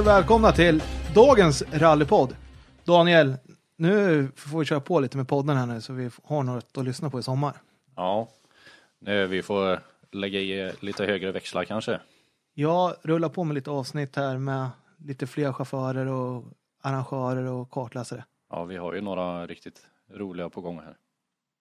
[0.00, 0.82] Och välkomna till
[1.14, 2.36] dagens rallypodd.
[2.84, 3.36] Daniel,
[3.76, 6.84] nu får vi köra på lite med podden här nu så vi har något att
[6.84, 7.56] lyssna på i sommar.
[7.96, 8.28] Ja,
[8.98, 12.00] nu vi får lägga i lite högre växlar kanske.
[12.54, 16.44] Jag rullar på med lite avsnitt här med lite fler chaufförer och
[16.82, 18.24] arrangörer och kartläsare.
[18.50, 20.96] Ja, vi har ju några riktigt roliga på gång här.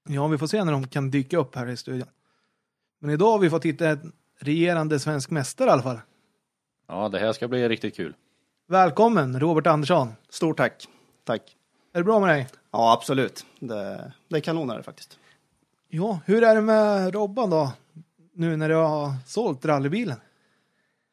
[0.09, 2.09] Ja, vi får se när de kan dyka upp här i studion.
[2.99, 5.99] Men idag har vi fått hitta en regerande svensk mästare i alla fall.
[6.87, 8.13] Ja, det här ska bli riktigt kul.
[8.71, 10.13] Välkommen Robert Andersson.
[10.29, 10.87] Stort tack.
[11.23, 11.57] Tack.
[11.93, 12.47] Är det bra med dig?
[12.71, 13.45] Ja, absolut.
[13.59, 15.19] Det, det är kanon är det faktiskt.
[15.87, 17.71] Ja, hur är det med Robban då?
[18.33, 20.17] Nu när du har sålt rallybilen?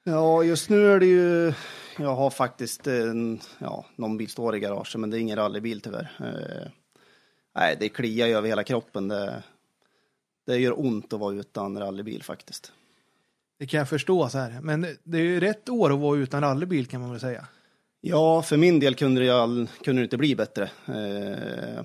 [0.04, 1.52] Ja, just nu är det ju...
[1.98, 5.80] Jag har faktiskt en, ja, någon bil står i garaget, men det är ingen rallybil
[5.80, 6.12] tyvärr.
[6.20, 6.70] Eh,
[7.54, 9.08] nej, det kliar ju över hela kroppen.
[9.08, 9.42] Det,
[10.46, 12.72] det gör ont att vara utan rallybil faktiskt.
[13.58, 14.60] Det kan jag förstå så här.
[14.62, 17.46] Men det- är ju rätt år att vara utan rallybil kan man väl säga.
[18.00, 20.64] Ja, för min del kunde det, all, kunde det inte bli bättre.
[20.86, 21.84] Eh,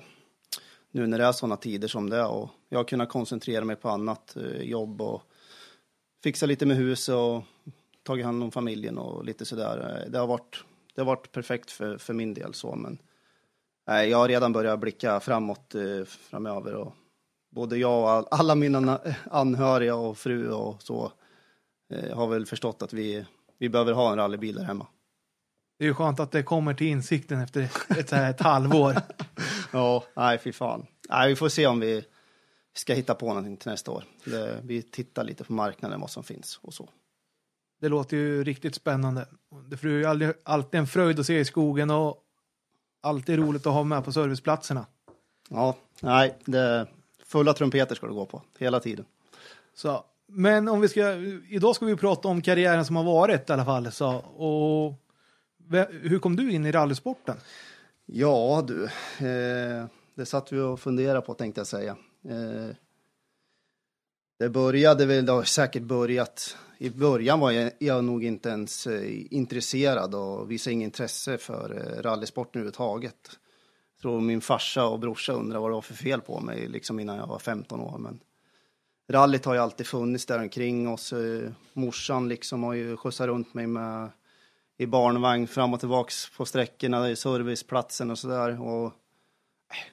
[0.90, 3.76] nu när det är sådana tider som det är och jag har kunnat koncentrera mig
[3.76, 5.22] på annat eh, jobb och
[6.22, 7.42] fixa lite med huset och
[8.02, 10.02] tagit hand om familjen och lite sådär.
[10.04, 10.64] Eh, det har varit,
[10.94, 12.98] det har varit perfekt för, för min del så, men
[13.86, 16.94] nej, jag har redan börjat blicka framåt eh, framöver och
[17.50, 21.12] både jag och all, alla mina anhöriga och fru och så eh,
[22.14, 23.26] har väl förstått att vi,
[23.58, 24.86] vi behöver ha en rallybil där hemma.
[25.78, 28.96] Det är ju skönt att det kommer till insikten efter ett, ett halvår.
[29.72, 30.86] Ja, nej fy fan.
[31.08, 32.04] Nej, vi får se om vi
[32.74, 34.04] ska hitta på någonting till nästa år.
[34.24, 36.88] Det, vi tittar lite på marknaden, vad som finns och så.
[37.80, 39.26] Det låter ju riktigt spännande.
[39.66, 42.18] Det är ju alltid en fröjd att se i skogen och
[43.00, 44.86] alltid roligt att ha med på serviceplatserna.
[45.48, 46.86] Ja, nej, det,
[47.24, 49.04] fulla trumpeter ska det gå på hela tiden.
[49.74, 51.14] Så, men om vi ska,
[51.48, 53.92] idag ska vi prata om karriären som har varit i alla fall.
[53.92, 54.94] Så, och
[56.02, 57.36] hur kom du in i rallysporten?
[58.06, 58.84] Ja du,
[59.26, 61.96] eh, det satt vi och funderade på tänkte jag säga.
[62.28, 62.76] Eh,
[64.38, 68.86] det började väl, det har säkert börjat, i början var jag, jag nog inte ens
[68.86, 73.30] eh, intresserad och visade inget intresse för eh, rallysporten överhuvudtaget.
[73.96, 77.00] Jag tror min farsa och brorsa undrar vad det var för fel på mig liksom
[77.00, 77.98] innan jag var 15 år.
[77.98, 78.20] Men
[79.12, 81.12] rallyt har ju alltid funnits där omkring oss.
[81.12, 84.10] Eh, morsan liksom har ju skjutsat runt mig med
[84.78, 88.60] i barnvagn fram och tillbaks på sträckorna, i serviceplatsen och sådär.
[88.62, 88.92] Och eh,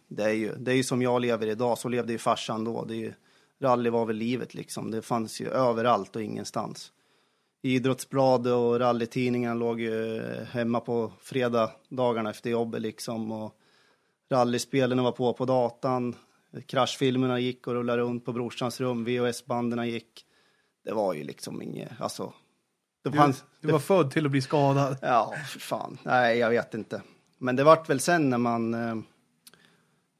[0.07, 2.85] det är, ju, det är ju som jag lever idag, så levde ju farsan då.
[2.85, 3.13] Det är ju,
[3.61, 4.91] rally var väl livet liksom.
[4.91, 6.91] Det fanns ju överallt och ingenstans.
[7.61, 13.31] Idrottsblad och rallytidningar låg ju eh, hemma på fredagarna efter jobbet liksom.
[13.31, 13.55] Och
[14.31, 16.15] rallyspelen var på på datan.
[16.65, 19.05] Kraschfilmerna gick och rullade runt på brorsans rum.
[19.05, 20.25] VHS-banden gick.
[20.83, 22.33] Det var ju liksom inget, alltså.
[23.03, 24.97] Det Du, fanns, du var född till att bli skadad.
[25.01, 25.97] Ja, för fan.
[26.03, 27.01] Nej, jag vet inte.
[27.37, 28.95] Men det vart väl sen när man eh,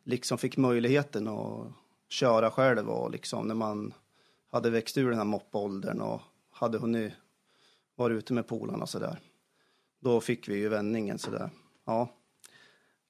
[0.03, 1.67] liksom fick möjligheten att
[2.09, 3.94] köra själv och liksom när man
[4.51, 7.13] hade växt ur den här moppåldern och hade hunnit
[7.96, 9.19] vara ute med polarna och sådär.
[10.00, 11.50] Då fick vi ju vändningen sådär.
[11.85, 12.09] Ja.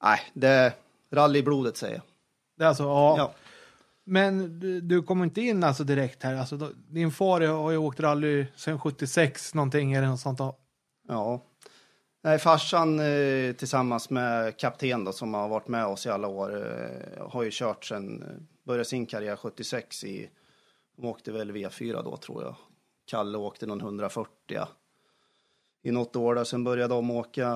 [0.04, 0.74] Nej, det är
[1.12, 2.04] rallyblodet säger jag.
[2.60, 3.16] Det är alltså, ja.
[3.18, 3.34] Ja.
[4.04, 6.36] Men du, du kommer inte in alltså direkt här.
[6.36, 10.38] Alltså, då, din far har ju åkt rally sedan 76 någonting eller något sånt.
[10.38, 10.56] Då.
[11.08, 11.42] Ja.
[12.22, 16.56] Nej, farsan eh, tillsammans med kapten då, som har varit med oss i alla år
[16.58, 18.28] eh, har ju kört sen, eh,
[18.64, 20.30] började sin karriär 76 i,
[20.98, 22.56] de åkte väl V4 då tror jag.
[23.06, 24.68] Kalle åkte någon 140 ja.
[25.84, 26.44] i något år där.
[26.44, 27.54] Sen började de åka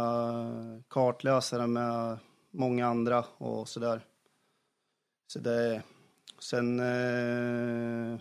[0.90, 2.18] kartläsare med
[2.52, 4.02] många andra och sådär.
[5.34, 5.82] Så det,
[6.40, 8.20] sen, eh,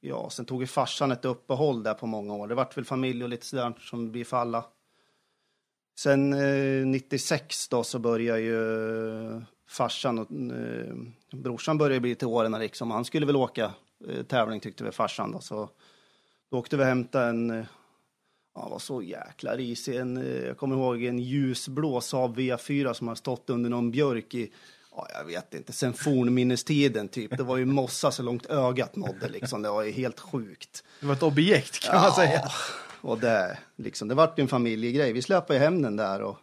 [0.00, 2.48] ja, sen tog ju farsan ett uppehåll där på många år.
[2.48, 4.64] Det vart väl familj och lite sådär som det blir för alla.
[5.98, 10.94] Sen eh, 96 då så började ju farsan och eh,
[11.32, 12.90] brorsan började bli till åren liksom.
[12.90, 13.72] Han skulle väl åka
[14.08, 15.40] eh, tävling tyckte vi farsan då.
[15.40, 15.68] Så
[16.50, 17.66] då åkte vi och hämtade en, eh,
[18.54, 23.08] ja var så jäkla risig, en, eh, jag kommer ihåg en ljusblå Saab V4 som
[23.08, 24.52] har stått under någon björk i,
[24.96, 27.36] ja jag vet inte, sen fornminnestiden typ.
[27.36, 29.62] Det var ju mossa så långt ögat nådde liksom.
[29.62, 30.84] Det var ju helt sjukt.
[31.00, 32.42] Det var ett objekt kan man säga.
[33.00, 35.12] Och det, liksom, det vart ju en familjegrej.
[35.12, 36.38] Vi släpade hem den där och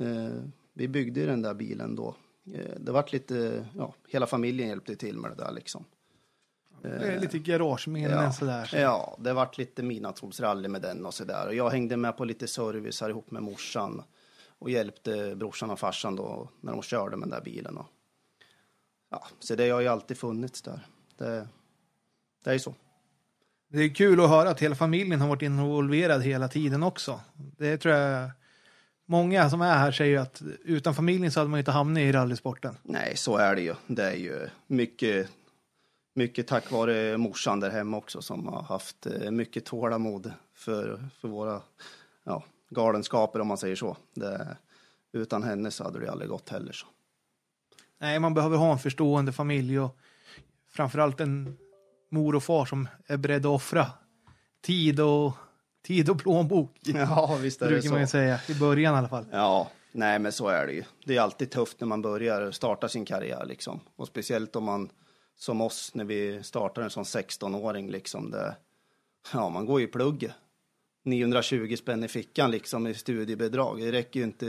[0.00, 0.30] eh,
[0.72, 2.14] vi byggde den där bilen då.
[2.54, 5.84] Eh, det vart lite, ja, hela familjen hjälpte till med det där liksom.
[6.82, 8.70] Det är lite garageminnen Ja, sådär.
[8.74, 11.46] ja, det vart lite midnattssolsrally med den och sådär.
[11.46, 14.02] Och jag hängde med på lite service här ihop med morsan
[14.58, 17.76] och hjälpte brorsan och farsan då när de körde med den där bilen.
[17.76, 17.86] Och,
[19.10, 20.86] ja, så det har ju alltid funnits där.
[21.18, 21.48] Det,
[22.44, 22.74] det är ju så.
[23.68, 27.20] Det är kul att höra att hela familjen har varit involverad hela tiden också.
[27.34, 28.30] Det tror jag
[29.06, 32.76] många som är här säger att utan familjen så hade man inte hamnat i rallysporten.
[32.82, 33.74] Nej, så är det ju.
[33.86, 35.30] Det är ju mycket,
[36.14, 41.28] mycket tack vare morsan där hemma också som har haft eh, mycket tålamod för, för
[41.28, 41.60] våra
[42.24, 43.96] ja, galenskaper om man säger så.
[44.14, 44.56] Det,
[45.12, 46.72] utan henne så hade det aldrig gått heller.
[46.72, 46.86] Så.
[48.00, 49.96] Nej, man behöver ha en förstående familj och
[50.68, 51.56] framförallt en
[52.10, 53.86] mor och far som är beredda att offra
[54.62, 55.32] tid och,
[55.84, 56.76] tid och plånbok.
[56.82, 59.26] Ja, visst är det brukar man säga, i början i alla fall.
[59.32, 60.84] Ja, nej men så är det ju.
[61.04, 63.80] Det är alltid tufft när man börjar starta sin karriär liksom.
[63.96, 64.90] Och speciellt om man,
[65.36, 68.30] som oss, när vi startar en sån 16-åring liksom.
[68.30, 68.56] Det,
[69.32, 70.32] ja, man går ju i plugget.
[71.06, 73.80] 920 spänn i fickan liksom i studiebidrag.
[73.80, 74.46] Det räcker ju inte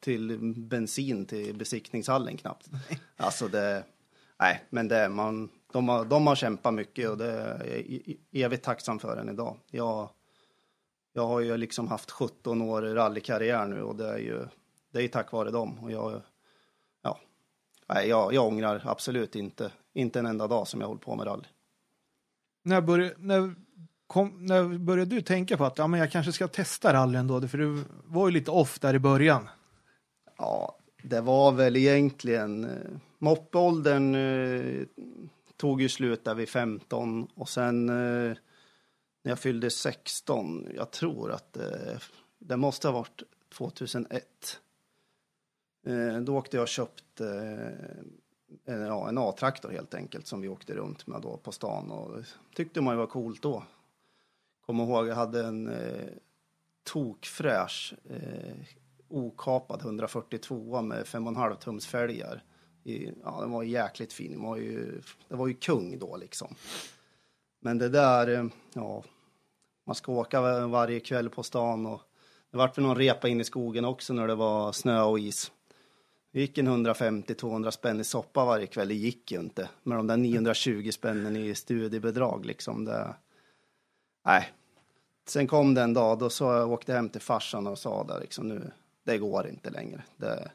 [0.00, 2.68] till bensin till besiktningshallen knappt.
[3.16, 3.84] Alltså det,
[4.40, 8.16] nej, men det, man, de, har, de har kämpat mycket och det är jag e-
[8.32, 9.56] evigt tacksam för än idag.
[9.70, 10.10] Jag,
[11.12, 14.46] jag har ju liksom haft 17 år rallykarriär nu och det är ju,
[14.90, 15.78] det är ju tack vare dem.
[15.78, 16.22] Och jag,
[17.02, 17.18] ja,
[17.88, 21.26] nej, jag, jag ångrar absolut inte, inte en enda dag som jag hållit på med
[21.26, 21.48] rally.
[22.62, 23.54] När, började, när,
[24.12, 27.48] kom, när började du tänka på att ja, men jag kanske ska testa rally ändå?
[27.48, 29.48] För du var ju lite off där i början.
[30.38, 32.70] Ja, det var väl egentligen eh,
[33.18, 34.86] moppeåldern eh,
[35.56, 38.36] tog ju slut där vid 15 och sen eh,
[39.24, 41.98] när jag fyllde 16, jag tror att eh,
[42.38, 43.22] det måste ha varit
[43.58, 44.24] 2001.
[45.86, 47.26] Eh, då åkte jag och köpte
[48.66, 51.90] eh, en, ja, en A-traktor helt enkelt som vi åkte runt med då på stan
[51.90, 52.24] och
[52.54, 53.62] tyckte man ju var coolt då.
[54.66, 56.08] Kommer ihåg, jag hade en eh,
[56.84, 58.54] tokfräsch eh,
[59.08, 62.44] okapad 142 med 5,5 tums fälgar.
[62.84, 64.32] I, ja, den var jäkligt fin.
[64.32, 66.54] Den var ju, det var ju kung då liksom.
[67.60, 68.44] Men det där, eh,
[68.74, 69.04] ja,
[69.86, 72.02] man ska åka varje kväll på stan och
[72.50, 75.52] det vart väl någon repa in i skogen också när det var snö och is.
[76.32, 79.68] Det gick en 150-200 spänn i soppa varje kväll, det gick ju inte.
[79.82, 82.84] Med de där 920 spännen i studiebidrag liksom.
[82.84, 83.14] Det,
[84.22, 84.52] nej.
[85.26, 88.20] Sen kom det en dag, då så jag åkte hem till farsan och sa där
[88.20, 88.70] liksom nu,
[89.04, 90.02] det går inte längre.
[90.16, 90.50] Det,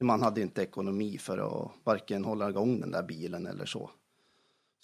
[0.00, 3.90] man hade inte ekonomi för att varken hålla igång den där bilen eller så.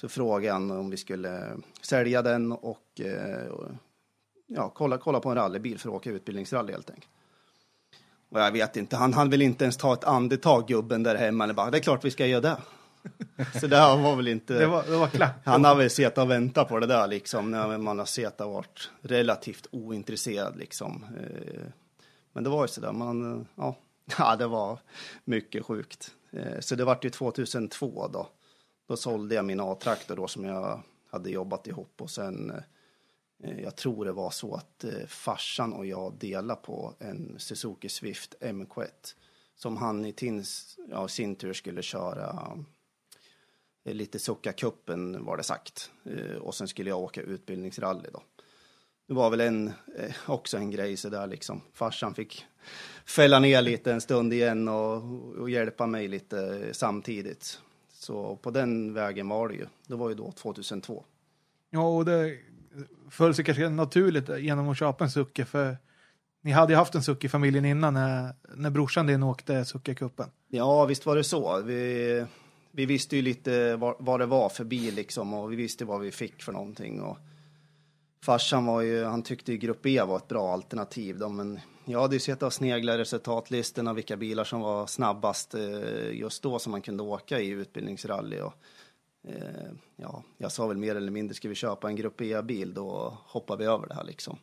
[0.00, 2.82] Så frågade han om vi skulle sälja den och
[3.50, 3.70] och,
[4.46, 7.12] ja, kolla, kolla på en rallybil för att åka utbildningsrally helt enkelt.
[8.28, 11.44] Och jag vet inte, han hann väl inte ens ta ett andetag gubben där hemma.
[11.44, 12.56] Eller bara, det är klart vi ska göra det.
[13.61, 14.55] Så det här var väl inte...
[14.58, 15.31] Det var, det var klart.
[15.44, 18.53] Han har väl suttit och väntat på det där liksom, när man har sett och
[18.53, 21.05] varit relativt ointresserad liksom.
[21.20, 21.62] Eh,
[22.32, 23.76] Men det var ju sådär, man, eh, ja,
[24.19, 24.79] ja, det var
[25.25, 26.14] mycket sjukt.
[26.32, 28.29] Eh, Så det vart ju 2002 då.
[28.88, 32.52] Då sålde jag min A-traktor då som jag hade jobbat ihop och sen
[33.62, 38.87] jag tror det var så att farsan och jag delade på en Suzuki Swift MK1
[39.56, 42.59] som han i tins, ja, sin tur skulle köra
[43.94, 45.91] lite Succa-cupen var det sagt.
[46.05, 48.23] Eh, och sen skulle jag åka utbildningsrally då.
[49.09, 51.61] Det var väl en, eh, också en grej så där liksom.
[51.73, 52.45] Farsan fick
[53.05, 55.02] fälla ner lite en stund igen och,
[55.38, 57.61] och hjälpa mig lite samtidigt.
[57.93, 59.66] Så på den vägen var det ju.
[59.87, 61.05] Det var ju då 2002.
[61.71, 62.38] Ja, och det
[63.11, 65.76] föll sig kanske naturligt genom att köpa en Sucke för
[66.43, 70.31] ni hade ju haft en Sucke i familjen innan när, när brorsan din åkte Sucke-cupen.
[70.49, 71.62] Ja, visst var det så.
[71.62, 72.26] Vi,
[72.76, 76.00] vi visste ju lite vad, vad det var för bil liksom och vi visste vad
[76.00, 77.00] vi fick för någonting.
[77.00, 77.18] Och
[78.23, 82.00] farsan var ju, han tyckte ju Grupp E var ett bra alternativ då, men jag
[82.00, 86.71] hade ju sett och sneglat resultatlistorna vilka bilar som var snabbast eh, just då som
[86.71, 88.40] man kunde åka i utbildningsrally.
[88.40, 88.54] Och,
[89.28, 93.18] eh, ja, jag sa väl mer eller mindre, ska vi köpa en Grupp E-bil då
[93.25, 94.38] hoppar vi över det här liksom.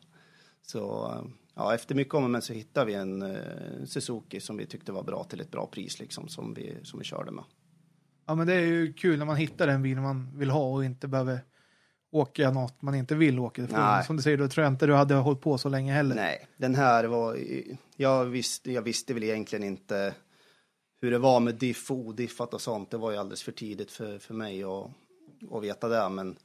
[0.62, 4.56] Så eh, ja, efter mycket om och men så hittade vi en eh, Suzuki som
[4.56, 7.44] vi tyckte var bra till ett bra pris liksom som vi, som vi körde med.
[8.26, 10.84] Ja, men det är ju kul när man hittar en bil man vill ha och
[10.84, 11.40] inte behöver
[12.12, 13.66] åka något man inte vill åka.
[13.66, 14.04] För Nej.
[14.04, 16.14] Som du säger, då tror jag inte du hade hållit på så länge heller.
[16.14, 17.38] Nej, den här var,
[17.96, 20.14] jag visste, jag visste väl egentligen inte
[21.00, 22.90] hur det var med diff och odiffat och sånt.
[22.90, 24.90] Det var ju alldeles för tidigt för, för mig att,
[25.50, 26.08] att veta det.
[26.08, 26.36] Men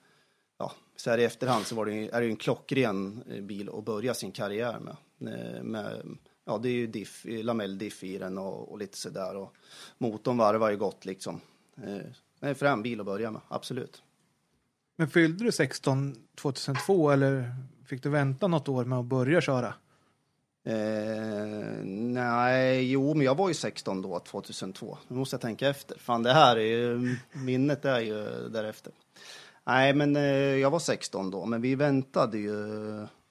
[0.57, 3.69] ja, så här i efterhand så var det, är det ju en klockren eh, bil
[3.74, 4.95] att börja sin karriär med.
[5.33, 9.36] Eh, med ja, det är ju diff, lamelldiff i den och, och lite sådär.
[9.36, 9.53] Och
[9.98, 11.41] motorn varvar ju gott liksom.
[11.83, 14.03] Eh, en bil att börja med, absolut.
[14.95, 17.55] Men fyllde du 16 2002 eller
[17.86, 19.74] fick du vänta något år med att börja köra?
[20.63, 24.98] Eh, nej, jo, men jag var ju 16 då, 2002.
[25.07, 26.00] Nu måste jag tänka efter.
[26.00, 28.93] Fan, det här är ju, minnet är ju därefter.
[29.63, 32.57] Nej, men eh, jag var 16 då, men vi väntade ju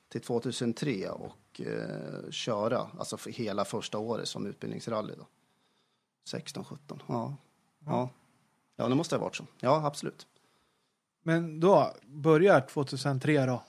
[0.09, 5.27] till 2003 och och eh, köra, alltså för hela första året som utbildningsrally då.
[6.25, 7.15] 16, 17, ja.
[7.15, 7.37] Ja,
[7.87, 8.11] ja
[8.89, 9.45] det måste ha varit så.
[9.61, 10.27] Ja, absolut.
[11.23, 13.63] Men då, börjar 2003 då?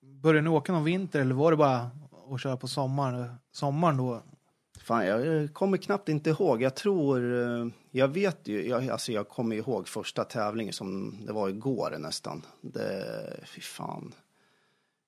[0.00, 1.90] Började ni åka någon vinter eller var det bara
[2.30, 3.34] att köra på sommaren?
[3.52, 4.22] Sommaren då?
[4.80, 6.62] Fan, jag kommer knappt inte ihåg.
[6.62, 11.32] Jag tror, eh, jag vet ju, jag, alltså jag kommer ihåg första tävlingen som det
[11.32, 12.42] var igår nästan.
[12.60, 14.14] Det, fy fan.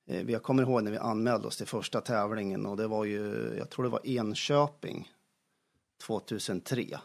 [0.07, 3.55] Eh, Jag kommer ihåg när vi anmälde oss till första tävlingen och det var ju,
[3.59, 5.13] jag tror det var Enköping
[6.07, 6.99] 2003.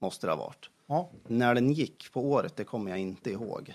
[0.00, 0.70] Måste det ha varit.
[0.86, 3.74] Ja, När den gick på året, det kommer jag inte ihåg.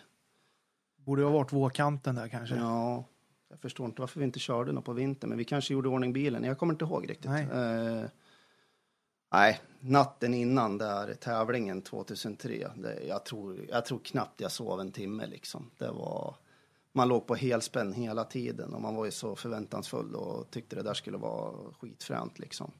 [0.95, 2.55] borde ha varit vårkanten där kanske.
[2.55, 3.03] Ja,
[3.49, 6.13] jag förstår inte varför vi inte körde något på vintern, men vi kanske gjorde ordning
[6.13, 6.43] bilen.
[6.43, 7.31] Jag kommer inte ihåg riktigt.
[7.31, 7.43] Nej.
[7.43, 8.05] Eh,
[9.33, 14.91] nej, natten innan där tävlingen 2003, det, jag, tror, jag tror knappt jag sov en
[14.91, 15.71] timme liksom.
[15.77, 16.35] Det var,
[16.91, 20.83] man låg på helspänn hela tiden och man var ju så förväntansfull och tyckte det
[20.83, 22.71] där skulle vara skitfränt liksom.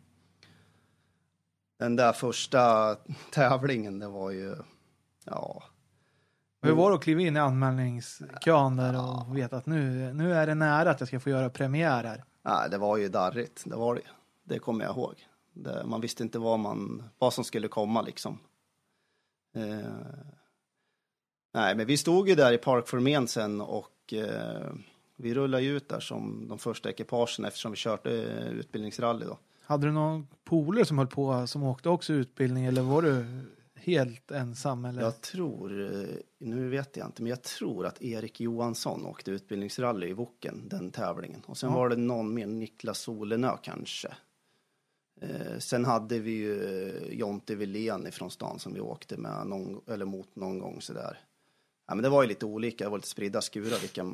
[1.81, 2.95] Den där första
[3.31, 4.55] tävlingen, det var ju,
[5.25, 5.63] ja,
[6.61, 10.47] Hur var det att kliva in i anmälningskön där och veta att nu, nu är
[10.47, 12.23] det nära att jag ska få göra premiär här?
[12.41, 13.63] Nej, det var ju darrigt.
[13.65, 14.01] Det var det.
[14.43, 15.27] Det kommer jag ihåg.
[15.53, 18.39] Det, man visste inte vad, man, vad som skulle komma liksom.
[19.55, 19.91] Eh,
[21.53, 24.71] nej, men vi stod ju där i Park Formen sen och eh,
[25.15, 29.38] vi rullade ut där som de första ekipagen eftersom vi körde eh, utbildningsrally då.
[29.62, 33.25] Hade du någon polare som höll på som åkte också utbildning eller var du
[33.75, 34.86] helt ensam?
[34.86, 35.01] Eller?
[35.01, 36.08] Jag tror, eh,
[36.39, 40.91] nu vet jag inte, men jag tror att Erik Johansson åkte utbildningsrally i Woken, den
[40.91, 41.41] tävlingen.
[41.46, 41.75] Och sen Ja.
[41.75, 44.08] var det någon mer, Niklas Solenö kanske.
[45.22, 49.82] Eh, sen hade vi ju eh, Jonte Wilén ifrån stan som vi åkte med någon,
[49.88, 51.20] eller mot någon gång sådär.
[51.88, 53.80] Ja, men det var ju lite olika, det var lite spridda skurar.
[53.82, 54.13] Vilka,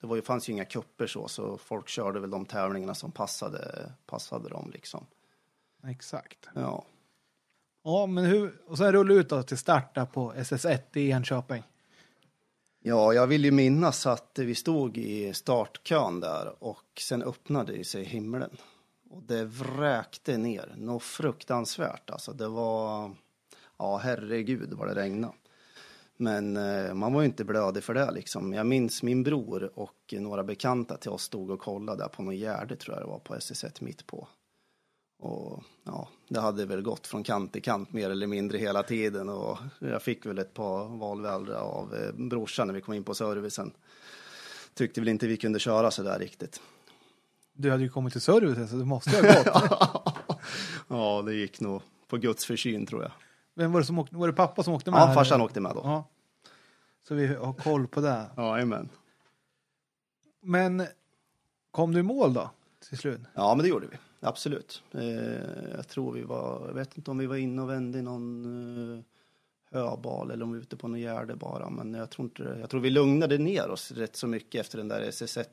[0.00, 3.12] det var ju, fanns ju inga kupper så, så folk körde väl de tävlingarna som
[3.12, 5.06] passade, passade dem liksom.
[5.84, 6.48] Exakt.
[6.54, 6.84] Ja.
[7.82, 11.62] Ja, men hur, och sen rulla ut då till start där på SS1 i Enköping.
[12.80, 18.04] Ja, jag vill ju minnas att vi stod i startkön där och sen öppnade sig
[18.04, 18.56] himlen.
[19.10, 22.32] Och det vräkte ner, något fruktansvärt alltså.
[22.32, 23.14] Det var,
[23.78, 25.34] ja herregud vad det regnade.
[26.20, 28.52] Men eh, man var ju inte blödig för det liksom.
[28.52, 32.36] Jag minns min bror och några bekanta till oss stod och kollade där på någon
[32.36, 34.28] gärde tror jag det var på SS1 mitt på.
[35.18, 39.28] Och ja, det hade väl gått från kant till kant mer eller mindre hela tiden
[39.28, 43.14] och jag fick väl ett par valväldrar av eh, brorsan när vi kom in på
[43.14, 43.72] servicen.
[44.74, 46.60] Tyckte väl inte vi kunde köra så där riktigt.
[47.52, 50.14] Du hade ju kommit till servicen så du måste ju ha gått.
[50.88, 53.12] ja, det gick nog på Guds försyn tror jag.
[53.58, 54.16] Vem var det som åkte?
[54.16, 55.00] Var det pappa som åkte med?
[55.00, 55.80] Ja, farsan åkte med då.
[55.84, 56.04] Ja.
[57.08, 58.26] Så vi har koll på det.
[58.36, 58.88] Ja, amen.
[60.40, 60.86] Men
[61.70, 62.50] kom du i mål då?
[62.88, 63.20] Till slut?
[63.34, 63.96] Ja, men det gjorde vi.
[64.20, 64.82] Absolut.
[64.92, 65.02] Eh,
[65.76, 68.44] jag tror vi var, jag vet inte om vi var inne och vände i någon
[68.98, 69.04] eh,
[69.70, 71.70] höbal eller om vi var ute på någon gärde bara.
[71.70, 72.56] Men jag tror inte.
[72.60, 75.46] Jag tror vi lugnade ner oss rätt så mycket efter den där SS1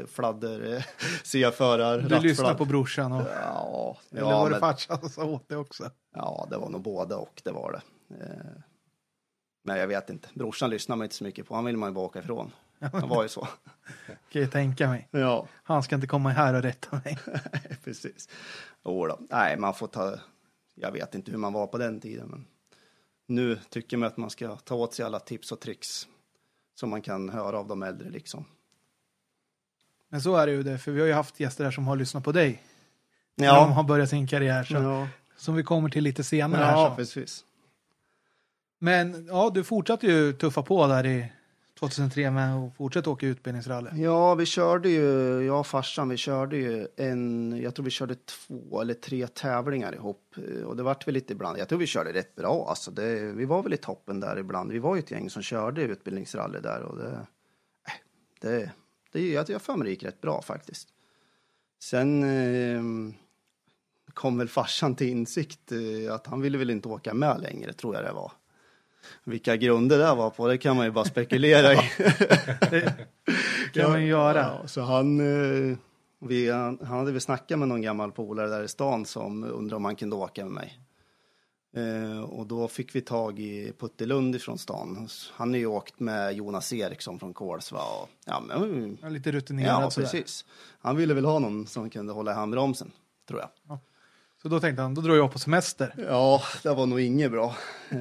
[0.00, 0.86] eh, fladder,
[1.24, 5.24] C-förar, Du lyssnade på brorsan och, Ja, eller ja, var det men, farsan som sa
[5.24, 5.90] åt det också?
[6.14, 8.14] ja, det var nog båda och det var det.
[8.24, 8.60] Eh,
[9.64, 10.28] men jag vet inte.
[10.34, 11.54] Brorsan lyssnar man inte så mycket på.
[11.54, 12.52] Han vill man ju bara åka ifrån.
[12.78, 13.48] Det var ju så.
[14.32, 15.08] Kan jag tänka mig.
[15.10, 15.46] Ja.
[15.62, 17.18] Han ska inte komma här och rätta mig.
[17.84, 18.28] Precis.
[18.84, 19.18] Jo då.
[19.30, 20.14] Nej, man får ta...
[20.74, 22.46] Jag vet inte hur man var på den tiden, men
[23.26, 26.08] nu tycker man att man ska ta åt sig alla tips och tricks
[26.74, 28.44] som man kan höra av de äldre liksom.
[30.08, 31.96] Men så är det ju det, för vi har ju haft gäster här som har
[31.96, 32.62] lyssnat på dig.
[33.36, 34.64] När de har börjat sin karriär.
[34.64, 35.08] Så, ja.
[35.36, 36.64] Som vi kommer till lite senare.
[36.64, 36.96] här, ja så.
[36.96, 37.44] precis.
[38.78, 41.32] Men ja, du fortsatte ju tuffa på där i
[41.88, 44.02] 2003 med och fortsätta åka utbildningsrally.
[44.02, 48.14] Ja, vi körde ju, jag och farsan, vi körde ju en, jag tror vi körde
[48.14, 50.34] två eller tre tävlingar ihop.
[50.36, 52.90] Eh, och det vart väl lite ibland, jag tror vi körde rätt bra alltså.
[52.90, 54.72] Det, vi var väl i toppen där ibland.
[54.72, 57.92] Vi var ju ett gäng som körde utbildningsrally där och det, eh,
[58.40, 58.70] det,
[59.12, 60.88] det jag, jag för mig det gick rätt bra faktiskt.
[61.82, 62.82] Sen eh,
[64.14, 67.94] kom väl farsan till insikt eh, att han ville väl inte åka med längre, tror
[67.94, 68.32] jag det var.
[69.24, 71.76] Vilka grunder det var på, det kan man ju bara spekulera i.
[72.70, 72.94] Det
[73.80, 74.38] kan man ju göra.
[74.38, 75.76] Ja, så han, eh,
[76.20, 79.84] vi, han, hade väl snackat med någon gammal polare där i stan som undrade om
[79.84, 80.80] han kunde åka med mig.
[81.76, 85.08] Eh, och då fick vi tag i Putte Lund ifrån stan.
[85.32, 87.78] Han har ju åkt med Jonas Eriksson från Kolsva.
[87.78, 90.44] Och, ja, men, Ja, Lite rutinerad ja, precis.
[90.78, 92.92] Han ville väl ha någon som kunde hålla i handbromsen,
[93.28, 93.78] tror jag.
[94.44, 95.94] Så då tänkte han, då drar jag på semester.
[95.98, 97.56] Ja, det var nog inget bra.
[97.88, 97.98] Eh,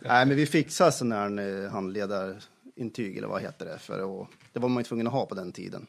[0.00, 3.78] nej, men vi fixade sån här eh, handledarintyg eller vad heter det?
[3.78, 5.86] För att, det var man ju tvungen att ha på den tiden.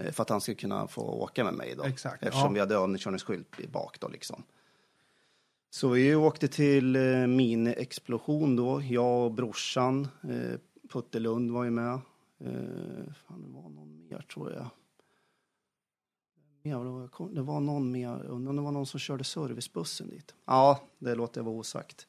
[0.00, 1.84] Eh, För att han skulle kunna få åka med mig då.
[1.84, 2.52] Exakt, Eftersom ja.
[2.52, 4.42] vi hade övningskörningsskylt bak då liksom.
[5.70, 10.08] Så vi åkte till eh, mini-explosion då, jag och brorsan.
[10.22, 10.58] Eh,
[10.92, 11.92] Putte Lund var ju med.
[12.40, 14.66] Eh, fan, det var någon mer tror jag.
[16.62, 20.08] Ja, det, var, det var någon mer, undrar om det var någon som körde servicebussen
[20.10, 20.34] dit.
[20.46, 22.06] Ja, det låter jag vara osagt.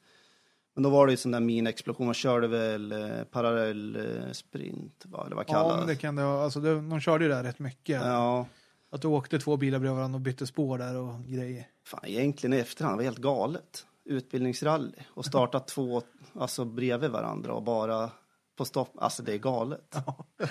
[0.76, 5.04] Men då var det ju sån där mini-explosion, man körde väl eh, parallell eh, sprint,
[5.06, 5.24] va?
[5.26, 6.44] eller vad Ja, kallas men det kan det vara.
[6.44, 8.02] Alltså, det, de körde ju där rätt mycket.
[8.02, 8.48] Ja,
[8.92, 11.68] Att du åkte två bilar bredvid varandra och bytte spår där och grejer.
[11.86, 13.86] fan egentligen i efterhand, det var helt galet.
[14.06, 16.02] Utbildningsrally och starta två,
[16.34, 18.12] alltså bredvid varandra och bara
[18.56, 19.96] på stopp, alltså det är galet.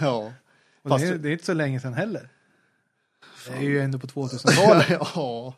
[0.00, 0.32] Ja.
[0.82, 2.28] Och Fast- det, är, det är inte så länge sedan heller.
[3.46, 4.86] Det är ju ändå på 2000-talet.
[5.14, 5.54] ja.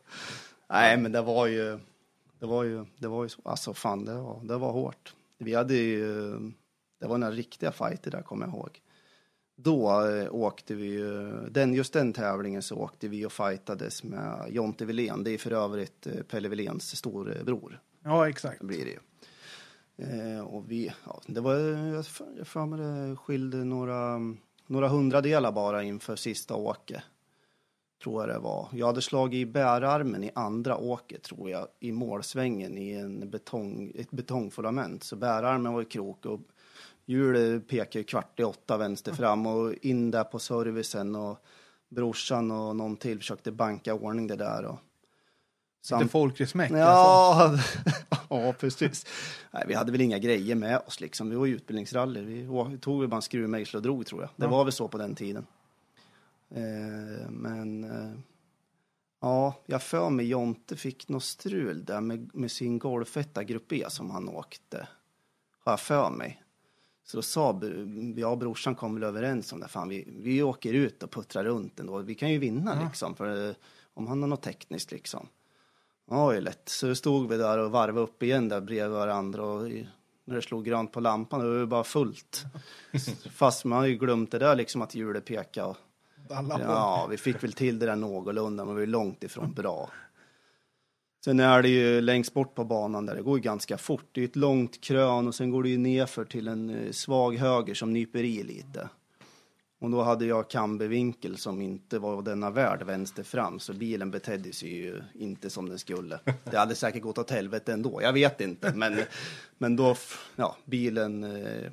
[0.68, 1.78] Nej, men det var ju,
[2.38, 5.14] det var ju, det var ju så, alltså fan, det var, det var hårt.
[5.38, 6.32] Vi hade ju,
[7.00, 8.80] det var några riktiga fighter där, kommer jag ihåg.
[9.56, 14.46] Då eh, åkte vi ju, den, just den tävlingen så åkte vi och fightades med
[14.50, 15.24] Jonte Wilén.
[15.24, 18.62] Det är för övrigt eh, Pelle Wiléns storebror, ja, exakt.
[18.62, 18.98] blir det ju.
[19.96, 22.06] Eh, och vi, ja, det var, jag
[22.46, 24.18] för mig det skilde några,
[24.66, 27.02] några hundradelar bara inför sista åket
[28.04, 28.68] tror jag det var.
[28.72, 33.92] Jag hade slagit i bärarmen i andra åket, tror jag, i målsvängen i en betong,
[33.94, 35.04] ett betongfundament.
[35.04, 36.40] Så bärarmen var i krok och
[37.06, 41.38] hjulet pekade kvart i åtta vänster fram och in där på servicen och
[41.88, 44.64] brorsan och någon till försökte banka ordning det där.
[44.64, 44.78] Och
[45.92, 46.70] Lite folklig smäck.
[46.72, 47.64] Alltså.
[48.10, 49.06] Ja, ja precis.
[49.50, 51.30] Nej, vi hade väl inga grejer med oss liksom.
[51.30, 52.20] Vi var ju utbildningsrally.
[52.20, 54.30] Vi tog väl bara en skruvmejsel och drog tror jag.
[54.36, 54.50] Det Ja.
[54.50, 55.46] var väl så på den tiden.
[56.50, 58.18] Eh, men eh,
[59.20, 63.84] ja, jag för mig Jonte fick något strul där med, med sin golfetta Grupp E
[63.88, 64.88] som han åkte.
[65.64, 66.40] Har jag för mig.
[67.06, 67.60] Så då sa
[68.16, 69.68] jag och brorsan kom väl överens om det.
[69.68, 71.98] Fan, vi, vi åker ut och puttrar runt ändå.
[71.98, 72.84] Vi kan ju vinna Ja.
[72.88, 73.14] liksom.
[73.16, 73.54] För eh,
[73.94, 75.28] om han har något tekniskt liksom.
[76.10, 76.68] Ja, det är lätt.
[76.68, 79.70] Så stod vi där och varvade upp igen där bredvid varandra och
[80.24, 82.42] när det slog grönt på lampan, då var det bara fullt.
[83.30, 85.66] Fast man har ju glömt det där liksom att hjulet pekade.
[85.68, 85.76] Och,
[86.30, 89.90] Alla ja, vi fick väl till det där någorlunda, men vi ju långt ifrån bra.
[91.24, 94.08] Sen är det ju längst bort på banan där, det går ju ganska fort.
[94.12, 97.36] Det är ett långt krön och sen går det ju nerför till en eh, svag
[97.36, 98.88] höger som nyper i lite.
[99.80, 104.52] Och då hade jag kambevinkel som inte var denna värld vänster fram, så bilen betedde
[104.52, 106.20] sig ju inte som den skulle.
[106.44, 108.72] Det hade säkert gått åt helvete ändå, jag vet inte.
[108.74, 108.98] Men,
[109.58, 109.96] men då,
[110.36, 111.70] ja, bilen eh,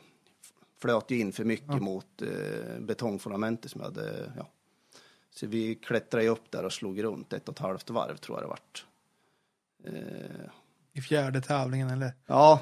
[0.82, 4.50] flöt ju in för mycket mot eh, betongfundamentet som jag hade, ja.
[5.34, 8.38] Så vi klättrade ju upp där och slog runt ett och ett halvt varv tror
[8.38, 8.86] jag det vart.
[9.84, 10.50] Eh,
[10.94, 12.14] I fjärde tävlingen eller?
[12.26, 12.60] Ja,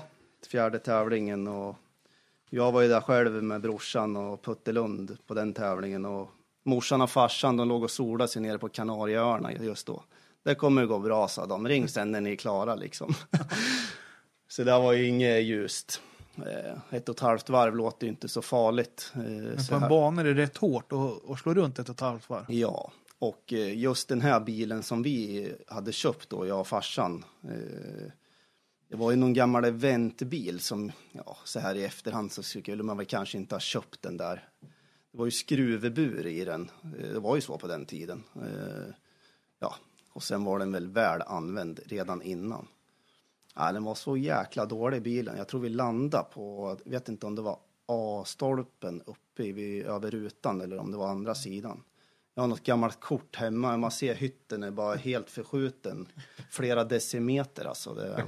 [0.48, 1.76] fjärde tävlingen och
[2.50, 6.30] jag var ju där själv med brorsan och Putte Lund på den tävlingen och
[6.64, 10.04] morsan och farsan de låg och solade sig nere på Kanarieöarna just då.
[10.44, 13.14] Det kommer gå bra sa de, ring sen när ni är klara liksom.
[14.48, 16.02] så det var ju inget ljust.
[16.42, 19.12] Eh, Ett och ett halvt varv låter ju inte så farligt.
[19.16, 20.92] eh, Men så på en bana är det rätt hårt
[21.30, 22.46] att, slå runt ett och ett halvt varv.
[22.48, 27.26] Ja, och eh, just den här bilen som vi hade köpt då, jag och farsan.
[28.90, 32.98] Det var ju någon gammal eventbil som, ja, så här i efterhand så skulle man
[32.98, 34.48] väl kanske inte ha köpt den där.
[35.12, 36.72] Det var ju skruvbur i den.
[37.14, 38.24] Det var ju så på den tiden.
[39.60, 39.76] Ja,
[40.14, 42.68] och sen var den väl väl använd redan innan.
[43.62, 45.38] Ja, den var så jäkla dålig bilen.
[45.38, 50.12] Jag tror vi landade på, jag vet inte om det var A-stolpen uppe vid- över
[50.12, 51.84] rutan eller om det var andra sidan.
[52.34, 53.78] Jag har något gammalt kort hemma.
[53.78, 56.08] Man ser hytten är bara helt förskjuten.
[56.50, 57.94] Flera decimeter alltså.
[57.94, 58.26] Det,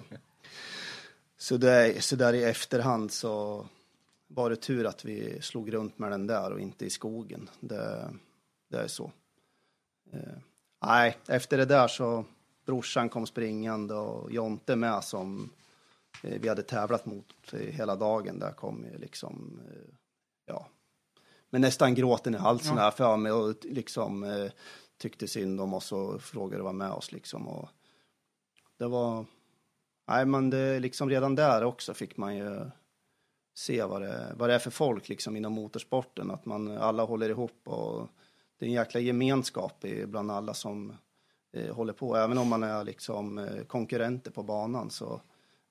[1.38, 3.66] så, det, så där i efterhand så
[4.28, 7.50] var det tur att vi slog runt med den där och inte i skogen.
[7.60, 8.10] Det,
[8.70, 9.12] det är så.
[10.14, 10.20] Eh,
[10.86, 12.26] nej, efter det där så
[12.72, 15.50] brorsan kom springande och Jonte med som
[16.24, 18.40] eh, vi hade tävlat mot eh, hela dagen.
[18.40, 19.94] Där kom ju liksom, eh,
[20.46, 20.68] ja,
[21.50, 22.82] men nästan gråten i halsen Ja.
[22.82, 24.50] här för mig och liksom
[24.98, 27.48] tyckte synd om oss och frågade vara med oss liksom.
[27.48, 27.70] Och
[28.78, 29.26] det var,
[30.08, 32.70] nej men det liksom redan där också fick man ju
[33.58, 37.30] se vad det, vad det är för folk liksom inom motorsporten, att man alla håller
[37.30, 38.08] ihop och
[38.58, 40.94] det är en jäkla gemenskap bland alla som
[41.54, 42.16] eh, håller på.
[42.16, 45.22] Även om man är liksom eh, konkurrenter på banan så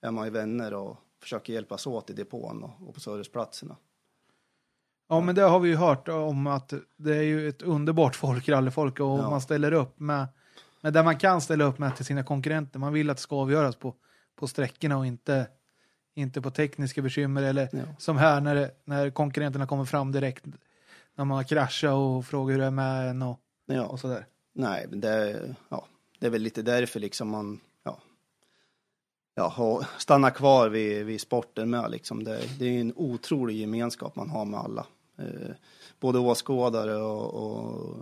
[0.01, 3.77] är man ju vänner och försöker hjälpas åt i depån och, och på serviceplatserna.
[5.09, 8.49] Ja, men det har vi ju hört om att det är ju ett underbart folk,
[8.49, 9.31] rallyfolk, och Ja.
[9.31, 10.27] man ställer upp med,
[10.81, 12.79] med där man kan ställa upp med till sina konkurrenter.
[12.79, 13.95] Man vill att det ska avgöras på,
[14.37, 15.49] på sträckorna och inte,
[16.15, 17.83] inte på tekniska bekymmer eller Ja.
[17.99, 20.45] som här när, det, när konkurrenterna kommer fram direkt
[21.15, 23.85] När man har kraschat och frågar hur det är med en och, Ja.
[23.87, 24.27] och sådär.
[24.61, 25.87] Nej, men det, ja,
[26.19, 28.03] det är väl lite därför liksom man ja,
[29.35, 31.91] ja, stannar kvar vid, vid sporten med.
[31.91, 32.25] Liksom.
[32.25, 34.87] Det, det är en otrolig gemenskap man har med alla.
[35.19, 35.51] Eh,
[36.01, 37.97] både åskådare och, och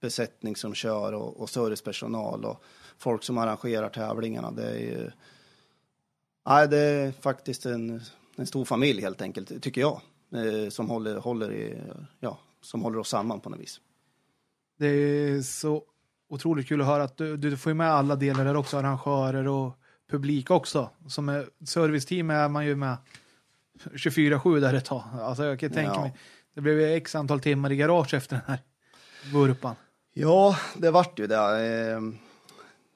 [0.00, 2.64] besättning som kör och, och servicepersonal och
[2.98, 4.50] folk som arrangerar tävlingarna.
[4.50, 5.10] Det är, ju-
[6.46, 8.00] nej, det är faktiskt en,
[8.36, 10.00] en stor familj helt enkelt, tycker jag.
[10.32, 11.82] Eh, som, håller, håller i,
[12.20, 13.80] ja, som håller oss samman på något vis.
[14.78, 15.82] Det är så
[16.34, 19.48] otroligt kul att höra att du, du får ju med alla delar där också, arrangörer
[19.48, 19.78] och
[20.10, 20.90] publik också.
[21.08, 22.96] Som är, serviceteam är man ju med
[23.94, 25.02] 24-7 där ett tag.
[25.20, 26.00] Alltså jag kan tänka Ja.
[26.00, 26.14] mig,
[26.54, 28.58] det blev ju x antal timmar i garage efter den här
[29.32, 29.74] vurpan.
[30.12, 31.36] Ja, det vart ju det.
[31.36, 32.00] Eh,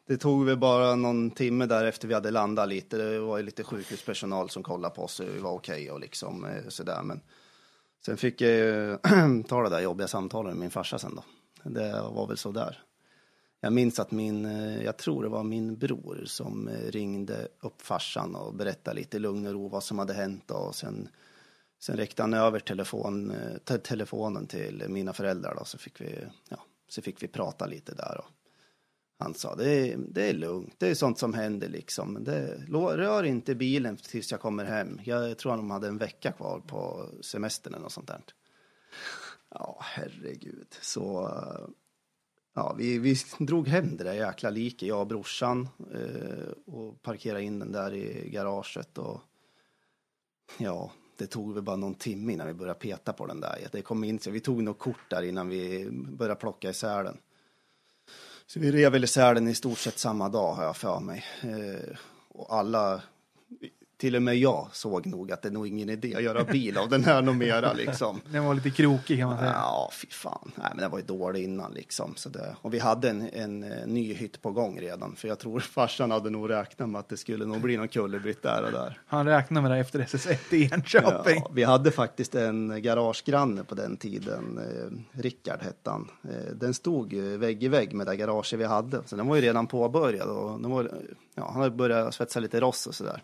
[0.07, 2.96] Det tog väl bara någon timme där efter vi hade landat lite.
[2.96, 5.20] Det var ju lite sjukhuspersonal som kollade på oss.
[5.20, 7.03] Vi var okej och liksom eh, sådär.
[7.03, 7.20] Men
[8.07, 8.96] sen fick jag ju
[9.48, 11.22] ta det där jobbiga samtalet med min farsa sen då.
[11.70, 12.79] Det var väl så där.
[13.61, 17.83] Jag minns att min, eh, jag tror det var min bror som eh, ringde upp
[17.83, 21.09] farsan och berättade lite i lugn och ro vad som hade hänt och sen
[21.81, 26.25] Sen räckte han över telefon, eh, te telefonen till mina föräldrar då, så fick vi,
[26.49, 28.18] ja, så fick vi prata lite där.
[28.18, 28.31] Och
[29.18, 32.25] han sa, det är, det är lugnt, det är sånt som händer liksom.
[32.25, 35.01] Det, rör inte bilen tills jag kommer hem.
[35.05, 38.21] Jag tror att de hade en vecka kvar på semestern eller något sånt där.
[39.51, 40.77] Ja, herregud.
[40.81, 41.31] Så,
[42.59, 47.42] ja, vi, vi drog hem det där jäkla liket, jag och brorsan, eh, och parkerade
[47.42, 48.99] in den där i garaget.
[48.99, 49.21] Och
[50.57, 53.68] Ja, det tog väl bara någon timme innan vi började peta på den där.
[53.73, 57.18] Det kom in, så vi tog något kort där innan vi började plocka isär den.
[58.47, 61.25] Så vi rev väl isär den i stort sett samma dag har jag för mig.
[61.42, 61.97] Eh,
[62.29, 63.03] och alla,
[63.99, 66.79] till och med jag såg nog att det är nog ingen idé att göra bil
[66.79, 68.21] av den här nog mera liksom.
[68.33, 69.53] Den var lite krokig kan man säga.
[69.53, 70.51] Ja, fy fan.
[70.55, 72.13] Nej, men den var ju dålig innan liksom.
[72.17, 75.17] Så det, och vi hade en, en, eh, ny hytt på gång redan.
[75.17, 78.43] För jag tror farsan hade nog räknat med att det skulle nog bli någon kullerbytt
[78.43, 79.01] där och där.
[79.07, 81.43] Han räknade med det efter SS1 i Enköping.
[81.45, 86.09] Ja, vi hade faktiskt en garagegranne på den tiden, eh, Rickard hette han.
[86.25, 89.37] Eh, den stod ju vägg i vägg med det garaget vi hade, så den var
[89.37, 90.91] ju redan påbörjad och var,
[91.35, 93.23] ja, han hade börjat svetsa lite rost och sådär.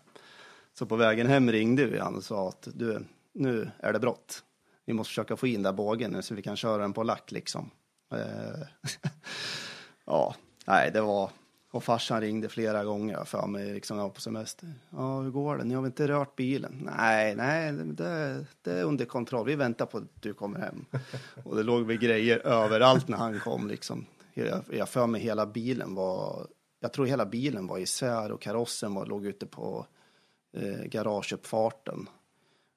[0.79, 4.43] Så på vägen hem ringde vi han och sa att du, nu är det brått.
[4.85, 7.03] Vi måste försöka få in den där bågen nu så vi kan köra den på
[7.03, 7.71] lack liksom.
[8.13, 8.67] Eh,
[10.05, 10.35] ja,
[10.67, 11.29] nej, det var,
[11.71, 14.73] och farsan ringde flera gånger för mig, liksom, jag var på semester.
[14.89, 15.63] Ja, hur går det?
[15.63, 16.89] Ni har väl inte rört bilen?
[16.97, 19.45] Nej, nej, det, det är under kontroll.
[19.45, 20.85] Vi väntar på att du kommer hem.
[21.43, 24.05] Och det låg väl grejer överallt när han kom, liksom.
[24.33, 26.47] Jag, jag för mig hela bilen var,
[26.79, 29.85] jag tror hela bilen var isär och karossen var, låg ute på
[30.55, 32.09] eh, garageuppfarten.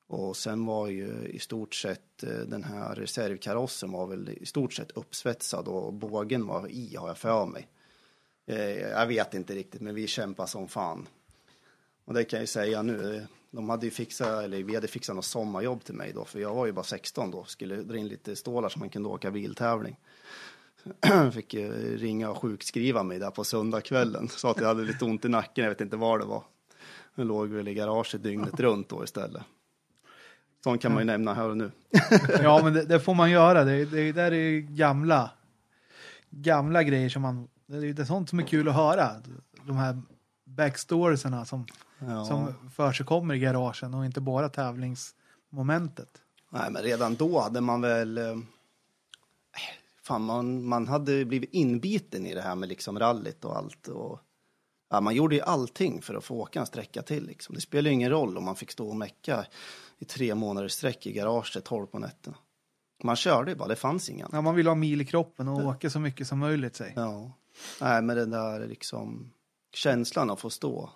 [0.07, 4.73] Och sen var ju i stort sett eh, den här reservkarossen var väl i stort
[4.73, 7.69] sett uppsvetsad och bågen var i har jag för mig.
[8.47, 11.09] Eh, jag vet inte riktigt, men vi kämpade som fan.
[12.05, 13.17] Och det kan jag ju säga nu.
[13.17, 16.39] Eh, de hade ju fixat, eller vi hade fixat något sommarjobb till mig då, för
[16.41, 17.45] jag var ju bara 16 då.
[17.45, 19.97] Skulle dra in lite stålar så man kunde åka biltävling.
[21.33, 24.29] Fick eh, ringa och sjukskriva mig där på söndagskvällen.
[24.29, 26.45] Sa att jag hade lite ont i nacken, jag vet inte vad det var.
[27.19, 29.43] Jag låg väl i garaget dygnet runt då istället.
[30.65, 31.71] Sånt kan man ju nämna här och nu.
[32.43, 33.65] Ja, men det, det får man göra.
[33.65, 35.31] Det, det där är ju gamla,
[36.31, 37.49] gamla grejer som man...
[37.67, 39.11] Det är, är sånt som är kul att höra.
[39.67, 40.03] De här
[40.45, 41.67] backstoriesarna som,
[41.99, 42.25] Ja.
[42.25, 46.23] som för sig kommer i garagen och inte bara tävlingsmomentet.
[46.51, 48.19] Nej, men redan då hade man väl...
[48.19, 48.37] eh,
[50.03, 53.89] Fan, man, man hade blivit inbiten i det här med liksom rallyt och allt.
[53.89, 54.21] Och,
[54.91, 57.27] ja, man gjorde ju allting för att få åka en sträcka till.
[57.27, 57.55] Liksom.
[57.55, 59.47] Det spelar ingen roll om man fick stå och mecka
[59.99, 62.37] i tre månader sträck i garaget tolv på nätterna.
[63.05, 64.29] Man körde ju bara, det fanns ingen.
[64.33, 66.77] Ja, man vill ha mil i kroppen och åka så mycket som möjligt.
[66.77, 66.93] Säg.
[66.97, 67.33] Ja.
[67.81, 69.33] Nej, men den där liksom
[69.75, 70.91] känslan att få stå.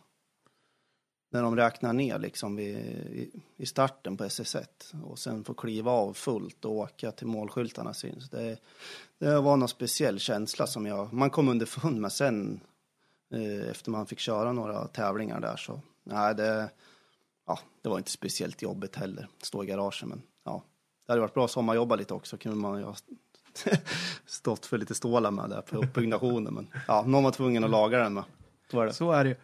[1.33, 6.13] När de räknar ner liksom i, i starten på SS1 och sen få kliva av
[6.13, 8.31] fullt och åka till målskyltarna syns.
[8.31, 8.59] Det,
[9.19, 12.61] det var någon speciell känsla som jag, man kom underfund med sen
[13.71, 15.81] efter man fick köra några tävlingar där så.
[16.05, 16.71] Nej, det,
[17.47, 20.63] ja, det var inte speciellt jobbigt heller, stå i garaget men ja.
[21.07, 22.95] Det hade varit bra att sommarjobba lite också, kunde man ju ha
[24.27, 26.55] stått för lite stålar med där på uppbyggnationen.
[26.55, 28.25] Men ja, någon var tvungen att laga den med.
[28.71, 28.93] Så är det.
[28.93, 29.37] Så är det.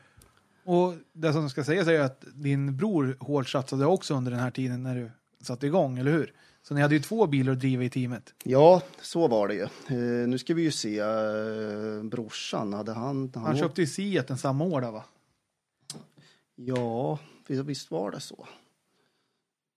[0.64, 4.40] Och det som ska sägas är ju att din bror hårt satsade också under den
[4.40, 6.33] här tiden när du satte igång, eller hur?
[6.68, 8.35] Så ni hade ju två bilar att driva i teamet.
[8.44, 9.62] Ja, så var det ju.
[9.62, 10.98] Eh, nu ska vi ju se.
[10.98, 13.33] Eh, brorsan, hade han...
[13.35, 15.04] Han köpte ju Seaten samma år där va?
[16.54, 18.46] Ja, visst- var det så.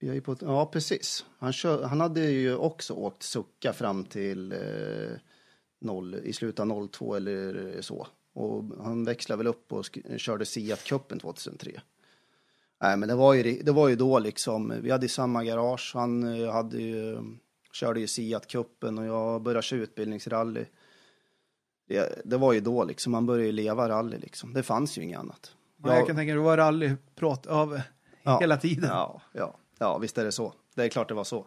[0.02, 1.26] Är på, ja, precis.
[1.38, 5.18] Han, kör, han hade ju också åkt sucka fram till eh,
[5.82, 8.08] noll, i slutet av 02 eller så.
[8.34, 11.82] Och han växlade väl upp och sk- körde Siat-cupen 2003.
[12.82, 15.92] Nej, men det var, ju, det var ju då liksom, vi hade samma garage.
[15.94, 17.18] Han eh, hade ju,
[17.74, 20.66] körde ju Siat-cupen och jag började köra utbildningsrally.
[21.88, 24.54] Det, det var ju då liksom, man började ju leva rally liksom.
[24.54, 25.56] Det fanns ju inget annat.
[25.84, 27.82] Ja, jag kan tänka mig, det var rallyprat av
[28.24, 28.40] Ja.
[28.40, 28.90] hela tiden.
[28.90, 30.54] Ja, ja, ja, visst är det så.
[30.76, 31.46] Det är klart det var så.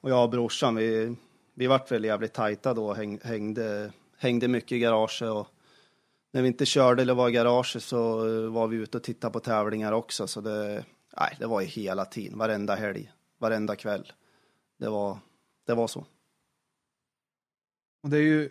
[0.00, 1.16] Och jag och brorsan, vi,
[1.54, 5.22] vi vart väl jävligt tajta då häng, hängde, hängde mycket i garaget.
[5.22, 5.46] Och
[6.32, 9.32] när vi inte körde eller var i garaget så eh, var vi ute och tittade
[9.32, 10.26] på tävlingar också.
[10.26, 10.84] Så det,
[11.20, 14.12] nej, det var ju hela tiden, varenda helg, varenda kväll.
[14.78, 15.18] Det var,
[15.66, 16.06] det var så.
[18.02, 18.50] Och det är ju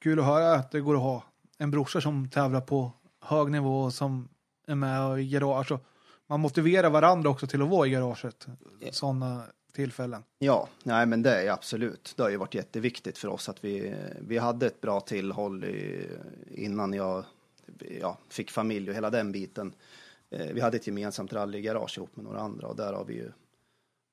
[0.00, 1.22] kul att höra att det går att ha
[1.58, 4.28] en brorsa som tävlar på hög nivå och som
[4.66, 5.72] är med i garage.
[6.26, 8.46] Man motiverar varandra också till att vara i garaget.
[8.90, 9.42] Sådana
[9.74, 10.24] tillfällen.
[10.38, 12.14] Ja, nej men det är absolut.
[12.16, 16.08] Det har ju varit jätteviktigt för oss att vi, vi hade ett bra tillhåll i,
[16.50, 17.24] innan jag
[18.00, 19.74] ja, fick familj och hela den biten.
[20.30, 23.32] Eh, Vi hade ett gemensamt rallygarage ihop med några andra och där har vi ju,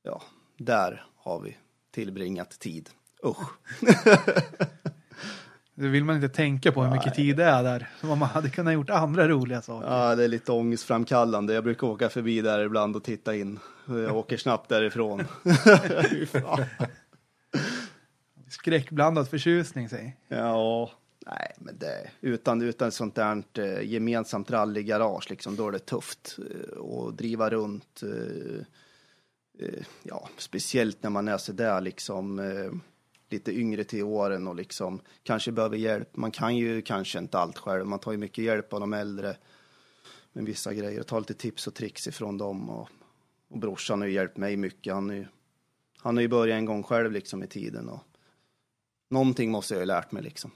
[0.04, 0.22] ja,
[0.58, 1.58] där har vi
[1.92, 2.90] tillbringat tid.
[3.26, 3.50] Usch.
[5.82, 7.90] Det vill man inte tänka på hur mycket tid det är där.
[8.00, 9.88] Som om man hade kunnat gjort andra roliga saker.
[9.88, 11.54] Ja, det är lite ångestframkallande.
[11.54, 13.60] Jag brukar åka förbi där ibland och titta in.
[13.86, 15.24] Jag åker snabbt därifrån.
[18.50, 20.18] Skräckblandad förtjusning säg.
[20.28, 20.92] Ja,
[21.26, 26.38] nej, men det, utan, utan sånt där eh, gemensamt rallygarage, liksom, då är det tufft
[26.40, 28.04] eh, att driva runt.
[28.04, 28.66] Eh,
[29.68, 32.40] eh, ja, speciellt när man är så där liksom
[33.32, 36.16] lite yngre till åren och liksom kanske behöver hjälp.
[36.16, 37.86] Man kan ju kanske inte allt själv.
[37.86, 39.38] Man tar ju mycket hjälp av de äldre
[40.34, 42.70] med vissa grejer och tar lite tips och tricks ifrån dem.
[42.70, 42.90] Och,
[43.48, 44.94] och brorsan har ju hjälpt mig mycket.
[44.94, 45.26] Han, är ju,
[45.98, 48.00] han har ju börjat en gång själv liksom i tiden och
[49.10, 50.52] någonting måste jag ju lärt mig liksom.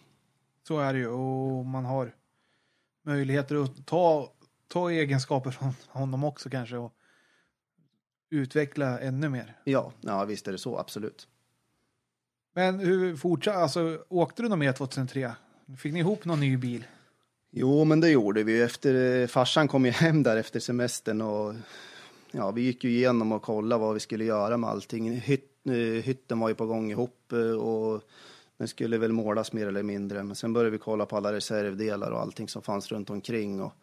[0.68, 1.08] Så är det ju.
[1.08, 2.16] Och man har
[3.04, 4.34] möjligheter att ta,
[4.68, 6.78] ta egenskaper från honom också kanske.
[6.78, 6.94] Och
[8.30, 9.60] utveckla ännu mer.
[9.64, 11.28] Ja, ja visst är det så, absolut.
[12.58, 15.32] Men hur fortsatte, alltså åkte du något mer 2003?
[15.78, 16.86] Fick ni ihop någon ny bil?
[17.52, 18.62] Jo, men det gjorde vi.
[18.62, 21.54] Efter, eh, farsan kom ju hem där efter semestern och
[22.32, 25.12] ja, vi gick ju igenom och kollade vad vi skulle göra med allting.
[25.12, 28.02] Hytt, eh, hytten var ju på gång ihop eh, och
[28.58, 30.24] den skulle väl målas mer eller mindre.
[30.24, 33.74] Men sen började vi kolla på alla reservdelar och allting som fanns runt omkring och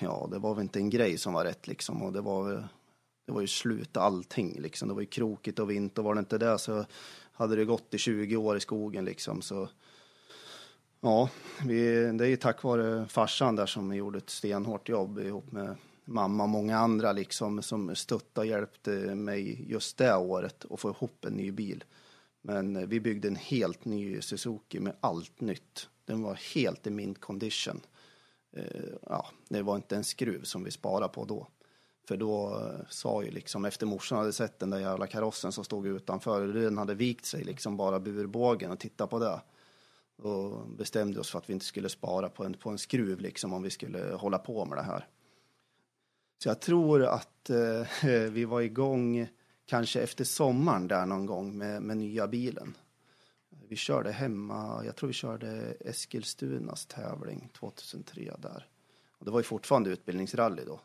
[0.00, 2.68] ja, det var väl inte en grej som var rätt liksom och det var
[3.26, 4.88] det var ju slut allting liksom.
[4.88, 6.84] Det var ju krokigt och vint och var det inte det så
[7.38, 9.68] hade det gått i 20 år i skogen liksom så
[11.00, 11.30] Ja,
[11.66, 15.76] vi, det är ju tack vare farsan där som gjorde ett stenhårt jobb ihop med
[16.04, 20.90] mamma och många andra liksom som stöttade och hjälpte mig just det året att få
[20.90, 21.84] ihop en ny bil.
[22.42, 25.88] Men vi byggde en helt ny Suzuki med allt nytt.
[26.04, 27.80] Den var helt i mint condition.
[28.56, 31.46] Eh, ja, det var inte en skruv som vi sparade på då.
[32.08, 35.64] För då eh, sa ju liksom, efter morsan hade sett den där jävla karossen som
[35.64, 39.40] stod utanför, den hade vikt sig liksom bara burbågen och titta på det.
[40.22, 43.52] Och bestämde oss för att vi inte skulle spara på en, på en skruv liksom
[43.52, 45.06] om vi skulle hålla på med det här.
[46.42, 47.86] Så jag tror att eh,
[48.30, 49.28] vi var igång
[49.66, 52.76] kanske efter sommaren där någon gång med, med nya bilen.
[53.68, 58.66] Vi körde hemma, jag tror vi körde Eskilstunas tävling 2003 där.
[59.18, 60.80] Och det var ju fortfarande utbildningsrally då.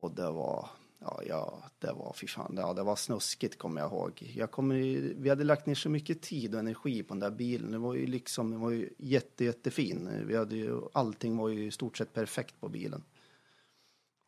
[0.00, 3.90] Och det var, ja, ja det var, fy fan, ja, det var snuskigt kommer jag
[3.90, 4.32] ihåg.
[4.36, 4.74] Jag kommer,
[5.16, 7.70] vi hade lagt ner så mycket tid och energi på den där bilen.
[7.70, 10.24] Det var ju liksom, den var ju jätte, jättefin.
[10.26, 13.02] Vi hade ju, allting var ju i stort sett perfekt på bilen.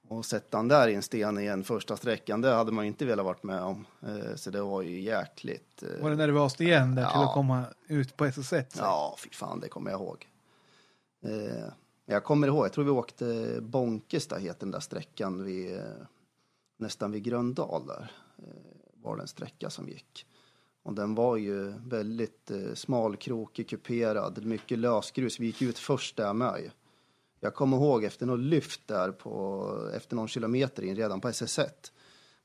[0.09, 3.05] Och sätta den där i en sten igen första sträckan, det hade man ju inte
[3.05, 3.87] velat varit med om.
[4.03, 5.83] Eh, Så det var ju jäkligt.
[5.83, 7.29] eh, Var det nervöst igen där till Ja.
[7.29, 8.65] att komma ut på SS1?
[8.73, 8.79] så?
[8.79, 10.27] Ja, fy fan, det kommer jag ihåg.
[12.07, 15.81] Jag kommer ihåg, jag tror vi åkte Bonkesta, heter den där sträckan, vid,
[16.79, 18.13] nästan vid Gröndal där.
[18.39, 20.27] Eh, var det en sträcka som gick.
[20.83, 25.41] Och den var ju väldigt eh, smalkrokig, kuperad, mycket lösgrus.
[25.41, 26.71] Vi gick ut först där med ju.
[27.41, 31.93] Jag kommer ihåg efter något lyft där på, efter någon kilometer in redan på SS1.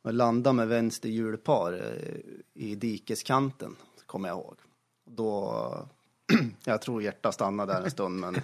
[0.02, 2.20] Jag landade med vänster hjulpar eh,
[2.54, 4.56] i dikeskanten, kommer jag ihåg.
[5.06, 5.90] Då,
[6.64, 8.42] jag tror hjärtat stannade där en stund, men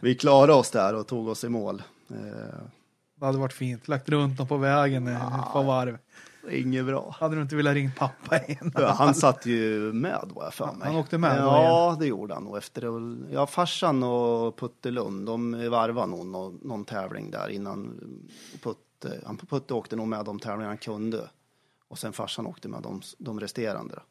[0.00, 1.82] vi klarade oss där och tog oss i mål.
[2.10, 2.16] Eh,
[3.20, 3.88] Det hade varit fint.
[3.88, 5.98] Lagt runt dem på vägen eh, ett par varv.
[6.50, 7.14] inget bra.
[7.20, 8.72] Hade du inte velat ringa pappa igen?
[8.74, 10.88] Ja, han satt ju med var jag för mig.
[10.88, 12.56] Han åkte med Ja, det gjorde han nog.
[12.56, 18.00] Efter det, ja, farsan och Putte Lund, de varvade nog någon, någon tävling där innan
[18.62, 21.30] Putte, han Putte åkte nog med de tävlingar han kunde.
[21.88, 23.94] Och sen farsan åkte med de, de resterande.
[23.94, 24.02] Då.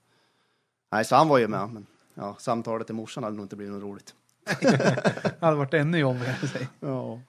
[0.91, 1.69] Nej, så han var ju med.
[1.69, 1.85] Men
[2.17, 4.15] ja, samtalet till morsan hade nog inte blivit något roligt.
[4.61, 6.35] Det hade varit ännu jobbigare.
[6.53, 6.67] Säg.
[6.79, 7.21] Ja,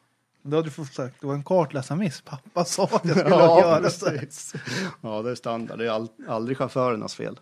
[0.42, 2.20] Då hade du fått sagt, det var en kartläsarmiss.
[2.20, 4.06] Pappa sa att jag skulle göra så.
[4.06, 4.54] precis.
[5.00, 5.78] Ja, det är standard.
[5.78, 7.40] Det är all, aldrig chaufförernas fel.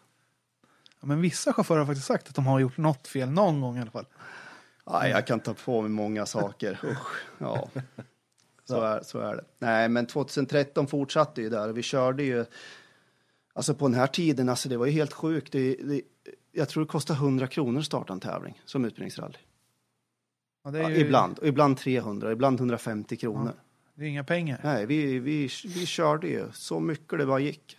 [1.00, 3.78] Ja, men vissa chaufförer har faktiskt sagt att de har gjort något fel någon gång
[3.78, 4.06] i alla fall.
[4.90, 6.80] Nej, jag kan ta på mig många saker.
[6.84, 7.16] Usch.
[7.38, 7.68] Ja,
[8.64, 9.44] så är, så är det.
[9.58, 12.44] Nej, men 2013 fortsatte ju där vi körde ju.
[13.52, 15.52] Alltså på den här tiden, alltså det var ju helt sjukt.
[15.52, 16.00] Det, det,
[16.56, 19.38] jag tror det kostade 100 kronor att starta en tävling som utbildningsrally.
[20.64, 23.52] Ja, är Ja, ju, ibland, och ibland 300, ibland 150 kronor.
[23.94, 24.60] Det är inga pengar.
[24.64, 27.78] Nej, vi, vi, vi körde ju så mycket det bara gick.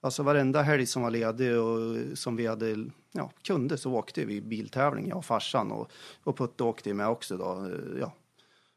[0.00, 4.40] Alltså varenda helg som var ledig och som vi hade, ja, kunde så åkte vi
[4.40, 5.90] biltävling, jag och farsan och,
[6.24, 8.12] och Putte åkte ju med också då, ja,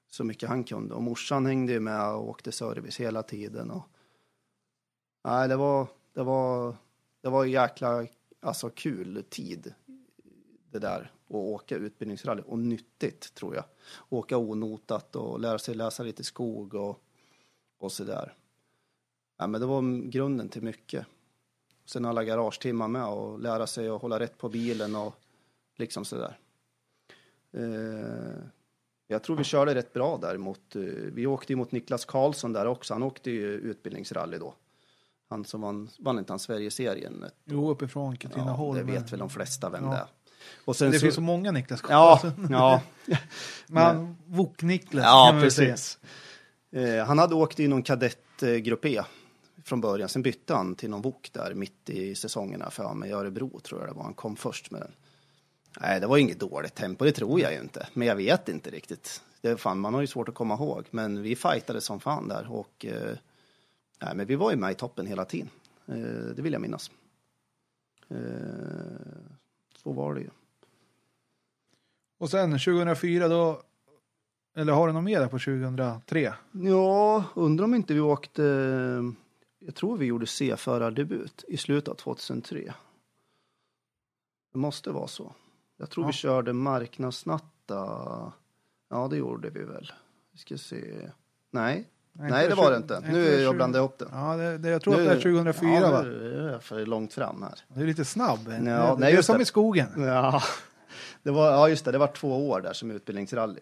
[0.09, 0.95] så mycket han kunde.
[0.95, 3.83] Och morsan hängde ju med och åkte service hela tiden och
[5.23, 6.75] nej, det var, det var,
[7.21, 8.07] det var jäkla,
[8.39, 9.73] alltså kul tid
[10.71, 13.63] det där att åka utbildningsrally och nyttigt tror jag.
[14.09, 17.03] Åka onotat och lära sig läsa lite skog och,
[17.77, 18.33] och så där.
[19.37, 21.05] Ja, men det var grunden till mycket.
[21.85, 25.15] Sen alla garagetimmar med och lära sig att hålla rätt på bilen och
[25.75, 26.39] liksom så där.
[27.51, 28.43] Eh,
[29.07, 30.81] jag tror vi körde rätt bra där mot, eh,
[31.13, 32.93] vi åkte ju mot Niklas Karlsson där också.
[32.93, 34.55] Han åkte ju utbildningsrally då.
[35.29, 37.25] Han som vann, vann inte han Sverigeserien?
[37.45, 38.77] Jo, uppifrån Katrineholm.
[38.77, 39.89] Ja, det vet väl de flesta vem Ja.
[39.89, 40.05] det är.
[40.65, 42.47] Och sen Det så, finns så många Niklas Ja, Karlsson.
[42.51, 42.81] ja,
[43.67, 45.97] Men Wok-Niklas Ja, kan precis.
[46.71, 49.01] Eh, han hade åkt i någon kadettgrupp E
[49.63, 50.09] från början.
[50.09, 53.09] Sen bytte han till någon Wok där mitt i säsongerna för mig.
[53.09, 54.03] I Örebro tror jag det var.
[54.03, 54.91] Han kom först med den.
[55.81, 57.87] Nej, det var inget dåligt tempo, det tror jag ju inte.
[57.93, 59.21] Men jag vet inte riktigt.
[59.41, 60.85] Det fan, man har ju svårt att komma ihåg.
[60.91, 63.15] Men vi fightade som fan där och eh,
[64.01, 65.49] nej, men vi var ju med i toppen hela tiden.
[65.87, 65.95] Eh,
[66.35, 66.91] det vill jag minnas.
[68.07, 68.17] Eh,
[69.75, 70.29] så var det ju.
[72.17, 73.61] Och sen 2004 då,
[74.55, 76.33] eller har du något mer där på 2003?
[76.51, 78.43] Ja, undrar om inte vi åkte...
[79.59, 82.73] Jag tror vi gjorde C-förardebut i slutet av 2003.
[84.51, 85.33] Det måste vara så.
[85.77, 86.07] Jag tror Ja.
[86.07, 88.33] vi körde marknadsnatta.
[88.89, 89.91] Ja, det gjorde vi väl.
[90.31, 91.09] Vi ska se.
[91.51, 92.99] Nej, nej, det var det inte.
[92.99, 94.05] Nu är jag blandade ihop det.
[94.11, 96.01] Ja, det, det, jag tror att Nu- det är 2004 ja, va?
[96.01, 97.59] nu är jag för långt fram här.
[97.67, 98.39] Du är lite snabb.
[98.45, 99.41] Ja, det, nej, det är just som det.
[99.41, 99.87] i skogen.
[99.97, 100.41] Ja,
[101.23, 103.61] det var, ja just det, det var två år där som utbildningsrally.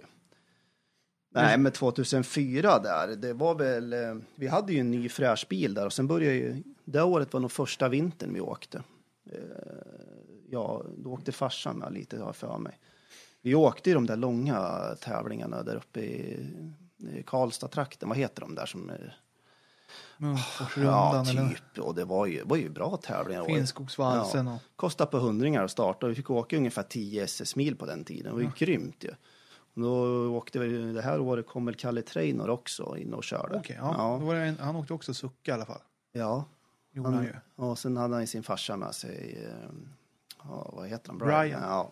[1.34, 4.00] Nej, men 2004 där, det var väl, eh,
[4.36, 7.40] vi hade ju en ny fräsch bil där och sen började ju, det året var
[7.40, 8.78] nog första vintern vi åkte.
[9.32, 9.40] Eh,
[10.50, 12.80] Ja, då åkte farsan med lite, har för mig.
[13.42, 16.48] Vi åkte i de där långa tävlingarna där uppe i
[17.26, 18.96] Karlstad-trakten, vad heter de där som, eh,
[20.18, 23.46] Munkforsrundan ja, eller typ, och det var ju, var ju bra tävlingar.
[23.46, 24.48] Finnskogsvalsen.
[24.48, 28.24] Och, Kostade på hundringar att starta vi fick åka ungefär 10 SS-mil på den tiden.
[28.24, 29.10] Det var ju grymt ju.
[29.74, 33.58] Och då åkte vi, det här året kom väl Kalle Trainor också in och körde.
[33.60, 34.20] Okej, ja.
[34.22, 34.36] ja.
[34.36, 35.82] En, han åkte också sucka i alla fall.
[36.12, 36.46] ja.
[36.92, 37.34] Gjorde han, Han, ju.
[37.56, 39.46] och sen hade han sin farsa med sig.
[39.46, 39.70] eh,
[40.44, 41.18] Ja, vad heter han?
[41.18, 41.62] Brian.
[41.64, 41.90] Ja.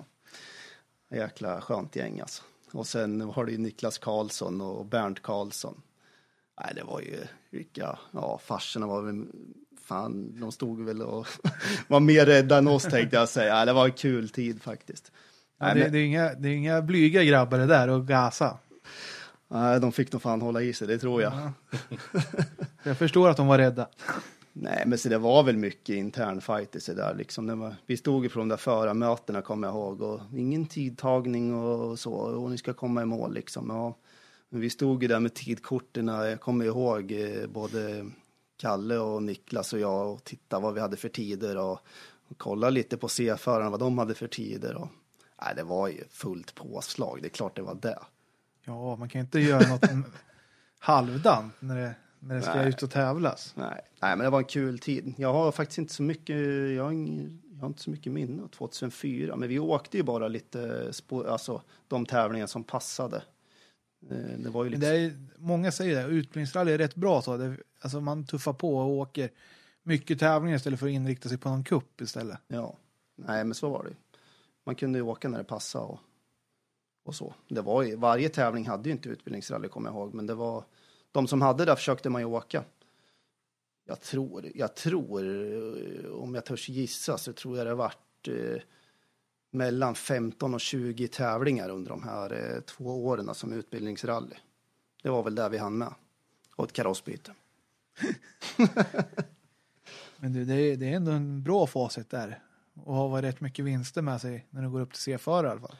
[1.09, 2.43] Jäkla skönt gäng alltså.
[2.75, 5.81] Och sen var det ju Niklas Karlsson och Bernt Karlsson.
[6.61, 7.17] Nej, det var ju
[7.49, 9.25] vilka, ja, farsorna var väl,
[9.85, 11.27] fan, de stod väl och
[11.87, 13.65] var mer rädda än oss tänkte jag säga.
[13.65, 15.11] Det var en kul tid faktiskt.
[15.59, 18.07] Ja, Nej, det, men- det, är inga, det är inga blyga grabbar det där och
[18.07, 18.57] gasa.
[19.47, 21.51] Nej, de fick nog fan hålla i sig, det tror jag.
[22.83, 23.87] Jag förstår att de var rädda.
[24.57, 27.47] Nej, men så det var väl mycket intern fight i sig där liksom.
[27.47, 31.55] Det var, vi stod ju på de där förarmötena kommer jag ihåg och ingen tidtagning
[31.55, 33.69] och så och ni ska komma i mål liksom.
[33.69, 33.97] Ja.
[34.49, 36.07] Men vi stod ju där med tidkorten.
[36.07, 38.05] Jag kommer ihåg eh, både
[38.57, 41.79] Kalle och Niklas och jag och tittade vad vi hade för tider och,
[42.27, 44.75] och kolla lite på C-förarna vad de hade för tider.
[44.75, 44.87] Och,
[45.41, 47.19] nej, det var ju fullt påslag.
[47.21, 47.99] Det är klart det var det.
[48.63, 49.89] Ja, man kan ju inte göra något
[50.79, 51.95] halvdant när det,
[52.25, 52.69] när det ska Nej.
[52.69, 53.53] ut och tävlas.
[53.57, 55.13] Nej, nej, men det var en kul tid.
[55.17, 56.35] Jag har faktiskt inte så mycket,
[56.75, 60.03] jag har, ing, jag har inte så mycket minne av 2004, men vi åkte ju
[60.03, 63.23] bara lite, spå, alltså de tävlingar som passade.
[64.11, 67.37] Eh, Det var ju Det lite, är, många säger det, utbildningsrally är rätt bra så.
[67.37, 69.29] Det, alltså man tuffar på och åker
[69.83, 72.37] mycket tävlingar istället för att inrikta sig på någon kupp istället.
[72.47, 72.75] ja,
[73.15, 74.17] nej men så var det.
[74.65, 75.99] Man kunde ju åka när det passade och,
[77.05, 77.33] och så.
[77.47, 80.63] Det var ju, varje tävling hade ju inte utbildningsrally kommer jag ihåg, men det var,
[81.15, 82.63] de som hade det försökte man ju åka.
[83.85, 85.21] Jag tror, jag tror,
[86.11, 88.61] om jag törs gissa, så tror jag det varit eh,
[89.51, 94.35] mellan 15 och 20 tävlingar under de här eh, två åren som utbildningsrally.
[95.03, 95.93] Det var väl där vi hann med.
[96.55, 97.33] Och ett karossbyte.
[100.17, 102.39] Men du, det, är, det är ändå en bra facit där.
[102.83, 105.61] Och har rätt mycket vinster med sig när du går upp till C-förare i alla
[105.61, 105.77] fall.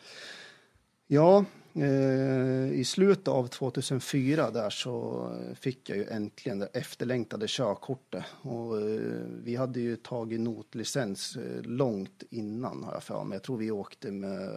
[1.07, 1.45] Ja,
[1.77, 8.23] Eh, i slutet av 2004 där så fick jag ju äntligen det efterlängtade körkortet.
[8.41, 13.35] Och, eh, vi hade ju tagit notlicens eh, långt innan har jag för mig.
[13.35, 14.49] Jag tror vi åkte med,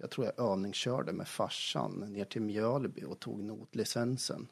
[0.00, 4.46] jag tror jag övningskörde med farsan ner till Mjölby och tog notlicensen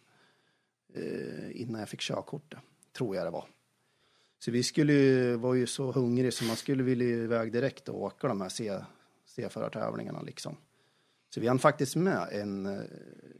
[0.94, 2.58] eh, innan jag fick körkortet.
[2.96, 3.44] Tror jag det var.
[4.38, 8.02] Så vi skulle ju, var ju så hungriga så man skulle vilja iväg direkt och
[8.02, 8.80] åka de här C-
[9.26, 10.56] C-förartävlingarna liksom.
[11.34, 12.84] Så vi hann faktiskt med en eh,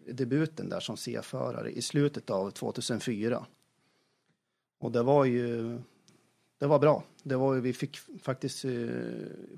[0.07, 3.47] debuten där som C-förare i slutet av 2004.
[4.79, 5.79] Och det var ju,
[6.59, 7.05] det var bra.
[7.23, 8.71] Det var ju, vi fick faktiskt eh,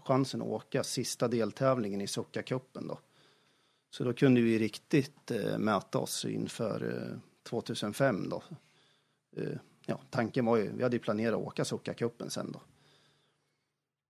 [0.04, 2.98] chansen att åka sista deltävlingen i Succa-cupen då.
[3.90, 7.08] Så då kunde vi riktigt eh, mäta oss inför
[7.42, 8.42] 2005 då.
[9.86, 12.60] Ja, tanken var ju, vi hade ju planerat att åka Succa-cupen sen då.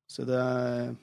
[0.06, 0.96] Så det,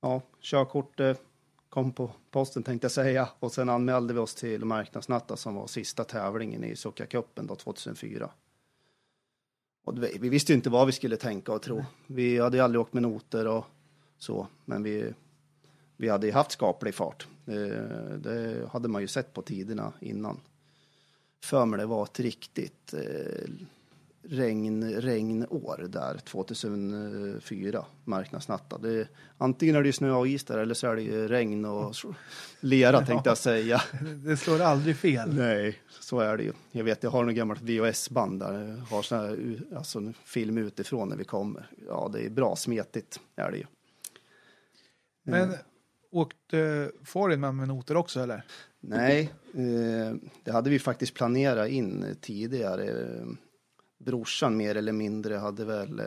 [0.00, 1.27] ja, körkortet
[1.68, 5.66] kom på posten tänkte jag säga och sen anmälde vi oss till Marknadsnatta som var
[5.66, 8.30] sista tävlingen i Succa-cupen då 2004.
[9.84, 11.84] Och vi visste ju inte vad vi skulle tänka och tro.
[12.06, 13.64] Vi hade ju aldrig åkt med noter och
[14.18, 15.12] så, men vi,
[15.96, 17.26] vi hade ju haft skaplig fart.
[17.44, 20.40] Det, det hade man ju sett på tiderna innan.
[21.40, 23.50] För mig det var ett riktigt eh,
[24.30, 28.78] regn, regnår där 2004, marknadsnatta.
[28.78, 29.08] Det,
[29.38, 31.94] antingen är det snö och is där eller så är det regn och
[32.60, 33.82] lera tänkte jag säga.
[34.24, 35.34] Det slår aldrig fel.
[35.34, 36.52] Nej, så är det ju.
[36.72, 41.08] Jag vet, jag har något gammalt VHS-band där jag har sån här, alltså, film utifrån
[41.08, 41.70] när vi kommer.
[41.88, 43.66] Ja, det är bra smetigt, är det ju.
[45.24, 45.54] Men
[46.10, 48.44] åkte Farin med noter också eller?
[48.80, 50.14] Nej, eh,
[50.44, 53.06] det hade vi faktiskt planerat in tidigare.
[53.98, 56.06] Brorsan mer eller mindre hade väl eh,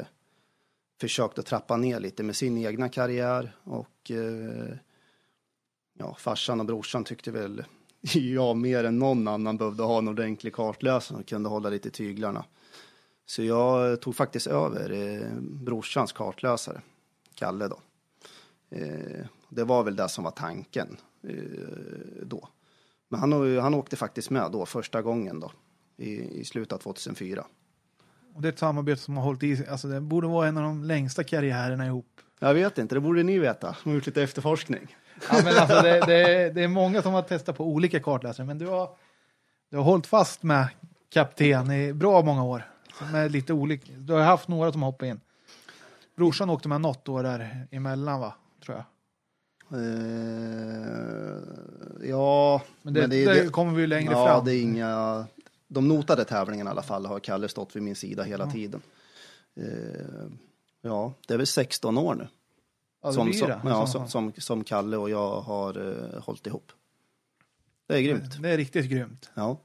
[1.01, 4.75] försökt att trappa ner lite med sin egna karriär och eh,
[5.97, 7.63] ja, farsan och brorsan tyckte väl
[8.13, 12.45] jag mer än någon annan behövde ha en ordentlig kartläsare och kunde hålla lite tyglarna.
[13.25, 16.81] Så jag tog faktiskt över eh, brorsans kartläsare,
[17.35, 17.79] Kalle då.
[18.69, 22.47] Eh, det var väl det som var tanken eh, då.
[23.09, 25.51] Men han, han åkte faktiskt med då första gången då
[25.97, 27.45] i, i slutet av 2004.
[28.33, 29.67] Och det är ett samarbete som har hållit i sig.
[29.67, 32.07] Alltså det borde vara en av de längsta karriärerna ihop.
[32.39, 34.95] Jag vet inte, det borde ni veta som har gjort lite efterforskning.
[35.31, 38.57] Ja, men alltså det, det, det är många som har testat på olika kartläsare, men
[38.57, 38.89] du har,
[39.69, 40.67] du har hållit fast med
[41.09, 42.63] kapten i bra många år.
[43.13, 43.93] Är lite olika.
[43.97, 45.19] Du har haft några som hoppat in.
[46.17, 48.35] Brorsan åkte med något år där emellan va?
[48.65, 48.85] Tror jag.
[49.79, 51.37] Eh,
[52.09, 54.45] ja, Men det, det, kommer vi ju längre ja, fram.
[54.45, 55.25] det är inga...
[55.73, 58.51] De notade tävlingarna i alla fall har Kalle stått vid min sida hela Ja.
[58.51, 58.81] tiden.
[59.55, 60.27] Eh,
[60.81, 62.27] ja, det är väl 16 år nu.
[63.03, 66.71] ja, som, som, ja, Så- som, som, som Kalle och jag har uh, hållit ihop.
[67.87, 68.41] Det är grymt.
[68.41, 69.29] Det är riktigt grymt.
[69.33, 69.57] Ja.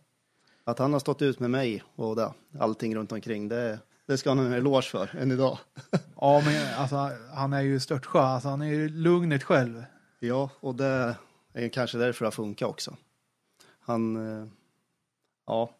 [0.64, 4.30] Att han har stått ut med mig och det, allting runt omkring, det, det ska
[4.30, 5.58] han ha en eloge för än idag.
[6.20, 8.18] Ja, men alltså, han är ju störtskö.
[8.18, 9.84] Alltså, han är ju lugnet själv.
[10.18, 11.16] Ja, och det
[11.52, 12.96] är kanske därför det har funkat också.
[13.80, 14.46] Han, eh,
[15.46, 15.70] ja,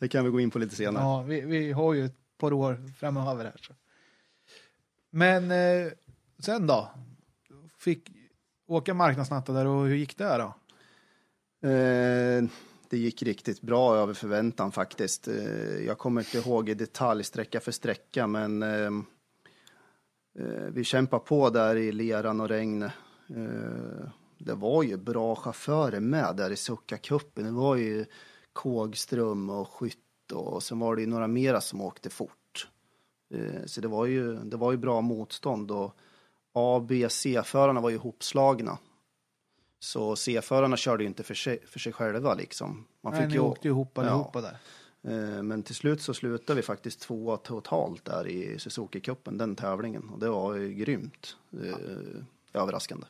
[0.00, 1.04] det kan vi gå in på lite senare.
[1.04, 3.56] Ja, vi, vi har ju ett par år framöver här.
[3.60, 3.72] Så.
[5.10, 5.92] Men eh,
[6.38, 6.90] sen då?
[7.78, 8.10] Fick
[8.66, 10.54] åka marknadsnatta där och hur gick det då?
[11.68, 12.44] Eh,
[12.88, 15.28] det gick riktigt bra över förväntan faktiskt.
[15.28, 18.90] Eh, jag kommer inte ihåg i detalj sträcka för sträcka, men eh,
[20.38, 22.82] eh, vi kämpar på där i leran och regn.
[22.82, 22.90] Eh,
[24.38, 27.44] det var ju bra chaufförer med där i Succa-cupen.
[27.44, 28.06] Det var ju
[28.52, 29.98] Kågström och Skytt
[30.32, 32.68] och sen var det ju några mera som åkte fort.
[33.34, 35.96] Eh, så det var ju, det var ju bra motstånd och
[36.54, 38.78] A, B, C-förarna var ju ihopslagna.
[39.78, 42.84] Så C-förarna körde ju inte för sig, för sig själva liksom.
[43.00, 44.00] Man Nej, fick ni ju, åkte ju ihop Ja.
[44.02, 44.56] allihopa där.
[45.02, 50.08] eh, men till slut så slutade vi faktiskt tvåa totalt där i Suzuki-cupen, den tävlingen.
[50.08, 52.22] Och det var ju grymt eh,
[52.52, 53.06] överraskande.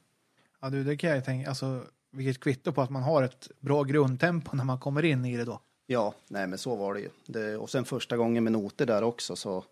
[0.61, 1.49] Ja, du, det kan jag tänka.
[1.49, 5.37] Alltså, vilket kvitto på att man har ett bra grundtempo när man kommer in i
[5.37, 5.61] det då.
[5.87, 7.09] Ja, nej men så var det ju.
[7.27, 9.65] Det, och sen första gången med noter där också så,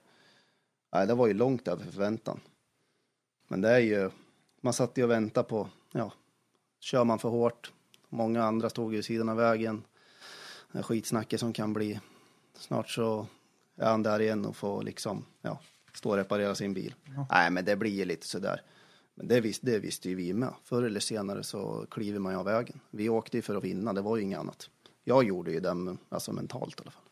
[0.93, 2.41] nej det var ju långt över förväntan.
[3.49, 4.11] Men det är ju,
[4.61, 6.13] man satt ju och väntade på, ja,
[6.81, 7.73] kör man för hårt,
[8.09, 9.83] många andra stod ju sidan av vägen,
[10.73, 12.01] det skitsnacket som kan bli,
[12.59, 13.27] snart så
[13.77, 15.61] är han där igen och får liksom, ja,
[15.95, 16.95] stå och reparera sin bil.
[17.17, 17.27] Ja.
[17.31, 18.63] Nej men det blir ju lite sådär.
[19.21, 20.55] Men det, vis, det visste ju vi med.
[20.65, 22.81] Förr eller senare så kliver man ju av vägen.
[22.91, 24.71] Vi åkte ju för att vinna, det var ju inget annat.
[25.05, 27.03] Jag gjorde ju det, alltså mentalt i alla fall.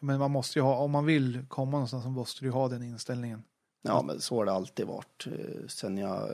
[0.00, 2.68] Men man måste ju ha, om man vill komma någonstans så måste du ju ha
[2.68, 3.42] den inställningen.
[3.82, 6.28] Ja, men så har det alltid varit eh, sen jag,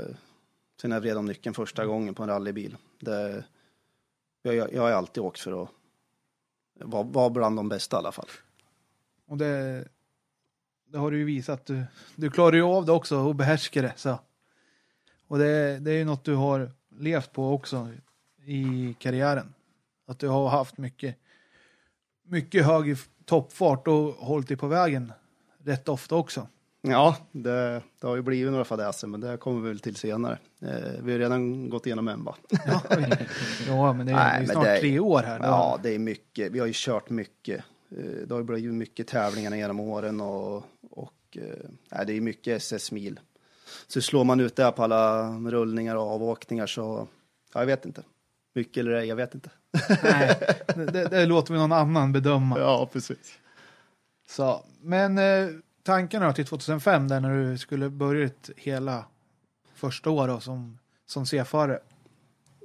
[0.80, 2.76] sen jag vred om nyckeln första gången på en rallybil.
[3.00, 3.44] Det,
[4.42, 5.68] jag, jag, jag har alltid åkt för att
[6.74, 8.28] vara, vara bland de bästa i alla fall.
[9.26, 9.84] Och det,
[10.86, 11.66] det har du ju visat.
[11.66, 11.84] Du,
[12.16, 13.94] du klarar ju av det också och behärskar det.
[13.96, 14.18] Så.
[15.32, 17.88] Och det, det är ju något du har levt på också
[18.46, 19.54] i karriären.
[20.06, 21.16] Att du har haft mycket,
[22.26, 25.12] mycket hög toppfart och hållit dig på vägen
[25.64, 26.48] rätt ofta också.
[26.82, 30.38] Ja, det, det har ju blivit några fadäser, men det kommer vi väl till senare.
[30.62, 32.36] Eh, vi har redan gått igenom en va?
[32.66, 32.82] Ja,
[33.66, 35.40] ja men det är, Nej, det är snart det är- tre år här.
[35.42, 36.52] Ja, det är mycket.
[36.52, 37.64] Vi har ju kört mycket.
[37.90, 40.56] Eh, Det har ju blivit mycket tävlingar genom åren och,
[40.90, 41.42] och eh,
[41.92, 43.20] nej, det är mycket SS-mil.
[43.86, 47.08] Så slår man ut det på alla rullningar och avåkningar så,
[47.54, 48.02] ja, jag vet inte.
[48.54, 49.50] Mycket eller ej, jag vet inte.
[50.02, 50.38] Nej,
[50.92, 52.58] det, det låter vi någon annan bedöma.
[52.58, 53.38] Ja, precis.
[54.28, 55.48] Så, men eh,
[55.82, 59.04] tanken då till 2005 där när du skulle börja ditt hela
[59.74, 61.78] första år då, som, som C-förare.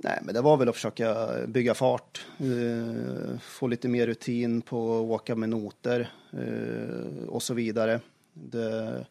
[0.03, 4.97] Nej, men det var väl att försöka bygga fart, eh, få lite mer rutin på
[4.97, 7.99] att åka med noter eh, och så vidare.
[8.33, 9.05] Det,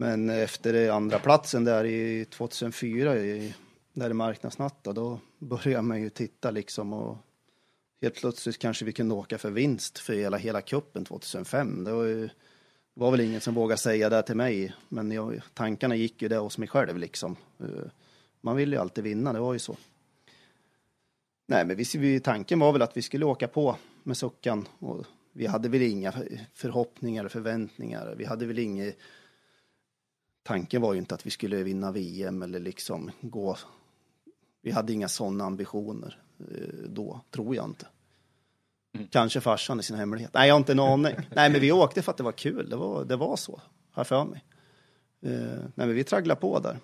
[0.00, 3.54] men efter andra platsen där i 2004, i,
[3.92, 7.16] där i marknadsnatta, då började man ju titta liksom och
[8.02, 11.84] helt plötsligt kanske vi kunde åka för vinst för hela, hela kuppen 2005.
[11.84, 12.28] Det var, ju,
[12.94, 16.38] var väl ingen som vågade säga det till mig, men jag, tankarna gick ju där
[16.38, 17.36] hos mig själv liksom.
[17.58, 17.90] Eh,
[18.40, 19.76] man vill ju alltid vinna, det var ju så.
[21.46, 25.46] Nej, men vi, tanken var väl att vi skulle åka på med Suckan och vi
[25.46, 26.12] hade väl inga
[26.54, 28.14] förhoppningar eller förväntningar.
[28.18, 28.98] Vi hade väl inget...
[30.42, 33.56] Tanken var ju inte att vi skulle vinna VM eller liksom gå...
[34.62, 37.86] Vi hade inga sådana ambitioner eh, då, tror jag inte.
[39.10, 40.30] Kanske farsan i sin hemlighet.
[40.34, 41.14] Nej, jag har inte en aning.
[41.34, 42.70] Nej, men vi åkte för att det var kul.
[42.70, 43.60] Det var, det var så,
[43.90, 44.44] har för mig.
[45.20, 46.78] Eh, nej, men vi tragglade på där.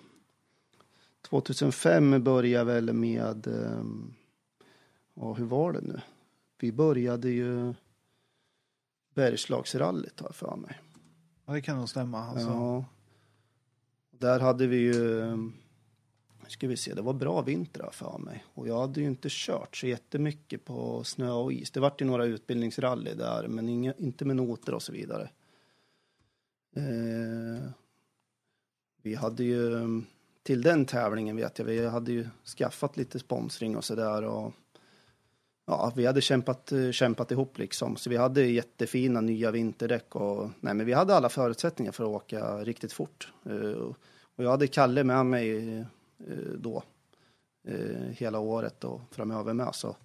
[1.21, 4.13] 2005 började väl med, ehm,
[5.13, 6.01] ja hur var det nu?
[6.59, 7.73] Vi började ju
[9.13, 10.81] Bergslagsrallyt har jag för mig.
[11.45, 12.23] Ja, det kan nog stämma.
[12.23, 12.47] Alltså.
[12.47, 12.85] Ja.
[14.19, 15.25] Där hade vi ju,
[16.43, 18.45] nu ska vi se, det var bra vinter för mig.
[18.53, 21.71] Och jag hade ju inte kört så jättemycket på snö och is.
[21.71, 25.29] Det vart ju några utbildningsrally där, men inga, inte med noter och så vidare.
[26.75, 27.69] Eh,
[29.01, 29.87] vi hade ju,
[30.43, 34.53] till den tävlingen vet jag, vi hade ju skaffat lite sponsring och sådär och
[35.67, 37.95] ja, vi hade kämpat, eh, kämpat ihop liksom.
[37.95, 42.09] Så vi hade jättefina nya vinterdäck och nej, men vi hade alla förutsättningar för att
[42.09, 43.33] åka riktigt fort.
[43.45, 43.81] Eh,
[44.35, 45.85] och jag hade Kalle med mig eh,
[46.57, 46.83] då,
[48.09, 49.75] hela året och framöver med.
[49.75, 49.95] Så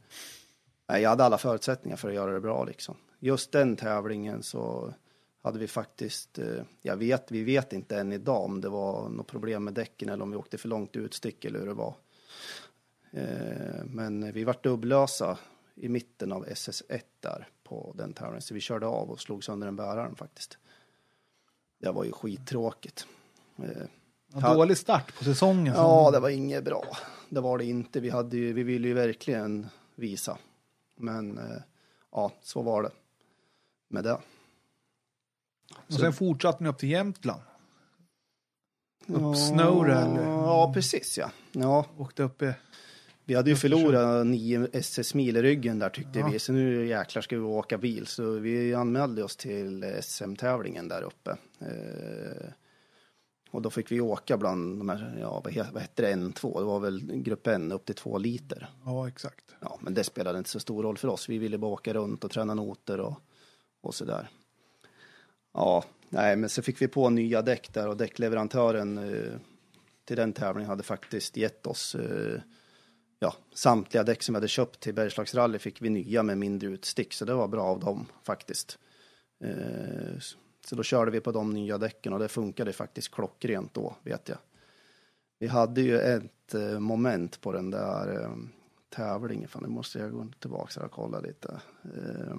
[0.89, 2.97] nej, jag hade alla förutsättningar för att göra det bra liksom.
[3.19, 4.95] Just den tävlingen så
[5.43, 6.39] hade vi faktiskt,
[6.83, 10.23] jag vet, vi vet inte än idag om det var något problem med däcken eller
[10.23, 11.95] om vi åkte för långt utstick eller hur det var.
[13.85, 15.39] Men vi vart dubblösa
[15.75, 19.67] i mitten av SS1 där på den tävlingen, så vi körde av och slog sönder
[19.69, 20.59] en bäraren faktiskt.
[21.81, 23.07] Det var ju skittråkigt.
[23.59, 23.87] Eh,
[24.35, 25.75] En dålig start på säsongen.
[25.75, 26.85] Ja, det var inget bra.
[27.29, 28.01] Det var det inte.
[28.01, 30.39] Vi, hade ju, vi ville ju verkligen visa.
[30.97, 31.63] Men eh,
[32.13, 32.91] ja, så var det
[33.89, 34.19] med det.
[35.87, 37.41] Och sen fortsatte ni upp till Jämtland.
[39.07, 40.23] Upp Ja, Snowra, eller?
[40.29, 41.31] Ja, precis ja.
[41.53, 41.87] ja.
[41.99, 42.55] Åkte upp i...
[43.25, 46.29] Vi hade ju förlorat nio SS-mil i ryggen där tyckte Ja.
[46.33, 46.39] vi.
[46.39, 48.07] Så nu jäklar ska vi åka bil.
[48.07, 51.37] Så vi anmälde oss till SM-tävlingen där uppe.
[51.61, 52.49] Eh,
[53.51, 56.59] och då fick vi åka bland de här, ja vad he- vad hette det, N2?
[56.59, 58.71] Det var väl grupp N upp till två liter.
[58.85, 59.45] Ja, exakt.
[59.61, 61.29] Ja, men det spelade inte så stor roll för oss.
[61.29, 63.15] Vi ville bara åka runt och träna noter och,
[63.81, 64.29] och sådär.
[65.55, 69.33] Ja, nej, men så fick vi på nya däck där och däckleverantören eh,
[70.05, 72.41] till den tävlingen hade faktiskt gett oss eh,
[73.23, 77.13] ja, samtliga däck som vi hade köpt till Bergslagsrally fick vi nya med mindre utstick,
[77.13, 78.79] så det var bra av dem faktiskt.
[79.45, 80.19] Eh,
[80.67, 84.29] så då körde vi på de nya däcken och det funkade faktiskt klockrent då, vet
[84.29, 84.39] jag.
[85.39, 88.37] Vi hade ju ett eh, moment på den där eh,
[88.89, 91.61] tävlingen, fan nu måste jag gå tillbaka och kolla lite.
[91.85, 92.37] Eh,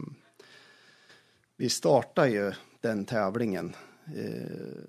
[1.58, 3.76] vi startade ju den tävlingen
[4.16, 4.84] eh,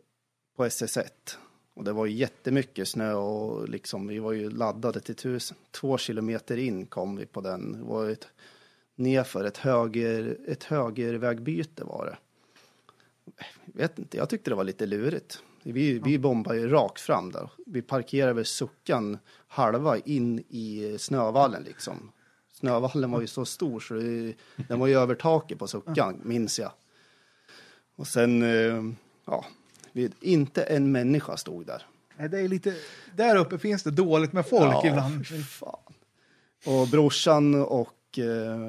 [0.57, 1.37] på SS1
[1.75, 5.57] och det var jättemycket snö och liksom vi var ju laddade till tusen.
[5.71, 7.73] Två kilometer in kom vi på den.
[7.73, 8.29] Det var ett
[8.95, 12.17] nerför ett höger, ett högervägbyte var det.
[13.65, 15.43] Jag vet inte, jag tyckte det var lite lurigt.
[15.63, 17.51] Vi, vi bombade ju rakt fram där.
[17.67, 19.19] Vi parkerade väl suckan
[19.49, 22.13] halva in i snövallen liksom.
[22.53, 24.35] snövallen var ju så stor så det,
[24.69, 26.73] den var ju över taket på suckan, minns jag.
[27.97, 28.83] Och sen, eh,
[29.25, 29.45] ja,
[29.95, 31.87] vi, inte en människa stod där.
[32.17, 32.75] Nej, Det är lite,
[33.17, 35.27] där uppe finns det dåligt med folk ibland.
[35.27, 35.81] fy fan.
[36.67, 38.25] Och brorsan och eh,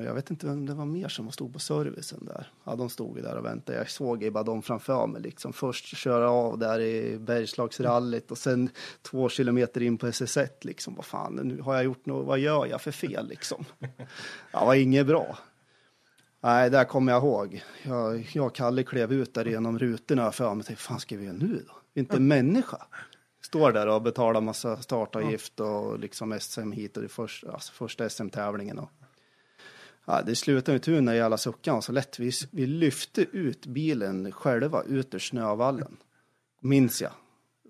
[0.05, 2.51] jag vet inte vem det var mer som stod på servicen där.
[2.63, 3.77] Ja, de stod ju där och väntade.
[3.77, 5.53] Jag såg ju bara dem framför mig liksom.
[5.53, 8.69] Först köra av där i Bergslagsrallyt och sen
[9.01, 10.95] två kilometer in på SS1 liksom.
[10.95, 13.65] Vad fan, nu har jag gjort något, vad gör jag för fel liksom?
[14.51, 15.37] Ja, var inget bra.
[16.41, 17.63] Nej, där kommer jag ihåg.
[17.83, 20.65] Jag, jag och Kalle klev ut där genom rutorna för mig.
[20.65, 21.99] Tänkte, fan ska vi göra nu då?
[22.01, 22.87] Inte en människa.
[23.41, 28.09] Står där och betalar massa startavgift och liksom SM hit och det första, alltså första
[28.09, 28.79] SM-tävlingen.
[28.79, 28.89] Och...
[30.05, 32.19] Ja, det slutade med tur när jävla suckan var så lätt.
[32.19, 35.97] Vi, vi lyfte ut bilen själva ut ur snövallen.
[36.59, 37.11] Minns jag.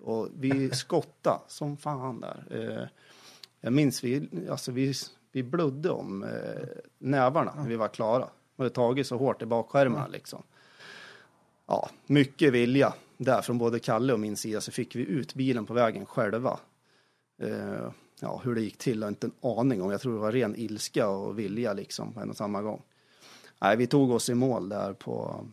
[0.02, 2.46] Och vi skottade som fan där.
[2.50, 2.88] Eh,
[3.60, 4.94] jag minns vi, alltså vi,
[5.32, 8.28] vi blödde om eh, nävarna när vi var klara.
[8.56, 10.42] Vi hade tagit så hårt i bakskärmarna liksom.
[11.66, 15.66] Ja, mycket vilja där från både Kalle och min sida så fick vi ut bilen
[15.66, 16.58] på vägen själva.
[17.42, 17.90] Eh,
[18.20, 19.90] ja, hur det gick till har inte en aning om.
[19.90, 22.82] Jag tror det var ren ilska och vilja liksom på en och samma gång.
[23.60, 25.46] Nej, vi tog oss i mål där på,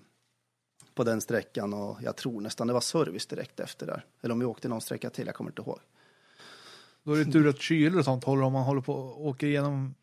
[0.93, 4.05] på den sträckan och jag tror nästan det var service direkt efter där.
[4.21, 5.79] Eller om vi åkte någon sträcka till, jag kommer inte ihåg.
[7.03, 9.47] Då är det tur att kyler och sånt håller om man håller på och åker
[9.47, 9.95] igenom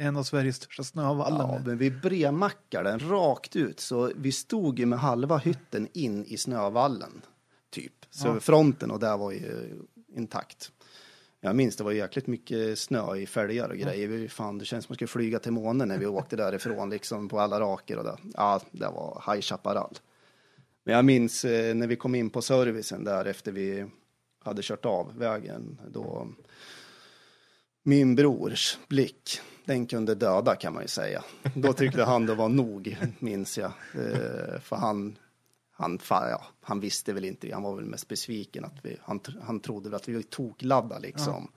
[0.00, 1.54] en av Sveriges största snövallar.
[1.54, 6.24] Ja, men vi bremackade den rakt ut så vi stod ju med halva hytten in
[6.24, 7.22] i snövallen.
[7.70, 7.92] Typ.
[8.10, 8.40] Så Ja.
[8.40, 9.70] fronten och där var ju
[10.16, 10.72] intakt.
[11.40, 14.08] Jag minns det var jäkligt mycket snö i fälgar och grejer.
[14.08, 16.90] Vi, fan, det känns som att man skulle flyga till månen när vi åkte därifrån
[16.90, 18.16] liksom på alla raker och det.
[18.34, 19.98] Ja, det var High Chaparral.
[20.84, 23.86] Men jag minns eh, när vi kom in på servicen där efter vi
[24.44, 25.80] hade kört av vägen.
[25.90, 26.28] Då
[27.82, 31.24] min brors blick, den kunde döda kan man ju säga.
[31.54, 33.72] Då tyckte han det var nog, minns jag.
[33.94, 35.18] Eh, för han,
[35.72, 39.60] han, ja, han visste väl inte, han var väl mest besviken att vi, han, han
[39.60, 41.48] trodde väl att vi var tokladda liksom.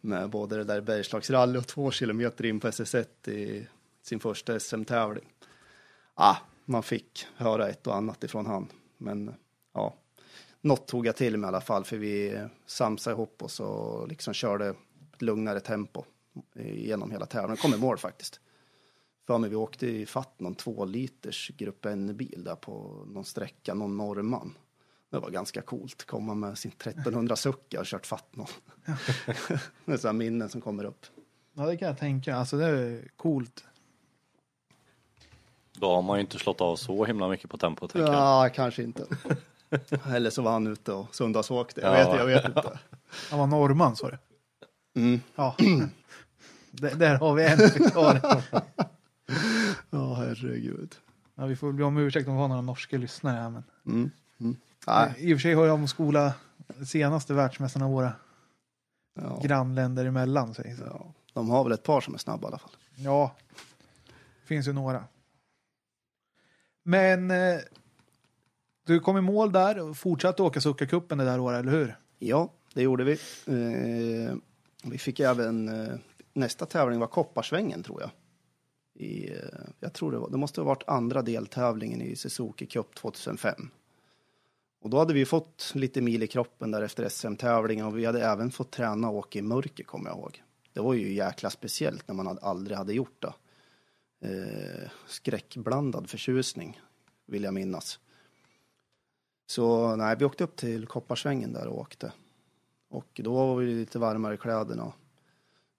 [0.00, 3.66] Med både det där Bergslagsrally och två kilometer in på SS1 i
[4.02, 5.24] sin första SM-tävling.
[6.14, 8.68] Ah, man fick höra ett och annat ifrån han,
[8.98, 9.34] men
[9.74, 9.94] ja,
[10.60, 14.34] något tog jag till mig i alla fall, för vi samsade ihop oss och liksom
[14.34, 16.04] körde ett lugnare tempo
[16.64, 17.56] genom hela tävlingen.
[17.56, 18.40] Kom i mål faktiskt.
[19.26, 23.74] För mig vi åkte i fatt någon två liters grupp N-bil där på någon sträcka,
[23.74, 24.54] någon norrman.
[25.10, 28.46] Det var ganska coolt, komma med sin 1300 sucka och kört fatt någon.
[29.84, 31.06] det är minnen som kommer upp.
[31.54, 32.36] Ja, det kan jag tänka.
[32.36, 33.64] Alltså det är coolt.
[35.72, 38.44] Då har man ju inte slått av så himla mycket på tempo tänker jag.
[38.46, 39.06] Ja, kanske inte.
[40.06, 41.80] Eller så var han ute och söndagsåkte.
[41.80, 42.10] Jag, Ja.
[42.10, 42.78] vet, jag vet inte.
[43.30, 44.18] Han var norrman sa du?
[45.00, 45.20] Mm.
[45.34, 45.56] Ja.
[46.72, 48.22] D- där har vi en förklaring.
[49.90, 50.94] Ja, herregud.
[51.34, 53.34] Ja, vi får be om ursäkt om vi har några norska lyssnare.
[53.40, 53.64] här, Men...
[53.86, 54.10] Mm.
[54.40, 54.56] Mm.
[54.86, 56.32] Nej, I och för sig har de skola
[56.86, 58.12] senaste världsmästarna våra
[59.14, 59.40] ja.
[59.42, 60.54] grannländer emellan.
[60.54, 60.82] Sig, så.
[60.84, 62.70] Ja, de har väl ett par som är snabba i alla fall.
[62.96, 63.34] Ja,
[64.40, 65.04] det finns ju några.
[66.84, 67.58] Men eh,
[68.86, 71.96] du kom i mål där och fortsatte åka Succa-cupen det där året, eller hur?
[72.18, 73.12] Ja, det gjorde vi.
[73.46, 74.34] Eh,
[74.84, 75.94] vi fick även eh,
[76.32, 78.10] nästa tävling var Kopparsvängen tror jag.
[78.94, 79.36] I, eh,
[79.80, 83.70] jag tror det var, det måste ha varit andra deltävlingen i Suzuki Cup 2005.
[84.80, 88.24] Och då hade vi fått lite mil i kroppen där efter SM-tävlingen och vi hade
[88.24, 90.42] även fått träna och åka i mörker kommer jag ihåg.
[90.72, 93.34] Det var ju jäkla speciellt när man hade, aldrig hade gjort det.
[94.28, 96.80] Eh, skräckblandad förtjusning
[97.26, 97.98] vill jag minnas.
[99.46, 102.12] Så nej, vi åkte upp till Kopparsvängen där och åkte.
[102.88, 104.92] Och då var vi lite varmare i kläderna.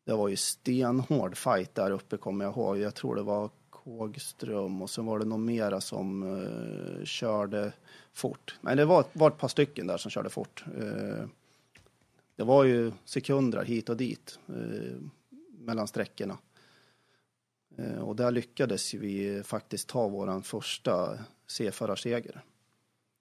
[0.06, 2.78] Det var ju stenhård fight där uppe kommer jag ihåg.
[2.78, 7.74] Jag tror det var Kågström och sen var det någon mera som uh, körde
[8.14, 8.58] fort.
[8.62, 10.66] Men det var, var ett par stycken där som körde fort.
[10.78, 11.26] Uh,
[12.36, 14.98] det var ju sekunder hit och dit uh,
[15.60, 16.38] mellan sträckorna.
[18.02, 22.44] Och där lyckades vi faktiskt ta våran första C-förarseger.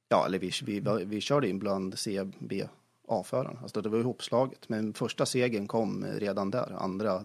[0.08, 2.68] Ja, eller vi, vi, vi körde in bland C, B,
[3.08, 3.58] A-förarna.
[3.62, 4.68] Alltså det var ihopslaget.
[4.68, 6.76] Men första segern kom redan där.
[6.78, 7.24] Andra,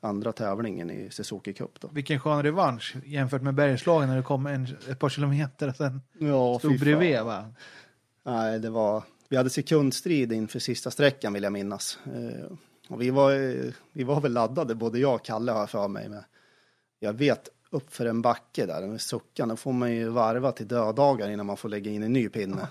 [0.00, 1.88] andra tävlingen i Suzuki Cup då.
[1.92, 6.00] Vilken skön revansch jämfört med Bergslagen när det kom en, ett par kilometer och sen
[6.18, 7.22] Ja, stod bredvid.
[7.22, 7.44] Va?
[8.22, 9.02] Nej, det var...
[9.28, 11.98] Vi hade sekundstrid inför sista sträckan vill jag minnas.
[12.04, 12.52] Eh,
[12.88, 13.32] och vi var,
[13.92, 16.08] vi var väl laddade, både jag och Kalle har jag för mig.
[16.08, 16.24] Med.
[16.98, 20.68] Jag vet, upp för en backe där, med suckan, då får man ju varva till
[20.68, 22.68] döddagar innan man får lägga in en ny pinne.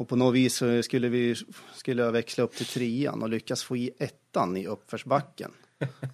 [0.00, 1.34] Och på något vis så skulle vi
[1.74, 5.50] skulle jag växla upp till trean och lyckas få i ettan i uppförsbacken.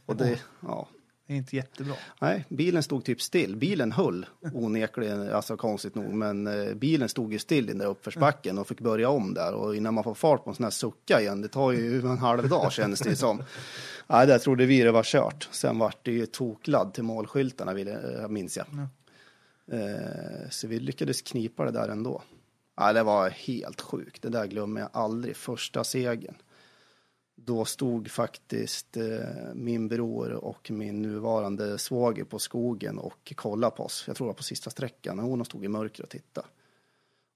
[0.07, 0.89] Och det, ja,
[1.27, 1.95] Det är inte jättebra.
[2.21, 3.57] Nej, bilen stod typ still.
[3.57, 7.87] Bilen höll onekligen, alltså konstigt nog, men eh, bilen stod ju still i den där
[7.87, 9.55] uppförsbacken och fick börja om där.
[9.55, 12.19] Och innan man får fart på en sån här sucka igen, det tar ju en
[12.19, 13.43] halv dag kändes det som.
[14.07, 15.49] Nej, där trodde vi det var kört.
[15.51, 18.67] Sen vart det ju tokladd till målskyltarna, eh, minns jag.
[19.73, 22.23] Eh, så vi lyckades knipa det där ändå.
[22.77, 24.23] Ja, det var helt sjukt.
[24.23, 25.37] Det där glömmer jag aldrig.
[25.37, 26.35] Första segern.
[27.35, 33.85] Då stod faktiskt eh, min bror och min nuvarande svåger på skogen och kollade på
[33.85, 34.05] oss.
[34.07, 35.19] Jag tror det var på sista sträckan.
[35.19, 36.47] Hon stod i mörker och tittade.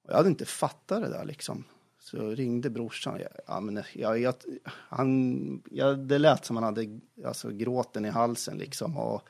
[0.04, 1.64] Och jag hade inte fattat det där liksom.
[1.98, 3.20] Så ringde brorsan.
[3.46, 4.34] Ja, men jag, jag,
[4.66, 8.96] han, jag, det lät som han hade alltså, gråten i halsen liksom.
[8.96, 9.28] Och,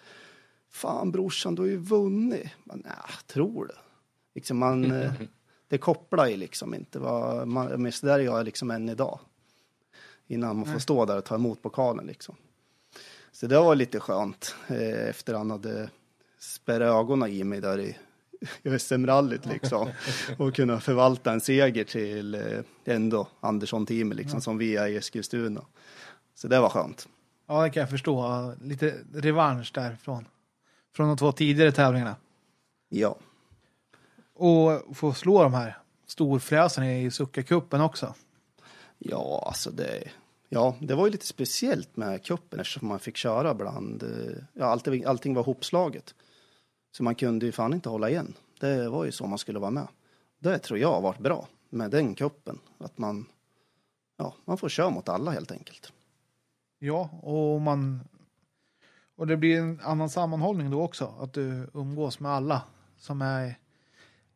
[0.70, 2.48] Fan brorsan, du har ju vunnit.
[2.64, 2.94] Men, nej,
[3.26, 3.74] tror du?
[4.34, 5.12] Liksom man, eh,
[5.70, 6.98] det kopplar ju liksom inte.
[6.98, 9.18] Vad, man, så där är jag liksom än idag.
[10.26, 12.34] Innan man får stå där och ta emot pokalen liksom.
[13.32, 15.90] Så det var lite skönt eh, efter han hade
[16.38, 17.96] spärrat ögonen i mig där i
[18.78, 19.88] SM-rallyt liksom.
[20.38, 25.64] Och kunna förvalta en seger till eh, ändå Andersson-teamet liksom som vi är i Eskilstuna.
[26.34, 27.08] Så det var skönt.
[27.46, 28.54] Ja, det kan jag förstå.
[28.62, 30.28] Lite revansch där från,
[30.96, 32.16] från de två tidigare tävlingarna.
[32.88, 33.16] Ja.
[34.40, 38.14] Och få slå de här storfräsarna i Succa-cupen också.
[38.98, 40.10] Ja, alltså det,
[40.48, 44.64] ja, det var ju lite speciellt med cupen eftersom man fick köra bland, eh, ja,
[44.64, 46.14] allting, allting var hopslaget.
[46.96, 48.34] Så man kunde ju fan inte hålla igen.
[48.60, 49.88] Det var ju så man skulle vara med.
[50.38, 52.58] Det tror jag har varit bra med den cupen.
[52.78, 53.26] Att man,
[54.16, 55.92] ja, man får köra mot alla helt enkelt.
[56.78, 58.00] Ja, och man...
[59.16, 61.14] Och det blir en annan sammanhållning då också.
[61.20, 62.62] Att du umgås med alla
[62.96, 63.58] som är,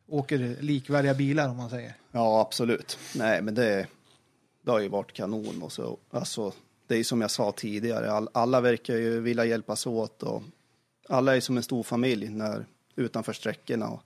[0.07, 1.93] åker likvärdiga bilar om man säger.
[2.11, 2.97] Ja, absolut.
[3.15, 3.87] Nej, men det,
[4.61, 5.61] det har ju varit kanon.
[5.61, 6.53] Och så, alltså,
[6.87, 10.43] det är som jag sa tidigare, all, alla verkar ju vilja hjälpas åt och
[11.09, 13.87] alla är som en stor familj när, utanför sträckorna.
[13.87, 14.01] Och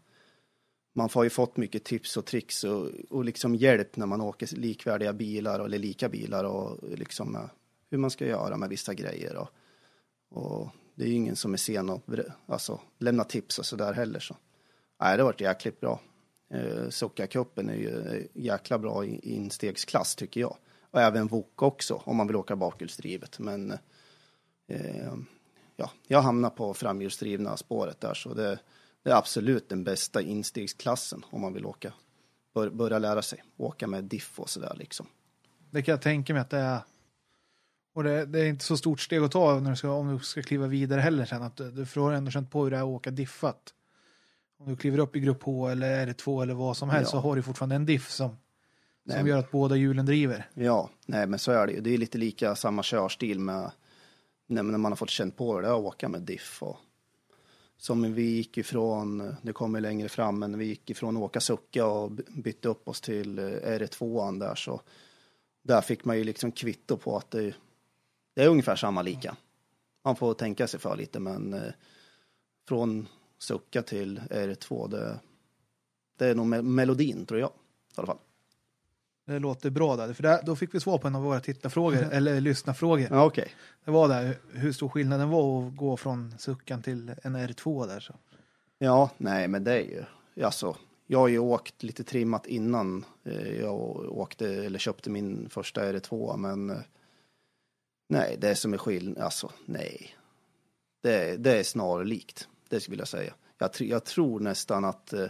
[0.93, 4.55] man har ju fått mycket tips och tricks och, och liksom hjälp när man åker
[4.55, 7.45] likvärdiga bilar eller lika bilar och liksom eh,
[7.89, 9.35] hur man ska göra med vissa grejer.
[9.35, 9.49] Och,
[10.29, 12.01] och det är ju ingen som är sen att
[12.45, 14.19] alltså, lämna tips och sådär heller.
[14.19, 14.35] Så.
[14.99, 15.99] Nej, det har varit jäkligt bra.
[16.53, 20.57] Eh, Sockacupen är ju eh, jäkla bra i instegsklass tycker jag.
[20.91, 23.39] Och även VOK också om man vill åka bakhjulsdrivet.
[23.39, 23.71] Men
[24.67, 25.13] eh,
[25.75, 28.59] ja, jag hamnar på framhjulsdrivna spåret där så det,
[29.03, 31.93] det är absolut den bästa instegsklassen om man vill åka.
[32.53, 35.05] Bör, börja lära sig åka med diff och sådär liksom.
[35.71, 36.79] Det kan jag tänka mig att det är.
[37.95, 40.23] Och det, det är inte så stort steg att ta när du ska, om du
[40.23, 41.43] ska kliva vidare heller sen.
[41.43, 43.73] Att du, du får ändå känt på hur det är att åka diffat.
[44.59, 47.21] Om du kliver upp i grupp H eller R2 eller vad som helst Ja.
[47.21, 48.37] så har du fortfarande en diff som,
[49.03, 50.49] Nej, som gör att båda hjulen driver.
[50.53, 51.81] Ja, nej men så är det ju.
[51.81, 53.71] Det är lite lika samma körstil med
[54.47, 56.63] när när man har fått känt på det att åka med diff.
[56.63, 56.77] Och,
[57.77, 61.85] som vi gick ifrån, det kommer längre fram, men vi gick ifrån att åka sucka
[61.85, 64.81] och by- bytte upp oss till eh, R2an där så
[65.63, 67.53] där fick man ju liksom kvitto på att det,
[68.35, 69.35] det är ungefär samma lika.
[70.05, 71.61] Man får tänka sig för lite men eh,
[72.67, 73.07] från
[73.39, 75.19] sucka till R2 det,
[76.17, 78.17] det är nog me- melodin tror jag i alla fall.
[79.25, 80.13] Det låter bra där.
[80.13, 83.07] För där, då fick vi svar på en av våra tittarfrågor, eller lyssnarfrågor.
[83.11, 83.51] Ja, okej.
[83.85, 87.99] Det var där hur stor skillnaden var att gå från suckan till en R2 där.
[87.99, 88.13] Så.
[88.77, 90.03] Ja, nej, men det är ju,
[90.45, 90.77] alltså,
[91.07, 93.79] jag har ju åkt lite trimmat innan eh, jag
[94.17, 96.77] åkte eller köpte min första R2, men eh,
[98.09, 100.15] nej, det som är skillnad, alltså nej.
[101.01, 103.33] Det, det är snarlikt, det skulle jag säga.
[103.57, 105.25] Jag, tr- jag tror nästan att, eh,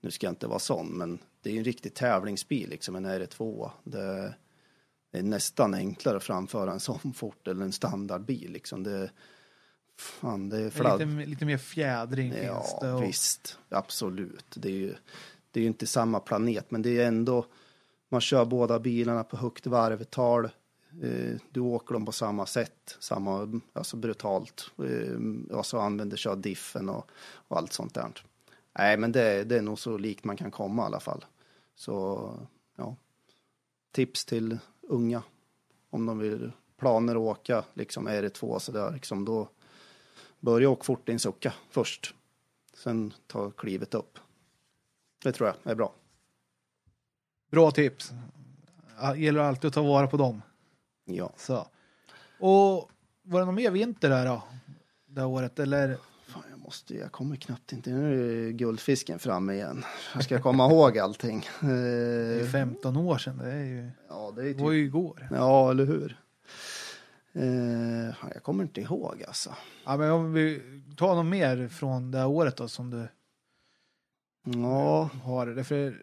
[0.00, 3.70] nu ska jag inte vara sån, men det är en riktig tävlingsbil, liksom en R2.
[3.84, 4.34] Det,
[5.12, 8.82] det är nästan enklare att framföra en sån fort eller en standardbil, liksom.
[8.82, 9.10] Det,
[9.96, 11.16] fan, det är fladd.
[11.16, 12.92] lite, lite mer fjädring finns Ja, det.
[12.92, 13.58] Och, visst.
[13.68, 14.54] Absolut.
[14.56, 14.94] Det är ju
[15.50, 17.46] det är ju inte samma planet, men det är ändå...
[18.10, 20.48] Man kör båda bilarna på högt varvtal.
[21.02, 24.70] Eh, du åker dem på samma sätt, samma, alltså brutalt.
[25.50, 27.10] Och så använder kör diffen och,
[27.48, 28.12] och allt sånt där.
[28.78, 31.24] Nej, men det, det är nog så likt man kan komma i alla fall.
[31.74, 32.32] Så,
[32.76, 32.96] ja.
[33.92, 35.22] Tips till unga.
[35.90, 39.48] Om de vill planer att åka, liksom är det två sådär, liksom då
[40.40, 42.14] börja åka fort i en sucka först.
[42.74, 44.18] Sen ta klivet upp.
[45.22, 45.92] Det tror jag är bra.
[47.50, 48.12] Bra tips.
[49.16, 50.42] Gäller alltid att ta vara på dem.
[51.08, 51.32] Ja.
[51.36, 51.66] Så.
[52.38, 52.90] Och
[53.22, 54.42] var det någon mer vinter där då?
[55.06, 55.96] Det här året eller?
[56.26, 59.84] Fan, jag måste, jag kommer knappt inte, nu är guldfisken framme igen.
[60.14, 61.46] Jag ska komma ihåg allting.
[61.60, 63.38] Det är Eh, 15 år sedan.
[63.38, 65.28] Det, är ju, ja, det är typ, var ju igår.
[65.30, 66.20] ja, eller hur.
[67.32, 69.54] Eh, jag kommer inte ihåg alltså.
[69.84, 70.62] Ja, men om vi
[70.96, 73.08] tar något mer från det här året då som du
[74.62, 75.46] Ja, har.
[75.46, 76.02] Det, för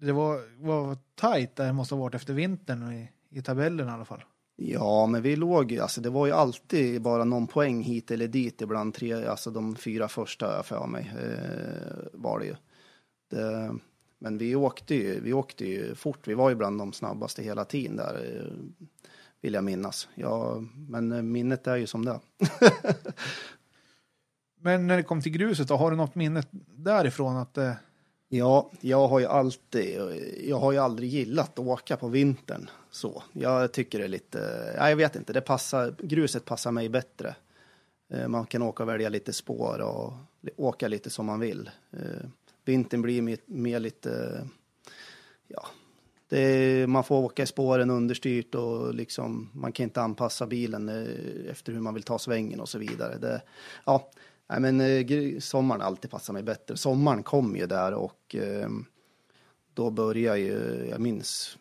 [0.00, 3.06] det var, var tajt där det måste ha varit efter vintern
[3.36, 4.24] i, tabellen i alla fall.
[4.56, 8.28] ja, men vi låg ju, alltså det var ju alltid bara någon poäng hit eller
[8.28, 12.54] dit ibland tre, alltså de fyra första för mig eh, var det ju.
[13.30, 13.74] Det,
[14.18, 17.64] men vi åkte ju, vi åkte ju fort, vi var ju bland de snabbaste hela
[17.64, 18.52] tiden där, eh,
[19.40, 20.08] vill jag minnas.
[20.14, 22.20] Ja, men eh, minnet är ju som det.
[24.60, 26.42] Men när det kom till gruset då, har du något minne
[26.76, 27.72] därifrån att eh,
[28.28, 30.00] Ja, jag har ju alltid,
[30.44, 33.22] jag har ju aldrig gillat att åka på vintern så.
[33.32, 34.38] Jag tycker det är lite,
[34.78, 37.34] nej jag vet inte, det passar, gruset passar mig bättre.
[38.08, 40.12] Eh, man kan åka och välja lite spår och
[40.56, 41.70] åka lite som man vill.
[41.92, 42.28] Eh,
[42.64, 44.42] vintern blir mer, lite,
[45.48, 45.66] ja,
[46.28, 50.88] det är, man får åka i spåren understyrt och liksom, man kan inte anpassa bilen
[50.88, 53.18] eh, efter hur man vill ta svängen och så vidare.
[53.18, 53.42] Det,
[53.84, 54.10] ja,
[54.48, 56.76] nej men eh, sommaren har alltid passat mig bättre.
[56.76, 58.68] Sommaren kom ju där och eh,
[59.74, 61.58] då började ju, jag minns,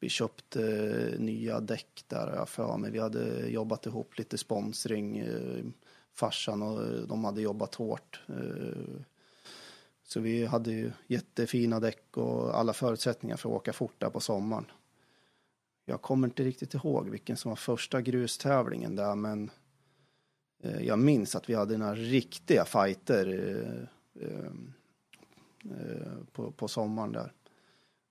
[0.00, 2.90] vi köpte eh, nya däck där har jag för mig.
[2.90, 5.28] Vi hade jobbat ihop lite sponsring,
[6.14, 8.20] farsan och de hade jobbat hårt.
[10.04, 14.20] Så vi hade ju jättefina däck och alla förutsättningar för att åka fort där på
[14.20, 14.64] sommaren.
[15.84, 19.50] Jag kommer inte riktigt ihåg vilken som var första grustävlingen där, men
[20.62, 23.26] Eh, jag minns att vi hade några riktiga fighter
[24.20, 24.30] eh,
[25.70, 27.32] eh, på, på sommaren där.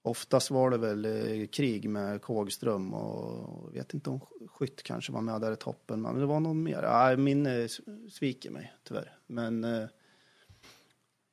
[0.01, 5.21] Oftast var det väl krig med Kågström och jag vet inte om Skytt kanske var
[5.21, 6.81] med där i toppen, men det var någon mer.
[6.81, 7.67] Nej, minne
[8.11, 9.17] sviker mig tyvärr.
[9.27, 9.63] Men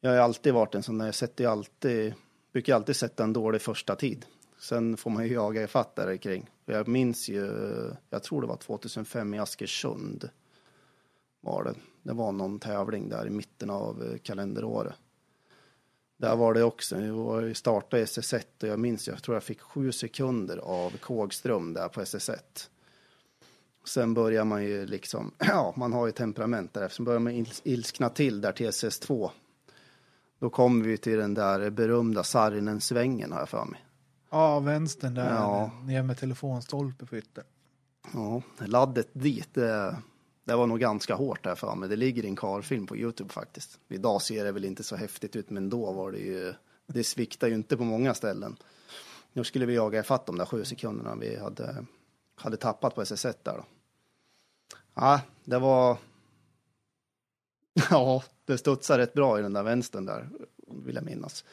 [0.00, 2.14] jag har ju alltid varit en sån där, jag sätter ju alltid,
[2.52, 4.26] brukar alltid sätta en dålig första tid.
[4.58, 6.50] Sen får man ju jaga ifatt där kring.
[6.64, 7.46] Jag minns ju,
[8.10, 10.28] jag tror det var 2005 i Askersund.
[11.44, 11.74] Var det.
[12.02, 14.94] Det var någon tävling där i mitten av eh, kalenderåret.
[16.16, 17.00] Där var det också,
[17.42, 21.72] ju startade i SS1 och jag minns, jag tror jag fick sju sekunder av Kågström
[21.74, 22.38] där på SS1.
[23.84, 27.60] Sen börjar man ju liksom, ja, man har ju temperament där, sen börjar man ils-
[27.64, 29.30] ilskna till där till SS2.
[30.38, 33.84] Då kommer vi till den där berömda Sarinen-svängen har jag för mig.
[34.30, 35.70] ja, vänstern där Ja.
[35.84, 37.44] ner med telefonstolpe på yttern.
[38.14, 39.96] Ja, laddet dit, det,
[40.44, 41.88] det var nog ganska hårt där för mig.
[41.88, 43.78] Det ligger i en karfilm på Youtube faktiskt.
[43.88, 46.54] Idag ser det väl inte så häftigt ut, men då var det ju,
[46.86, 48.56] det sviktar ju inte på många ställen.
[49.32, 51.86] Nu skulle vi jaga ifatt de där sju sekunderna vi hade,
[52.34, 53.64] hade tappat på SS1 där då.
[54.94, 55.98] Ja, det var...
[57.90, 60.28] Ja, det studsade rätt bra i den där vänstern där,
[60.66, 61.44] vill jag minnas.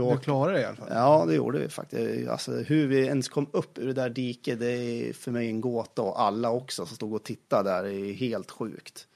[0.00, 0.88] åkte- klarade det i alla fall.
[0.90, 2.28] Ja, det gjorde vi faktiskt.
[2.28, 5.60] Alltså, hur vi ens kom upp ur det där diket, det är för mig en
[5.60, 6.02] gåta.
[6.02, 9.08] Och alla också som stod och tittade där, är helt sjukt.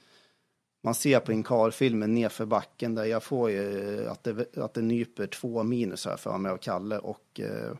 [0.83, 5.27] Man ser på Incar-filmen nerför backen där jag får ju att det, att det nyper
[5.27, 6.97] två minus här för mig och Kalle.
[6.97, 7.71] Och eh,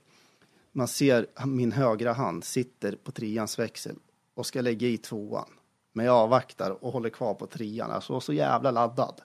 [0.72, 3.96] man ser min högra hand sitter på treans växel
[4.36, 5.50] och ska lägga i tvåan.
[5.94, 7.92] Men jag avvaktar och håller kvar på trean.
[7.92, 9.22] Alltså så jävla laddad.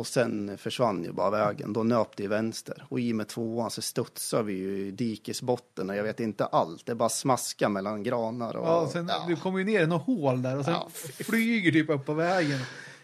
[0.00, 1.72] Och sen försvann ju bara vägen.
[1.72, 2.84] Då nöp det i vänster.
[2.88, 6.86] Och i med tvåan så studsar vi ju i dikesbotten och jag vet inte allt.
[6.86, 8.66] Det bara smaskar mellan granar och...
[8.68, 9.24] Ja, sen, ja.
[9.28, 10.88] Du kommer ju ner i något hål där och sen Ja.
[11.24, 12.58] flyger typ upp på vägen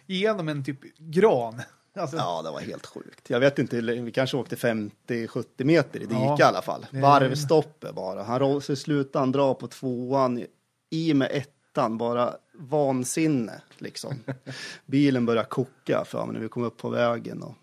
[0.07, 1.63] genom en typ gran.
[1.99, 3.31] Alltså, Ja, det var helt sjukt.
[3.31, 6.37] Jag vet inte, vi kanske åkte 50-70 meter i dike Ja.
[6.41, 6.87] i alla fall.
[6.93, 8.23] Varvstoppet bara.
[8.23, 10.45] Han så slutade han dra på tvåan
[10.91, 11.31] i med
[11.77, 14.15] ettan, bara vansinne liksom.
[14.87, 17.43] Bilen började koka för mig när vi kom upp på vägen.
[17.43, 17.55] Och...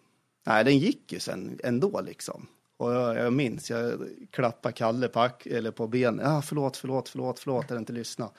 [0.46, 2.48] Nej, den gick ju sen ändå liksom.
[2.78, 3.94] Och jag, jag minns, jag
[4.32, 6.26] klappade Kalle på, eller på benen.
[6.26, 8.30] Ja, förlåt, förlåt, förlåt, förlåt, jag inte lyssna.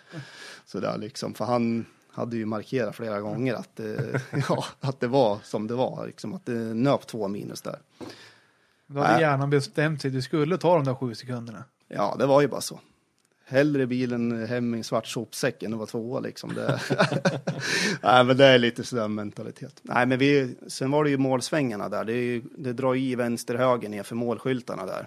[0.65, 5.09] Så där liksom, för han hade ju markerat flera gånger att det, ja, att det
[5.09, 7.79] var som det var, liksom, att det nöp två minus där.
[8.87, 9.21] Då hade Nej.
[9.21, 10.11] hjärnan bestämt sig.
[10.11, 11.65] Du skulle ta de där sju sekunderna.
[11.89, 12.81] Ja, det var ju bara så.
[13.47, 16.55] Hellre bilen hem i en svart sopsäck än att vara tvåa liksom.
[16.55, 16.81] Det...
[18.03, 19.81] Nej, men det är lite sådär mentalitet.
[19.83, 22.05] Nej, men vi, sen var det ju målsvängarna där.
[22.05, 25.07] Det, är ju, det drar i vänster höger ner för målskyltarna där.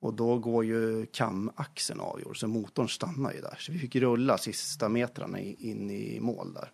[0.00, 3.56] Och då går ju kamaxeln avgjord, så motorn stannar ju där.
[3.58, 6.72] Så vi fick rulla sista metrarna in i mål där.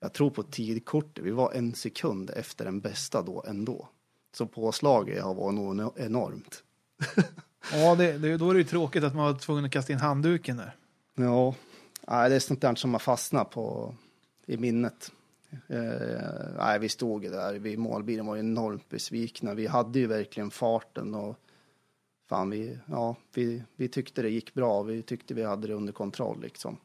[0.00, 3.88] Jag tror på tidkortet, vi var en sekund efter den bästa då ändå.
[4.36, 6.62] Så påslaget har varit nog enormt.
[7.72, 9.98] Ja, det, det, då är det ju tråkigt att man var tvungen att kasta in
[9.98, 10.76] handduken där.
[11.14, 11.54] Ja,
[12.08, 13.94] nej, det är sånt där som har fastnat på,
[14.46, 15.12] i minnet.
[15.68, 19.54] Eh, nej, vi stod ju där vid målbilen var enormt besvikna.
[19.54, 21.36] Vi hade ju verkligen farten och
[22.28, 24.82] fan vi, ja, vi, vi tyckte det gick bra.
[24.82, 26.76] Vi tyckte vi hade det under kontroll liksom.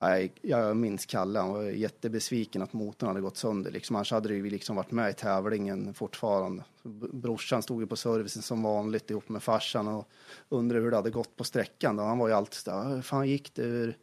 [0.00, 3.70] Nej, jag minns Kalle, han var jättebesviken att motorn hade gått sönder.
[3.70, 3.96] Liksom.
[3.96, 6.64] Annars hade vi liksom varit med i tävlingen fortfarande.
[7.12, 10.08] Brorsan stod ju på servicen som vanligt ihop med farsan och
[10.48, 11.96] undrade hur det hade gått på sträckan.
[11.96, 12.02] Då.
[12.02, 13.94] Han var ju alltid så där, fan gick det?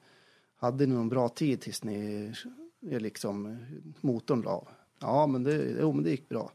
[0.58, 2.32] Hade ni någon bra tid tills ni
[2.92, 3.58] eh, liksom
[4.02, 4.68] motorn la av?
[5.00, 6.52] Ja, men det, jo, men det gick bra.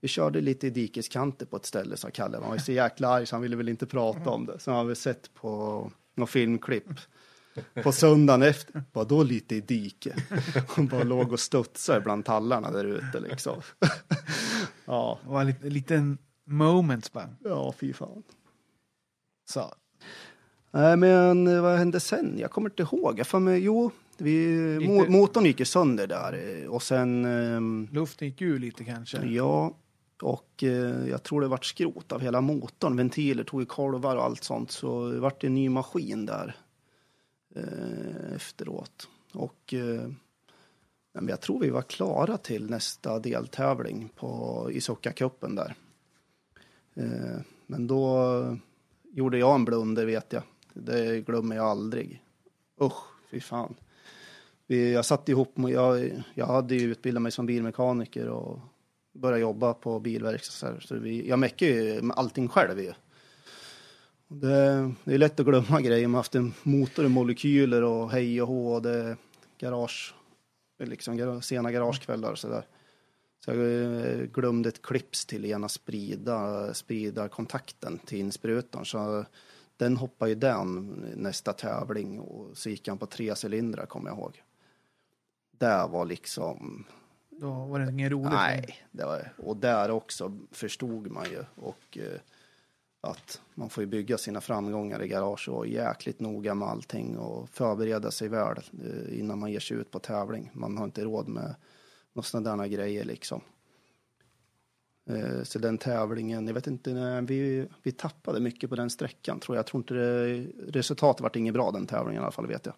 [0.00, 2.38] Vi körde lite i dikeskanter på ett ställe, sa Kalle.
[2.38, 4.58] Han var så jäkla arg så han ville väl inte prata om det.
[4.58, 6.90] Så han har vi sett på något filmklipp
[7.82, 8.82] på söndagen efter.
[8.92, 10.14] Bara då lite i dike.
[10.76, 13.60] Hon bara låg och studsade bland tallarna där ute liksom.
[14.84, 15.18] ja.
[15.24, 17.28] Det var en liten, moment bara.
[17.44, 18.22] Ja, fy fan.
[19.50, 19.74] Så.
[20.70, 22.34] Nej, men eh, vad hände sen?
[22.38, 23.18] Jag kommer inte ihåg.
[23.18, 24.32] Jag får mig, jo, vi,
[24.80, 28.84] Gick det- motorn gick ju sönder där eh, och sen ehm, Luften gick ur lite
[28.84, 29.26] kanske.
[29.26, 29.74] Ja,
[30.22, 32.96] och eh, jag tror det vart skrot av hela motorn.
[32.96, 34.70] Ventiler tog i kolvar och allt sånt.
[34.70, 36.56] Så det vart en ny maskin där
[37.58, 39.08] eh, efteråt.
[39.32, 40.10] Och eh,
[41.28, 45.74] jag tror vi var klara till nästa deltävling på, i Sockacupen där.
[46.94, 48.56] Eh, men då
[49.12, 50.42] gjorde jag en blunder vet jag.
[50.74, 52.22] Det glömmer jag aldrig.
[52.80, 53.74] Usch, fy fan.
[54.66, 58.60] Vi, jag satt ihop jag, jag hade ju utbildat mig som bilmekaniker och
[59.12, 60.80] började jobba på bilverkstad.
[60.80, 62.92] så vi, jag meckade ju allting själv ju.
[64.28, 66.08] Det, det är lätt att glömma grejer.
[66.08, 68.74] Man har haft en motor och molekyler och hej och hå.
[68.74, 69.16] och Det
[69.58, 70.14] garage,
[70.78, 72.66] liksom sena garagekvällar och sådär.
[73.44, 78.84] Så jag eh, glömde ett clips till ena sprida, sprida kontakten till insprutan.
[78.84, 79.24] Så
[79.76, 84.18] den hoppade ju den nästa tävling och så gick han på tre cylindrar kommer jag
[84.18, 84.42] ihåg.
[85.58, 86.84] Det var liksom,
[87.30, 88.32] Då var det ingen roligt.
[88.32, 92.20] Nej, det var, och där också förstod man ju och eh,
[93.00, 97.18] att man får ju bygga sina framgångar i garage och vara jäkligt noga med allting
[97.18, 100.50] och förbereda sig väl eh, innan man ger sig ut på tävling.
[100.52, 101.54] Man har inte råd med
[102.12, 103.40] några sådana där grejer liksom.
[105.10, 109.56] Eh, så den tävlingen, jag vet inte, vi, vi tappade mycket på den sträckan tror
[109.56, 109.60] jag.
[109.60, 112.74] Jag tror inte det, resultatet vart inget bra den tävlingen i alla fall vet jag.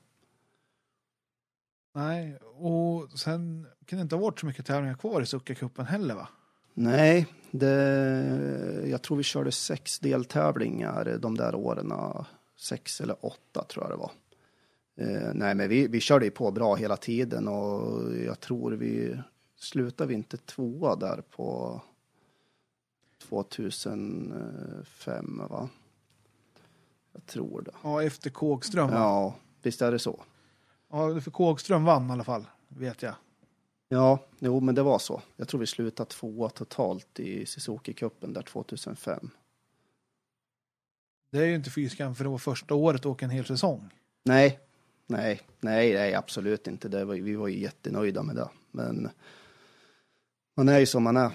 [1.95, 6.14] Nej, och sen kan det inte ha varit så mycket tävlingar kvar i Succa-cupen heller
[6.14, 6.29] va?
[6.75, 11.93] Nej, det, jag tror vi körde sex deltävlingar de där åren.
[12.57, 14.11] Sex eller åtta tror jag det var.
[15.01, 19.18] Eh, nej, men vi, vi körde ju på bra hela tiden och jag tror vi
[19.57, 21.81] slutade vi inte tvåa där på
[23.29, 25.68] 2005 va?
[27.12, 27.71] Jag tror det.
[27.83, 28.91] Ja, efter Kågström.
[28.91, 28.95] va?
[28.95, 30.23] Ja, visst är det så.
[30.91, 33.14] Ja, för Kågström vann i alla fall, vet jag.
[33.93, 35.22] Ja, jo, men det var så.
[35.36, 39.30] Jag tror vi slutade tvåa totalt i Suzuki-cupen där 2005.
[41.32, 43.91] Det är ju inte fy skam för det var första året och en hel säsong.
[44.24, 44.59] Nej,
[45.07, 46.88] nej, nej, nej, absolut inte.
[46.88, 48.49] Det var, vi var ju jättenöjda med det.
[48.70, 49.09] Men
[50.57, 51.30] man är ju som man är.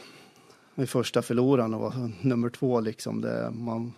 [0.76, 3.22] Vi första förloraren och var nummer två liksom.
[3.22, 3.94] Det, man,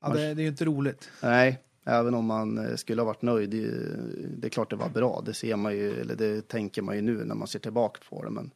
[0.00, 1.10] Ja, det, det är ju inte roligt.
[1.22, 3.50] nej, även om man eh, skulle ha varit nöjd.
[3.50, 3.96] Det,
[4.36, 5.22] det är klart det var bra.
[5.26, 8.24] Det ser man ju, eller det tänker man ju nu när man ser tillbaka på
[8.24, 8.30] det.
[8.30, 8.50] Men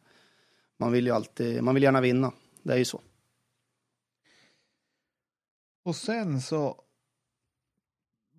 [0.76, 2.32] man vill ju alltid, man vill gärna vinna.
[2.62, 3.00] Det är ju så.
[5.84, 6.82] Och sen så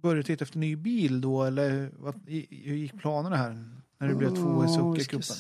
[0.02, 2.16] började du titta efter ny bil då, eller vad,
[2.50, 3.70] hur gick planerna här?
[3.98, 4.64] När det blev två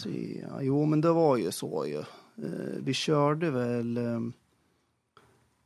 [0.06, 0.44] i.
[0.50, 2.00] Ja, Jo, men det var ju så ju.
[2.46, 3.98] Eh, Vi körde väl...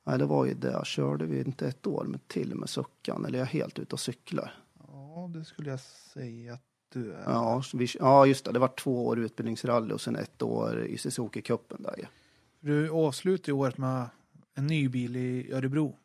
[0.04, 0.86] Nej, det var ju det.
[0.86, 3.26] Körde vi inte ett år med till med Suckan?
[3.26, 4.54] Eller är jag helt ute och cyklar?
[4.88, 7.24] Ja, det skulle jag säga att du är.
[7.26, 8.52] Ja, vi, ja just det.
[8.52, 12.06] Det var två år utbildningsrally och sen ett år i Suzuki-cupen där ju.
[12.60, 14.06] Du avslutade året med
[14.54, 15.98] en ny bil i Örebro.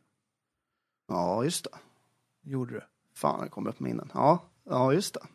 [1.09, 1.79] Ja, just det.
[2.51, 2.81] Gjorde du?
[3.15, 4.11] Fan, det kommer upp minnen.
[4.15, 5.27] Ja, ja just det.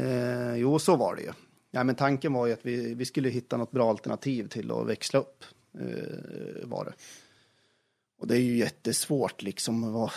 [0.00, 1.32] Eh, jo, så var det ju.
[1.70, 4.86] Ja, men tanken var ju att vi, vi skulle hitta något bra alternativ till att
[4.86, 5.44] växla upp.
[5.78, 6.92] Eh, var det.
[8.24, 9.92] Och det är ju jättesvårt liksom.
[9.92, 10.10] Vad,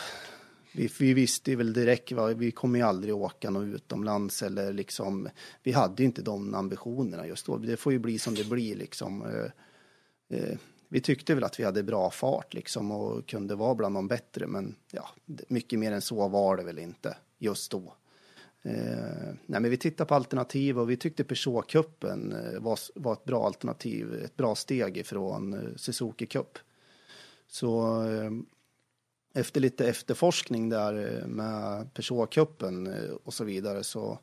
[0.71, 4.73] vi, vi visste ju väl direkt, va, vi kommer ju aldrig åka något utomlands eller
[4.73, 5.29] liksom.
[5.63, 7.57] Vi hade ju inte de ambitionerna just då.
[7.57, 9.21] Det får ju bli som det blir liksom.
[9.21, 10.57] Eh, eh,
[10.89, 14.47] vi tyckte väl att vi hade bra fart liksom och kunde vara bland de bättre,
[14.47, 15.09] men ja,
[15.47, 17.93] mycket mer än så var det väl inte just då.
[18.61, 23.25] Eh, nej, men vi tittade på alternativ och vi tyckte Peugeot-cupen eh, var, var ett
[23.25, 26.59] bra alternativ, ett bra steg ifrån Suzuki Cup.
[27.47, 28.31] Så eh,
[29.33, 34.19] efter lite efterforskning där eh, med Peugeot-cupen eh, och så vidare så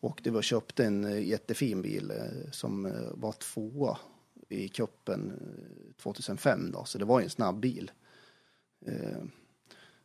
[0.00, 3.98] åkte vi och köpte en eh, jättefin bil eh, som eh, var tvåa
[4.48, 7.90] i cupen eh, 2005 då, så det var ju en snabb bil.
[8.86, 9.22] Eh,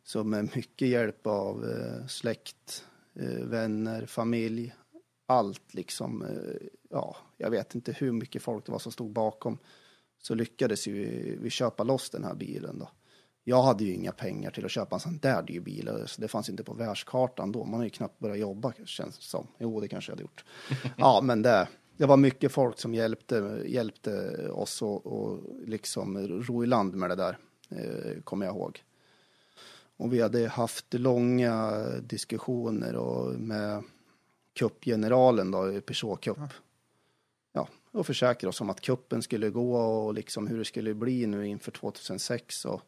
[0.03, 4.75] så med mycket hjälp av eh, släkt, eh, vänner, familj,
[5.25, 6.21] allt liksom.
[6.21, 9.57] Eh, ja, jag vet inte hur mycket folk det var som stod bakom.
[10.21, 12.89] Så lyckades vi, vi köpa loss den här bilen då.
[13.43, 16.03] Jag hade ju inga pengar till att köpa en sån där dyr bil.
[16.05, 17.65] Så det fanns inte på världskartan då.
[17.65, 19.47] Man har ju knappt börjat jobba känns det som.
[19.57, 20.45] Jo, det kanske jag hade gjort.
[20.97, 21.67] Ja, men det,
[21.97, 27.09] det var mycket folk som hjälpte, hjälpte oss och, och liksom ro i land med
[27.09, 27.37] det där,
[27.69, 28.83] eh, kommer jag ihåg.
[29.97, 33.83] Och vi hade haft långa diskussioner och med
[34.53, 36.37] kuppgeneralen då, Peugeot Cup.
[37.91, 41.47] Och försäkra oss om att kuppen skulle gå och liksom hur det skulle bli nu
[41.47, 42.65] inför 2006.
[42.65, 42.81] Och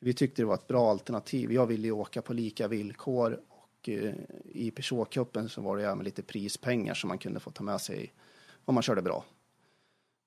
[0.00, 1.52] vi tyckte det var ett bra alternativ.
[1.52, 4.14] Jag ville ju åka på lika villkor och eh,
[4.44, 8.12] i Peugeot-cupen så var det även lite prispengar som man kunde få ta med sig
[8.64, 9.24] om man körde bra.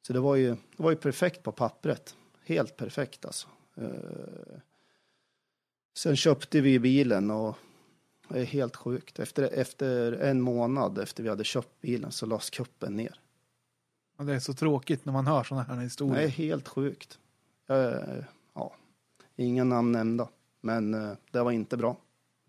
[0.07, 2.15] Så det var ju, det var ju perfekt på pappret.
[2.45, 3.47] Helt perfekt alltså.
[3.76, 4.59] Eh,
[5.97, 7.55] sen köpte vi bilen och
[8.30, 9.20] det är helt sjukt.
[9.20, 13.20] Efter, efter en månad efter vi hade köpt bilen så lades kuppen ner.
[14.18, 16.28] Och det är så tråkigt när man hör sådana här Det är historier.
[16.28, 17.20] helt sjukt.
[17.70, 18.74] Eh, ja,
[19.36, 20.30] inga namn nämnda.
[20.61, 21.97] Men eh, det var inte bra.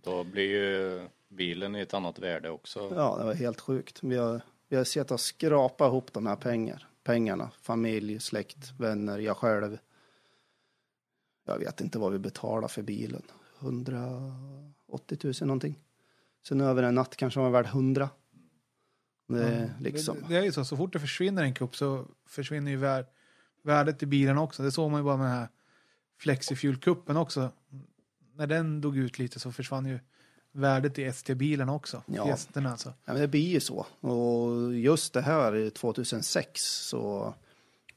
[0.03, 2.93] Då blir ju bilen i ett annat värde också.
[2.95, 4.03] Ja, det var helt sjukt.
[4.03, 7.51] Vi har, vi har sett att skrapa ihop de här pengar, pengarna.
[7.61, 9.79] Familj, släkt, vänner, jag själv.
[11.47, 13.23] Jag vet inte vad vi betalar för bilen.
[13.61, 15.79] 180 000 någonting.
[16.49, 18.11] Sen över en natt kanske den var värd 100.
[19.29, 20.17] Det är liksom.
[20.21, 23.07] Det, det är ju så, så fort det försvinner en kupp så försvinner ju vär,
[23.63, 24.63] värdet i bilen också.
[24.63, 25.49] Det såg man ju bara med den här
[26.21, 27.51] Flexifuel-kuppen också.
[28.37, 29.99] När den dog ut lite så försvann ju
[30.53, 32.03] värdet i ST-bilen också.
[32.07, 32.27] Ja.
[32.29, 32.89] Gästerna alltså.
[32.89, 33.87] Ja, men det blir ju så.
[34.01, 37.35] Och just det här 2006 så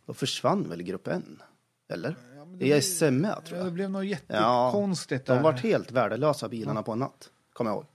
[0.05, 1.41] då försvann väl grupp N?
[1.89, 2.15] Eller?
[2.59, 3.73] I SME tror Ja, det jag.
[3.73, 5.41] blev något jättekonstigt De där.
[5.43, 7.29] var helt värdelösa bilarna på en natt.
[7.53, 7.85] Kommer jag ihåg.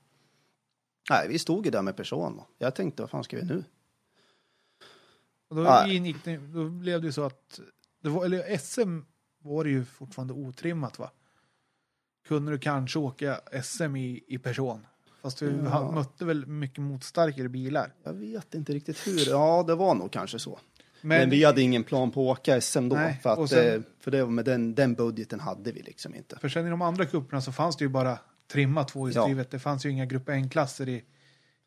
[1.10, 2.40] Nej, vi stod ju där med person.
[2.58, 3.64] Jag tänkte, vad fan ska vi nu?
[5.48, 5.96] Och då, Nej.
[5.96, 7.60] ingick det, då blev det ju så att,
[8.02, 9.00] det var, eller SM
[9.42, 11.10] var det ju fortfarande otrimmat va?
[12.28, 14.86] Kunde du kanske åka SM i, i person?
[15.22, 17.92] Fast du ha- mötte väl mycket motstarkare bilar.
[18.02, 19.28] Jag vet inte riktigt hur.
[19.30, 20.58] Ja, det var nog kanske så.
[21.00, 22.96] Men, vi hade ingen plan på att åka SM då.
[22.96, 26.14] Nej, för att, och sen- eh, för det, med den, den budgeten hade vi liksom
[26.14, 26.38] inte.
[26.38, 29.50] för sen i de andra kupperna så fanns det ju bara trimma tvåhjulsdrivet.
[29.50, 31.04] Det fanns ju inga grupp N-klasser i,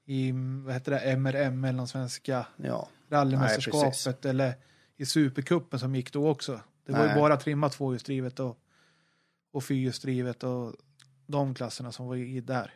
[0.05, 0.31] i
[0.65, 4.53] vad heter det, MRM, Mellansvenska Ja, rallymästerskapet eller
[4.97, 6.61] i Supercupen som gick då också.
[6.85, 7.15] Det var ju Nej.
[7.15, 8.57] bara trimma tvåhjulsdrivet och,
[9.51, 10.73] och fyrhjulsdrivet och
[11.27, 12.73] de klasserna som var i där.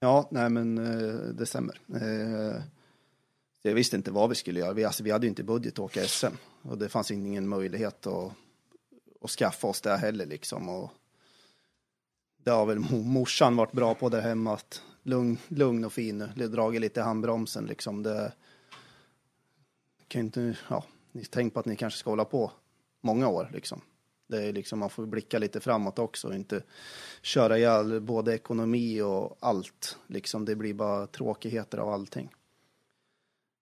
[0.00, 1.80] ja nej men eh, det stämmer.
[1.94, 2.62] Eh,
[3.62, 4.72] jag visste inte vad vi skulle göra.
[4.72, 6.34] Vi, alltså, vi hade ju inte budget att åka SM.
[6.62, 8.32] Och det fanns ingen möjlighet att,
[9.20, 10.68] att skaffa oss det heller liksom.
[10.68, 10.90] Och
[12.44, 14.54] det har väl morsan varit bra på där hemma.
[14.54, 16.28] Att lugn, lugn och fin.
[16.36, 18.02] Dragit lite i handbromsen liksom.
[18.02, 18.32] Det
[20.08, 22.52] kan ju inte, ja, ni tänk på att ni kanske ska hålla på
[23.00, 23.80] många år liksom.
[24.28, 26.62] Det är liksom, man får blicka lite framåt också och inte
[27.22, 29.98] köra ihjäl både ekonomi och allt.
[30.06, 32.34] Liksom, det blir bara tråkigheter av allting.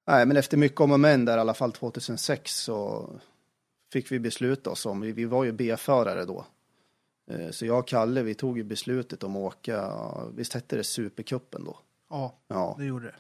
[0.07, 3.11] Nej, men efter mycket om och men där i alla fall 2006 så
[3.93, 6.47] fick vi besluta oss om, vi, vi var ju B-förare då.
[7.31, 9.93] Eh, Så jag och Kalle, vi tog ju beslutet om att åka,
[10.35, 11.79] visst hette det Supercupen då?
[12.11, 13.15] Ja, Ja, det gjorde det.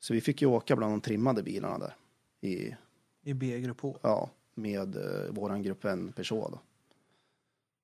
[0.00, 1.94] så vi fick ju åka bland de trimmade bilarna där.
[2.40, 2.76] I,
[3.22, 3.96] I B-grupp H.
[4.02, 6.60] ja, med eh, våran grupp N Peugeot då.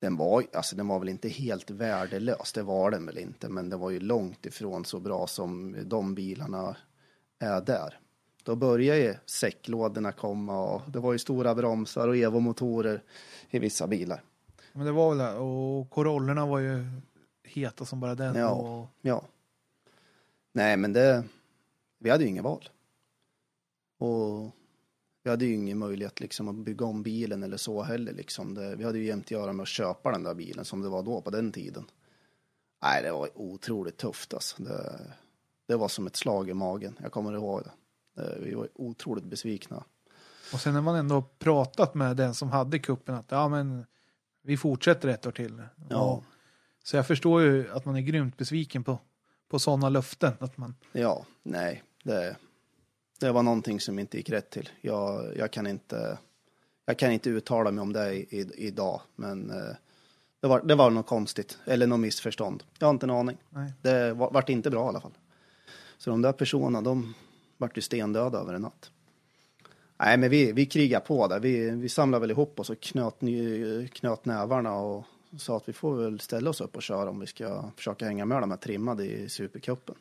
[0.01, 3.71] Den var, alltså den var väl inte helt värdelös, det var den väl inte, men
[3.71, 6.77] det var ju långt ifrån så bra som de bilarna
[7.39, 7.99] är där.
[8.43, 13.03] Då började ju säcklådorna komma och det var ju stora bromsar och Evo-motorer
[13.51, 14.23] i vissa bilar.
[14.79, 15.35] Men det var väl det.
[15.35, 16.87] Och Corollorna var ju
[17.45, 18.35] heta som bara den.
[18.37, 18.51] Ja.
[18.51, 19.25] Och, Ja.
[20.53, 21.25] Nej, men det,
[21.99, 22.69] vi hade ju inget val.
[23.99, 24.51] Och
[25.23, 28.55] vi hade ju ingen möjlighet liksom att bygga om bilen eller så heller liksom.
[28.55, 30.89] Det, vi hade ju jämt att göra med att köpa den där bilen som det
[30.89, 31.85] var då på den tiden.
[32.83, 34.63] Nej, det var otroligt tufft alltså.
[34.63, 35.01] Det,
[35.69, 36.99] det var som ett slag i magen.
[37.03, 37.71] Jag kommer ihåg det.
[38.23, 39.85] det vi var otroligt besvikna.
[40.53, 43.85] och sen när man ändå pratat med den som hade kuppen att ja men
[44.43, 45.63] vi fortsätter ett år till.
[45.89, 46.23] Ja.
[46.85, 48.99] Så jag förstår ju att man är grymt besviken på,
[49.49, 50.33] på sådana löften.
[50.39, 52.37] Att man, Ja, nej, det,
[53.21, 54.69] det var någonting som inte gick rätt till.
[54.81, 56.19] Jag, jag, kan, inte,
[56.87, 59.77] jag kan inte uttala mig om det i, i, idag, men eh,
[60.41, 62.65] det var, det var något konstigt, eller något missförstånd.
[62.79, 63.37] Jag har inte en aning.
[63.51, 63.73] nej.
[63.83, 65.19] Det var, vart inte bra i alla fall.
[65.99, 67.15] Så de där personerna, de
[67.57, 68.91] vart ju stendöda över en natt.
[70.01, 71.41] Nej, men vi, vi krigade på där.
[71.41, 73.15] Vi, vi samlade väl ihop oss och knöt,
[73.93, 75.05] knöt nävarna och
[75.39, 78.25] sa att vi får väl ställa oss upp och köra om vi ska försöka hänga
[78.25, 79.95] med de här trimmade i Supercupen.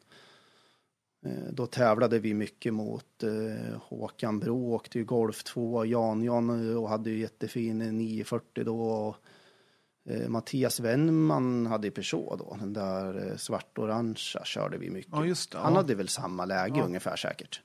[1.25, 6.77] Eh, Då tävlade vi mycket mot eh, Håkan Bro, åkte ju Golf 2, Jan Jan
[6.77, 8.81] och hade ju jättefin 940 då.
[8.89, 9.15] Och,
[10.09, 15.11] eh, Mattias Wennman hade ju Peugeot då, den där eh, svart-orangea körde vi mycket.
[15.13, 15.77] Ja, det, Han ja.
[15.79, 16.85] hade väl samma läge Ja.
[16.85, 17.61] ungefär säkert.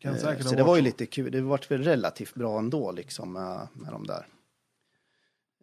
[0.00, 2.92] Kan Eh, säkert Så det var ju lite kul, det vart väl relativt bra ändå
[2.92, 4.26] liksom med, med de där.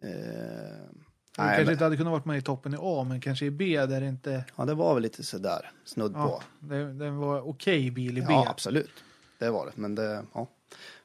[0.02, 3.20] Eh, Det nej, kanske men, inte hade kunnat varit med i toppen i A, men
[3.20, 4.44] kanske i B där det inte...
[4.56, 6.66] ja, det var väl lite sådär, snudd Ja, på.
[6.66, 8.26] det, det var okej bil i B.
[8.30, 8.90] Ja, absolut.
[9.38, 9.72] Det var det.
[9.74, 10.48] Men det, ja,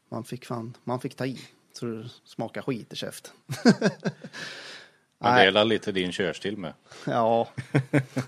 [0.09, 1.39] man fick fan, man fick ta i.
[1.73, 3.33] Så det smakade skit i käften.
[5.19, 5.45] Man Nej.
[5.45, 6.73] delar lite din körstil med.
[7.05, 7.49] Ja.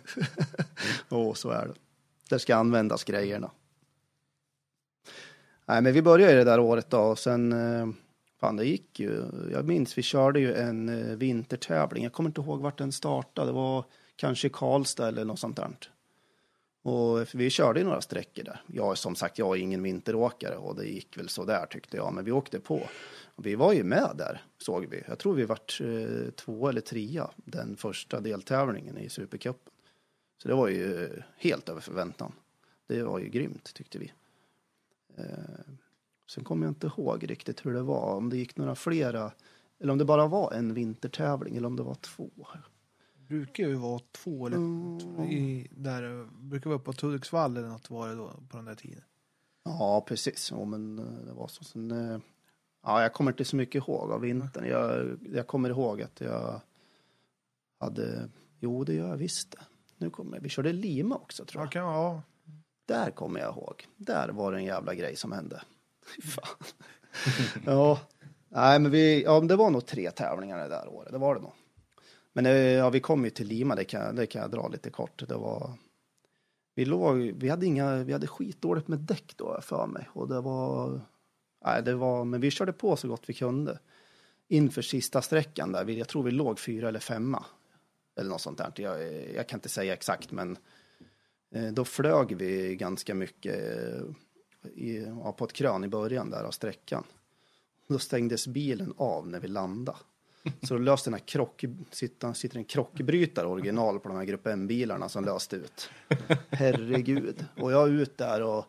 [1.09, 1.73] Åh, så är det.
[2.29, 3.51] Där ska användas grejerna.
[5.65, 7.87] Nej, men vi började ju det där året då och sen, eh,
[8.39, 9.23] fan det gick ju.
[9.51, 12.03] Jag minns vi körde ju en eh, vintertävling.
[12.03, 13.47] Jag kommer inte ihåg vart den startade.
[13.47, 13.85] Det var
[14.15, 15.69] kanske i Karlstad eller något sånt där.
[16.83, 18.61] Och vi körde ju några sträckor där.
[18.67, 22.13] Jag som sagt, jag är ingen vinteråkare och det gick väl så där tyckte jag.
[22.13, 22.81] Men vi åkte på.
[23.35, 25.03] Vi var ju med där, såg vi.
[25.07, 29.73] Jag tror vi vart eh, två eller trea den första deltävlingen i Supercupen.
[30.41, 32.31] Så det var ju eh, helt över förväntan.
[32.87, 34.11] Det var ju grymt tyckte vi.
[35.17, 35.73] Eh,
[36.29, 38.15] sen kommer jag inte ihåg riktigt hur det var.
[38.15, 39.31] Om det gick några flera.
[39.79, 42.29] Eller om det bara var en vintertävling eller om det var två.
[43.27, 45.21] brukar ju vara två eller Mm.
[45.21, 49.03] i, där brukar vara på Hudiksvall eller något var det då på den där tiden.
[49.63, 50.51] Ja, precis.
[50.51, 51.63] Ja, men eh, det var så.
[51.63, 52.19] Sen, eh,
[52.83, 54.65] ja, jag kommer inte så mycket ihåg av vintern.
[54.65, 56.61] Jag, jag kommer ihåg att jag
[57.79, 58.29] hade,
[58.59, 59.59] jo det gör jag visst det.
[59.97, 61.71] Nu kommer jag, vi körde Lima också tror Ja, jag.
[61.71, 62.21] kan, ja.
[62.85, 63.87] Där kommer jag ihåg.
[63.97, 65.61] Där var det en jävla grej som hände.
[66.23, 66.57] Fan.
[67.65, 67.99] ja,
[68.49, 71.41] nej men vi, ja det var nog tre tävlingar det där året, det var det
[71.41, 71.51] nog.
[72.33, 74.89] Men eh, ja, vi kom ju till Lima, det kan, det kan jag dra lite
[74.89, 75.27] kort.
[75.27, 75.73] Det var,
[76.75, 80.09] vi låg, vi hade inga, vi hade skitdåligt med däck då för mig.
[80.13, 81.01] Och det var,
[81.65, 83.79] nej det var, men vi körde på så gott vi kunde.
[84.47, 87.45] Inför sista sträckan där, vi- jag tror vi låg fyra eller femma.
[88.19, 89.03] Eller något sånt där, jag,
[89.35, 90.57] jag kan inte säga exakt men
[91.51, 94.01] Eh, då flög vi ganska mycket eh,
[94.75, 97.03] i, ja, på ett krön i början där av sträckan.
[97.87, 99.97] Då stängdes bilen av när vi landade.
[100.61, 104.47] Så då löste den här krock, sitter, sitter en krockbrytare original på de här Grupp
[104.47, 105.89] M-bilarna som löste ut.
[106.49, 107.45] Herregud.
[107.57, 108.65] Och jag ut där och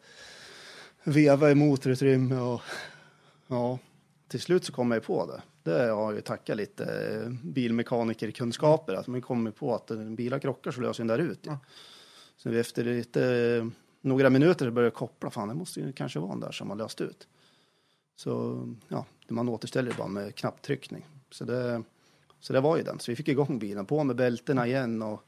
[1.04, 2.60] veva i motorutrymme och
[3.46, 3.78] ja,
[4.28, 5.42] till slut så kom jag på det.
[5.62, 10.70] Det har jag ju tackat lite eh, bilmekanikerkunskaper, att man kommer på att bilar krockar
[10.70, 11.40] så löser den där ut.
[11.42, 11.58] Ja.
[12.36, 16.32] Så vi efter lite, några minuter började jag koppla, fan det måste ju kanske vara
[16.32, 17.28] en där som har löst ut.
[18.16, 21.06] Så ja, man återställer det bara med knapptryckning.
[21.30, 21.82] Så det,
[22.40, 22.98] så det var ju den.
[23.00, 25.22] Så vi fick igång bilen, på med bältena igen och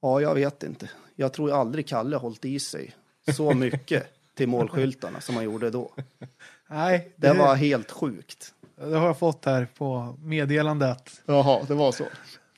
[0.00, 0.90] ja, jag vet inte.
[1.16, 2.94] Jag tror aldrig Kalle hållit i sig
[3.36, 5.92] så mycket till målskyltarna som han gjorde då.
[6.68, 8.54] Nej, Det det, var helt sjukt.
[8.76, 11.22] det har jag fått här på meddelandet.
[11.26, 12.04] Jaha, det var så.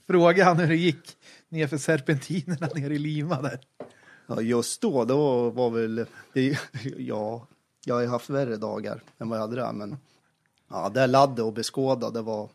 [0.07, 1.17] Fråga han hur det gick
[1.53, 3.61] ner för serpentinerna nere i Lima där.
[4.27, 6.59] Ja, just då, då var väl, det,
[6.99, 7.47] ja,
[7.85, 9.97] jag har haft värre dagar än vad jag hade där, men
[10.71, 12.51] ja, det ladde och beskåda, det var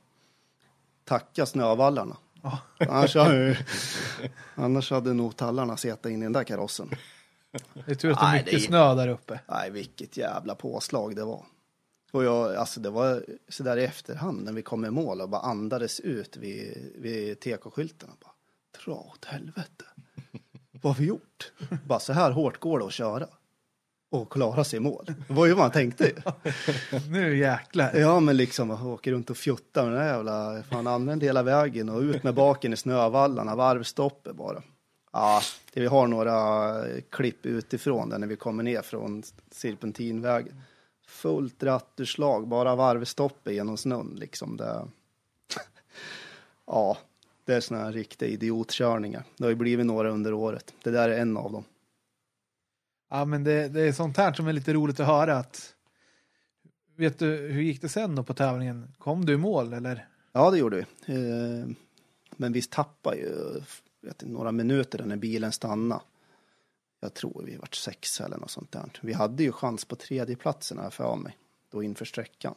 [1.03, 2.17] tacka snövallarna.
[2.43, 2.59] Ja.
[2.79, 3.57] Annars hade,
[4.55, 6.89] annars hade nog tallarna suttit in i den där karossen.
[7.73, 9.39] Det är tur att det är mycket det snö där uppe.
[9.47, 11.45] Nej, vilket jävla påslag det var.
[12.11, 15.29] Och jag, alltså det var så där i efterhand när vi kom i mål och
[15.29, 18.13] bara andades ut vid, vid TK-skyltarna.
[18.19, 18.31] Bara,
[18.85, 19.85] Dra åt helvete.
[20.81, 21.51] Vad har vi gjort?
[21.85, 23.27] Bara så här hårt går det att köra.
[24.09, 25.05] Och klara sig i mål.
[25.27, 26.11] Det var ju vad man tänkte.
[27.11, 27.95] Nu jäklar.
[27.95, 31.89] Ja, men liksom åker runt och fjuttar med den där jävla, fan använd hela vägen
[31.89, 34.61] och ut med baken i snövallarna, varvstoppet bara.
[35.13, 35.41] Ja,
[35.73, 36.73] det, vi har några
[37.09, 40.61] klipp utifrån där när vi kommer ner från serpentinvägen.
[41.07, 44.57] Fullt ratturslag, bara varvstoppet genom snön liksom.
[44.57, 44.87] Det...
[46.65, 46.97] Ja,
[47.47, 49.23] det är såna här riktiga idiotkörningar.
[49.37, 50.73] Det har ju blivit några under året.
[50.83, 51.63] Det där är en av dem.
[53.09, 55.37] Ja, men det, det är sånt här som är lite roligt att höra.
[55.37, 55.75] Att,
[56.95, 58.93] vet du, hur gick det sen då på tävlingen?
[58.97, 60.07] Kom du i mål eller?
[60.31, 60.75] Ja, det gjorde
[61.05, 61.13] vi.
[61.13, 61.67] Eh,
[62.35, 63.61] Men vi tappade ju
[64.01, 66.01] vet, några minuter när bilen stannade.
[66.99, 68.89] Jag tror vi vart sex eller något sånt där.
[69.01, 71.37] Vi hade ju chans på tredjeplatsen här för mig.
[71.71, 72.55] Då inför sträckan.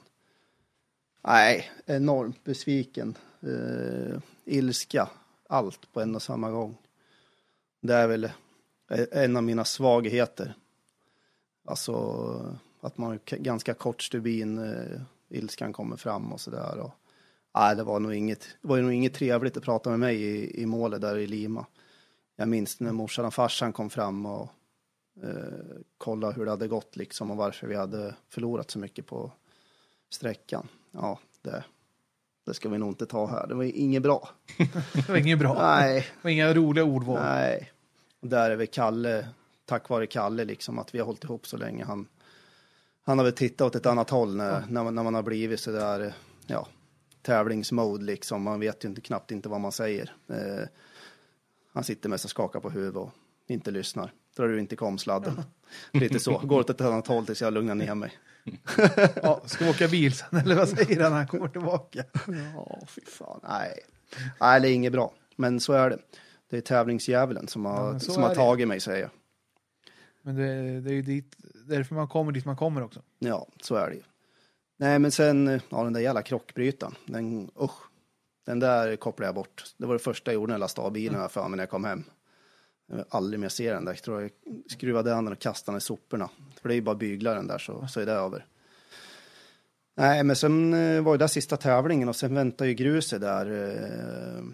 [1.23, 3.17] Nej, enormt besviken.
[3.43, 5.09] Eh, ilska.
[5.49, 6.77] Allt på en och samma gång.
[7.81, 8.25] Det är väl
[8.91, 10.55] eh, en av mina svagheter.
[11.65, 11.95] Alltså
[12.81, 14.59] att man har ganska kort stubin.
[14.59, 16.91] Eh, ilskan kommer fram och sådär.
[17.55, 20.63] Nej, det var nog inget, det var nog inget trevligt att prata med mig i,
[20.63, 21.67] i målet där i Lima.
[22.37, 24.49] Jag minns när morsan och farsan kom fram och
[25.23, 29.33] eh, kollade hur det hade gått liksom och varför vi hade förlorat så mycket på
[30.11, 30.69] sträckan.
[30.93, 31.65] Ja, det,
[32.47, 33.47] det ska vi nog inte ta här.
[33.47, 34.29] Det var inget bra.
[34.93, 35.55] Det var inget bra.
[35.62, 37.23] Nej, Det var inga roliga ordval.
[37.23, 37.73] nej.
[38.21, 39.29] Och där är väl Kalle,
[39.65, 41.85] tack vare Kalle liksom, att vi har hållit ihop så länge.
[41.85, 42.07] Han,
[43.03, 45.61] han har väl tittat åt ett annat håll när, när, man, när man har blivit
[45.61, 46.15] så där,
[46.47, 46.67] ja,
[47.23, 48.43] tävlingsmode liksom.
[48.43, 50.12] Man vet ju inte, knappt inte vad man säger.
[50.29, 50.69] Eh,
[51.73, 53.11] han sitter mest och skakar på huvudet och
[53.47, 54.12] inte lyssnar.
[54.37, 55.43] Drar du inte komsladden.
[55.93, 56.39] Lite så.
[56.39, 58.12] Går åt ett annat håll tills jag lugnar ner mig.
[59.23, 62.05] Ja, ska åka bil sen eller vad säger han när han kommer tillbaka?
[62.55, 63.41] Ja, fy fan.
[63.49, 63.79] Nej.
[64.41, 65.12] Nej, det är inget bra.
[65.37, 65.99] Men så är det.
[66.51, 68.35] Det är tävlingsdjävulen som Ja, har, så som har det.
[68.37, 69.11] tagit mig, säger jag.
[70.23, 71.37] Men det, det är ju dit,
[71.67, 73.03] därför man kommer dit man kommer också.
[73.19, 74.03] Ja, så är det ju.
[74.77, 77.81] Nej, men sen, ja, den där jävla krockbrytaren, den, usch.
[78.47, 79.65] Den där kopplade jag bort.
[79.77, 81.71] Det var det första jag gjorde när jag lastade av bilen för mig när jag
[81.71, 82.05] kom hem.
[82.91, 83.93] Jag vill aldrig mer se den där.
[83.93, 84.31] Jag tror jag
[84.67, 86.31] skruvade an den och kastade den i soporna.
[86.61, 88.47] För det är ju bara bygla den där så, så är det över.
[89.95, 93.47] Nej, men sen eh, var det där sista tävlingen och sen väntade ju gruset där
[94.39, 94.45] eh,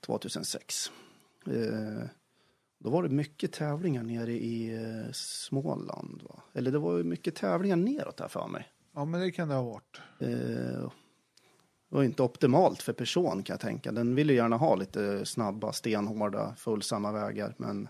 [0.00, 0.90] 2006.
[1.46, 2.08] Eh,
[2.78, 6.22] då var det mycket tävlingar nere i eh, Småland.
[6.22, 6.42] Va?
[6.52, 8.68] Eller det var ju mycket tävlingar neråt här för mig.
[8.94, 10.00] Ja, men det kan det ha varit.
[11.96, 13.92] Det var inte optimalt för person kan jag tänka.
[13.92, 17.54] Den ville gärna ha lite snabba, stenhårda, fullsamma vägar.
[17.56, 17.88] Men,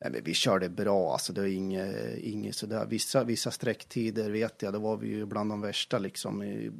[0.00, 2.86] nej, men vi körde bra, alltså det var inget, inget sådär.
[2.86, 6.42] Vissa, vissa sträcktider vet jag, då var vi ju bland de värsta liksom.
[6.42, 6.70] I,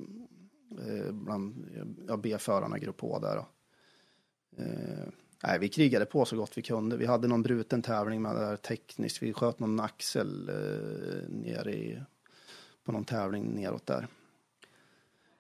[0.89, 1.67] eh, bland
[2.09, 3.37] ja, B-förarna grupp på där.
[3.37, 3.47] Då.
[4.63, 5.09] Eh,
[5.43, 6.97] nej, vi krigade på så gott vi kunde.
[6.97, 9.23] Vi hade någon bruten tävling med det där tekniskt.
[9.23, 12.03] Vi sköt någon axel eh, ner i,
[12.85, 14.09] på någon tävling neråt där.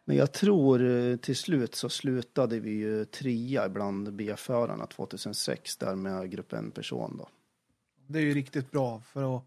[0.05, 5.94] Men jag tror eh, till slut så slutade vi ju trea bland B-förarna 2006 där
[5.94, 7.28] med grupp en person då.
[8.06, 9.44] Det är ju riktigt bra för att,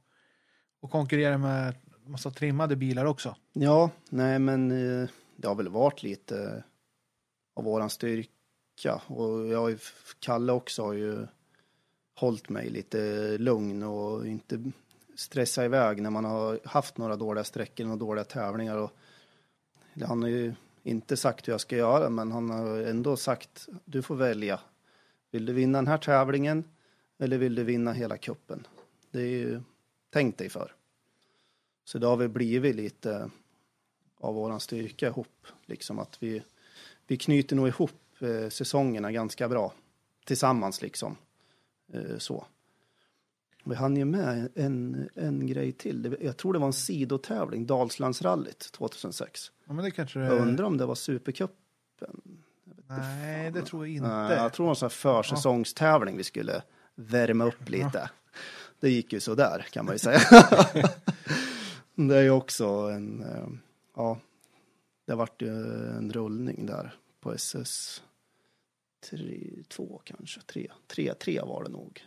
[0.82, 1.76] att konkurrera med
[2.06, 3.36] massa trimmade bilar också.
[3.54, 6.64] Ja, nej men eh, det har väl varit lite
[7.56, 9.80] av våran styrka och jag
[10.20, 11.28] Kalle också har ju
[12.16, 12.98] hållit mig lite
[13.38, 14.72] lugn och inte
[15.16, 18.92] stressa iväg när man har haft några dåliga sträckor och dåliga tävlingar och
[20.06, 20.54] han har ju
[20.84, 24.60] inte sagt hur jag ska göra men han har ändå sagt du får välja.
[25.32, 26.64] Vill du vinna den här tävlingen
[27.18, 28.68] eller vill du vinna hela kuppen?
[29.12, 29.62] Det är ju,
[30.10, 30.74] tänk dig för.
[31.86, 33.30] Så det har väl blivit lite
[34.20, 35.48] av våran styrka ihop.
[35.66, 36.44] Liksom att vi,
[37.08, 39.74] vi knyter nog ihop eh, säsongerna ganska bra
[40.26, 41.18] tillsammans liksom.
[41.94, 42.46] Eh, så.
[43.70, 46.02] Vi hann ju med en, en grej till.
[46.02, 49.52] Det- Jag tror det var en sidotävling, Dalslandsrallyt 2006.
[49.68, 52.22] Ja, men det kanske Jag undrar om det var Supercupen.
[52.88, 54.08] Nej, det tror jag inte.
[54.10, 54.90] Nej, jag tror det var en sån här
[55.24, 56.62] försäsongstävling vi skulle
[56.96, 58.10] värma upp lite.
[58.80, 60.20] Det gick ju så där kan man ju säga.
[61.96, 63.48] det är ju också en, eh,
[63.96, 64.20] ja,
[65.06, 65.50] det vart ju
[65.98, 68.04] en rullning där på SS
[69.10, 72.02] 3, 2 kanske, 3, 3, 3 var det nog.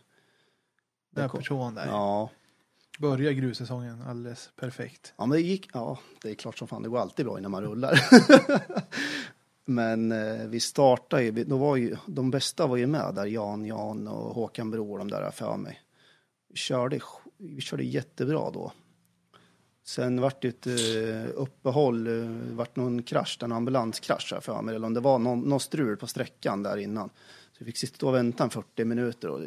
[1.11, 1.87] Den kom- personen där.
[1.87, 2.31] Ja,
[3.01, 5.15] Börjar grussäsongen alldeles perfekt.
[5.17, 7.51] Ja, men det gick, ja, det är klart som fan, det går alltid bra innan
[7.51, 8.01] man rullar.
[9.65, 13.65] men eh, vi startade ju, då var ju, de bästa var ju med där, Jan,
[13.65, 15.81] Jan och Håkan Bror, de där för mig.
[16.49, 17.01] Vi körde,
[17.39, 18.73] vi körde jättebra då.
[19.85, 24.75] Sen vart det ett eh, uppehåll, eh, vart någon krasch, en ambulanskrasch här för mig,
[24.75, 27.11] eller om det var någon, någon strul på sträckan där innan.
[27.61, 29.41] Så vi fick sitta och vänta en 40 minuter och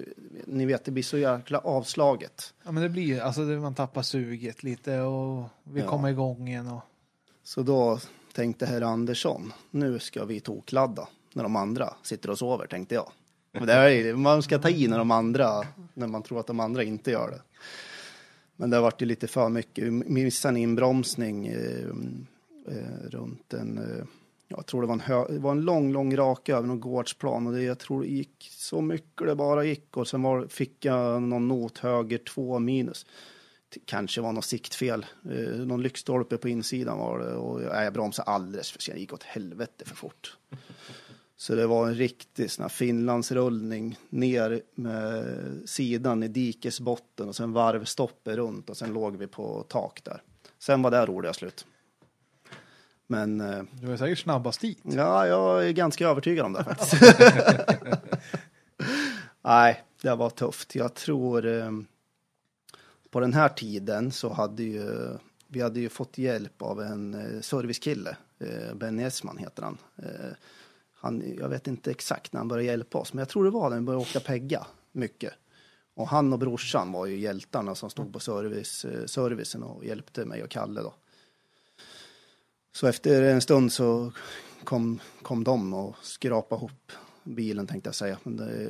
[0.46, 2.54] ni vet, det blir så jäkla avslaget.
[2.64, 5.88] Ja, men det blir alltså man tappar suget lite och vi Ja.
[5.90, 6.68] kommer igång igen.
[6.68, 6.82] Och,
[7.44, 8.00] Så då
[8.34, 13.12] tänkte herr Andersson, nu ska vi tokladda när de andra sitter och sover, tänkte jag.
[13.52, 15.64] Men det är, man ska ta i när de andra,
[15.94, 17.42] när man tror att de andra inte gör det.
[18.56, 19.84] Men det har varit lite för mycket.
[19.84, 21.88] Vi missade en inbromsning eh,
[22.68, 24.06] eh, runt en, eh,
[24.48, 27.48] jag tror det var en, hö, det var en lång, lång raka över någon gårdsplan
[27.48, 30.86] och det, jag tror det gick så mycket det bara gick och sen var, fick
[30.86, 33.06] jag någon not höger två minus
[33.74, 35.06] det kanske var något siktfel.
[35.26, 38.96] Eh, någon lyktstolpe på insidan var det och jag, jag bromsade alldeles för sent.
[38.96, 40.38] Det gick åt helvete för fort.
[41.36, 45.26] Så det var en riktig sån här Finlandsrullning ner med
[45.66, 50.22] sidan i dikesbotten och sen varvstoppe runt och sen låg vi på tak där.
[50.60, 51.66] Sen var det roliga slut.
[53.14, 54.80] Men eh, du var säkert snabbast dit.
[54.84, 57.04] Ja, jag är ganska övertygad om det faktiskt.
[59.42, 60.76] Nej, det var tufft.
[60.76, 61.72] Jag tror eh,
[63.10, 65.18] på den här tiden så hade ju
[65.48, 68.18] vi hade ju fått hjälp av en eh, servicekille
[68.74, 69.78] Benny Esman heter han.
[70.94, 71.24] Han.
[71.40, 73.78] Jag vet inte exakt när han började hjälpa oss, men jag tror det var när
[73.78, 75.34] vi började åka pegga mycket.
[75.94, 80.44] Och han och brorsan var ju hjältarna som stod på service, servicen och hjälpte mig
[80.44, 80.94] och Kalle då.
[82.74, 84.12] Så efter en stund så
[84.64, 86.92] kom, kom de och skrapade ihop
[87.24, 88.18] bilen tänkte jag säga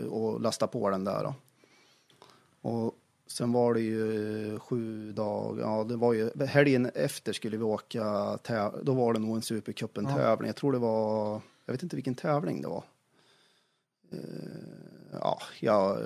[0.10, 1.36] och lastade på den där då.
[2.70, 2.94] Och
[3.28, 8.04] sen var det ju sju dagar, ja det var ju helgen efter skulle vi åka,
[8.84, 10.16] då var det nog en Supercupen Ja.
[10.16, 10.48] tävling.
[10.48, 12.84] Jag tror det var, jag vet inte vilken tävling det var.
[14.12, 14.20] Eh,
[15.12, 15.98] ja, jag,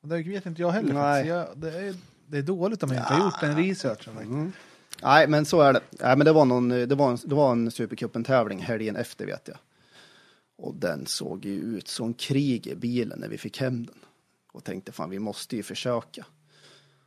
[0.00, 0.94] Det vet inte jag heller.
[0.94, 1.26] Nej.
[1.26, 1.94] Jag, det, är,
[2.26, 4.14] det är dåligt om jag inte har gjort den researchen.
[4.14, 4.58] faktiskt.
[5.04, 5.80] Nej, men så är det.
[5.90, 9.48] Nej, men det var, någon, det var en, det var en Supercupen-tävling helgen efter vet
[9.48, 9.56] jag.
[10.56, 13.98] Och den såg ju ut som krig i bilen när vi fick hem den.
[14.52, 16.26] Och tänkte fan, vi måste ju försöka.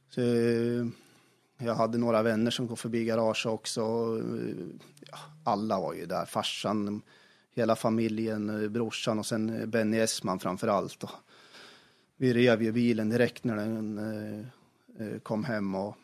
[0.10, 0.86] Så, eh,
[1.58, 3.82] jag hade några vänner som kom förbi garaget också.
[3.82, 4.66] Eh,
[5.12, 7.02] ja, alla var ju där, farsan,
[7.56, 11.04] hela familjen, eh, brorsan och sen Benny Esman framför allt.
[11.04, 11.12] Och
[12.18, 14.52] vi rev ju bilen direkt när den
[15.24, 15.98] kom hem och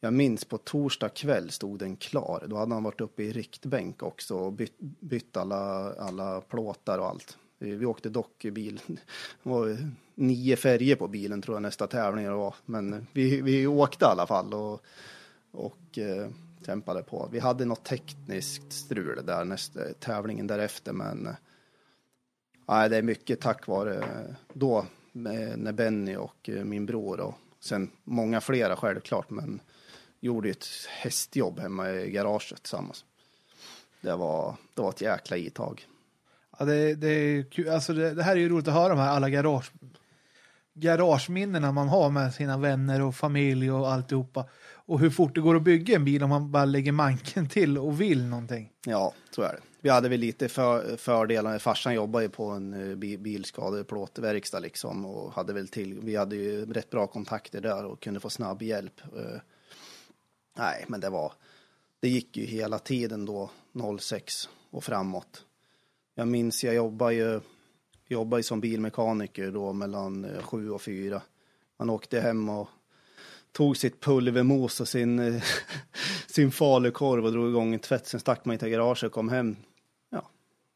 [0.00, 2.44] jag minns på torsdag kväll stod den klar.
[2.46, 7.06] Då hade han varit uppe i riktbänk också och bytt, bytt alla, alla plåtar och
[7.06, 7.38] allt.
[7.58, 8.80] Vi, åkte dock i bil.
[8.86, 8.98] Det
[9.42, 9.76] var
[10.14, 12.54] nio färger på bilen tror jag nästa tävling det var.
[12.66, 14.82] Men vi, vi åkte i alla fall och,
[15.50, 16.28] och eh,
[16.66, 17.28] kämpade på.
[17.32, 21.28] Vi hade något tekniskt strul där nästa tävlingen därefter men
[22.68, 24.04] nej, det är mycket tack vare
[24.52, 29.60] då med, när Benny och min bror och sen många flera självklart men
[30.20, 33.04] gjorde ett hästjobb hemma i garaget tillsammans.
[34.00, 35.86] Det var, det var ett jäkla itag.
[36.58, 37.68] Ja, det, det, är kul.
[37.68, 39.72] Alltså det, det här är ju roligt att höra de här alla garage,
[40.74, 44.44] garageminnena man har med sina vänner och familj och alltihopa.
[44.86, 47.78] Och hur fort det går att bygga en bil om man bara lägger manken till
[47.78, 48.72] och vill någonting.
[48.86, 49.60] Ja, så är det.
[49.80, 51.58] Vi hade väl lite för, fördelar.
[51.58, 56.00] Farsan jobbade ju på en eh, bi- bilskadeplåtverkstad liksom och hade väl till.
[56.02, 59.00] Vi hade ju rätt bra kontakter där och kunde få snabb hjälp.
[60.60, 61.32] Eh, Nej, men det var.
[62.00, 63.50] Det gick ju hela tiden då
[63.98, 65.44] 06 och framåt.
[66.14, 67.40] Jag minns jag jobbade ju,
[68.08, 71.22] jobbade ju som bilmekaniker då mellan eh, sju och fyra.
[71.78, 72.68] Man åkte hem och
[73.52, 75.42] tog sitt pulvermos och sin, eh,
[76.26, 78.06] sin falukorv och drog igång en tvätt.
[78.06, 79.56] Sen stack man till garaget och kom hem
[80.10, 80.30] ja,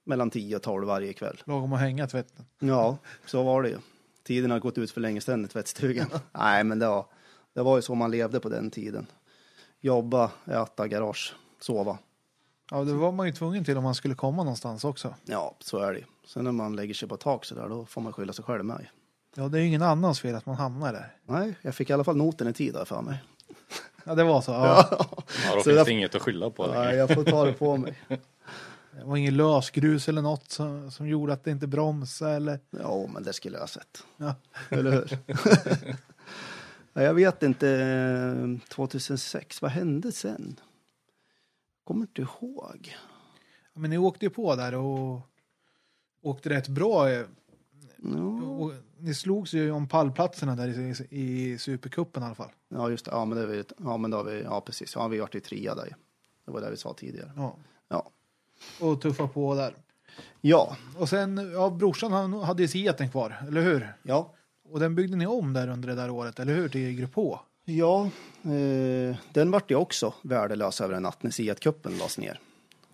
[0.05, 1.43] mellan 10 och 12 varje kväll.
[1.45, 2.45] Lagom att hänga tvätten.
[2.59, 3.79] Ja, så var det ju.
[4.23, 6.07] Tiden har gått ut för länge sedan i tvättstugan.
[6.33, 7.07] Nej, men det var,
[7.55, 9.07] det var ju så man levde på den tiden.
[9.85, 11.99] Jobba, äta, garage, sova.
[12.71, 15.15] Ja, det var man ju tvungen till om man skulle komma någonstans också.
[15.25, 16.05] Ja, så är det.
[16.27, 18.65] Sen när man lägger sig på tak så där, då får man skylla sig själv
[18.65, 18.87] med.
[19.37, 21.17] Ja, det är ju ingen annans fel att man hamnar där.
[21.27, 23.23] Nej, jag fick i alla fall noten i tid där för mig.
[24.05, 24.51] Ja, det var så.
[24.53, 24.89] Ja.
[24.91, 25.07] Ja,
[25.55, 26.67] då Så finns jag- det inget att skylla på.
[26.67, 27.99] Nej, jag får ta det på mig.
[28.99, 32.59] Det var ingen lösgrus eller något som, som gjorde att det inte bromsade eller...
[32.71, 34.03] Ja, men det skulle jag ha sett.
[34.17, 34.35] Ja.
[34.71, 35.19] Eller hur?
[36.95, 37.69] ja, jag vet inte.
[37.71, 40.61] eh, 2006, vad hände sen?
[41.85, 42.97] Kommer inte ihåg.
[43.75, 45.21] Men ni åkte ju på där och
[46.23, 47.11] åkte rätt bra.
[47.11, 47.23] eh,
[47.97, 52.51] Ja, Och ni slogs ju om pallplatserna där i, i Supercupen i alla fall.
[52.69, 53.11] ja just det.
[53.11, 54.95] Ja, men det, vet- ja, men då har vi, ja precis.
[54.95, 55.85] Ja, vi varit i trea där.
[55.87, 55.93] ju.
[56.45, 57.31] Det var det vi sa tidigare.
[57.37, 57.57] Ja.
[57.89, 58.11] Ja.
[58.81, 59.75] Och tuffa på där.
[60.41, 63.97] Ja, Och sen, ja, brorsan han hade ju Seaten kvar, eller hur?
[64.03, 64.35] ja.
[64.75, 66.69] Och den byggde ni om där under det där året, eller hur?
[66.69, 67.39] Till Grupp H.
[67.65, 68.11] Ja,
[68.43, 72.41] eh, den vart ju också värdelös över en natt när Siat-cupen lades ner.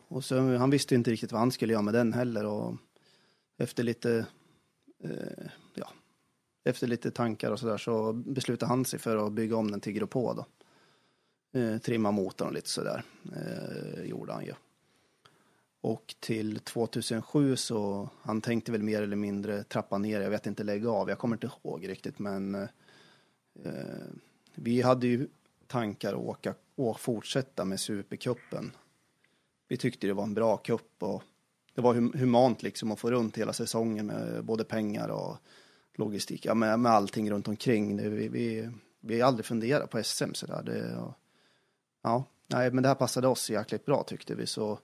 [0.09, 2.77] Och så, han visste inte riktigt vad han skulle göra med den heller och
[3.59, 4.27] efter lite,
[5.05, 5.89] eh, ja,
[6.65, 9.93] efter lite tankar och sådär så beslutade han sig för att bygga om den till
[9.93, 10.47] Grupp H då.
[11.61, 13.03] Eh, trimma motorn och lite sådär,
[13.37, 14.53] eh, gjorde han ju.
[15.81, 20.65] Och till 2007 så, han tänkte väl mer eller mindre trappa ner, jag vet inte
[20.65, 23.71] lägga av, jag kommer inte ihåg riktigt men eh,
[24.55, 25.29] vi hade ju
[25.67, 28.73] tankar att åka och fortsätta med Supercupen.
[29.69, 31.23] Vi tyckte det var en bra cup och
[31.75, 35.37] det var hum- humant liksom att få runt hela säsongen med både pengar och
[35.95, 37.97] logistik, ja, med, med allting runt omkring.
[37.97, 38.71] Det, vi, vi,
[39.01, 40.63] vi har aldrig funderat på SM sådär.
[40.63, 41.15] Det, och,
[42.03, 44.79] ja, nej, men det här passade oss jäkligt bra tyckte vi så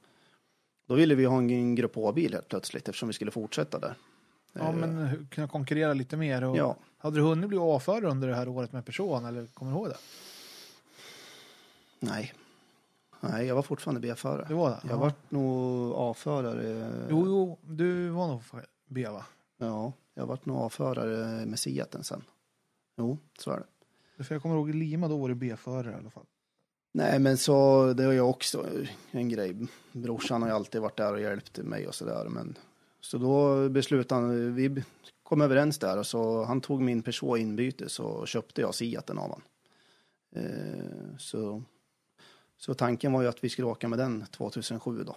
[0.86, 3.94] då ville vi ha en grupp H-bil helt plötsligt eftersom vi skulle fortsätta där.
[4.52, 6.44] Ja, men hur- kunna konkurrera lite mer.
[6.44, 6.76] Och Ja.
[6.98, 9.88] Hade du hunnit bli A-förare under det här året med person, eller kommer du ihåg
[9.88, 9.96] det?
[12.00, 12.34] Nej.
[13.20, 14.44] Nej, jag var fortfarande B-förare.
[14.48, 14.80] Det var det?
[14.82, 14.96] Jag ja.
[14.96, 16.90] vart nog A-förare.
[17.10, 18.42] Jo, jo, du var nog
[18.86, 19.24] B, va?
[19.58, 22.22] Ja, jag vart nog A-förare med Seaten sen.
[22.96, 23.62] Jo, så är
[24.16, 24.24] det.
[24.24, 26.26] För jag kommer ihåg Lima, då var du B-förare i alla fall.
[26.96, 28.66] Nej, men så det är ju också
[29.10, 29.56] en grej.
[29.92, 32.26] Brorsan har ju alltid varit där och hjälpt mig och sådär.
[32.28, 32.58] Men
[33.00, 34.82] så då beslutade han, vi
[35.22, 39.22] kom överens där och så han tog min Peugeot inbyte så köpte jag Seaten av
[39.22, 39.42] honom.
[40.36, 41.62] Eh, så,
[42.56, 45.16] så tanken var ju att vi skulle åka med den 2007 då.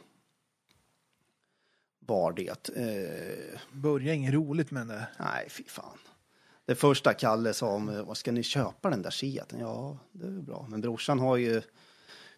[2.00, 2.70] Var det.
[2.70, 5.08] Eh, Börjar inget roligt med det.
[5.20, 5.98] nej, fy fan.
[6.70, 9.60] Det första Kalle sa om, vad ska ni köpa den där Seaten?
[9.60, 10.66] Ja, det är bra.
[10.70, 11.62] Men brorsan har ju,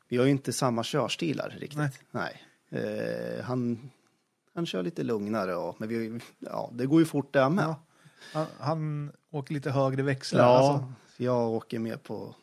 [0.07, 1.77] vi har ju inte samma körstilar riktigt.
[1.77, 1.91] Nej.
[2.11, 2.43] Nej.
[2.69, 3.91] Eh, han,
[4.55, 7.63] han kör lite lugnare och, men vi, ja, det går ju fort det med.
[7.63, 7.75] Ja.
[8.33, 10.43] Han, han åker lite högre växlar.
[10.43, 12.35] Ja, Alltså, jag åker med på,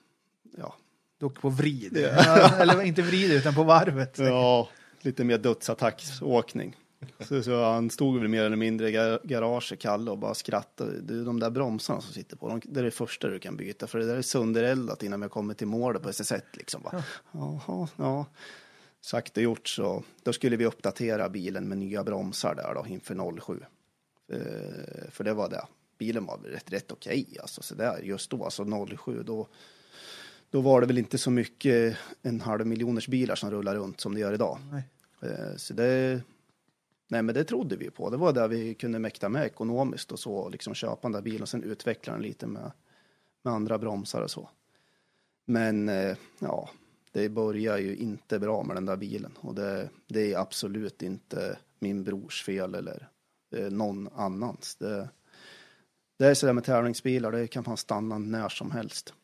[0.59, 0.75] ja,
[1.19, 1.97] du åker på vrid.
[1.97, 4.19] Ja, Eller inte vrid utan på varvet.
[4.19, 4.69] ja
[5.01, 6.77] lite mer dödsattacksåkning.
[7.21, 11.01] Så, så han stod väl mer eller mindre i gar- garaget, Kalle, och bara skrattade.
[11.01, 13.87] Du, de där bromsarna som sitter på, de, det är det första du kan byta,
[13.87, 16.83] för det där är söndereldat innan vi kommer till målet på SS1 liksom.
[16.83, 18.27] Bara, Jaha, ja.
[19.01, 23.41] Sagt och gjort så, då skulle vi uppdatera bilen med nya bromsar där då inför
[23.41, 23.61] 07.
[24.33, 25.65] Eh, för det var det.
[25.99, 29.49] Bilen var rätt, rätt okej alltså, så där just då, alltså 07, då,
[30.51, 34.15] då var det väl inte så mycket en halv miljoners bilar som rullar runt som
[34.15, 34.59] det gör idag.
[34.73, 34.83] Nej.
[35.23, 36.21] Eh, Så det,
[37.09, 38.11] nej men det trodde vi på.
[38.11, 41.43] Det var där vi kunde mäkta med ekonomiskt och så, liksom köpa den där bilen
[41.43, 42.73] och sen utveckla den lite med,
[43.43, 44.49] med andra bromsar och så.
[45.45, 46.71] Men eh, ja,
[47.13, 51.59] det börjar ju inte bra med den där bilen och det, det är absolut inte
[51.79, 53.09] min brors fel eller
[53.57, 54.77] eh, någon annans.
[54.77, 55.09] Det,
[56.19, 59.15] det är sådär med tävlingsbilar, det kan fan stanna när som helst.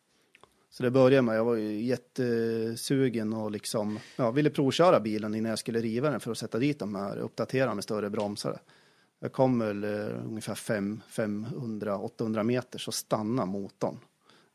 [0.76, 5.50] Så det började med, jag var ju jättesugen och liksom, ja, ville provköra bilen innan
[5.50, 8.60] jag skulle riva den för att sätta dit de här, uppdatera med större bromsar.
[9.20, 13.98] Jag kom väl eh, ungefär 500-800 meter så stannade motorn.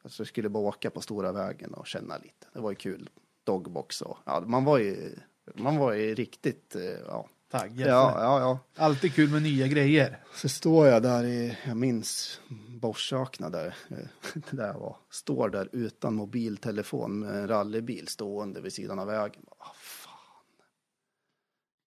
[0.01, 2.47] Alltså jag skulle bara åka på stora vägen och känna lite.
[2.53, 3.09] Det var ju kul.
[3.43, 5.15] Dogbox och, ja, man var ju,
[5.53, 7.29] man var ju riktigt, eh, ja.
[7.51, 7.87] Taggad.
[7.87, 8.59] Ja, ja, ja.
[8.83, 10.17] Alltid kul med nya grejer.
[10.33, 12.41] Så står jag där i, jag minns
[12.81, 13.97] Borsökna där, eh,
[14.51, 14.97] där jag var.
[15.11, 19.41] Står där utan mobiltelefon med en rallybil stående vid sidan av vägen.
[19.59, 20.13] Vad fan.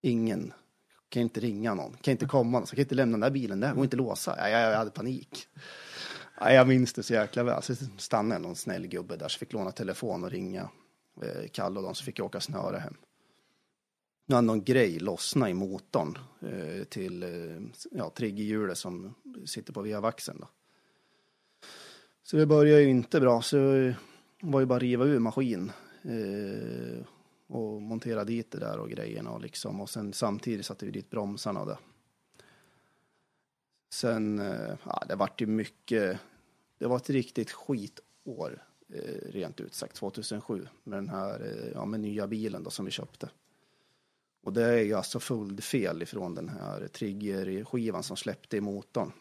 [0.02, 0.52] Ingen,
[1.08, 3.60] kan inte ringa någon, kan inte komma någon, så kan inte lämna den där bilen
[3.60, 4.34] där, går inte låsa.
[4.38, 5.48] Ja, jag, jag hade panik.
[6.40, 7.62] Ja, jag minns det så jäkla väl.
[7.62, 10.70] Så stannade någon snäll gubbe där, så fick låna telefon och ringa
[11.22, 12.94] eh, Kalle och de, så fick jag åka snöre hem.
[14.26, 19.14] Nu hade någon grej lossnat i motorn eh, till eh, ja, triggerhjulet som
[19.46, 20.38] sitter på vevaxeln.
[20.40, 20.48] Då.
[22.22, 23.96] Så det började ju inte bra, så det
[24.40, 25.72] var ju bara att riva ur maskin
[26.02, 27.06] eh,
[27.46, 31.10] och montera dit det där och grejerna och liksom och sen samtidigt satte vi dit
[31.10, 31.78] bromsarna och det.
[33.92, 36.18] Sen, eh, ja, det vart ju mycket,
[36.78, 41.84] det var ett riktigt skitår eh, rent ut sagt 2007 med den här, eh, ja
[41.84, 43.30] med nya bilen då som vi köpte.
[44.42, 45.20] Och det är ju alltså
[45.60, 49.12] fel ifrån den här triggerskivan som släppte i motorn.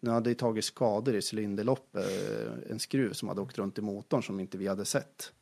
[0.00, 3.82] Nu hade ju tagit skador i cylinderloppet, eh, en skruv som hade åkt runt i
[3.82, 5.32] motorn som inte vi hade sett.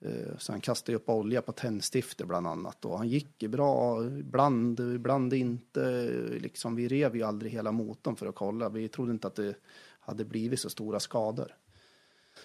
[0.00, 4.80] Eh, så han kastade upp olja på tändstifter bland annat och han gick bra, ibland,
[4.80, 6.10] ibland inte.
[6.40, 8.68] Liksom, vi rev ju aldrig hela motorn för att kolla.
[8.68, 9.54] Vi trodde inte att det
[10.00, 11.56] hade blivit så stora skador.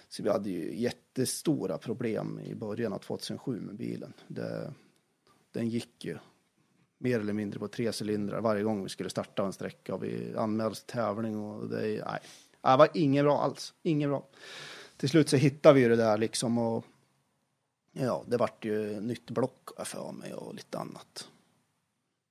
[0.08, 4.12] Så vi hade ju jättestora problem i början av 2007 med bilen.
[4.28, 4.72] Det,
[5.54, 6.18] den gick ju
[6.98, 10.36] mer eller mindre på tre cylindrar varje gång vi skulle starta en sträcka och vi
[10.36, 12.20] anmälde oss till tävling och det, nej,
[12.62, 14.26] det var inget bra alls, inget bra.
[14.96, 16.84] Till slut så hittade vi ju det där liksom och
[17.92, 21.28] ja, det vart ju nytt block för mig och lite annat.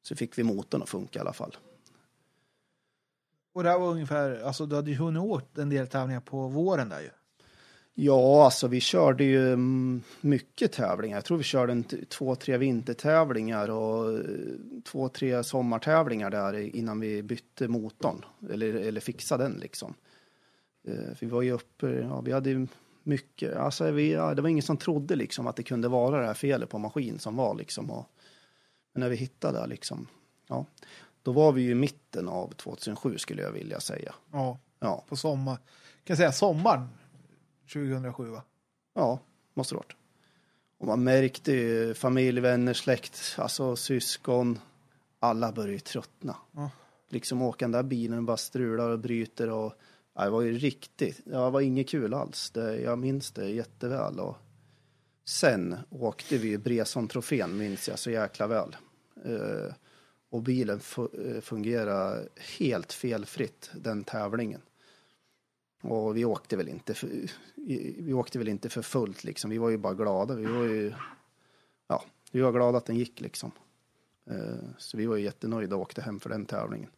[0.01, 1.57] Så fick vi motorn att funka i alla fall.
[3.53, 6.47] Och det här var ungefär, alltså du hade ju hunnit åt en del tävlingar på
[6.47, 7.09] våren där ju.
[7.95, 11.17] Ja, alltså vi körde ju mm, mycket tävlingar.
[11.17, 14.25] Jag tror vi körde en, två, tre vintertävlingar och eh,
[14.83, 18.25] två, tre sommartävlingar där innan vi bytte motorn.
[18.51, 19.93] Eller, eller fixade den liksom.
[20.87, 22.67] Eh, För vi var ju uppe, ja vi hade
[23.03, 26.27] mycket, alltså vi, ja, det var ingen som trodde liksom att det kunde vara det
[26.27, 27.91] här felet på maskin som var liksom.
[27.91, 28.09] Och,
[28.93, 30.07] men när vi hittade det liksom,
[30.47, 30.65] ja.
[31.23, 34.13] Då var vi ju i mitten av 2007 skulle jag vilja säga.
[34.31, 35.55] Ja, Ja, på sommar.
[35.55, 35.63] Kan
[36.05, 36.87] jag säga sommaren
[37.73, 38.43] 2007 va?
[38.93, 39.19] Ja,
[39.53, 39.95] måste det varit.
[40.77, 44.59] Och man märkte ju familj, vänner, släkt, alltså syskon.
[45.19, 46.35] Alla började ju tröttna.
[46.51, 46.71] Ja.
[47.09, 49.73] Liksom åka den där bilen bara strular och bryter och
[50.13, 52.51] det var ju riktigt, det var inget kul alls.
[52.51, 54.19] Det, jag minns det jätteväl.
[54.19, 54.37] Och
[55.25, 58.75] sen åkte vi Bresson-trofén, minns jag så jäkla väl.
[59.25, 59.73] Eh,
[60.29, 62.27] och bilen eh, fungerade
[62.59, 64.61] helt felfritt den tävlingen.
[65.83, 67.09] Och vi åkte väl inte för,
[68.03, 69.49] vi åkte väl inte för fullt liksom.
[69.49, 70.35] Vi var ju bara glada.
[70.35, 70.93] Vi var ju,
[71.87, 73.51] ja, vi var glada att den gick liksom.
[74.25, 76.89] Eh, Så vi var ju jättenöjda och åkte hem för den tävlingen.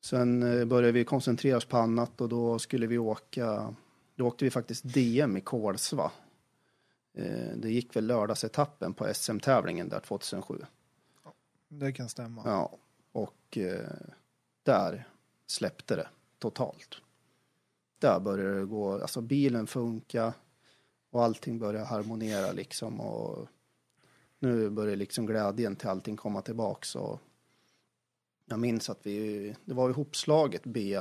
[0.00, 3.74] Sen eh, började vi koncentrera oss på annat och då skulle vi åka,
[4.14, 6.12] då åkte vi faktiskt DM i Kolsva.
[7.14, 10.58] Eh, Det gick väl lördagsetappen på SM-tävlingen där 2007.
[11.68, 12.42] Det kan stämma.
[12.44, 12.76] Ja,
[13.12, 13.58] och
[14.62, 15.08] där
[15.46, 16.08] släppte det
[16.38, 16.94] totalt.
[17.98, 20.34] Där började det gå, alltså bilen funka
[21.10, 23.48] och allting började harmonera liksom och
[24.38, 27.20] nu börjar liksom glädjen till allting komma tillbaks och
[28.46, 31.00] jag minns att vi, det var ju hopslaget B,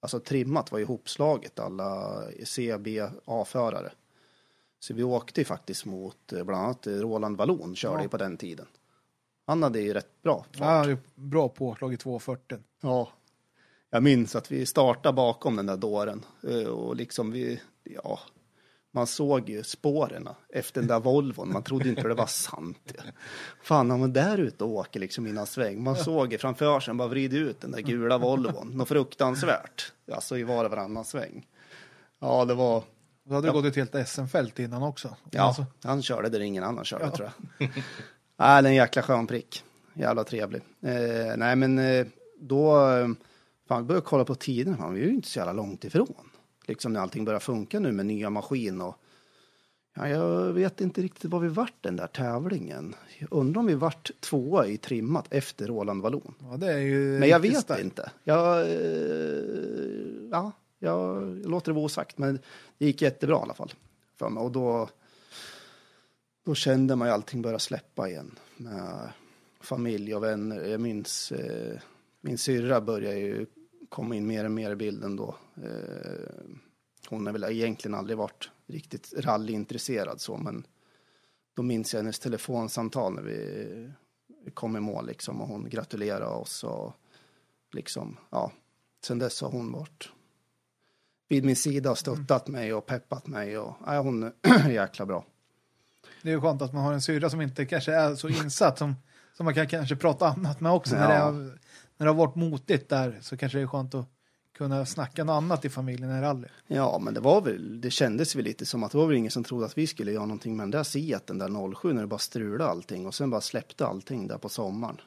[0.00, 3.92] alltså trimmat var ju hopslaget alla C, B, A-förare.
[4.78, 8.08] Så vi åkte ju faktiskt mot eh, bland annat Roland Wallon körde Ja.
[8.08, 8.66] på den tiden.
[9.46, 10.88] Han hade ju rätt bra fart.
[10.88, 12.58] Ja, bra påslag i 240.
[12.80, 13.08] Ja.
[13.94, 17.60] Jag minns att vi startade bakom den där dåren eh, och liksom vi,
[18.04, 18.20] ja,
[18.94, 21.52] man såg ju spåren efter den där Volvon.
[21.52, 22.92] Man trodde inte det var sant.
[23.62, 25.82] Fan, han var där ute och åker liksom innan sväng.
[25.82, 28.68] Man såg ju framför sig, han bara vrider ut den där gula Volvon.
[28.68, 29.92] Något fruktansvärt.
[30.12, 31.46] Alltså i var och varannan sväng.
[32.20, 32.82] Ja, det var,
[33.24, 33.52] Då hade Ja.
[33.52, 35.16] det gått ett helt SM-fält innan också.
[35.30, 37.10] ja, Alltså, han körde där ingen annan körde Ja.
[37.10, 37.68] tror jag.
[38.36, 39.64] Nej, är en jäkla skön prick.
[39.94, 40.62] Jävla trevlig.
[40.82, 42.06] Eh, nej, men eh,
[42.40, 43.08] då, eh,
[43.72, 44.76] fan, vi började kolla på tiden.
[44.76, 46.30] Fan, vi är ju inte så jävla långt ifrån.
[46.66, 48.96] Liksom när allting börjar funka nu med nya maskin och
[49.94, 52.94] ja, jag vet inte riktigt var vi vart den där tävlingen.
[53.18, 56.34] Jag undrar om vi vart tvåa i trimmat efter Roland Wallon.
[56.50, 57.82] ja, det är ju Men jag vet starkt.
[57.82, 58.10] inte.
[58.24, 59.42] Jag, eh,
[60.30, 62.38] ja, jag låter det vara osagt, men
[62.78, 63.72] det gick jättebra i alla fall.
[64.18, 64.42] För mig.
[64.42, 64.88] Och då,
[66.44, 68.38] då kände man ju allting börja släppa igen.
[68.56, 69.12] Med
[69.60, 70.64] familj och vänner.
[70.64, 71.78] Jag minns, eh,
[72.20, 73.46] min syrra började ju
[73.92, 75.36] komma in mer och mer i bilden då.
[75.56, 76.44] Eh,
[77.08, 80.66] hon har väl egentligen aldrig varit riktigt rallyintresserad så, men
[81.56, 83.90] då minns jag hennes telefonsamtal när vi
[84.54, 86.92] kom i mål liksom och hon gratulerade oss och
[87.72, 88.52] liksom, ja,
[89.04, 90.08] sen dess har hon varit
[91.28, 95.24] vid min sida och stöttat mig och peppat mig och, ja, hon är jäkla bra.
[96.22, 98.78] Det är ju skönt att man har en syrra som inte kanske är så insatt
[98.78, 98.94] som,
[99.34, 100.94] som man kan kanske prata annat med också.
[100.94, 101.58] När, det Ja.
[102.02, 104.08] När det har varit motigt där så kanske det är skönt att
[104.54, 106.48] kunna snacka något annat i familjen i rally.
[106.66, 109.30] Ja, men det var väl, det kändes väl lite som att det var väl ingen
[109.30, 112.06] som trodde att vi skulle göra någonting med den där Seaten där 07 när det
[112.06, 115.00] bara strulade allting och sen bara släppte allting där på sommaren.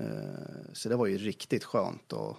[0.00, 2.36] Eh, så det var ju riktigt skönt och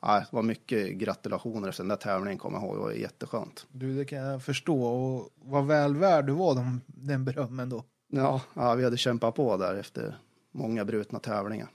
[0.00, 3.66] ja, det var mycket gratulationer efter den där tävlingen kommer jag ihåg, det var jätteskönt.
[3.72, 7.84] Du, det kan jag förstå och vad väl värd du var de, den berömmen då.
[8.12, 10.18] Ja, ja, vi hade kämpat på där efter
[10.52, 11.68] många brutna tävlingar.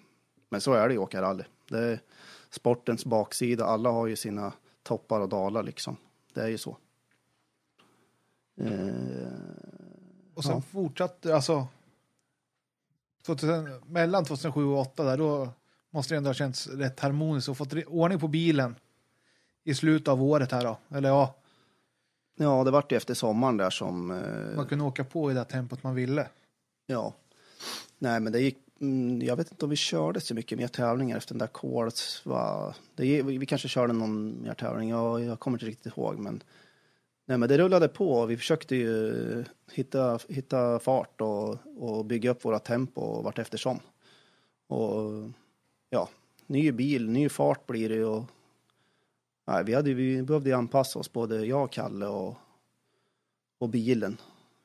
[0.54, 1.44] Men så är det ju att åka rally.
[1.70, 2.00] Det är
[2.50, 3.66] sportens baksida.
[3.66, 4.54] Alla har ju sina
[4.84, 5.98] toppar och dalar liksom.
[6.34, 6.78] Det är ju så.
[8.58, 8.94] Eh,
[10.34, 10.62] Och sen Ja.
[10.62, 11.68] fortsatte, alltså
[13.26, 15.50] 2000, mellan 2007 och 2008 där, då
[15.90, 18.76] måste det ändå ha känts rätt harmoniskt och fått ordning på bilen
[19.64, 20.78] i slutet av året här då.
[20.98, 21.36] Eller ja,
[22.36, 24.12] ja, det vart ju efter sommaren där som...
[24.12, 26.28] Eh, man kunde åka på i det tempot man ville.
[26.86, 27.14] ja.
[27.98, 28.58] Nej, men det gick...
[28.84, 32.22] Mm, jag vet inte om vi körde så mycket mer tävlingar efter den där Kåls.
[32.26, 32.76] Va?
[32.96, 34.90] Det, vi kanske körde någon mer tävling.
[34.90, 36.44] jag, jag kommer inte riktigt ihåg, men...
[37.26, 38.26] Nej, men det rullade på.
[38.26, 43.80] Vi försökte ju hitta, hitta fart och, och bygga upp våra tempo vart eftersom.
[44.68, 45.30] Och
[45.90, 46.10] ja,
[46.48, 48.06] ny bil, ny fart blir det ju.
[48.06, 48.24] Och,
[49.48, 52.36] nej, vi, hade, vi behövde anpassa oss, både jag och Kalle och,
[53.58, 54.18] och bilen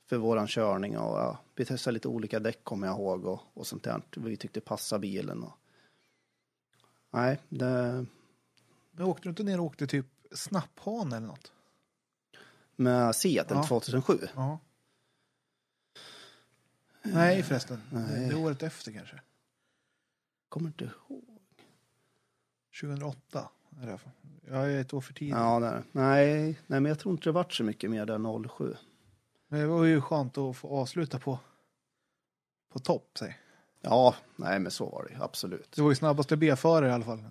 [0.08, 0.98] för våran körning.
[0.98, 4.02] Och, ja, vi testade lite olika däck kommer jag ihåg och, och sånt där.
[4.16, 5.42] Vi tyckte passa bilen.
[5.42, 5.52] Och,
[7.10, 8.06] nej, det,
[8.90, 11.52] Men åkte du inte ner och åkte typ snapphan eller något?
[12.78, 13.64] med Seaten Ja.
[13.64, 14.18] 2007.
[14.34, 14.58] Ja.
[17.02, 18.28] Nej förresten, Nej.
[18.28, 19.20] det är året efter kanske.
[20.48, 21.24] Kommer inte ihåg.
[22.80, 23.48] 2008.
[23.82, 23.98] är det.
[24.50, 25.34] Jag är ett år för tidigt.
[25.34, 28.76] Ja, nej, nej, nej, men jag tror inte det vart så mycket mer där 07.
[29.48, 31.38] Men det var ju skönt att få avsluta på,
[32.72, 33.10] på topp.
[33.18, 33.38] Säg.
[33.80, 35.72] Ja, nej, men så var det absolut.
[35.72, 37.24] Det var ju snabbaste B-förare i alla fall.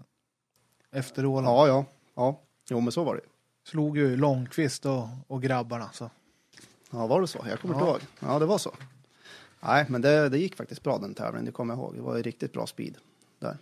[0.92, 1.48] Efter Roland.
[1.48, 1.86] Ja, ja,
[2.16, 2.40] ja,
[2.70, 3.22] jo, men så var det.
[3.64, 5.90] Slog ju Långqvist och, och grabbarna.
[5.94, 6.10] Så.
[6.92, 7.46] Ja, var det så?
[7.50, 7.92] Jag kommer inte Ja.
[7.92, 8.02] ihåg.
[8.20, 8.72] Ja, det var så.
[9.60, 11.96] Nej, men det, det gick faktiskt bra den tävlingen, det kommer jag ihåg.
[11.96, 12.98] Det var ju riktigt bra speed
[13.40, 13.58] där.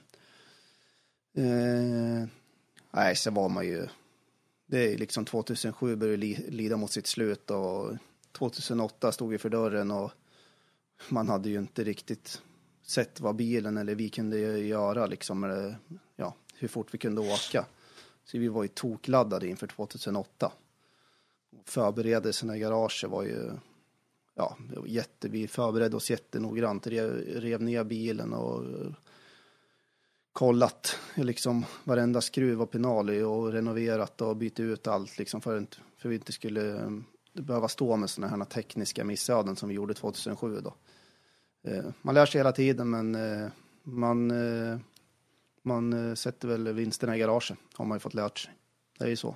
[1.38, 2.28] Eh,
[2.92, 3.88] nej, så var man ju...
[4.66, 7.94] Det är liksom 2007 började li, lida mot sitt slut och
[8.36, 10.12] 2008 stod vi för dörren och
[11.10, 12.42] man hade ju inte riktigt
[12.84, 15.78] sett vad bilen eller vi kunde göra liksom, eller
[16.16, 17.66] ja, hur fort vi kunde åka.
[18.24, 20.52] Så vi var ju tokladdade inför 2008.
[21.66, 23.52] Förberedelserna i garaget var ju,
[24.36, 28.64] ja, jätte, vi förberedde oss jättenoggrant, rev, rev ner bilen och
[30.34, 35.80] kollat liksom varenda skruv och penal och renoverat och bytt ut allt liksom för, att-
[35.98, 36.92] för vi inte skulle
[37.44, 40.74] behöva stå med sådana här tekniska missöden som vi gjorde 2007 då.
[41.72, 43.48] Eh, Man lär sig hela tiden men eh,
[43.84, 44.78] man, eh,
[45.62, 48.54] man eh, sätter väl vinsterna i garaget har man ju fått lärt sig.
[48.98, 49.36] Det är ju så.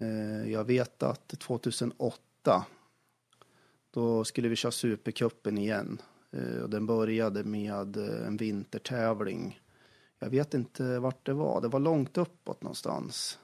[0.00, 2.64] Eh, Jag vet att 2008
[3.90, 6.02] då skulle vi köra Supercupen igen.
[6.30, 9.60] Eh, Och den började med eh, en vintertävling.
[10.18, 11.60] Jag vet inte vart det var.
[11.60, 13.38] Det var långt uppåt någonstans.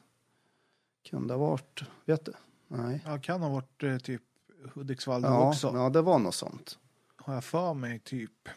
[1.03, 1.83] Kan det ha varit?
[2.05, 2.33] Vet du?
[2.77, 3.01] Nej.
[3.07, 4.23] Ja, kan ha varit eh, typ
[4.75, 5.73] Hudiksvall Ja, också.
[5.75, 6.79] ja, det var något sånt.
[7.17, 8.49] Har jag för mig typ.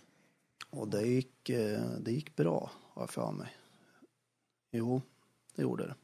[0.69, 3.55] Och det gick, eh, det gick bra, har jag för mig.
[4.71, 5.01] Jo,
[5.55, 5.95] det gjorde det.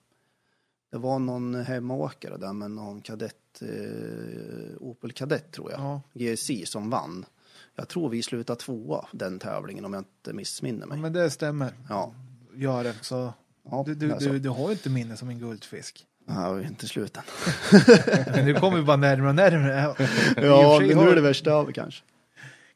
[0.91, 6.01] Det var någon hemmaåkare där med någon kadett, eh, Opel Kadett tror jag, Ja.
[6.13, 7.25] GSI som vann.
[7.75, 10.97] Jag tror vi slutade tvåa den tävlingen om jag inte missminner ja, mig.
[10.99, 11.73] men det stämmer.
[11.89, 12.13] Ja,
[12.53, 12.95] Gör det.
[13.01, 13.33] Så
[13.63, 14.29] ja du, du, alltså.
[14.29, 16.07] du, du har ju inte minne som en guldfisk.
[16.27, 17.23] Ja, vi är inte slut än.
[18.35, 19.95] Men du kommer ju bara närmare och närmare.
[20.35, 22.03] Ja, men nu är det värsta över kanske.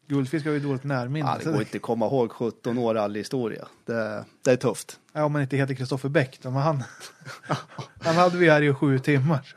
[0.07, 1.29] Guldfisk har ju dåligt närminne.
[1.29, 3.67] Ja, det går inte att komma ihåg 17 år rallyhistoria.
[3.85, 4.99] Det, det är tufft.
[5.13, 6.83] Ja, om man inte heter Kristoffer Bäck då, men han,
[8.01, 9.53] han hade vi här i sju timmar.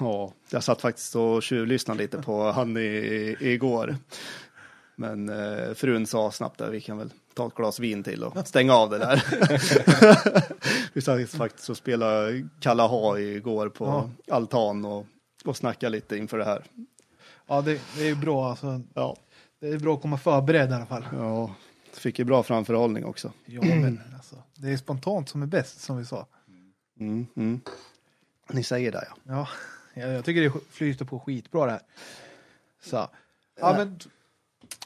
[0.00, 3.96] Ja, jag satt faktiskt och tjuvlyssnade lite på han i, igår.
[4.96, 8.48] Men eh, frun sa snabbt att vi kan väl ta ett glas vin till och
[8.48, 9.24] stänga av det där.
[10.92, 13.84] vi satt faktiskt och spelade Kalla ha igår på
[14.26, 14.34] Ja.
[14.34, 15.06] altan och,
[15.44, 16.64] och snackade lite inför det här.
[17.46, 18.50] Ja, det, det är ju bra.
[18.50, 19.16] Alltså, Ja,
[19.60, 21.04] det är bra att komma förberedd i alla fall.
[21.12, 21.54] ja
[21.98, 23.32] fick ju bra framförhållning också.
[23.46, 26.26] Ja, men alltså, det är spontant som är bäst, som vi sa.
[27.00, 27.60] Mm, mm.
[28.50, 29.16] Ni säger det ja.
[29.34, 29.48] Ja,
[30.02, 31.80] jag, jag tycker det flyter på skitbra det här.
[32.82, 33.08] Så.
[33.60, 33.98] Ja, men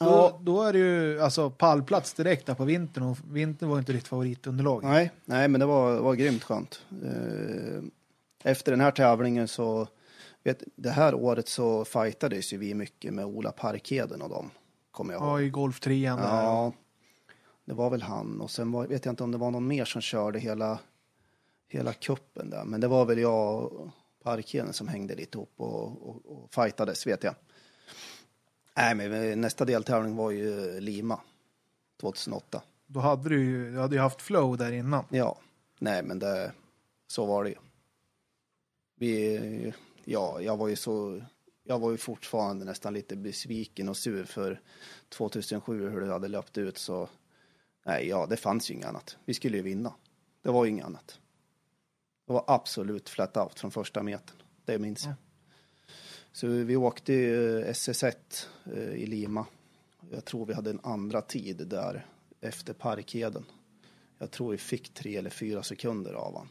[0.00, 0.38] då, Ja.
[0.42, 4.08] då är det ju alltså pallplats direkt där på vintern och vintern var inte ditt
[4.08, 4.84] favoritunderlag.
[4.84, 6.82] Nej, nej men det var, var grymt skönt.
[7.04, 7.82] Eh,
[8.44, 9.86] Efter den här tävlingen så,
[10.44, 14.50] vet, det här året så fightades ju vi mycket med Ola Parkheden och dem,
[14.90, 15.40] kommer jag ihåg.
[15.40, 16.18] Ja, i Golf 3 där.
[16.18, 16.72] Ja,
[17.64, 19.84] det var väl han och sen var, vet jag inte om det var någon mer
[19.84, 20.78] som körde hela,
[21.68, 23.88] hela kuppen där, men det var väl jag och
[24.22, 27.34] Parkheden som hängde lite ihop och, och, och fightades, vet jag.
[28.78, 31.20] Nej, men nästa deltävling var ju Lima
[32.00, 32.62] 2008.
[32.86, 35.05] Då hade du ju, du hade ju haft flow där innan.
[35.10, 35.38] Ja,
[35.78, 36.52] nej men det,
[37.06, 37.56] så var det ju.
[38.96, 39.74] Vi,
[40.05, 41.22] ja, jag var ju så,
[41.64, 44.60] jag var ju fortfarande nästan lite besviken och sur för
[45.09, 47.09] 2007 hur det hade löpt ut så,
[47.86, 49.16] nej ja, det fanns ju inget annat.
[49.24, 49.94] Vi skulle ju vinna.
[50.42, 51.18] Det var ju inget annat.
[52.26, 54.36] Det var absolut flat out från första metern.
[54.64, 55.14] Det minns jag.
[56.32, 58.14] Så vi åkte ju SS1
[58.74, 59.46] eh, i Lima.
[60.10, 62.06] Jag tror vi hade en andra tid där
[62.40, 63.44] efter Parkheden.
[64.18, 66.48] Jag tror vi fick tre eller fyra sekunder av han.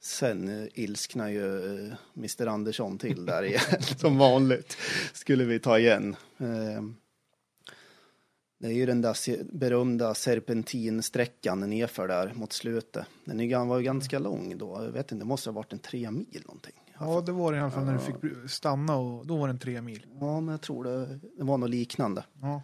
[0.00, 4.76] Sen eh, ilsknar ju eh, Mr Andersson till där igen, som vanligt.
[5.12, 6.16] Skulle vi ta igen.
[6.38, 6.96] Ehm,
[8.58, 13.06] det är ju den där berömda serpentinsträckan nerför där mot slutet.
[13.24, 14.82] Den var ju ganska lång då.
[14.84, 16.81] Jag vet inte, det måste ha varit en tre mil någonting.
[16.98, 19.52] Ja, det var det i alla fall när du fick stanna och då var det
[19.52, 20.06] en tre mil.
[20.20, 22.24] Ja, men jag tror det, det var något liknande.
[22.40, 22.62] Ja.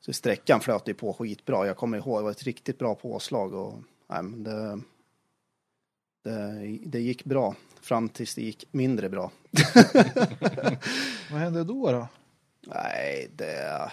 [0.00, 1.66] Så sträckan flöt ju på skitbra.
[1.66, 3.74] Jag kommer ihåg, det var ett riktigt bra påslag och
[4.08, 4.80] nej, men det,
[6.24, 9.30] det, det gick bra fram tills det gick mindre bra.
[11.30, 11.92] Vad hände då?
[11.92, 12.08] då?
[12.66, 13.90] Nej, det,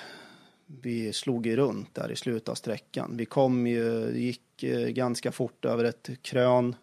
[0.65, 3.17] vi slog ju runt där i slutet av sträckan.
[3.17, 6.75] Vi kom ju, gick eh, ganska fort över ett krön.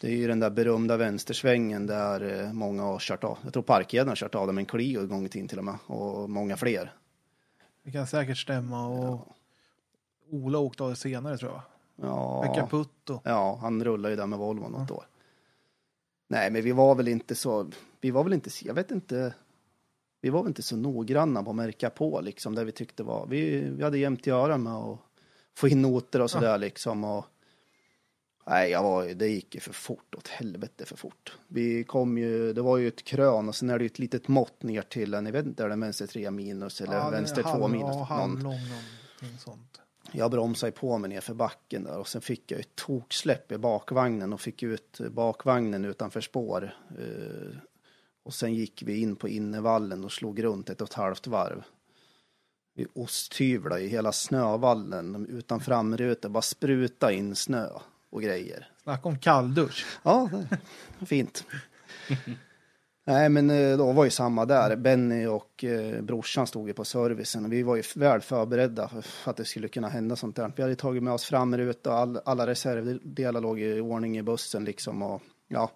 [0.00, 3.38] Det är ju den där berömda vänstersvängen där eh, många har kört av.
[3.44, 5.64] Jag tror Parkheden har kört av dem en Clio en gång i tiden till och
[5.64, 5.78] med.
[5.86, 6.92] Och många fler.
[7.82, 9.28] Det kan säkert stämma och
[10.30, 11.62] Ola åkte av det senare tror jag.
[12.42, 13.20] Pekka Ja, Putto.
[13.24, 15.04] ja, han rullade ju där med Volvo något år.
[16.28, 17.70] Nej, men vi var väl inte så,
[18.00, 19.34] vi var väl inte, jag vet inte,
[20.20, 23.26] vi var väl inte så noggranna på att märka på liksom det vi tyckte var,
[23.26, 24.98] vi, vi hade jämt att göra med att
[25.54, 27.26] få in noter och sådär liksom och
[28.46, 31.32] Nej, jag var, det gick ju för fort, åt helvete för fort.
[31.48, 34.28] Vi kom ju, det var ju ett krön och sen är det ju ett litet
[34.28, 37.48] mått ner till jag vet inte, är det vänster 3 minus eller Ja, vänster 2
[37.48, 37.94] halv- minus?
[37.96, 39.80] Ja, halvlång någonting sånt.
[40.12, 43.58] Jag bromsade på mig ner för backen där och sen fick jag ett toksläpp i
[43.58, 46.74] bakvagnen och fick ut bakvagnen utanför spår.
[46.98, 47.56] Eh,
[48.24, 51.62] Och sen gick vi in på innevallen och slog runt ett och ett halvt varv.
[52.74, 57.68] Vi osthyvlade i hela snövallen utan framruta, bara spruta in snö
[58.14, 58.68] och grejer.
[58.82, 59.86] Snacka om kalldusch.
[60.02, 60.30] Ja,
[61.06, 61.44] fint.
[63.04, 64.76] Nej, men eh, då var ju samma där.
[64.76, 69.00] Benny och eh, brorsan stod ju på servicen och vi var ju väl förberedda för,
[69.00, 70.52] för att det skulle kunna hända sånt där.
[70.56, 74.64] Vi hade tagit med oss framruta och all, alla reservdelar låg i ordning i bussen
[74.64, 75.70] liksom och ja,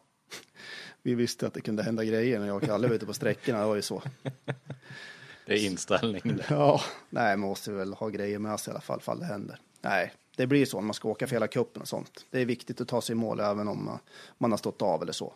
[1.03, 3.61] vi visste att det kunde hända grejer när jag och Kalle var ute på sträckorna.
[3.61, 4.03] Det var ju så.
[5.47, 6.45] Det är inställning det.
[6.51, 9.61] Ja, nej, man måste väl ha grejer med sig i alla fall, fall det händer.
[9.81, 12.27] Nej, det blir så när man ska åka för hela kuppen och sånt.
[12.31, 13.99] Det är viktigt att ta sig i mål även om
[14.39, 15.35] man, har stått av eller så.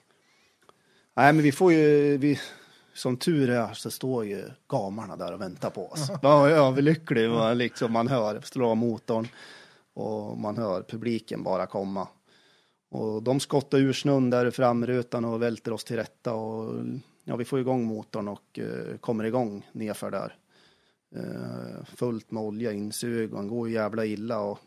[1.15, 2.41] Nej, men vi får ju, vi,
[2.95, 6.11] som tur är så står ju gamarna där och väntar på oss.
[6.23, 9.29] Man är överlycklig, man, liksom, man hör slå av motorn
[9.95, 12.09] och man hör publiken bara komma.
[12.91, 16.75] Och de skottar ur snön där i framrutan och välter oss till rätta och
[17.25, 20.37] ja, vi får igång motorn och eh, kommer igång nerför där.
[21.17, 24.59] Eh, fullt med olja, insug och han går ju jävla illa och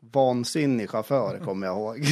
[0.00, 2.06] vansinnig chaufför kommer jag ihåg.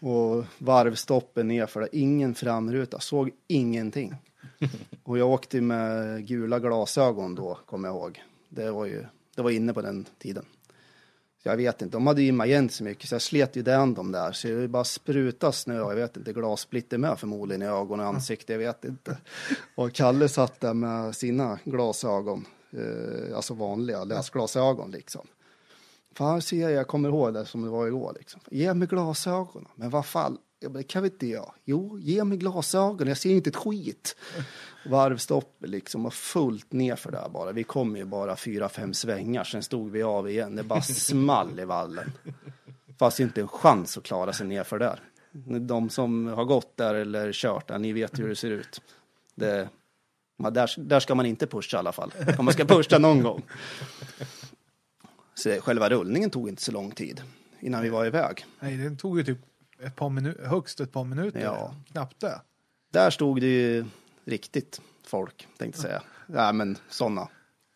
[0.00, 4.14] och varvstoppen nerför där, ingen framruta, såg ingenting.
[5.02, 8.22] Och jag åkte med gula glasögon då, kommer jag ihåg.
[8.48, 9.04] Det var ju,
[9.36, 10.44] det var inne på den tiden.
[11.42, 13.94] Så jag vet inte, de hade gymmat igen så mycket så jag slet ju den
[13.94, 14.32] de där.
[14.32, 18.52] Så det bara spruta snö, jag vet inte, glassplitter med förmodligen i ögon och ansikte,
[18.52, 19.18] jag vet inte.
[19.74, 25.26] Och Kalle satt där med sina glasögon, eh, alltså vanliga läsglasögon liksom.
[26.14, 28.40] Fan ser jag, jag kommer ihåg det som det var igår liksom.
[28.50, 31.52] Ge mig glasögonen, men vad fan, jag bara, det kan vi inte jag.
[31.64, 34.16] Jo, ge mig glasögon, jag ser inte ett skit.
[34.86, 37.52] Varvstopp liksom och fullt nerför där bara.
[37.52, 40.56] Vi kom ju bara fyra, fem svängar, sen stod vi av igen.
[40.56, 42.12] Det bara small i vallen.
[42.98, 45.00] Fast inte en chans att klara sig nerför där.
[45.60, 48.80] De som har gått där eller kört där, ni vet hur det ser ut.
[49.34, 49.68] Det,
[50.36, 52.12] där, där ska man inte pusha i alla fall.
[52.38, 53.42] Om man ska pusha någon gång.
[55.34, 57.22] Så själva rullningen tog inte så lång tid
[57.60, 58.46] innan vi var iväg.
[58.60, 59.38] Nej, den tog ju typ
[59.82, 61.40] ett par minuter, högst ett par minuter.
[61.40, 61.74] Ja.
[61.92, 62.40] Knappt det.
[62.92, 63.84] Där stod det ju
[64.24, 66.02] riktigt folk, tänkte säga.
[66.26, 67.28] Ja, men sådana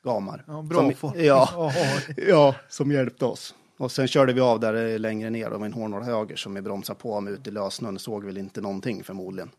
[0.05, 0.45] gamar.
[0.47, 1.17] Ja, bra som, folk.
[1.17, 1.73] ja,
[2.17, 3.55] ja, som hjälpte oss.
[3.77, 6.63] Och sen körde vi av där längre ner, det var en hårnål höger som vi
[6.63, 9.51] bromsade på med ute i lössnön, såg väl inte någonting förmodligen.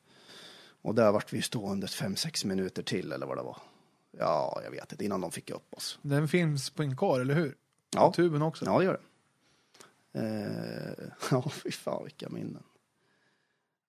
[0.81, 3.57] Och där vart vi stående fem sex minuter till eller vad det var.
[4.17, 5.99] Ja, jag vet inte, innan de fick upp oss.
[6.01, 7.55] Den finns på en kar, eller hur?
[7.95, 8.14] Ja.
[8.16, 8.66] Tuben också.
[8.66, 8.99] Ja, det gör det.
[10.20, 12.64] Eh, ja, fy fan vilka minnen.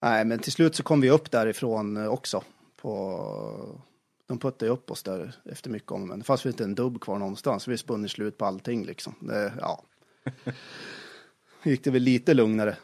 [0.03, 2.45] Nej, men till slut så kom vi upp därifrån också.
[2.77, 3.81] På,
[4.27, 7.01] de puttade upp oss där efter mycket om men det fanns väl inte en dubb
[7.01, 7.69] kvar någonstans.
[7.69, 9.15] Vi spunnit slut på allting liksom.
[9.21, 9.83] Det, ja.
[11.63, 12.77] gick det väl lite lugnare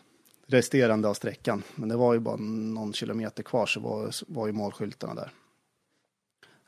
[0.47, 1.63] resterande av sträckan.
[1.75, 5.33] Men det var ju bara någon kilometer kvar så var, var ju målskyltarna där.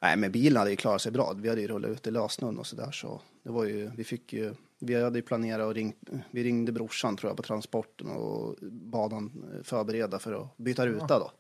[0.01, 1.35] Nej, men bilen hade ju klarat sig bra.
[1.37, 4.05] Vi hade ju rullat ut i lösnön och så där så det var ju, vi
[4.05, 5.97] fick ju, vi hade ju planerat och ringt,
[6.31, 11.19] vi ringde brorsan tror jag på transporten och bad han förbereda för att byta ruta
[11.19, 11.33] då.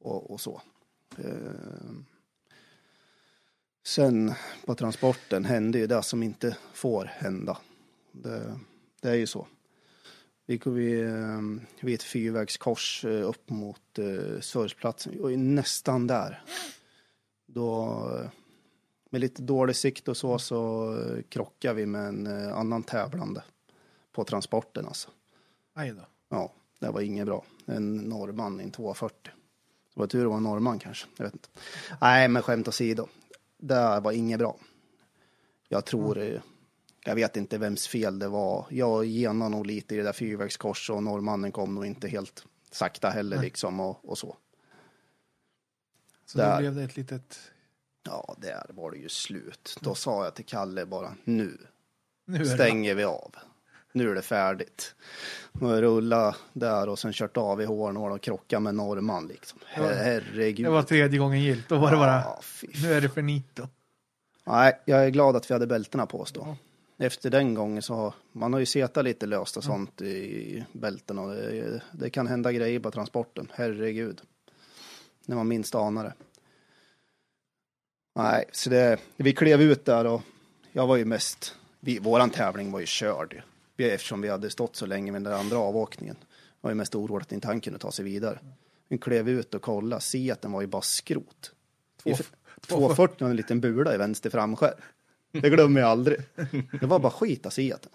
[0.00, 0.62] Och, och så.
[1.18, 1.92] Eh,
[3.86, 4.32] sen
[4.66, 7.58] på transporten hände ju det som inte får hända.
[8.12, 8.58] Det,
[9.00, 9.46] det är ju så.
[10.46, 11.40] Vi kom vid, eh,
[11.80, 15.12] vid ett fyrvägskors eh, upp mot eh, Sörsplatsen.
[15.12, 16.42] Vi var ju nästan där.
[17.54, 18.02] Då,
[19.10, 20.94] med lite dålig sikt och så, så
[21.28, 23.42] krockade vi med en eh, annan tävlande
[24.12, 25.10] på transporten alltså.
[25.74, 26.06] Aj då.
[26.28, 27.44] Ja, det var inget bra.
[27.66, 29.32] En norrman i en 240.
[29.94, 31.06] Det var tur det var en norrman kanske.
[31.16, 31.48] Jag vet inte.
[32.00, 33.06] Nej, men skämt åsido.
[33.58, 34.56] Det var inget bra.
[35.68, 36.40] Jag tror, eh,
[37.04, 38.66] jag vet inte vems fel det var.
[38.70, 43.10] Jag genade nog lite i det där fyrvägskorset och norrmannen kom nog inte helt sakta
[43.10, 44.36] heller liksom och, och så.
[46.32, 46.52] Så Där.
[46.52, 47.38] då blev det ett litet...
[48.02, 49.76] Ja, där var det ju slut.
[49.80, 51.58] Då sa jag till Kalle bara nu
[52.24, 52.46] Nu det...
[52.46, 53.34] stänger vi av.
[53.92, 54.94] Nu är det färdigt.
[55.52, 59.58] Och rulla där och sen kört av i Hårnål och krocka med norrman liksom.
[59.66, 60.66] Herregud.
[60.66, 61.68] Det var tredje gången gilt.
[61.68, 62.20] Då var det bara...
[62.20, 62.40] Ja,
[62.82, 63.68] Nu är det finito.
[64.44, 66.56] Nej, jag är glad att vi hade bältena på oss då.
[66.98, 71.18] Efter den gången så har man har ju setat lite löst och sånt i bälten
[71.18, 73.52] och det, det kan hända grejer på transporten.
[73.54, 74.20] Herregud.
[75.26, 76.14] När man minst anar det.
[78.14, 80.22] Nej, så det, vi klev ut där och
[80.72, 83.42] jag var ju mest, vi, våran tävling var ju körd.
[83.76, 86.16] Vi- Eftersom vi hade stått så länge med den andra avåkningen.
[86.20, 88.38] Jag var ju mest orolig att inte han kunde ta sig vidare.
[88.88, 91.52] Vi klev ut och kollade, Seaten var ju bara skrot.
[92.02, 92.10] Två-
[92.60, 94.74] 240 och en liten bula i vänster framskärm.
[95.32, 96.18] Det glömmer jag aldrig.
[96.80, 97.90] Det var bara skit av Seaten.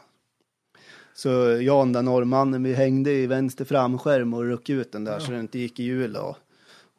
[1.13, 1.29] Så
[1.61, 5.19] jag och den där norrmannen, vi hängde i vänster framskärm och ruck ut den där
[5.19, 6.37] så den inte gick i hjul och,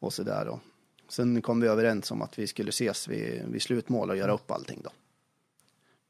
[0.01, 0.49] och sådär.
[0.49, 0.61] Och
[1.09, 4.51] sen kom vi överens om att vi skulle ses vid, vid slutmål och göra upp
[4.51, 4.91] allting då.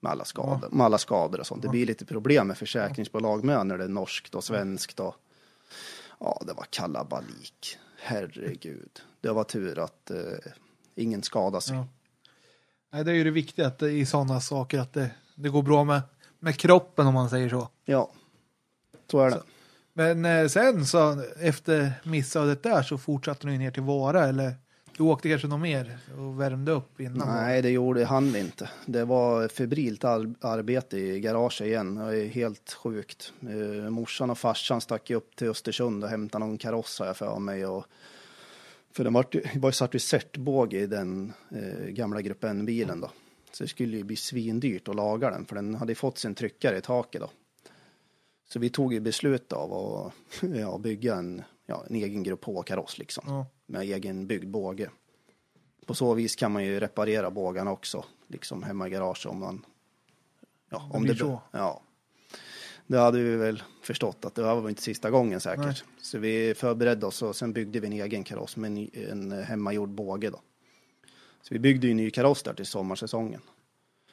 [0.00, 1.62] Med alla skador, med alla skador och sånt.
[1.62, 5.14] Det blir lite problem med försäkringsbolag med när det är norskt och svenskt och
[6.20, 7.78] ja, det var kalabalik.
[7.98, 9.02] Herregud.
[9.20, 10.52] Det var tur att eh,
[10.94, 11.76] ingen skadade sig.
[11.76, 11.86] Ja.
[12.92, 15.84] Nej, det är ju det viktiga att i sådana saker att det, det går bra
[15.84, 16.02] med,
[16.38, 17.68] med kroppen om man säger så.
[17.84, 18.10] Ja,
[19.10, 19.42] så är det.
[19.98, 24.54] Men eh, sen så efter missödet där så fortsatte ni ner till Vara eller
[24.96, 27.28] du åkte kanske något mer och värmde upp innan?
[27.28, 28.70] Nej, det gjorde han vi inte.
[28.86, 31.94] Det var febrilt ar arbete i garaget igen.
[31.94, 33.32] Det är helt sjukt.
[33.40, 37.38] Eh, morsan och farsan stack upp till Östersund och hämtade någon kaross har jag för
[37.38, 37.66] mig.
[37.66, 37.86] Och,
[38.92, 39.26] för det var,
[39.58, 43.10] var ju satt i certbåge i den eh, gamla gruppen bilen då.
[43.52, 46.34] Så det skulle ju bli svindyrt att laga den för den hade ju fått sin
[46.34, 47.30] tryckare i taket då.
[48.48, 50.12] Så vi tog ju beslut av att
[50.54, 53.24] ja, bygga en, ja, en egen Grupp H-kaross liksom.
[53.26, 53.46] Ja.
[53.66, 54.90] Med egen byggd båge.
[55.86, 59.64] På så vis kan man ju reparera bågarna också, liksom hemma i garaget om man...
[60.70, 61.40] Ja, Det om blir det så.
[61.50, 61.82] Ja.
[62.86, 65.64] Det hade vi väl förstått att det var inte sista gången säkert.
[65.64, 65.82] Nej.
[66.00, 70.30] Så vi förberedde oss och sen byggde vi en egen kaross med en hemmagjord båge
[70.30, 70.40] då.
[71.42, 73.40] Så vi byggde ju en ny kaross där till sommarsäsongen.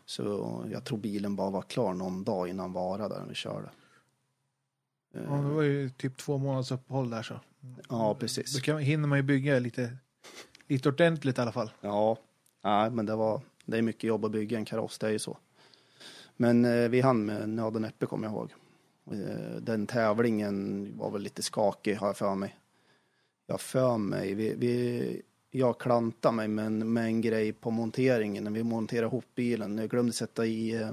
[0.05, 0.23] Så
[0.71, 3.69] jag tror bilen bara var klar någon dag innan Vara där när vi körde.
[5.13, 7.39] Ja, det var ju typ två månaders uppehåll där så.
[7.89, 8.53] Ja, precis.
[8.53, 9.97] Då kan, hinner man ju bygga lite,
[10.67, 11.71] lite ordentligt i alla fall.
[11.81, 12.17] Ja,
[12.63, 15.19] nej, men det var, det är mycket jobb att bygga en kaross, det är ju
[15.19, 15.37] så.
[16.37, 18.53] Men eh, vi hann med nöd och näppe kommer jag ihåg.
[19.11, 22.55] Eh, den tävlingen var väl lite skakig har jag för mig.
[23.47, 25.21] Jag för mig, vi, vi,
[25.51, 29.77] jag klantade mig med en, med en grej på monteringen när vi monterade ihop bilen.
[29.77, 30.91] Jag glömde sätta i, eh,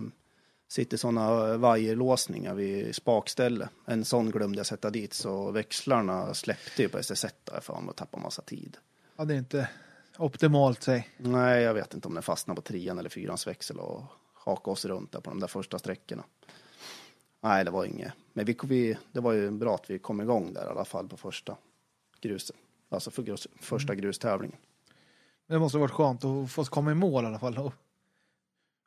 [0.71, 3.69] sitter sådana vajerlåsningar vid spakställe.
[3.87, 7.89] En sån glömde jag sätta dit så växlarna släppte ju på SS1 har jag för
[7.89, 8.77] och tappade massa tid.
[9.17, 9.69] Ja, det är inte
[10.19, 11.09] optimalt säg.
[11.17, 14.03] Nej, jag vet inte om den fastnar på trean eller fyrans växel och
[14.35, 16.25] hakade oss runt där på de där första sträckorna.
[17.41, 18.13] Nej, det var inget.
[18.33, 21.09] Men vi, vi, det var ju bra att vi kom igång där i alla fall
[21.09, 21.57] på första
[22.21, 22.57] gruset.
[22.89, 24.59] Alltså för grus, första grustävlingen.
[25.47, 27.73] Det måste ha varit skönt att få komma i mål i alla fall.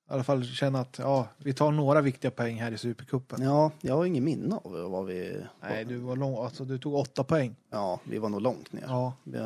[0.09, 3.41] I alla fall känna att ja, vi tar några viktiga poäng här i Supercupen.
[3.41, 5.41] Ja, jag har ingen minne av vad vi...
[5.61, 7.55] Nej, du var lång, alltså du tog åtta poäng.
[7.69, 8.83] Ja, vi var nog långt ner.
[8.87, 9.39] Ja, Vi,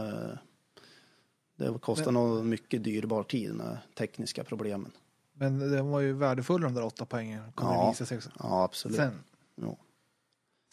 [1.56, 4.92] det kostar nog mycket dyrbar tid med tekniska problemen.
[5.34, 7.52] men det var ju värdefulla de där åtta poängen.
[7.56, 7.90] Kommer Ja.
[7.90, 8.30] visa sig också.
[8.40, 8.98] Ja, absolut.
[8.98, 9.20] Sen.
[9.56, 9.76] Ja.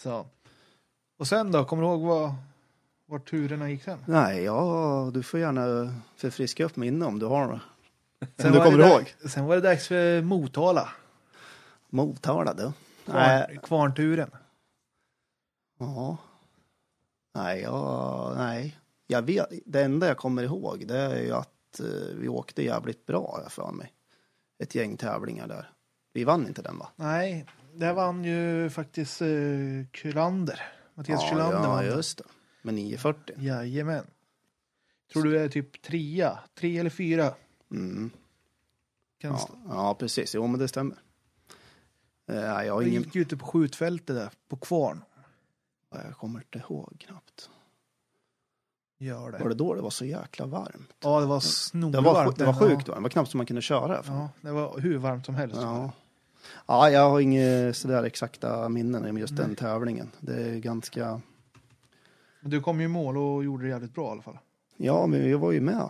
[0.02, 0.26] Så.
[1.18, 2.34] Och sen då, kommer du ihåg vad,
[3.06, 3.98] var turerna gick sen?
[4.06, 7.60] Nej, ja, du får gärna förfriska upp minne om du har
[8.36, 9.14] Sen du det kommer ihåg.
[9.28, 10.88] Sen var det dags för Motala.
[11.88, 12.72] Motala du.
[13.04, 14.30] Kvarn, kvarnturen.
[15.78, 16.18] ja.
[17.34, 18.78] Nej, ja, nej.
[19.06, 23.06] Jag vet, det enda jag kommer ihåg det är ju att eh, vi åkte jävligt
[23.06, 23.92] bra jag för mig.
[24.58, 25.70] Ett gäng tävlingar där.
[26.12, 26.88] Vi vann inte den va?
[26.96, 30.62] Nej, där vann ju faktiskt uh, Kylander.
[30.94, 31.86] Mattias ja, Kylander ja, vann.
[31.86, 32.24] just det.
[32.62, 33.36] Med 940.
[33.38, 34.06] Jajamän.
[35.12, 36.38] Tror du är typ trea?
[36.54, 37.34] Tre eller fyra?
[37.76, 38.10] Mm.
[39.18, 40.34] Ja, ja, precis.
[40.34, 40.96] Jo, men det stämmer.
[42.26, 43.02] Nej, jag Jag ingen...
[43.02, 45.04] gick ju ute på skjutfältet där, på Kvarn.
[45.90, 47.50] Jag kommer inte ihåg knappt.
[48.98, 49.38] Gör det.
[49.38, 50.92] Var det då det var så jäkla varmt?
[51.00, 52.04] Ja, det var Det snorvarmt.
[52.06, 52.98] var, det var sjukt varmt.
[52.98, 54.02] Det var knappt som man kunde köra.
[54.06, 55.56] Ja, det var hur varmt som helst.
[55.60, 55.92] Ja.
[56.66, 60.10] ja, jag har inga sådär exakta minnen om just den tävlingen.
[60.20, 61.20] Det är ganska...
[62.40, 64.38] Du kom ju i mål och gjorde det jävligt bra i alla fall.
[64.76, 65.88] Ja, men vi var ju med.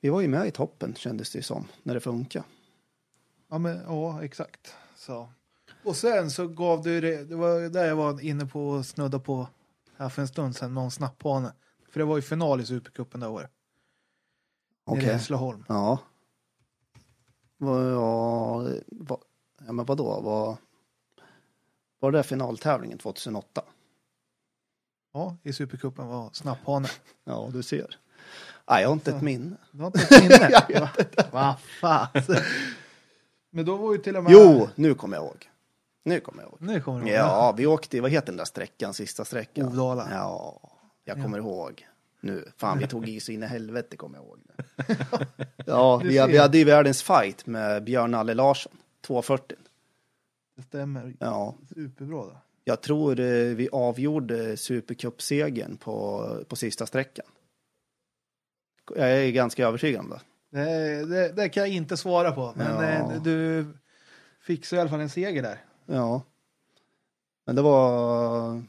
[0.00, 2.42] Vi var ju med i toppen kändes det som, när det funkar.
[3.48, 4.74] Ja, men, ja exakt.
[4.96, 5.28] Så.
[5.84, 9.18] Och sen så gav du det, det var där jag var inne på och snudda
[9.18, 9.48] på
[9.96, 11.52] här för en stund sedan, någon snapphane.
[11.88, 13.50] För det var ju final i Supercupen det året.
[14.86, 15.12] Nere i Okej.
[15.12, 15.64] Hässleholm.
[15.68, 15.98] Ja.
[17.58, 18.56] Ja,
[18.86, 19.18] vad,
[19.66, 20.20] ja, men vadå?
[20.20, 20.56] Vad,
[21.98, 23.64] var det finaltävlingen 2008?
[25.12, 26.88] Ja, i Supercupen var snapphane.
[27.24, 27.98] Ja, du ser.
[28.70, 29.56] Nej, jag har inte ett minne.
[29.72, 30.50] Du har inte ett minne?
[30.68, 30.88] Jag Va-
[31.32, 32.06] Vad fan.
[33.50, 34.32] Men då var ju till och med...
[34.32, 35.48] Jo, nu kommer jag ihåg.
[36.04, 36.58] Nu kommer jag ihåg.
[36.60, 37.16] Nu kommer du ihåg.
[37.18, 39.64] Ja, vi åkte, vad heter den där sträckan, sista sträckan?
[39.64, 40.08] Hovdala.
[40.12, 40.60] Ja,
[41.04, 41.86] jag kommer ihåg.
[42.20, 44.38] Nu, fan vi tog i så in i helvete kommer jag ihåg.
[45.66, 48.72] Ja, vi, vi hade ju världens fight med Björn Alle Larsson,
[49.06, 49.56] 240.
[50.56, 51.14] Det stämmer.
[51.18, 52.36] Ja, Superbra då.
[52.64, 57.26] jag tror eh, vi avgjorde Supercup-segern på, på sista sträckan.
[58.96, 60.20] Jag är ganska övertygad om det.
[60.50, 62.52] Det, det, det kan jag inte svara på.
[62.56, 63.12] Men Ja.
[63.14, 63.66] eh, du
[64.40, 65.64] fixade i alla fall en seger där.
[65.86, 66.22] Ja.
[67.46, 68.62] Men det var,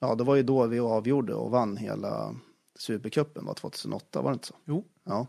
[0.00, 2.34] ja, det var ju då vi avgjorde och vann hela
[2.78, 4.54] Supercupen, var 2008, var det inte så?
[4.64, 4.84] Jo.
[5.04, 5.26] Ja.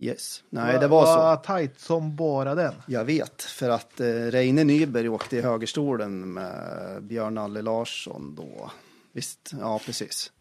[0.00, 0.42] Yes.
[0.50, 1.16] Nej, det var så.
[1.16, 2.74] Var tajt som bara den.
[2.86, 8.70] Jag vet, för att eh, Reine Nyberg åkte i högerstolen med Björn Nalle Larsson då.
[9.12, 10.32] Visst, ja precis.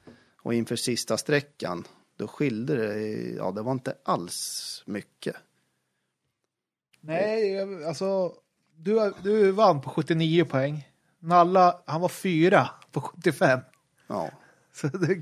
[0.42, 1.84] Och inför sista sträckan,
[2.18, 3.00] då skilde det,
[3.38, 5.36] ja det var inte alls mycket.
[7.02, 8.34] Nej, alltså
[8.76, 10.90] du, du vann på 79 poäng.
[11.20, 13.60] Nalla, han var fyra på 75.
[14.08, 14.30] Ja,
[14.74, 15.16] Så det,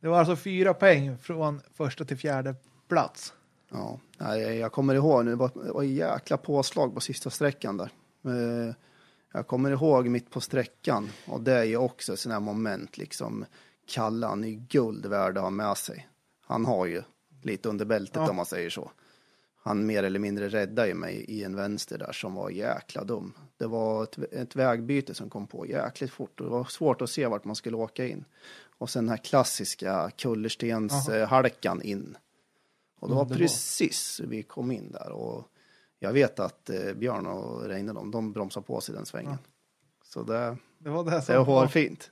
[0.00, 2.54] det var alltså fyra poäng från första till fjärde
[2.88, 3.34] plats.
[3.70, 3.98] ja.
[4.18, 7.90] Nej, jag kommer ihåg nu, det var, var jäkla påslag på sista sträckan där.
[8.24, 8.74] Eh,
[9.32, 13.44] Jag kommer ihåg mitt på sträckan och det är ju också sådana här moment liksom.
[13.86, 16.08] Kalle, han är ju guld värd att ha med sig.
[16.46, 17.02] Han har ju
[17.42, 18.30] lite under bältet Ja.
[18.30, 18.90] om man säger så.
[19.64, 23.32] Han mer eller mindre räddade ju mig i en vänster där som var jäkla dum.
[23.56, 27.10] Det var ett, ett vägbyte som kom på jäkligt fort och det var svårt att
[27.10, 28.24] se vart man skulle åka in.
[28.78, 32.16] Och sen den här klassiska kullerstenshalkan in.
[33.00, 33.38] Och det var Underbart.
[33.38, 35.48] precis vi kom in där och
[35.98, 39.38] jag vet att eh, Björn och Reine de, de bromsade på sig den svängen.
[40.04, 42.10] Så det, Det var det det som var fint.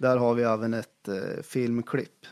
[0.00, 2.26] Där har vi även ett eh, filmklipp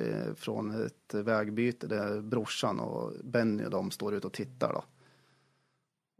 [0.00, 4.72] eh, från ett vägbyte där brorsan och Benny och de står ute och tittar.
[4.72, 4.84] Då.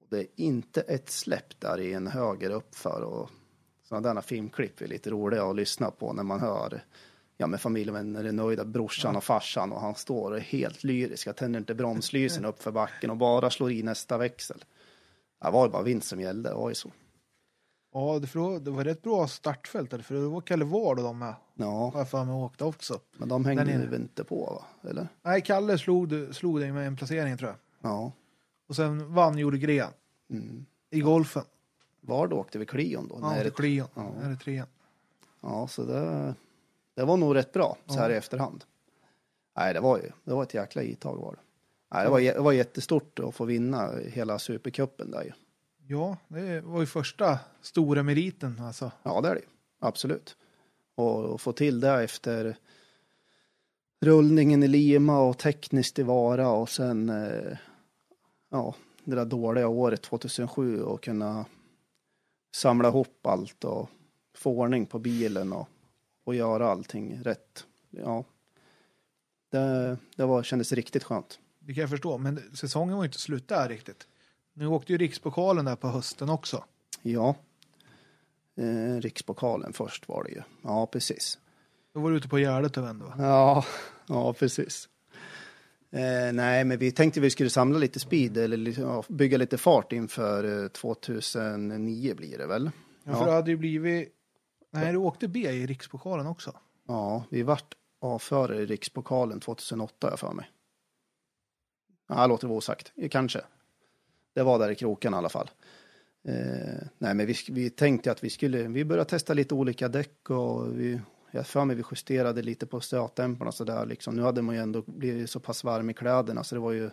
[0.03, 3.31] Och det är inte ett släpp där i en höger uppför och
[3.83, 6.85] sådana där filmklipp är lite roliga att lyssna på när man hör
[7.37, 11.27] ja, med familjevänner är nöjda, brorsan och farsan och han står och är helt lyrisk.
[11.27, 14.65] Jag tänder inte bromslysen upp för backen och bara slår i nästa växel.
[15.43, 16.91] Det var ju bara vinst som gällde, det var ju så.
[18.01, 21.05] Ja, det, för det var rätt bra startfält där, för det var Kalle Ward och
[21.05, 21.35] de med.
[21.55, 23.01] Ja, Har jag för mig åkte också.
[23.17, 24.91] men de hängde ju inte på va?
[24.91, 25.09] Eller?
[25.23, 27.91] Nej, Kalle slog, slog dig med en placering tror jag.
[27.91, 28.13] Ja.
[28.69, 29.89] Och sen vann Jorde Gren
[30.31, 30.67] Mm.
[30.91, 31.43] i golfen.
[32.01, 33.19] Var då åkte vi Clion då?
[33.23, 33.89] Ja, Nej, det Clion.
[33.95, 34.13] Ja.
[34.21, 34.25] Ja.
[34.27, 34.67] Är det trean?
[35.41, 36.35] ja, så det,
[36.95, 38.15] det var nog rätt bra så här Ja.
[38.15, 38.65] i efterhand.
[39.57, 41.39] Nej, det var ju det var ett jäkla itag var det.
[41.95, 45.33] Nej, det var, det var jättestort att få vinna hela supercupen där ju.
[45.91, 48.93] Ja, det var ju första stora meriten alltså.
[49.03, 49.43] Ja, det är det.
[49.79, 50.37] Absolut.
[50.95, 52.57] Och, och få till det efter
[54.01, 57.59] rullningen i Lima och tekniskt i Vara och sen eh,
[58.51, 58.75] ja,
[59.05, 61.45] det där dåliga året 2007 och kunna
[62.55, 63.91] samla ihop allt och
[64.35, 65.69] få ordning på bilen och,
[66.25, 67.67] och göra allting rätt.
[67.91, 68.25] Ja,
[69.51, 71.39] det, det var, kändes riktigt skönt.
[71.59, 74.07] Det kan jag förstå, men säsongen var ju inte slut där riktigt.
[74.59, 76.65] Nu åkte ju Rikspokalen där på hösten också.
[77.03, 77.35] Ja,
[78.57, 80.43] eh, Rikspokalen först var det ju.
[80.63, 81.39] Ja, precis.
[81.95, 83.15] Då var du ute på Gärdet och vände va?
[83.19, 83.65] Ja,
[84.07, 84.89] ja precis.
[85.91, 89.93] Eh, nej, men vi tänkte vi skulle samla lite speed eller ja, bygga lite fart
[89.93, 92.71] inför eh, 2009 blir det väl?
[93.05, 94.09] Ja, för det hade ju blivit...
[94.71, 96.57] Nej, du åkte B i Rikspokalen också.
[96.89, 100.51] Ja, vi vart A-förare i Rikspokalen 2008 har jag för mig.
[102.09, 102.93] Ja, låter det vara osagt.
[103.11, 103.41] Kanske.
[104.39, 105.51] Det var där i kroken i alla fall.
[106.29, 110.31] Eh, nej, men vi, vi tänkte att vi skulle, vi började testa lite olika däck
[110.31, 111.01] och vi,
[111.31, 114.17] jag för mig vi justerade lite på stötdämparna så där liksom.
[114.17, 116.91] Nu hade man ju ändå blivit så pass varm i kläderna så det var ju,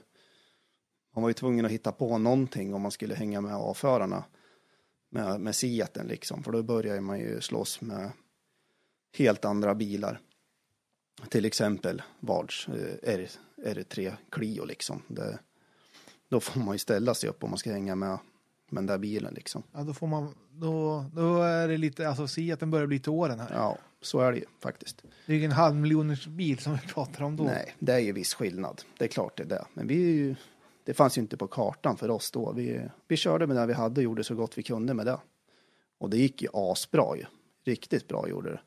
[1.15, 4.23] man var ju tvungen att hitta på någonting om man skulle hänga med avförarna.
[5.09, 8.11] med, med Seaten liksom, för då börjar man ju slåss med
[9.17, 10.19] helt andra bilar.
[11.29, 13.29] Till exempel Vards eh, R,
[13.65, 15.01] R3 Clio liksom.
[15.07, 15.39] Det,
[16.35, 18.19] då får man ju ställa sig upp om man ska hänga med, med
[18.77, 19.63] den där bilen liksom.
[19.71, 20.35] Ja, då får man...
[20.51, 22.07] Då, då är det lite...
[22.09, 23.53] Alltså, se att den börjar bli till åren här.
[23.53, 25.03] Ja, så är det ju faktiskt.
[25.25, 27.43] Det är ju en halvmiljoners bil som vi pratar om då.
[27.43, 28.81] Nej, det är ju viss skillnad.
[28.97, 29.65] Det är klart det är det.
[29.73, 30.35] Men vi är ju,
[30.83, 32.51] det fanns ju inte på kartan för oss då.
[32.51, 35.19] Vi, vi körde med det vi hade och gjorde så gott vi kunde med det.
[35.97, 37.25] Och det gick ju asbra ju.
[37.65, 38.59] Riktigt bra gjorde det.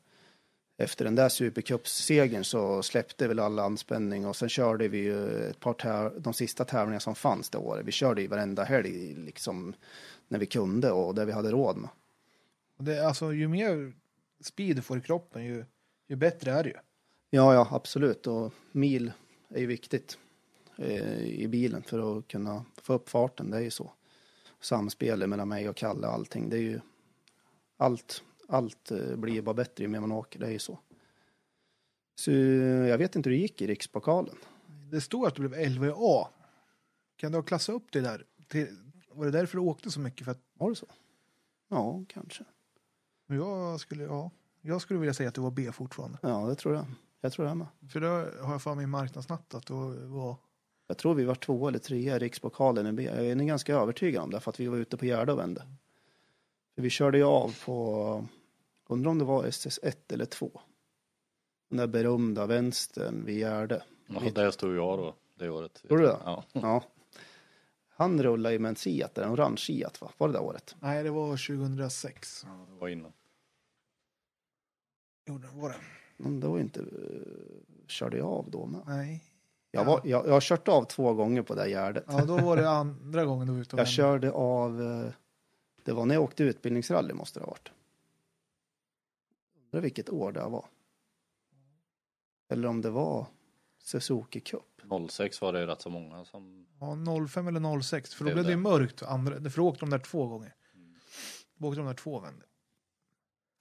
[0.81, 5.59] Efter den där supercupsegern så släppte väl all anspänning och sen körde vi ju ett
[5.59, 7.85] par täv- de sista tävlingarna som fanns det året.
[7.85, 9.73] Vi körde ju varenda helg liksom
[10.27, 11.89] när vi kunde och det vi hade råd med.
[12.77, 13.93] Det, alltså, ju mer
[14.41, 15.65] speed du får i kroppen, ju,
[16.07, 16.75] ju bättre är det ju.
[17.29, 18.27] Ja, ja, absolut.
[18.27, 19.11] Och mil
[19.49, 20.17] är ju viktigt
[20.77, 23.51] eh, i bilen för att kunna få upp farten.
[23.51, 23.91] Det är ju så.
[24.61, 26.49] Samspelet mellan mig och Kalle och allting.
[26.49, 26.79] Det är ju
[27.77, 30.39] allt, allt eh, blir bara bättre ju mer man åker.
[30.39, 30.79] Det är ju så.
[32.15, 34.35] Så jag vet inte hur det gick i rikspokalen.
[34.91, 36.27] Det står att du blev LVA.
[37.15, 38.25] Kan du ha klassat upp det där?
[38.47, 38.77] Till,
[39.11, 40.25] var det därför du åkte så mycket?
[40.25, 40.87] För att Var det så?
[41.67, 42.43] Ja, kanske.
[43.27, 44.31] jag skulle, ja,
[44.61, 46.17] jag skulle vilja säga att du var B fortfarande.
[46.21, 46.85] Ja, det tror jag.
[47.21, 47.67] Jag tror jag med.
[47.89, 48.07] För då
[48.43, 49.73] har jag för mig i marknadsnatt att du
[50.07, 50.35] var...
[50.87, 53.03] Jag tror vi var två eller tre i rikspokalen i B.
[53.03, 55.67] Jag är ganska övertygad om det för att vi var ute på Gärde och vände.
[56.75, 58.27] För vi körde ju av på,
[58.89, 60.61] undrar om det var SS1 eller 2.
[61.69, 63.83] Den där berömda vänstern vid Gärde.
[64.07, 65.15] Ja, där stod jag då.
[65.35, 65.83] det året.
[65.87, 66.17] Tror du det?
[66.25, 66.43] Ja.
[66.51, 66.83] Ja.
[67.89, 70.11] Han rullade ju med en Seat, en orange Seat va?
[70.17, 70.75] Var det det året?
[70.79, 72.41] Nej, det var 2006.
[72.43, 73.13] Det var innan.
[75.25, 75.75] Jo, det var det.
[76.17, 76.79] Men det var inte...
[76.79, 76.85] eh,
[77.87, 78.81] Körde jag av då med?
[78.87, 79.23] Nej.
[79.71, 82.03] Jag, var, jag, jag har kört av två gånger på det här Gärdet.
[82.07, 83.91] Ja, då var det andra gången du var ute och Jag vände.
[83.95, 84.81] körde av...
[84.81, 85.11] eh,
[85.83, 87.71] Det var när jag åkte utbildningsrally måste det ha varit.
[89.71, 90.65] Undrar vilket år det var.
[92.49, 93.25] Eller om det var
[93.83, 94.63] Suzuki Cup.
[95.09, 96.67] 06 var det rätt så många som...
[96.79, 98.13] Ja, 05 eller 06.
[98.13, 99.03] För då blev det ju mörkt.
[99.03, 100.55] Andra, för då åkte de där två gånger.
[101.57, 102.45] Då åkte de där två vändor.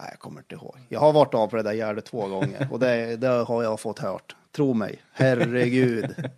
[0.00, 0.78] Nej, jag kommer inte ihåg.
[0.88, 3.80] Jag har varit av på det där Gärdet två gånger och det, det har jag
[3.80, 4.36] fått hört.
[4.52, 5.02] Tro mig.
[5.12, 6.30] Herregud.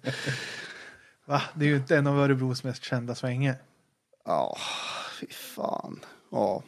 [1.24, 1.42] Va?
[1.54, 3.56] Det är ju inte en av Örebros mest kända svängar.
[4.24, 4.56] Ja,
[5.20, 6.00] fy fan.
[6.30, 6.62] Ja.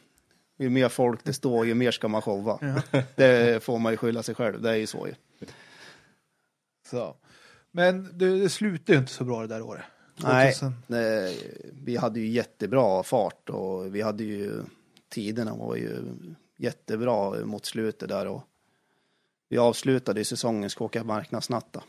[0.62, 2.58] Ju mer folk det står, ju mer ska man showa.
[2.60, 3.02] Ja.
[3.16, 4.62] Det får man ju skylla sig själv.
[4.62, 5.14] Det är ju så ju.
[6.90, 7.16] Så.
[7.70, 9.84] Men det, det slutade ju inte så bra det där året.
[10.16, 10.52] Nej.
[10.52, 10.74] 2000.
[10.86, 11.34] Det,
[11.72, 14.62] vi hade ju jättebra fart och vi hade ju
[15.08, 15.98] tiderna var ju
[16.56, 18.42] jättebra mot slutet där och
[19.48, 21.82] vi avslutade ju säsongen ska åka marknadsnatta.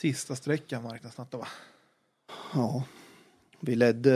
[0.00, 1.48] Sista sträckan marknadsnatta va?
[2.54, 2.84] Ja,
[3.68, 4.10] vi ledde,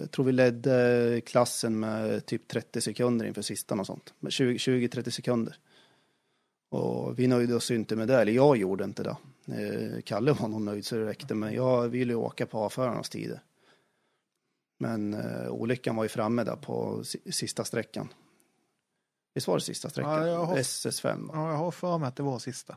[0.00, 4.14] jag tror vi ledde klassen med typ 30 sekunder inför sista och sånt.
[4.20, 5.56] Med 20 20-30 sekunder.
[6.70, 9.16] Och vi nöjde oss inte med det, eller jag gjorde inte det.
[9.46, 13.08] Eh, Kalle var nog nöjd så det räckte, men jag ville ju åka på avförarnas
[13.10, 13.40] tider.
[14.78, 18.08] Men eh, olyckan var ju framme där på si- sista sträckan.
[19.34, 20.26] Visst var det sista sträckan?
[20.28, 21.32] Ja, har- SS5 va?
[21.34, 22.76] Ja, jag har för mig att det var sista.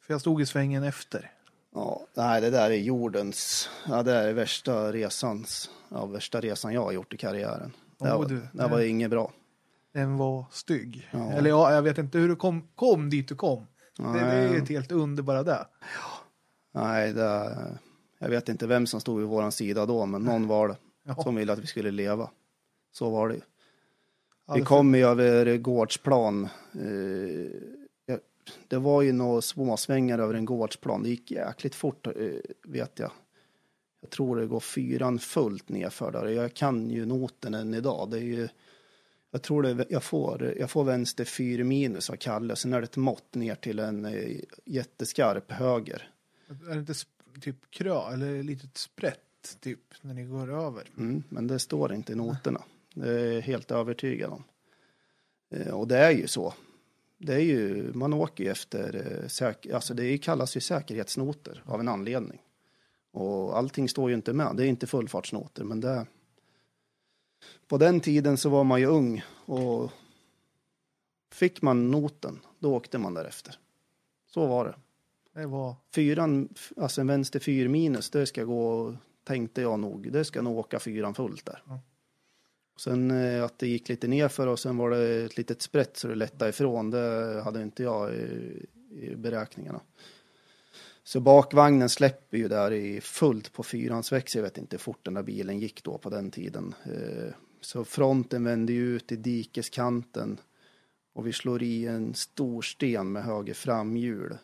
[0.00, 1.30] För jag stod i svängen efter.
[1.74, 6.84] Ja, nej, det där är jordens, ja det är värsta resans, ja värsta resan jag
[6.84, 7.72] har gjort i karriären.
[7.98, 9.32] Det, Åh, var, du, det var inget bra.
[9.92, 11.08] Den var stygg.
[11.12, 11.32] Ja.
[11.32, 13.66] Eller ja, jag vet inte hur du kom, kom dit du kom.
[13.96, 15.66] Det, det är ett helt under bara det.
[16.74, 17.56] Nej, det,
[18.18, 20.76] jag vet inte vem som stod vid våran sida då, men någon var det
[21.06, 21.14] Ja.
[21.22, 22.30] som ville att vi skulle leva.
[22.92, 23.40] Så var det ju.
[24.46, 26.48] Ja, Vi kom ju över gårdsplan.
[26.74, 27.83] Eh, ja,
[28.68, 31.02] det var ju några småsvängar över en gårdsplan.
[31.02, 32.12] Det gick jäkligt fort, eh,
[32.62, 33.10] vet jag.
[34.00, 36.26] Jag tror det går fyran fullt nerför där.
[36.26, 38.10] Jag kan ju noten än idag.
[38.10, 38.48] Det är ju,
[39.30, 42.56] jag tror det, jag får, jag får vänster 4 minus av Kalle.
[42.56, 46.10] Sen är det ett mått ner till en eh, jätteskarp höger.
[46.48, 46.94] Är det inte
[47.40, 50.90] typ krö eller litet sprätt typ när ni går över?
[50.98, 52.62] Mm, men det står inte i noterna.
[52.94, 54.44] Det är jag helt övertygad om.
[55.50, 56.54] Eh, och det är ju så.
[57.18, 61.80] Det är ju, man åker ju efter, eh, säk, alltså det kallas ju säkerhetsnoter av
[61.80, 62.42] en anledning.
[63.12, 64.56] Och allting står ju inte med.
[64.56, 66.06] Det är inte fullfartsnoter, men det...
[67.68, 69.90] På den tiden så var man ju ung och
[71.32, 73.58] fick man noten, då åkte man därefter.
[74.26, 74.74] Så var det.
[75.40, 75.74] Det var...
[75.94, 80.58] Fyran, alltså en vänster fyr minus, det ska gå, tänkte jag nog, det ska nog
[80.58, 81.62] åka fyran fullt där.
[81.66, 81.80] Ja.
[82.76, 86.08] Sen eh, att det gick lite nerför och sen var det ett litet sprätt så
[86.08, 89.80] det lättade ifrån, det hade inte jag i, i beräkningarna.
[91.02, 95.04] Så bakvagnen släpper ju där i fullt på fyrans växel, jag vet inte hur fort
[95.04, 96.74] den där bilen gick då på den tiden.
[96.84, 100.38] Eh, så fronten vände ju ut i dikeskanten
[101.12, 104.38] och vi slår i en stor sten med höger framhjul.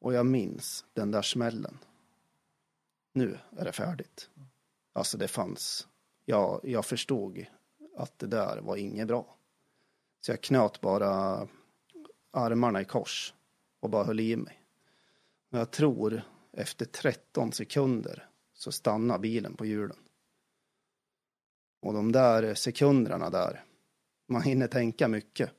[0.00, 1.78] Och jag minns den där smällen.
[3.12, 4.30] Nu är det färdigt.
[4.92, 5.88] Alltså det fanns,
[6.30, 7.46] jag, jag förstod
[7.96, 9.36] att det där var inget bra.
[10.20, 11.48] Så jag knöt bara
[12.30, 13.34] armarna i kors
[13.80, 14.62] och bara höll i mig.
[15.48, 19.96] Men jag tror efter 13 sekunder så stannar bilen på hjulen.
[21.80, 23.64] Och de där sekunderna där,
[24.26, 25.50] man hinner tänka mycket.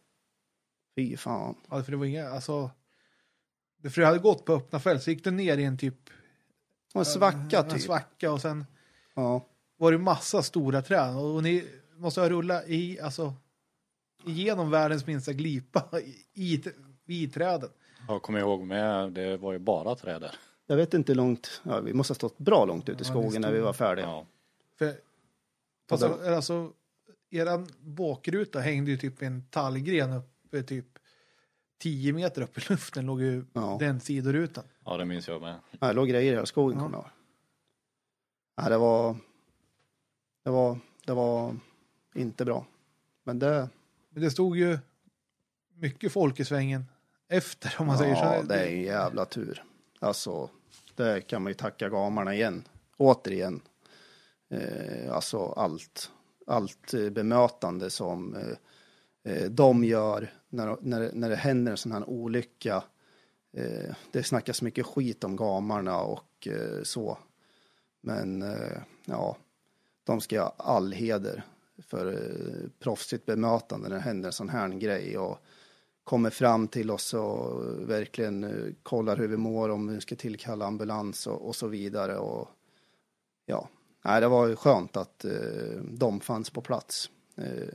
[0.96, 1.56] Fy fan.
[1.70, 2.72] Ja, för det var inga, alltså...
[3.84, 6.10] För det hade gått på öppna fält, så gick det ner i en typ...
[6.94, 7.82] En svacka En typ.
[7.82, 8.66] svacka och sen
[9.14, 9.48] Ja.
[9.82, 11.16] Var det massa stora träd.
[11.16, 11.68] Och ni
[11.98, 13.34] måste ha rullat i, alltså...
[14.26, 16.16] Igenom världens minsta glipa i,
[16.54, 16.64] i,
[17.06, 17.70] i träden.
[18.08, 20.36] Jag kommer ihåg med, det var ju bara träd där.
[20.68, 23.12] Jag vet inte hur långt, ja, vi måste ha stått bra långt ute i Ja,
[23.14, 24.06] skogen det när vi var färdiga.
[24.06, 24.26] Ja.
[24.78, 24.94] För,
[25.92, 26.72] alltså, alltså,
[27.30, 30.86] eran bakruta hängde ju typ en tallgren uppe typ
[31.80, 33.78] 10 meter upp i luften låg ju Ja.
[33.80, 34.64] den sidorutan.
[34.86, 35.56] ja, det minns jag med.
[35.80, 36.84] Ja, det låg grejer i hela skogen Ja.
[36.84, 37.12] kommer jag ihåg.
[38.56, 39.16] Ja, det var,
[40.44, 41.56] det var, det var
[42.16, 42.66] inte bra.
[43.24, 43.70] Men det,
[44.10, 44.80] Men det stod ju
[45.76, 46.86] mycket folk i svängen
[47.28, 48.48] efter om man säger ja, så.
[48.48, 49.64] det är en jävla tur.
[50.00, 50.50] Alltså,
[50.96, 52.64] det kan man ju tacka gamarna igen.
[52.98, 53.62] Återigen.
[54.50, 56.12] Eh, alltså allt,
[56.48, 62.10] allt bemötande som eh, eh, de gör när, när, när det händer en sån här
[62.10, 62.84] olycka.
[63.54, 67.18] Eh, det snackas mycket skit om gamarna och eh, så.
[68.02, 69.38] Men eh, ja,
[70.04, 71.44] de ska ha all heder
[71.88, 75.38] för eh, proffsigt bemötande när det händer en sån här grej och
[76.04, 80.66] kommer fram till oss och verkligen eh, kollar hur vi mår, om vi ska tillkalla
[80.66, 82.18] ambulans och, och så vidare.
[82.18, 82.50] Och,
[83.46, 83.70] ja,
[84.04, 87.10] Nej, det var ju skönt att eh, de fanns på plats.
[87.38, 87.68] Eh,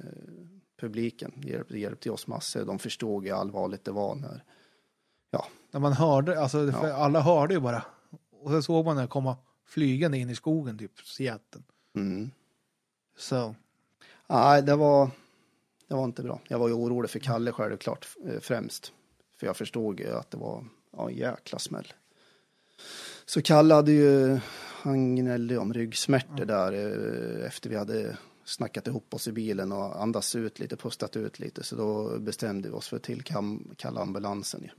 [0.80, 2.64] publiken hjälpte, hjälpte oss massor.
[2.64, 4.44] De förstod hur allvarligt det var när,
[5.30, 6.92] ja, När man hörde, alltså Ja.
[6.92, 7.82] alla hörde ju bara.
[8.30, 11.62] Och sen såg man det komma flygande in i skogen, typ Seattle.
[11.96, 12.30] Mm.
[13.16, 13.54] Så,
[14.26, 15.10] Nej, det var,
[15.88, 16.40] det var inte bra.
[16.48, 18.92] Jag var ju orolig för Kalle självklart eh, främst.
[19.40, 20.64] För jag förstod ju att det var
[20.96, 21.92] ja, en jäkla smäll.
[23.26, 24.38] Så Kalle hade ju,
[24.82, 30.02] han gnällde om ryggsmärtor där eh, efter vi hade snackat ihop oss i bilen och
[30.02, 31.62] andats ut lite, pustat ut lite.
[31.62, 34.70] Så då bestämde vi oss för att tillkalla ambulansen.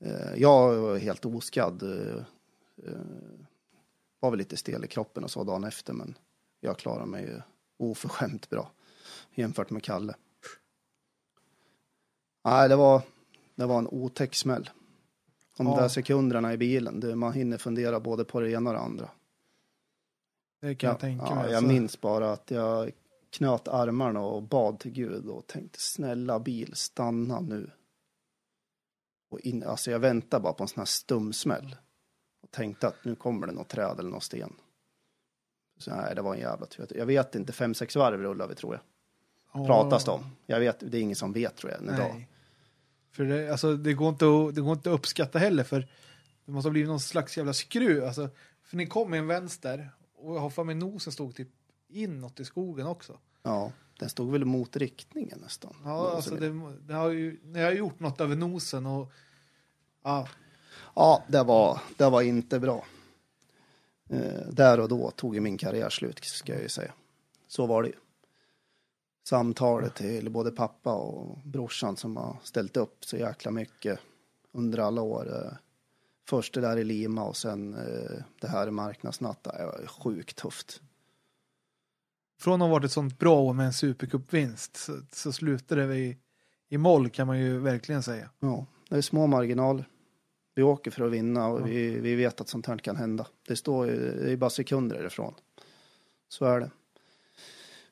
[0.00, 1.82] Eh, Jag var helt oskadd.
[4.20, 6.18] Var väl lite stel i kroppen och så dagen efter men
[6.60, 7.40] jag klarade mig ju
[7.78, 8.70] oförskämt bra
[9.34, 10.14] jämfört med Kalle.
[12.44, 13.02] Nej, det var,
[13.54, 14.70] det var en otäck smäll.
[15.56, 15.76] De Ja.
[15.80, 19.10] där sekunderna i bilen, det, man hinner fundera både på det ena och det andra.
[20.60, 21.44] det kan Ja, jag tänka ja, mig.
[21.44, 21.68] jag alltså.
[21.72, 22.92] minns bara att jag
[23.30, 27.70] knöt armarna och bad till Gud och tänkte snälla bil, stanna nu.
[29.30, 31.76] Och in, alltså jag väntade bara på en sån här stumsmäll.
[32.50, 34.52] Och tänkte att nu kommer det något träd eller någon sten.
[35.78, 36.86] Så nej, det var en jävla tur.
[36.96, 38.82] Jag vet inte, fem, sex varv rullar vi tror jag.
[39.52, 40.24] Ja, Pratas det om.
[40.46, 42.26] Jag vet, det är ingen som vet tror jag än idag.
[43.12, 45.88] För det, alltså, det, går inte att, det går inte att uppskatta heller för
[46.44, 48.04] det måste ha blivit någon slags jävla skruv.
[48.04, 48.28] Alltså,
[48.62, 51.48] för ni kom i en vänster och jag har för mig nosen stod typ
[51.88, 53.18] inåt i skogen också.
[53.42, 55.76] Ja, den stod väl mot riktningen nästan.
[55.84, 59.12] Ja, alltså det, det har ju, jag har gjort något över nosen och
[60.02, 60.28] ja,
[60.94, 62.84] Ja, det var, det var inte bra.
[64.08, 66.92] Eh, där och då tog ju min karriär slut, ska jag ju säga.
[67.48, 67.94] Så var det ju.
[69.24, 73.98] Samtalet till både pappa och brorsan som har ställt upp så jäkla mycket
[74.52, 75.36] under alla år.
[75.36, 75.52] Eh,
[76.28, 79.58] först det där i Lima och sen eh, det här i Marknadsnatta.
[79.58, 80.80] Det var sjukt tufft.
[82.40, 85.98] från att ha varit ett sånt bra år med en supercupvinst så, så slutade vi
[85.98, 86.18] i,
[86.68, 88.30] i moll kan man ju verkligen säga.
[88.40, 89.84] Ja, det är små marginaler.
[90.60, 93.26] Vi åker för att vinna och vi, vi vet att sånt här kan hända.
[93.46, 95.34] Det står ju, det är bara sekunder ifrån.
[96.28, 96.70] Så är det.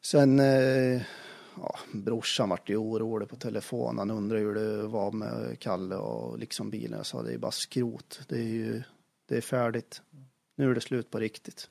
[0.00, 1.02] Sen, eh,
[1.56, 3.98] ja, brorsan vart ju orolig på telefon.
[3.98, 6.96] Han undrade hur det var med Kalle och liksom bilen.
[6.96, 8.20] Jag sa det är bara skrot.
[8.28, 8.82] Det är ju,
[9.26, 10.02] det är färdigt.
[10.56, 11.70] Nu är det slut på riktigt.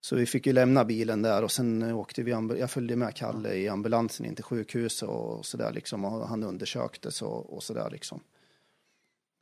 [0.00, 3.54] Så vi fick ju lämna bilen där och sen åkte vi, jag följde med Kalle
[3.54, 8.20] i ambulansen in till sjukhuset och sådär liksom och han undersöktes och, och sådär liksom.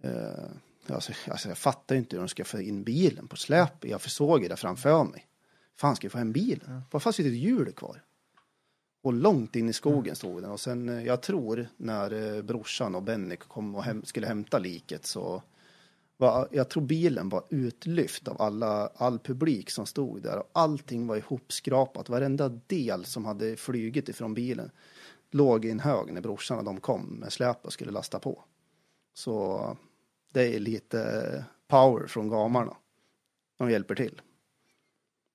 [0.03, 3.85] Eh, alltså, alltså jag fattar inte hur de ska få in bilen på släp.
[3.85, 5.27] Jag försåg ju det framför mig.
[5.77, 6.83] Fan ska vi få hem bilen?
[6.91, 8.03] Bara fast ett hjul kvar.
[9.03, 12.95] Och långt in i skogen stod den och sen eh, jag tror när eh, brorsan
[12.95, 15.43] och Benny kom och häm- skulle hämta liket så
[16.17, 21.07] var, jag tror bilen var utlyft av alla, all publik som stod där och allting
[21.07, 22.09] var ihopskrapat.
[22.09, 24.71] Varenda del som hade flygit ifrån bilen
[25.31, 28.45] låg i en hög när brorsan och de kom med släp och skulle lasta på.
[29.15, 29.77] Så
[30.33, 32.77] det är lite power från gamarna.
[33.59, 34.21] De hjälper till.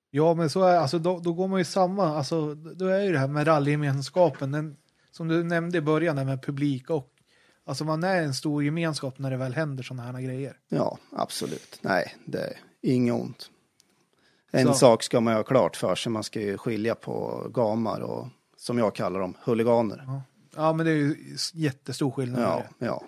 [0.10, 3.12] Ja, men så är alltså då, då går man ju samma, alltså då är ju
[3.12, 4.78] det här med rallygemenskapen, den,
[5.12, 7.14] som du nämnde i början, där med publik och
[7.66, 10.58] alltså man är en stor gemenskap när det väl händer sådana här grejer.
[10.70, 11.80] Ja, absolut.
[11.82, 13.52] Nej, det är inget ont.
[14.52, 14.74] En Så.
[14.74, 16.12] sak ska man ha klart för sig.
[16.12, 20.04] Man ska ju skilja på gamar och som jag kallar dem, huliganer.
[20.08, 20.22] Ja,
[20.56, 22.42] ja men det är ju jättestor skillnad.
[22.42, 23.04] Ja, ja.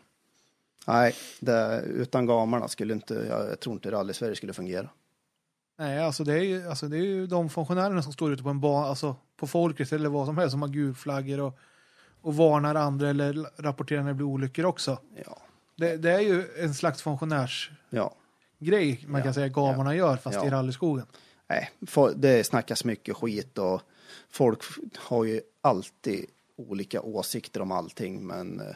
[0.87, 4.89] Nej, det, utan gamarna skulle inte, jag, jag tror inte rally-Sverige skulle fungera.
[5.79, 8.49] Nej, alltså det, är ju, alltså det är ju de funktionärerna som står ute på
[8.49, 11.59] en bana, alltså på folket eller vad som helst, som har gulflaggor och,
[12.21, 14.97] och varnar andra eller rapporterar när det blir olyckor också.
[15.25, 15.37] Ja,
[15.77, 18.13] Det, det är ju en slags funktionärsgrej ja.
[19.07, 20.45] man Ja, kan säga gamarna gör, fast ja.
[20.45, 21.05] i rallyskogen.
[21.49, 21.71] Nej,
[22.15, 23.81] det snackas mycket skit och
[24.29, 24.61] folk
[24.97, 26.25] har ju alltid
[26.55, 28.27] olika åsikter om allting.
[28.27, 28.75] Men eh,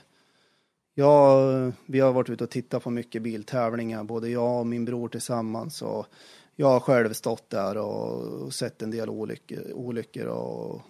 [0.93, 1.41] ja,
[1.85, 5.81] vi har varit ute och tittat på mycket biltävlingar, både jag och min bror tillsammans.
[5.81, 6.07] Och
[6.55, 10.81] jag har själv stått där och sett en del olyckor, olyckor och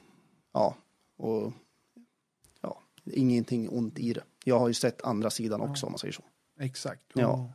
[0.54, 0.76] ja,
[1.18, 1.52] och
[2.62, 4.24] ja, ingenting ont i det.
[4.44, 6.24] Jag har ju sett andra sidan också om man säger så.
[6.60, 7.02] Exakt.
[7.14, 7.50] Ja.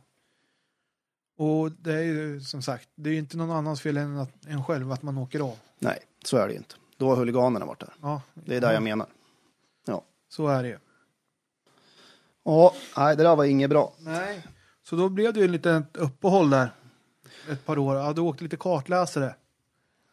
[1.37, 4.45] Och, det är ju som sagt, det är ju inte någon annans fel än att,
[4.45, 5.57] en själv att man åker av.
[5.79, 6.75] Nej, så är det ju inte.
[6.97, 7.93] Då har huliganerna varit där.
[8.01, 9.07] Ja, Det är det jag menar.
[9.85, 10.03] Ja.
[10.29, 10.77] så är det ju.
[12.49, 13.93] Ja, nej, det där var inget bra.
[13.99, 14.43] Nej.
[14.83, 16.71] Så då blev det ju ett litet uppehåll där.
[17.51, 17.95] Ett par år.
[17.95, 19.35] Ja, du åkte lite kartläsare.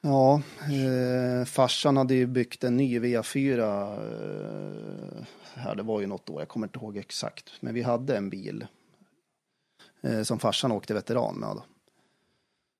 [0.00, 3.60] Ja, eh, farsan hade ju byggt en ny V4.
[3.60, 7.52] Eh, här, det var ju något år, jag kommer inte ihåg exakt.
[7.60, 8.66] Men vi hade en bil
[10.02, 11.60] eh, som farsan åkte veteran med.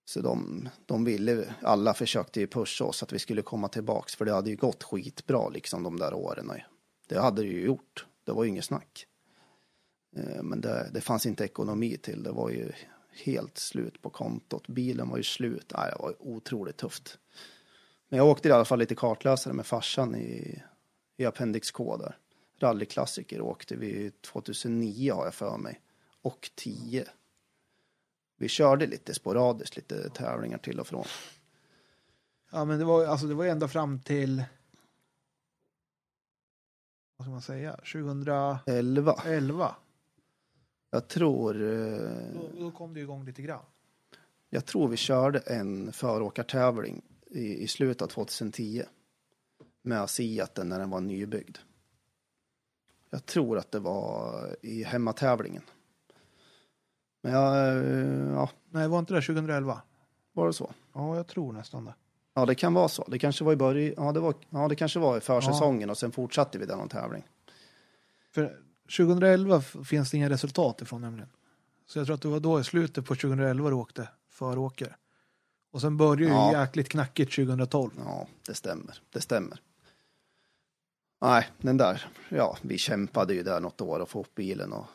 [0.05, 4.17] Så de, de ville, alla försökte ju pusha oss att vi skulle komma tillbaks.
[4.17, 6.53] För det hade ju gått skitbra liksom de där åren.
[7.09, 8.07] Det hade det ju gjort.
[8.25, 9.07] Det var ju inget snack.
[10.17, 12.23] Eh, men det, det fanns inte ekonomi till.
[12.23, 12.73] Det var ju
[13.25, 14.69] helt slut på kontot.
[14.69, 15.73] Bilen var ju slut.
[15.77, 17.19] Nej, det var otroligt tufft.
[18.09, 20.63] Men jag åkte i alla fall lite kartläsare med farsan i,
[21.17, 22.17] i Appendix K där.
[22.59, 25.81] Rallyklassiker åkte vi 2009 har jag för mig.
[26.23, 27.07] Och 10.
[28.39, 31.05] Vi körde lite sporadiskt, lite tävlingar till och från.
[32.53, 34.45] Ja, men det var alltså det var ända fram till.
[37.17, 37.73] Vad ska man säga?
[37.73, 38.61] 2011.
[39.25, 39.77] 11.
[40.91, 43.65] Jag tror, eh, Då, då kom det igång lite grann.
[44.51, 48.83] jag tror vi körde en föråkartävling i, i slutet av 2010.
[49.83, 51.57] Med Seaten när den var nybyggd.
[53.11, 55.63] Jag tror att det var i hemmatävlingen.
[57.23, 59.83] Men jag, eh, ja, Nej, var inte det 2011?
[60.33, 60.73] var det så?
[60.93, 61.95] Ja, jag tror nästan det.
[62.35, 63.05] Ja, det kan vara så.
[63.09, 65.99] Det kanske var i början, ja det, var, ja, det kanske var i försäsongen och
[65.99, 67.25] sen fortsatte vi någon tävling.
[68.31, 68.61] För
[68.97, 71.29] 2011 f- finns det inga resultat ifrån nämligen.
[71.87, 74.95] Så jag tror att det var då i slutet på 2011 du åkte föråkare.
[75.73, 76.61] Och sen började ju Ja.
[76.61, 77.91] jäkligt knackigt 2012.
[78.05, 79.03] Ja, det stämmer.
[79.11, 79.61] Det stämmer.
[81.21, 84.87] Nej, den där, ja, vi kämpade ju där något år och få upp bilen och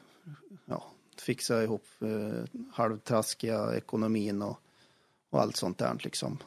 [0.66, 0.84] ja,
[1.18, 4.60] fixa ihop eh, halvtraskiga ekonomin och,
[5.30, 6.38] och allt sånt där liksom.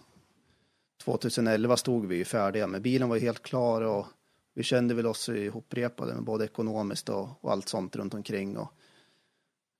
[1.04, 4.06] 2011 stod vi ju färdiga med bilen var ju helt klar och
[4.54, 8.72] vi kände väl oss ihoprepade med både ekonomiskt och, och allt sånt runt omkring och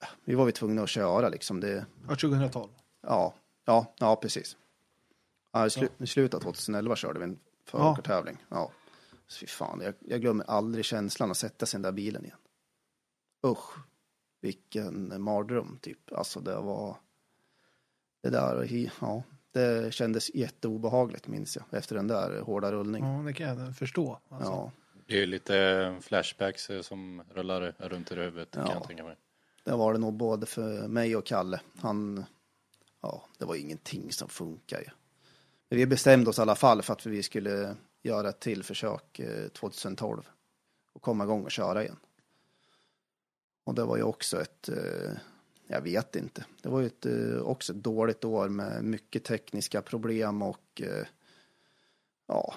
[0.00, 1.60] ja, vi var ju tvungna att köra liksom.
[1.60, 2.70] Det, Ja, 2012.
[3.02, 3.34] Ja,
[3.64, 4.56] ja, ja precis.
[5.52, 8.44] Ja, i, slu, I slutet av 2011 körde vi en föråkartävling.
[8.48, 8.70] Ja.
[9.26, 12.24] Så fy fan, jag, jag glömmer aldrig känslan att sätta sig i den där bilen
[12.24, 12.38] igen.
[13.46, 13.74] Usch,
[14.40, 16.12] vilken mardröm typ.
[16.12, 16.96] Alltså det var...
[18.22, 19.22] Det där, ja,
[19.54, 21.64] det kändes jätteobehagligt minns jag.
[21.78, 23.16] Efter den där hårda rullningen.
[23.16, 24.20] Ja, det kan jag förstå.
[24.28, 24.50] Alltså.
[24.52, 24.70] Ja,
[25.06, 28.72] Det är ju lite flashbacks eh, som rullar runt i huvudet kan Ja.
[28.74, 29.16] jag tänka mig.
[29.64, 31.60] det var det nog både för mig och Kalle.
[31.80, 32.24] Han,
[33.00, 34.86] ja, det var ingenting som funkar ju.
[35.68, 39.18] Men vi bestämde oss i alla fall för att vi skulle göra ett till försök
[39.18, 40.28] eh, 2012
[40.92, 41.96] och komma igång och köra igen.
[43.64, 45.12] Och det var ju också ett, eh,
[45.74, 49.82] jag vet inte, det var ju ett, eh, också ett dåligt år med mycket tekniska
[49.82, 51.06] problem och eh,
[52.28, 52.54] ja,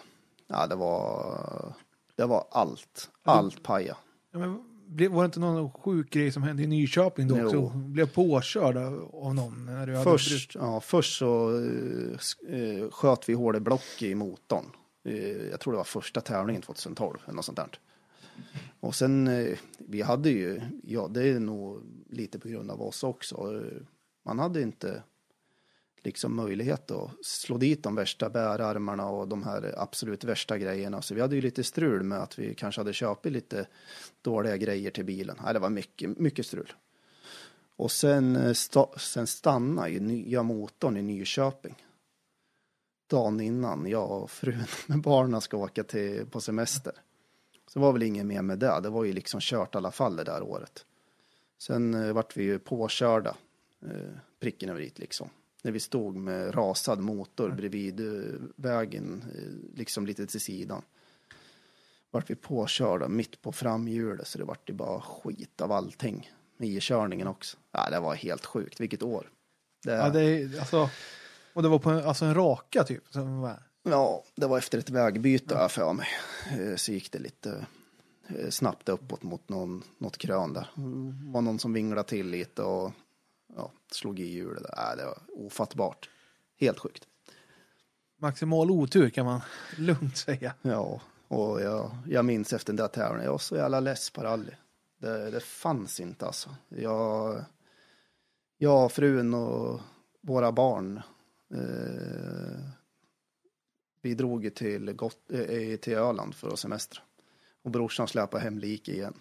[0.48, 1.73] ja det var,
[2.15, 3.98] det var allt, allt paja.
[4.31, 4.53] Ja, men
[5.11, 7.69] var det inte någon sjuk grej som hände i Nyköping då också?
[7.69, 9.65] Blev påkörd av någon?
[9.65, 11.60] När du hade Först, ja, först så
[12.49, 14.65] eh, sköt vi hårde block i motorn.
[15.06, 17.80] Eh, jag tror det var första tävlingen 2012 eller något sånt där.
[18.88, 23.04] Och sen, eh, vi hade ju, ja det är nog lite på grund av oss
[23.04, 23.62] också.
[24.26, 25.04] Man hade inte
[26.04, 31.02] liksom möjlighet att slå dit de värsta bärarmarna och de här absolut värsta grejerna.
[31.02, 33.68] Så vi hade ju lite strul med att vi kanske hade köpt lite
[34.22, 35.38] dåliga grejer till bilen.
[35.44, 36.74] Nej, det var mycket, mycket strul.
[37.76, 41.76] Och sen, eh, sta, sen stannade ju nya motorn i Nyköping.
[43.10, 46.94] Dagen innan jag och frun med barnen ska åka till, på semester.
[47.68, 48.80] Så var väl ingen mer med det.
[48.84, 50.85] Det var ju liksom kört i alla fall det där året.
[51.57, 53.35] Sen eh, vart vi ju påkörda.
[53.81, 55.30] Eh, pricken över dit liksom.
[55.64, 60.81] När vi stod med rasad motor bredvid eh, vägen, eh, liksom lite till sidan.
[62.11, 66.31] Vart vi påkörda mitt på framhjulet så det vart ju bara skit av allting.
[66.57, 67.57] Med i-körningen också.
[67.72, 68.80] Ja, det var helt sjukt.
[68.80, 69.30] Vilket år.
[69.84, 70.89] Det, Ja, det är, alltså,
[71.53, 73.03] och det var på en, alltså en raka typ.
[73.10, 73.60] Som var,
[73.90, 75.70] Ja, det var efter ett vägbyte ja.
[75.70, 76.08] för mig.
[76.52, 77.66] Eh, Så gick det lite
[78.28, 80.68] eh, snabbt uppåt mot någon, något krön där.
[80.76, 82.92] Det var någon som vinglade till lite och
[83.56, 84.64] ja, slog i hjulet.
[84.64, 86.10] Äh, det var ofattbart.
[86.60, 87.08] Helt sjukt.
[88.20, 89.42] maximal otur kan man
[89.78, 90.54] lugnt säga.
[90.62, 94.22] Ja, och jag, jag minns efter den där tävlingen, jag var så jävla less på
[94.24, 94.52] rally.
[95.02, 96.50] Det, det fanns inte alltså.
[96.70, 97.44] Jag,
[98.58, 99.80] jag, frun och
[100.22, 101.02] våra barn,
[101.54, 102.70] eh,
[104.08, 107.02] vi drog till, Got, eh, till Öland för att semestra.
[107.64, 109.14] Och brorsan släpade hem lik igen.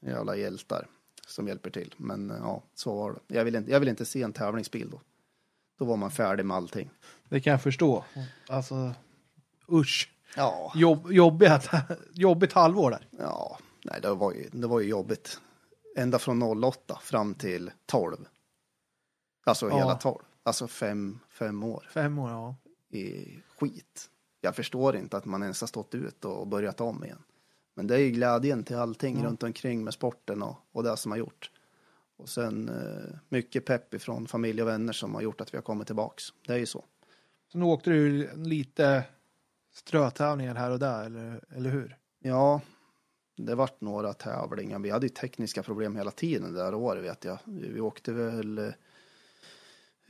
[0.00, 0.86] Jävla hjältar
[1.26, 1.94] som hjälper till.
[1.96, 3.34] Men eh, ja, så var det.
[3.34, 5.00] Jag vill inte, jag vill inte se en tävlingsbil då.
[5.78, 6.90] Då var man färdig med allting.
[7.28, 8.04] Det kan jag förstå.
[8.48, 8.94] Alltså,
[9.72, 10.12] usch.
[10.36, 10.72] Ja.
[10.74, 11.70] Jobb, jobbigt,
[12.12, 13.06] jobbigt halvår där.
[13.18, 15.40] Ja, nej, det var ju, det var ju jobbigt.
[15.96, 18.16] ända från 08 fram till 12.
[19.44, 19.76] Alltså Ja.
[19.78, 20.18] hela 12.
[20.42, 22.56] Alltså fem, fem år Fem år, ja.
[22.90, 24.10] I skit.
[24.40, 27.22] Jag förstår inte att man ens har stått ut och börjat om igen.
[27.74, 31.12] Men det är ju glädjen till allting runt omkring med sporten och, och det som
[31.12, 31.50] har gjort.
[32.16, 35.62] Och sen eh, mycket pepp ifrån familj och vänner som har gjort att vi har
[35.62, 36.24] kommit tillbaks.
[36.46, 36.84] Det är ju så.
[37.52, 39.04] Så nu åkte du lite
[39.72, 41.96] strötävlingar här och där, eller, eller hur?
[42.18, 42.60] Ja,
[43.36, 44.78] det vart några tävlingar.
[44.78, 47.38] Vi hade ju tekniska problem hela tiden det där året vet jag.
[47.44, 48.70] Vi åkte väl eh,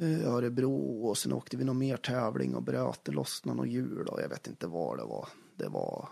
[0.07, 4.21] Örebro och sen åkte vi någon mer tävling och bröt det lossnade något hjul och
[4.21, 5.29] jag vet inte vad det var.
[5.57, 6.09] Det var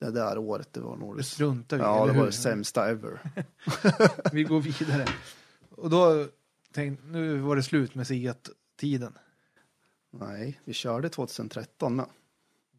[0.00, 3.20] det där året, det var nog Det vi Ja, det var det sämsta ever.
[4.32, 5.06] Vi går vidare.
[5.70, 6.26] Och då
[6.72, 9.18] tänkte nu var det slut med Siat-tiden.
[10.10, 12.06] Nej, vi körde 2013 med.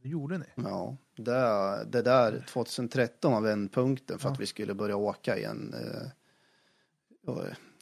[0.01, 0.45] Det gjorde ni.
[0.55, 4.33] Ja, det, det där 2013 var vändpunkten för Ja.
[4.33, 5.73] att vi skulle börja åka igen.
[5.73, 6.07] eh,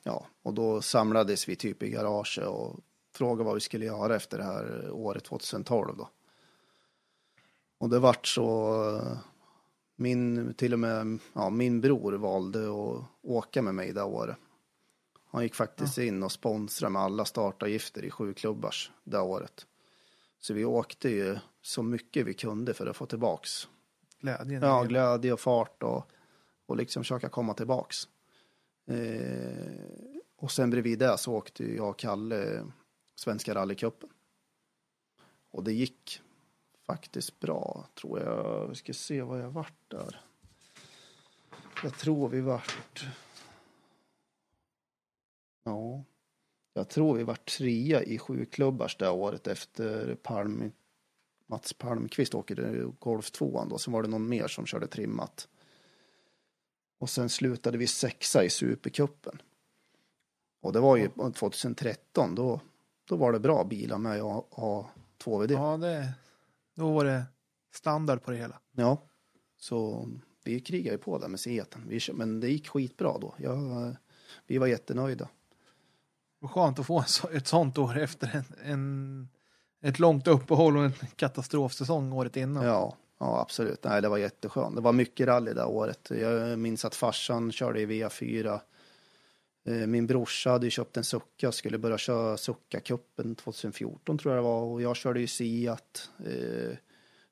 [0.03, 2.79] Ja, och då samlades vi typ i garaget och
[3.15, 6.09] frågade vad vi skulle göra efter det här året 2012 då.
[7.77, 9.01] Och det vart så,
[9.95, 14.37] min, till och med, ja, min bror valde att åka med mig det året.
[15.31, 19.65] Han gick faktiskt in och sponsrade med alla startavgifter i sju klubbars det året.
[20.39, 23.67] Så vi åkte ju så mycket vi kunde för att få tillbaks
[24.19, 24.61] Glädjen.
[24.61, 26.11] ja, glädje och fart och,
[26.65, 28.07] och liksom försöka komma tillbaks.
[28.85, 32.65] Eh, och sen bredvid det så åkte ju jag och Kalle eh,
[33.15, 34.09] Svenska rallycupen.
[35.51, 36.21] Och det gick
[36.85, 38.67] faktiskt bra, tror jag.
[38.67, 40.21] Vi ska se vad jag vart där.
[41.83, 43.05] Jag tror vi vart...
[45.63, 46.03] Ja,
[46.73, 50.71] jag tror vi vart trea i sju klubbars det året efter Palm,
[51.47, 53.77] Mats Palmqvist åker golf tvåan då.
[53.77, 55.47] Sen var det någon mer som körde trimmat.
[57.01, 59.41] Och sen slutade vi sexa i Supercupen.
[60.61, 62.59] Och det var ju 2013, då,
[63.05, 64.89] då var det bra bilar med att ha
[65.23, 65.51] 2VD.
[65.51, 65.71] Ja.
[65.71, 66.13] Ja, det,
[66.75, 67.23] då var det
[67.73, 68.59] standard på det hela.
[69.57, 70.09] Så
[70.43, 71.99] vi krigade ju på där med Seaten.
[72.13, 73.35] Men det gick skitbra då.
[73.37, 73.95] Jag,
[74.47, 75.29] vi var jättenöjda.
[76.39, 79.29] Vad skönt att få ett sånt år efter en, en,
[79.81, 82.65] ett långt uppehåll och en katastrofsäsong året innan.
[82.65, 83.83] Ja, ja absolut.
[83.83, 84.75] Nej, det var jätteskönt.
[84.75, 86.11] Det var mycket rally det året.
[86.19, 88.59] Jag minns att farsan körde i V4.
[89.65, 94.43] Eh, Min brorsa hade köpt en Succa och skulle börja köra Succa-cupen 2014 tror jag
[94.43, 94.61] det var.
[94.61, 96.09] Och jag körde ju Siat.
[96.25, 96.77] Eh,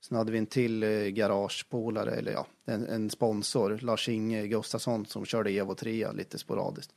[0.01, 5.25] Sen hade vi en till eh, garagepolare, eller ja, en, en sponsor, Lars-Inge Gustafsson, som
[5.25, 6.91] körde Evo 3 lite sporadiskt.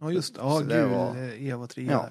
[0.00, 0.40] Ja, just det.
[0.40, 2.08] Ja, det var- Eva 3 Ja.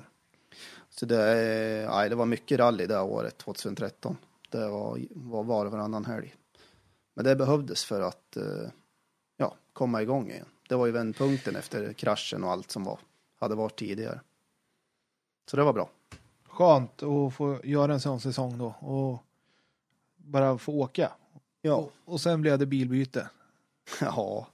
[0.89, 4.17] Så det, nej, det var mycket rally det året, 2013.
[4.49, 6.35] Det var, var var och varannan helg.
[7.13, 8.69] Men det behövdes för att eh,
[9.37, 10.45] ja, komma igång igen.
[10.69, 12.99] Det var ju vändpunkten efter kraschen och allt som var,
[13.39, 14.21] hade varit tidigare.
[15.49, 15.89] Så det var bra.
[16.43, 19.23] Skönt att få göra en sån säsong då och
[20.15, 21.11] bara få åka.
[21.61, 23.29] Ja, Och, och sen blev det bilbyte.
[24.01, 24.47] ja.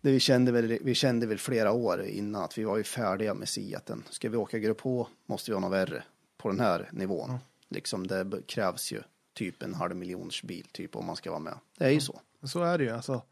[0.00, 3.34] Det vi, kände väl, vi kände väl flera år innan att vi var ju färdiga
[3.34, 4.04] med Siaten.
[4.10, 6.04] Ska vi åka grupp H måste vi ha något värre
[6.36, 7.30] på den här nivån.
[7.30, 7.38] Ja.
[7.68, 9.02] Liksom det krävs ju
[9.34, 11.58] typ en halv miljons bil typ om man ska vara med.
[11.78, 12.20] Det är ju så.
[12.42, 12.90] Så är det ju.
[12.90, 13.22] Alltså,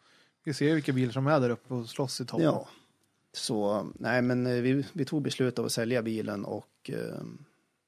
[0.44, 2.44] vi ser vilka bilar som är där uppe och slåss i toppen.
[2.44, 2.68] Ja.
[3.32, 7.22] Så nej, men eh, vi, vi tog beslut av att sälja bilen och eh,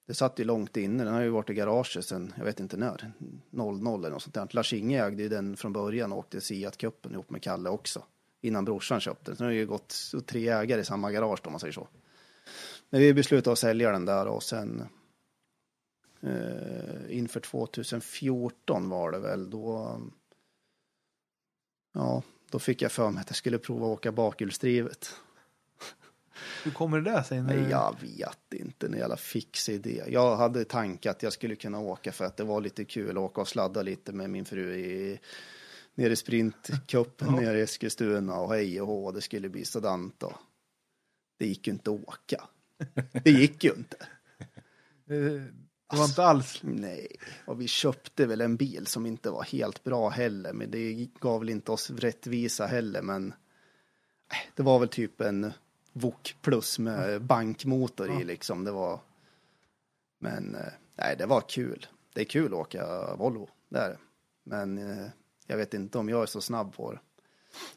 [0.06, 1.04] det satt ju långt inne.
[1.04, 3.12] Den har ju varit i garaget sedan, jag vet inte när,
[3.50, 4.48] 00 eller något sånt där.
[4.50, 8.02] Lars-Inge ägde ju den från början och åkte Siat-cupen ihop med Kalle också.
[8.40, 9.36] Innan brorsan köpte den.
[9.36, 9.96] Så nu har det ju gått
[10.26, 11.88] tre ägare i samma garage då, om man säger så.
[12.90, 14.82] Men vi beslutade att sälja den där och sen
[16.26, 20.00] eh, inför 2014 var det väl då.
[21.94, 25.10] Ja, då fick jag för mig att jag skulle prova att åka bakhjulsdrivet.
[26.64, 27.42] Hur kommer det där sig?
[27.42, 30.02] när- Men jag vet inte, en jävla fix idé.
[30.08, 33.16] Jag hade tanke att jag skulle kunna åka för att det var lite kul att
[33.16, 35.20] åka och sladda lite med min fru i
[35.94, 40.32] nere i sprintcupen nere i Eskilstuna och hej och hå, det skulle bli sådant och
[41.38, 42.44] det gick ju inte att åka.
[43.24, 43.96] Det gick ju inte.
[45.94, 46.60] Det var inte alls...
[46.62, 51.08] Nej, och vi köpte väl en bil som inte var helt bra heller, men det
[51.20, 53.28] gav väl inte oss rättvisa heller, men
[54.32, 55.52] eh, det var väl typ en
[55.92, 59.00] VOK plus med bankmotor i liksom, det var
[60.24, 61.86] men eh, nej, det var kul.
[62.12, 63.98] Det är kul att åka Volvo, det är det.
[64.44, 65.06] Men eh,
[65.46, 66.98] jag vet inte om jag är så snabb på det.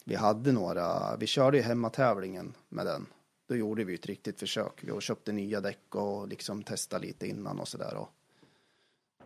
[0.03, 3.05] Vi hade några, vi körde ju hemmatävlingen med den.
[3.47, 4.83] Då gjorde vi ett riktigt försök.
[4.83, 7.95] Vi köpte nya däck och liksom testade lite innan och sådär.
[7.95, 8.09] och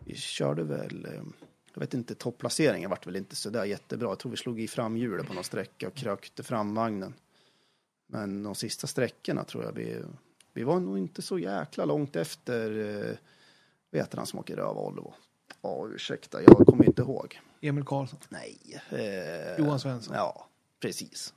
[0.04, 1.22] Vi körde väl, eh,
[1.74, 4.08] jag vet inte, topplaceringen vart väl inte sådär jättebra.
[4.08, 7.14] Jag tror vi slog i framhjulet på någon sträcka och krökte fram vagnen.
[8.06, 10.02] Men de sista sträckorna tror jag vi,
[10.52, 13.16] vi var nog inte så jäkla långt efter, eh,
[13.90, 15.14] vet han som åker röv Volvo?
[15.62, 17.40] Ja, ursäkta, jag kommer inte ihåg.
[17.60, 18.18] Emil Karlsson.
[18.28, 18.82] Nej.
[18.90, 20.14] Eh, Johan Svensson.
[20.16, 20.48] Ja,
[20.80, 21.34] precis.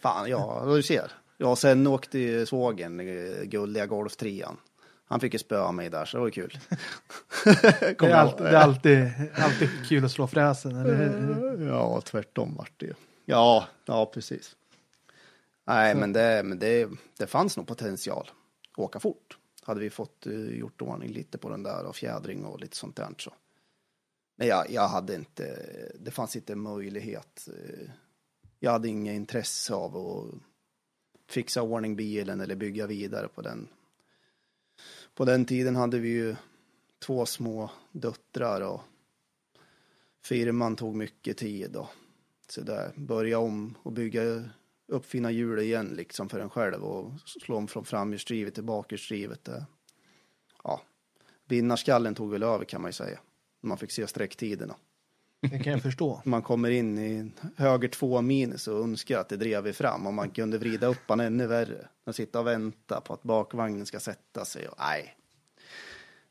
[0.00, 1.12] Fan, ja, du ser.
[1.36, 4.56] Ja, sen åkte ju svågen eh, guldiga golftrean.
[5.04, 6.58] Han fick ju spöa mig där, så det var ju kul.
[7.44, 11.68] Det är, alltid, det är alltid, alltid kul att slå fräsen, eller hur?
[11.68, 12.94] Ja, tvärtom vart det ju.
[13.24, 14.56] Ja, ja precis.
[15.64, 16.88] Nej, men, det, men det,
[17.18, 18.30] det fanns nog potential.
[18.76, 19.38] Åka fort.
[19.62, 22.96] Hade vi fått uh, gjort ordning lite på den där och fjädring och lite sånt
[22.96, 23.32] där så.
[24.36, 25.56] Men jag, jag hade inte,
[26.00, 27.48] det fanns inte möjlighet.
[27.48, 27.90] eh,
[28.60, 30.34] Jag hade inget intresse av att
[31.32, 33.68] fixa ordning bilen eller bygga vidare på den.
[35.14, 36.36] På den tiden hade vi ju
[36.98, 38.80] två små döttrar och
[40.22, 41.88] firman tog mycket tid och
[42.48, 44.44] så där börja om och bygga
[44.86, 49.48] uppfinna hjul igen liksom för en själv och slå om från framhjulsdrivet till bakhjulsdrivet.
[50.64, 50.82] Ja,
[51.44, 53.20] vinnarskallen tog väl över kan man ju säga.
[53.60, 54.76] Man fick se sträcktiderna.
[55.50, 56.22] Det kan jag förstå.
[56.24, 60.30] Man kommer in i höger två minus och önskar att det drev fram och man
[60.30, 61.88] kunde vrida upp han ännu värre.
[62.04, 64.68] Och sitta och vänta på att bakvagnen ska sätta sig.
[64.68, 65.16] Och, nej.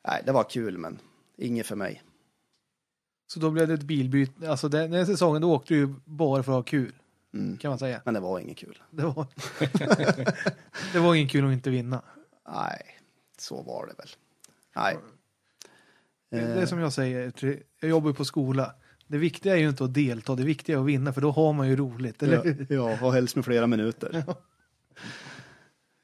[0.07, 0.99] nej, det var kul men
[1.37, 2.03] inget för mig.
[3.27, 4.49] Så då blev det ett bilbyte.
[4.51, 6.93] Alltså den, den säsongen då åkte du bara för att ha kul,
[7.33, 7.57] Mm.
[7.57, 8.01] kan man säga.
[8.05, 8.81] Men det var inget kul.
[8.89, 9.27] Det var,
[10.93, 12.01] det var ingen kul att inte vinna.
[12.49, 12.99] Nej,
[13.37, 14.09] så var det väl.
[14.75, 14.97] Nej.
[16.29, 17.33] Det, är som jag säger,
[17.79, 18.75] jag jobbar på skola.
[19.11, 21.53] Det viktiga är ju inte att delta, det viktiga är att vinna, för då har
[21.53, 22.23] man ju roligt.
[22.23, 22.43] Eller?
[22.43, 22.67] hur?
[22.69, 24.23] Ja, ja, och helst med flera minuter.
[24.27, 24.35] Ja.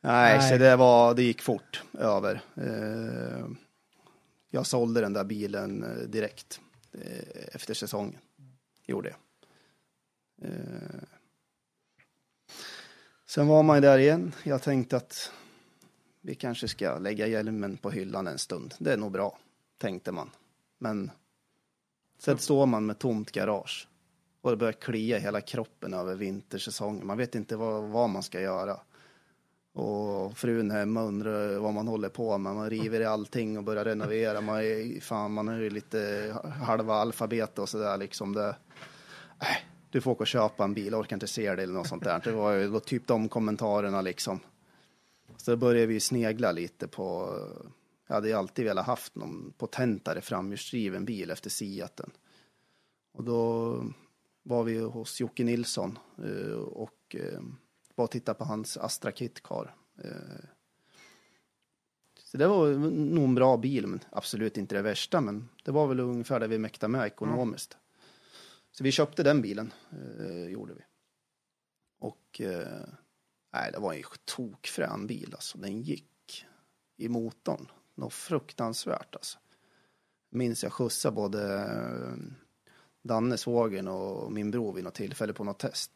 [0.02, 0.50] Nej, Nej.
[0.50, 2.42] så det, var, det gick fort över.
[2.56, 3.48] Eh,
[4.50, 6.62] jag sålde den där bilen eh, direkt
[6.92, 8.18] eh, efter säsongen.
[8.86, 9.18] Gjorde jag.
[13.26, 14.34] Sen var man ju där igen.
[14.44, 15.32] Jag tänkte att
[16.22, 18.74] vi kanske ska lägga hjälmen på hyllan en stund.
[18.80, 19.38] Det är nog bra,
[19.78, 20.30] tänkte man.
[20.78, 21.12] Men
[22.18, 23.88] sen står man med tomt garage
[24.42, 27.08] och det börjar klia i hela kroppen över vintersäsongen.
[27.08, 28.80] Man vet inte vad, vad man ska göra.
[29.74, 32.56] Och frun hemma undrar vad man håller på med.
[32.56, 34.42] Man river i allting och börjar renovera.
[34.42, 36.34] Man är, fan, man är ju lite
[36.66, 38.34] halva alfabet och sådär liksom.
[38.34, 38.48] Det,
[39.40, 39.58] äh,
[39.90, 42.04] du får åka och köpa en bil, jag orkar inte se det eller något sånt
[42.04, 42.22] där.
[42.24, 44.40] Det var ju typ de kommentarerna liksom.
[45.38, 47.40] Så började vi snegla lite på,
[48.08, 52.12] jag hade ju alltid velat haft någon potentare framhjulsdriven bil efter Seaten.
[53.14, 53.84] Och då
[54.44, 57.42] var vi hos Jocke Nilsson eh, och eh,
[57.96, 59.76] var och tittade på hans Astra Kit Car.
[60.04, 60.46] Eh,
[62.24, 65.88] så det var nog en bra bil, men absolut inte det värsta, men det var
[65.88, 67.78] väl ungefär det vi mäktade med ekonomiskt.
[68.72, 70.82] Så vi köpte den bilen, eh, gjorde vi.
[72.00, 72.88] Och eh,
[73.54, 75.58] nej, det var en tokfrän bil alltså.
[75.58, 76.46] Den gick
[76.98, 77.68] i motorn.
[77.98, 79.40] Något fruktansvärt alltså.
[80.30, 82.16] Minns jag skjutsade både eh,
[83.02, 85.92] Danne, svågern och min bror vid något tillfälle på något test.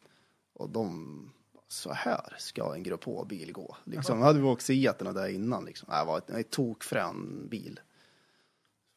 [0.54, 1.34] Och de,
[1.68, 3.78] så här ska en grupp H-bil gå.
[3.84, 5.90] Liksom, hade vi åkt Seaten där innan liksom.
[5.90, 7.80] Det var ett, en tokfrän bil.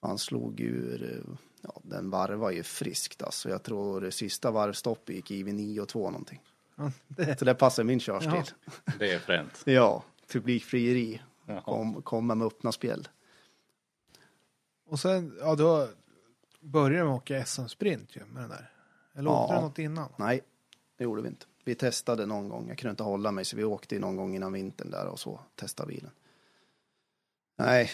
[0.01, 3.49] Han slog ur, eh, ja den varvar ju friskt alltså.
[3.49, 6.43] Jag tror det sista varvstoppet gick i vid 9 och 2 någonting.
[6.77, 8.33] Ja, det, Så det passar min körstil.
[8.67, 8.93] Ja.
[8.99, 9.63] Det är fränt.
[9.65, 11.21] Ja, publikfrieri.
[11.65, 13.09] Kom, komma med öppna spjäll.
[14.87, 15.89] och sen, ja då
[16.61, 18.71] började de åka SM-sprint ju med den där.
[19.15, 19.45] Eller Ja.
[19.45, 20.09] åkte det något innan?
[20.17, 20.41] Nej,
[20.97, 21.47] det gjorde vi inte.
[21.65, 22.69] Vi testade någon gång.
[22.69, 25.41] Jag kunde inte hålla mig så vi åkte någon gång innan vintern där och så
[25.55, 26.11] testade bilen.
[27.57, 27.91] Nej,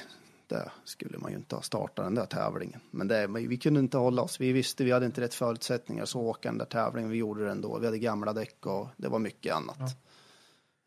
[0.46, 2.80] det skulle man ju inte ha startat den där tävlingen.
[2.90, 4.40] Men det, vi kunde inte hålla oss.
[4.40, 7.10] Vi visste vi hade inte rätt förutsättningar så åka den där tävlingen.
[7.10, 7.78] Vi gjorde det ändå.
[7.78, 9.76] Vi hade gamla däck och det var mycket annat.
[9.78, 9.88] Ja.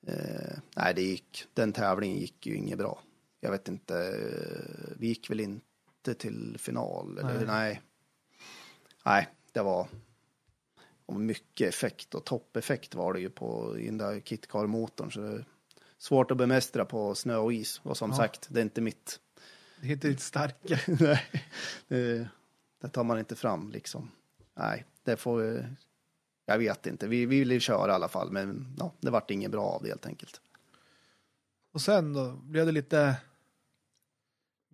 [0.07, 1.45] Eh, nej, det gick.
[1.53, 3.01] Den tävlingen gick ju inget bra.
[3.39, 3.97] Jag vet inte.
[3.97, 7.45] eh, Vi gick väl inte till final eller Nej.
[7.47, 7.81] nej.
[9.05, 9.87] Nej, det var
[11.07, 15.11] mycket effekt och toppeffekt var det ju på den där kitcar-motorn.
[15.11, 15.45] Så det
[15.97, 17.81] svårt att bemästra på snö och is.
[17.83, 18.17] Och som Ja.
[18.17, 19.19] sagt, det är inte mitt.
[19.81, 20.79] Det är inte ditt starka.
[20.99, 21.21] Nej,
[21.87, 22.27] det,
[22.81, 24.11] det tar man inte fram liksom.
[24.55, 25.65] Nej, det får
[26.45, 27.07] jag vet inte.
[27.07, 29.89] Vi, vi ville köra i alla fall, men ja, det vart inget bra av det
[29.89, 30.41] helt enkelt.
[31.71, 33.15] Och sen då blev det lite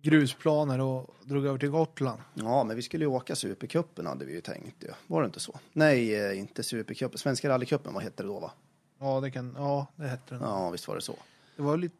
[0.02, 2.20] grusplaner och drog över till Gotland.
[2.34, 4.88] Ja, men vi skulle ju åka Supercupen hade vi ju tänkt ju.
[5.06, 5.58] Var det inte så?
[5.72, 7.18] Nej, eh, inte Supercupen.
[7.18, 8.52] Svenska rallycupen, vad hette det då va?
[8.98, 10.42] Ja, det kan, ja, det hette den.
[10.42, 11.16] Ja, visst var det så.
[11.56, 11.96] Det var lite,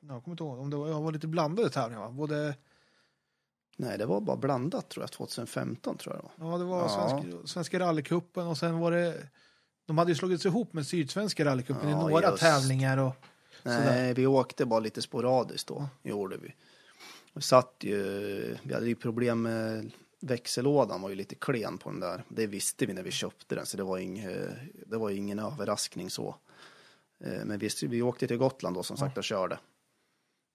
[0.00, 2.10] jag kommer inte ihåg, om det var, ja, det var lite blandade tävlingar va?
[2.10, 2.54] Både,
[3.76, 6.52] Nej, det var bara blandat tror jag, 2015 tror jag det var.
[6.52, 6.88] ja det var Ja.
[6.88, 9.28] Svenska, Svenska rallycupen och sen var det
[9.86, 12.42] De hade ju slagit sig ihop med Sydsvenska rallycupen i Ja, några just.
[12.42, 13.14] tävlingar och
[13.62, 16.54] Nej, vi åkte bara lite sporadiskt då, gjorde vi.
[17.32, 22.00] Vi satt ju, vi hade ju problem med växellådan var ju lite klen på den
[22.00, 22.24] där.
[22.28, 24.26] Det visste vi när vi köpte den, så det var, ing,
[24.86, 26.36] det var ingen överraskning så.
[27.24, 29.58] Eh, Men visst, vi åkte till Gotland då som sagt och körde.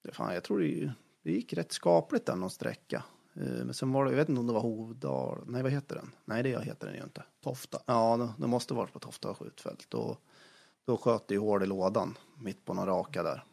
[0.03, 0.93] Det fan, jag tror det,
[1.27, 3.03] det gick rätt skapligt där någon sträcka.
[3.35, 5.95] Eh, Men sen var det, jag vet inte om det var Hovdal, nej vad heter
[5.95, 6.11] den?
[6.25, 7.23] Nej det heter den ju inte.
[7.43, 7.79] Tofta.
[7.85, 9.85] Ja, det, måste varit på Tofta skjutfält.
[9.89, 10.17] Då,
[10.85, 13.43] då sköt det ju hål i lådan mitt på någon raka där.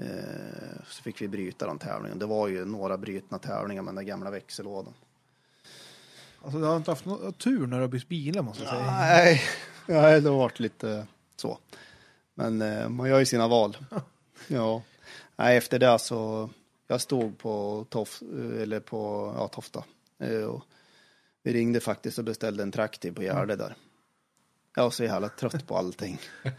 [0.00, 2.18] Eh, så fick vi bryta den tävlingen.
[2.18, 4.94] Det var ju några brytna tävlingar med den där gamla växellådan.
[6.42, 8.86] Alltså, du har inte haft någon tur när du har bytt bilar måste jag säga.
[8.86, 9.42] Nej,
[9.86, 11.58] nej det har varit lite så.
[12.34, 13.76] Men eh, man gör ju sina val.
[14.48, 14.82] ja.
[15.36, 16.50] Nej, efter det så,
[16.92, 18.22] jag stod på, Tof,
[18.60, 19.84] eller på ja, Tofta.
[20.18, 20.64] Eh, och
[21.42, 23.74] vi ringde faktiskt och beställde en traktiv på Gärde där.
[24.76, 26.18] Jag var så jävla trött på allting.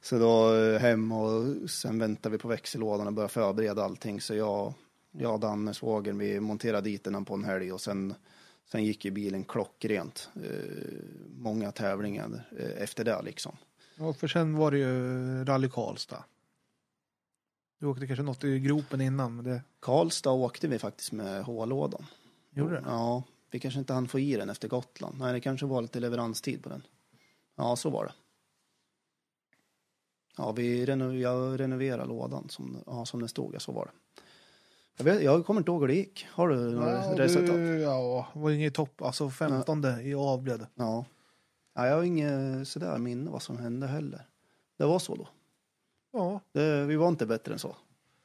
[0.00, 4.20] så då eh, hem och sen väntade vi på växellådan och började förbereda allting.
[4.20, 4.74] Så jag,
[5.10, 8.14] jag Danne, svågern, vi monterade dit den på en helg och sen,
[8.70, 10.30] sen gick ju bilen klockrent.
[10.34, 10.92] Eh,
[11.36, 13.56] många tävlingar eh, efter det liksom.
[13.96, 16.24] Ja, för sen var det ju Rally Karlstad.
[17.82, 22.06] Du åkte kanske något i gropen innan, men det Karlstad åkte vi faktiskt med H-lådan.
[22.50, 22.82] gjorde det.
[22.86, 25.18] Ja, vi kanske inte hann få i den efter Gotland.
[25.18, 26.82] Nej, det kanske var lite leveranstid på den.
[27.56, 28.12] Ja, så var det.
[30.36, 33.54] Ja, vi reno jag renoverade lådan som, ja, som den stod.
[33.54, 33.92] Ja, så var det.
[34.96, 36.26] Jag, vet, jag kommer inte ihåg hur det gick.
[36.30, 37.54] Har du några Ja, resultat?
[37.56, 39.02] du, ja, var inget i topp.
[39.02, 40.68] Alltså 15 i av blev det.
[40.74, 41.04] Ja.
[41.74, 41.86] ja.
[41.86, 44.26] Jag har inget sådär minne vad som hände heller.
[44.76, 45.28] Det var så då.
[46.12, 47.76] Ja, Det, vi var inte bättre än så.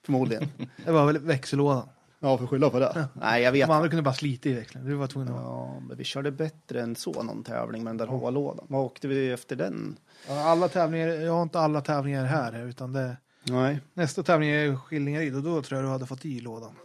[0.06, 0.50] Förmodligen.
[0.86, 1.90] det var väl växellådan.
[2.20, 3.08] ja, för skylla på det.
[3.14, 4.86] Nej, jag vet andra kunde bara slita i växeln.
[4.86, 5.42] Du var tvungen att...
[5.42, 8.66] Ja, men vi körde bättre än så någon tävling med den där H-lådan.
[8.70, 9.98] Vad åkte vi efter den?
[10.28, 13.80] Ja, Alla tävlingar, jag har inte alla tävlingar här utan det, Nej.
[13.94, 16.76] nästa tävling är Skillingaryd och då tror jag du hade fått i lådan.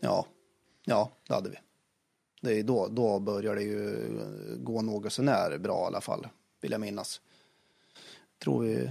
[0.00, 0.26] Ja,
[0.84, 1.56] ja, det hade vi.
[2.42, 3.96] Det är då, då börjar det ju
[4.58, 6.26] gå något sånär bra i alla fall,
[6.62, 7.20] vill jag minnas.
[8.44, 8.90] Tror vi,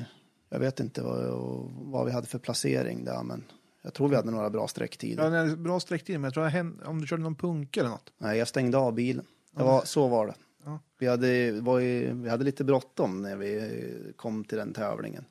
[0.50, 1.24] jag vet inte vad,
[1.72, 3.44] vad vi hade för placering där, men
[3.82, 5.32] jag tror vi hade några bra sträcktider.
[5.48, 8.14] Ja, bra sträcktid, men jag tror jag hän- om du körde någon punka eller något.
[8.18, 9.26] Nej, jag stängde av bilen.
[9.52, 10.34] Var, så var det.
[10.66, 10.80] Ja.
[10.98, 15.26] Vi, hade, var ju, vi hade lite bråttom när vi kom till den tävlingen.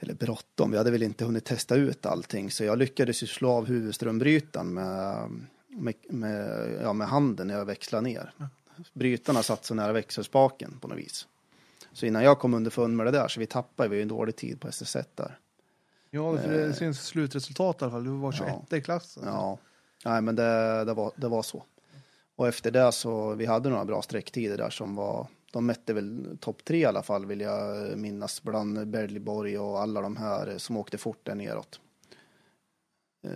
[0.00, 2.50] Eller bråttom, vi hade väl inte hunnit testa ut allting.
[2.50, 5.28] Så jag lyckades ju slå av huvudströmbrytaren med,
[5.68, 8.32] med, med, ja, med handen när jag växlade ner.
[8.92, 11.26] Brytarna satt så nära växelspaken på något vis.
[11.92, 14.36] Så innan jag kom underfund med det där så vi tappade vi ju en dålig
[14.36, 15.38] tid på SS1 där.
[16.10, 18.04] Ja, för det syns slutresultat i alla fall.
[18.04, 19.22] Du var 21 i klassen.
[19.26, 19.58] Ja,
[20.04, 21.62] nej men det, det, var, det var så.
[22.36, 26.38] Och efter det så, vi hade några bra sträcktider där som var, de mätte väl
[26.40, 30.76] topp tre i alla fall vill jag minnas, bland Berliborg och alla de här som
[30.76, 31.80] åkte fort där neråt.
[33.24, 33.30] Eh,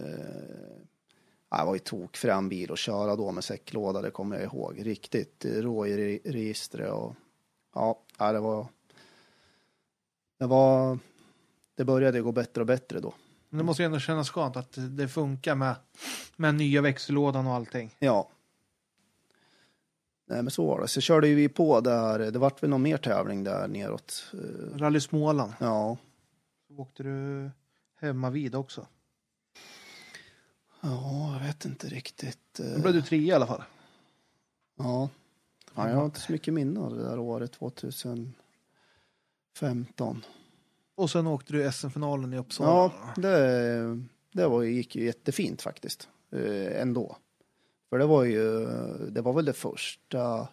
[1.50, 4.86] ja, det var ju tokfrän bil att köra då med säcklåda, det kommer jag ihåg.
[4.86, 7.15] Riktigt rå i re- registret och
[7.74, 8.66] ja, ja, det var,
[10.38, 10.98] det var,
[11.74, 13.14] det började gå bättre och bättre då.
[13.48, 15.74] Men det måste ju ändå kännas skönt att det funkar med,
[16.36, 17.94] med nya växellådan och allting.
[17.98, 18.28] Ja.
[20.26, 20.88] Nej men så var det.
[20.88, 24.32] Så körde ju vi på där, det vart väl någon mer tävling där neråt.
[24.32, 25.52] Eh, Rally Småland.
[25.58, 25.96] Ja.
[26.68, 27.50] Så åkte du
[28.00, 28.86] hemma vid också.
[30.80, 32.38] Ja, jag vet inte riktigt.
[32.56, 33.62] Då eh, blev du tre i alla fall.
[34.78, 35.08] Ja.
[35.74, 35.88] Ja.
[35.88, 40.24] Jag har inte så mycket minne av det där året 2015.
[40.94, 42.70] Och sen åkte du SM-finalen i Uppsala.
[42.70, 44.00] Ja, det,
[44.32, 46.08] det var, gick ju jättefint faktiskt.
[46.32, 47.16] Eh, ändå.
[47.90, 48.66] För det var ju,
[49.10, 50.48] det var väl det första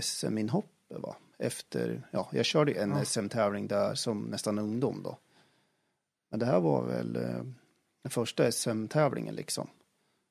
[0.00, 1.16] SM-inhoppet va?
[1.38, 3.04] Efter, ja, jag körde en Ja.
[3.04, 5.18] SM-tävling där som nästan ungdom då.
[6.30, 7.22] Men det här var väl eh,
[8.02, 9.68] den första SM-tävlingen liksom.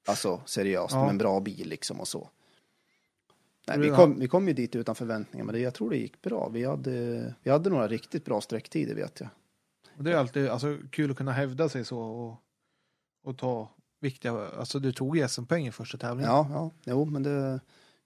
[0.07, 1.01] Alltså seriöst, Ja.
[1.01, 2.30] med en bra bil liksom och så.
[3.68, 6.22] Nej, vi, kom, vi kom ju dit utan förväntningar, men det, jag tror det gick
[6.22, 6.50] bra.
[6.50, 9.30] Vi hade, vi hade några riktigt bra sträcktider vet jag.
[9.98, 12.35] Och det är alltid alltså, kul att kunna hävda sig så och,
[13.24, 13.69] och ta
[14.00, 16.32] viktiga, alltså du tog ju SM-poäng i första tävlingen.
[16.32, 17.60] Ja, ja, jo, men det,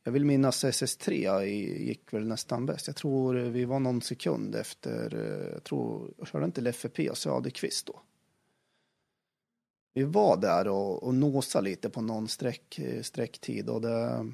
[0.03, 2.87] jag vill minnas SS3 i- gick väl nästan bäst.
[2.87, 7.09] Jag tror vi var någon sekund efter, eh, jag tror, jag körde inte Leffe P
[7.09, 7.99] och Söderqvist då.
[9.93, 14.31] Vi var där och, och nosade lite på någon sträck, eh, sträcktid och det,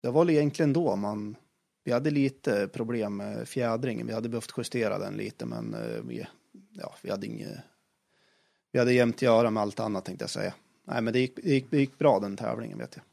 [0.00, 1.36] det var väl egentligen då man,
[1.84, 4.06] vi hade lite problem med fjädringen.
[4.06, 6.26] Vi hade behövt justera den lite, men eh, vi,
[6.72, 7.58] ja, vi hade inget,
[8.72, 10.54] vi hade jämnt göra med allt annat tänkte jag säga.
[10.84, 13.04] Nej, men det gick, det gick, det gick bra den tävlingen vet jag.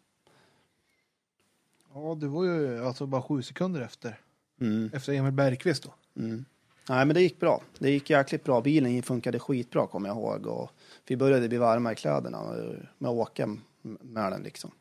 [1.94, 4.20] Ja, du var ju alltså bara sju sekunder efter.
[4.62, 4.90] Mm.
[4.94, 5.94] efter Emil Bergqvist då.
[6.22, 6.46] Mm.
[6.90, 7.62] Nej, men det gick bra.
[7.80, 8.62] Det gick jäkligt bra.
[8.62, 10.48] Bilen funkade skitbra, kommer jag ihåg.
[10.48, 10.72] Och
[11.06, 14.72] vi började bli varma i kläderna eh, med att åka med den liksom.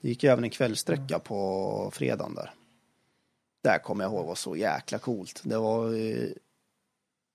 [0.00, 2.50] Det gick ju även en kvällsträcka på fredagen där.
[3.62, 5.40] Där kommer jag ihåg var så jäkla coolt.
[5.44, 6.28] Det var eh,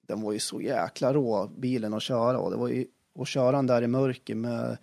[0.07, 2.39] den var ju så jäkla rå, bilen att köra.
[2.39, 2.85] Och det var ju
[3.19, 4.77] att köra den där i mörker med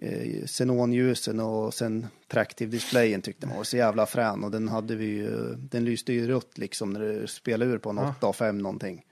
[0.00, 4.96] eh, xenonljusen och sen traktiv displayen tyckte man var så jävla frän och den hade
[4.96, 8.14] vi ju, den lyste ju rött liksom när det spelade ur på en Ja.
[8.18, 9.04] 8 och 5 någonting.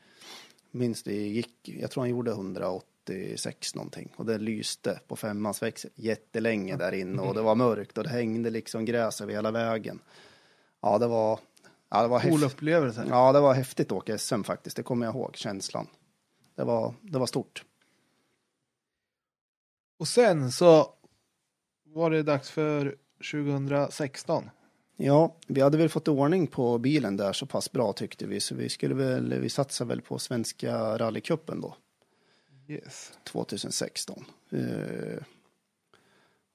[0.70, 2.30] Minns det gick, jag tror han gjorde
[3.12, 7.98] 186 någonting och det lyste på femmans växel jättelänge där inne och det var mörkt
[7.98, 10.00] och det hängde liksom gräs över hela vägen.
[10.82, 11.40] Ja, det var,
[11.90, 13.06] ja, det var Cool upplevelse.
[13.08, 15.86] Ja, det var häftigt att åka SM faktiskt, det kommer jag ihåg, känslan.
[16.54, 17.64] Det var, det var stort.
[19.98, 20.94] Och sen så
[21.84, 22.96] var det dags för
[23.32, 24.50] 2016.
[24.96, 28.54] Ja, vi hade väl fått ordning på bilen där så pass bra tyckte vi, så
[28.54, 31.76] vi skulle väl, vi satsade väl på Svenska rallycupen då,
[32.68, 33.12] Yes.
[33.24, 34.24] 2016.
[34.50, 35.22] Eh,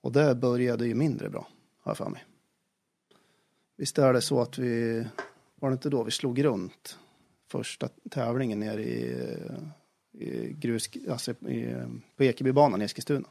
[0.02, 1.48] och det började ju mindre bra,
[1.82, 2.26] har jag för mig.
[3.78, 5.06] Visst är det så att vi,
[5.56, 6.98] var det inte då vi slog runt
[7.48, 9.28] första tävlingen nere i,
[10.12, 11.76] i grus, alltså i,
[12.18, 13.28] på Ekebybanan i Eskilstuna?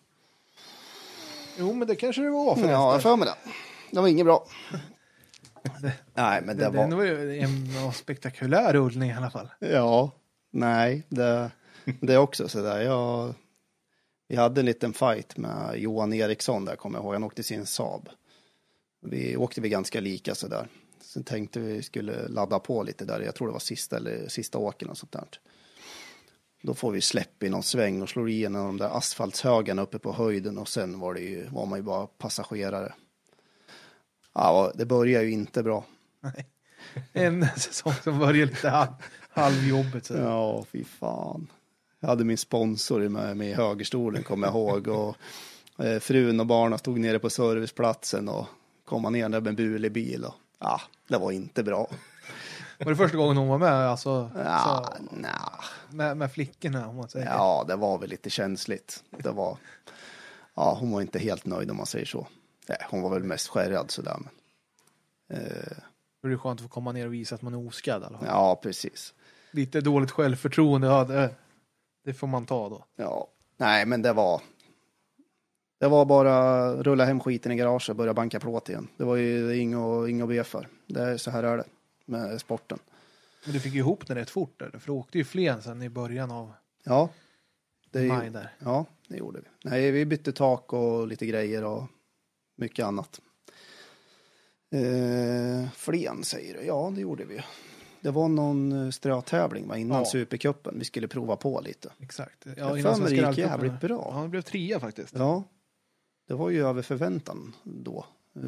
[1.59, 2.71] Jo, men det kanske det var Ja, förresten.
[2.71, 3.51] jag har för mig det.
[3.91, 4.47] Det var inget bra.
[6.15, 6.89] Nej, men det det, var...
[6.89, 9.49] det var ju en spektakulär rullning i alla fall.
[9.59, 10.11] Ja,
[10.51, 11.51] nej, det,
[12.01, 12.81] det är också sådär.
[12.81, 13.35] Jag,
[14.29, 17.13] vi hade en liten fight med Johan Eriksson där, kommer jag ihåg.
[17.13, 18.09] Han åkte sin Saab.
[19.03, 20.69] Vi åkte vi ganska lika sådär.
[21.01, 23.21] Sen tänkte vi skulle ladda på lite där.
[23.21, 25.29] Jag tror det var sista eller sista åken och sånt där.
[26.63, 29.83] Då får vi släpp i någon sväng och slår i en av de där asfaltshögarna
[29.83, 32.93] uppe på höjden och sen var det ju, var man ju bara passagerare.
[34.35, 35.85] Ja, det började ju inte bra.
[37.13, 38.93] En säsong som började lite halv,
[39.31, 40.11] halvjobbigt.
[40.11, 41.49] Ja, fy fan.
[42.05, 44.89] Jag hade min sponsor med mig i högerstolen, kommer jag ihåg.
[44.89, 45.17] Och
[45.85, 48.47] eh, frun och barnen stod nere på serviceplatsen och
[48.85, 50.25] kom ner där med en bulig bil.
[50.25, 51.91] Och, ja, det var inte bra.
[52.79, 53.73] Var det första gången hon var med?
[53.73, 55.53] Alltså, Ja, så, nja.
[55.91, 57.27] med, med flickorna om man säger.
[57.27, 59.03] ja, det var väl lite känsligt.
[59.11, 59.57] Det var,
[60.55, 62.27] ja, hon var inte helt nöjd om man säger så.
[62.69, 64.17] Nej, hon var väl mest skärrad sådär.
[64.19, 65.77] Men, eh,
[66.23, 68.17] Då är det skönt att få komma ner och visa att man är oskadd fall.
[68.27, 69.15] ja, precis.
[69.51, 71.29] Lite dåligt självförtroende, ja,
[72.05, 72.85] det, får man ta då.
[72.97, 74.43] Ja, nej, men det var.
[75.81, 78.89] Det var bara rulla hem skiten i garaget och börja banka plåt igen.
[78.97, 80.69] Det var ju inget att- inget att be för.
[80.87, 81.65] Det är, så här är det
[82.05, 82.79] med sporten.
[83.45, 84.79] Men du fick ju ihop det rätt fort eller?
[84.79, 86.53] För du åkte ju Flen sen i början av
[86.85, 87.09] Ja,
[87.91, 88.55] det, maj där.
[88.59, 89.71] ja, det gjorde vi.
[89.71, 91.85] Nej, vi bytte tak och lite grejer och
[92.57, 93.21] mycket annat.
[94.71, 96.67] Eh, Flen säger du?
[96.67, 97.41] Ja, det gjorde vi.
[98.03, 100.05] Det var någon eh, strötävling va, innan Ja.
[100.05, 100.79] Supercupen.
[100.79, 101.93] Vi skulle prova på lite.
[101.99, 102.47] Exakt.
[102.47, 103.65] Jag Ja, har innan för mig det Svenska gick rallycupen.
[103.71, 104.13] jävligt bra.
[104.17, 105.15] Ja, det blev trea faktiskt.
[105.17, 105.45] Ja,
[106.29, 108.07] det var ju över förväntan då.
[108.37, 108.43] Eh,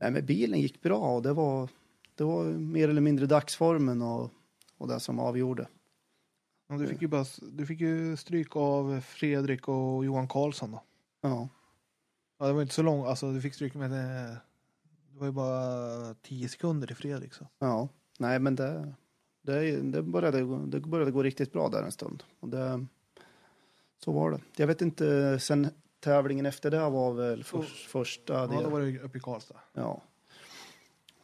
[0.00, 1.68] nej, men bilen gick bra och det var,
[2.14, 4.30] det var mer eller mindre dagsformen och,
[4.78, 5.68] och det som avgjorde.
[6.68, 10.82] Ja, du, fick ju bara, du fick ju stryk av Fredrik och Johan Karlsson då.
[11.20, 11.48] Ja,
[12.40, 14.36] Ja, det var inte så långt, alltså du fick stryk med det,
[15.18, 17.46] det var ju bara 10 sekunder till Fredrik så.
[17.58, 17.88] ja.
[18.18, 18.94] nej men det,
[19.42, 22.22] det, det, började, det började gå riktigt bra där en stund.
[22.40, 22.86] Och det,
[24.04, 24.40] så var det.
[24.56, 25.68] Jag vet inte, sen
[26.00, 28.62] tävlingen efter det var väl för, första Ja, del.
[28.62, 29.56] då var det uppe i Karlstad.
[29.72, 30.02] Ja.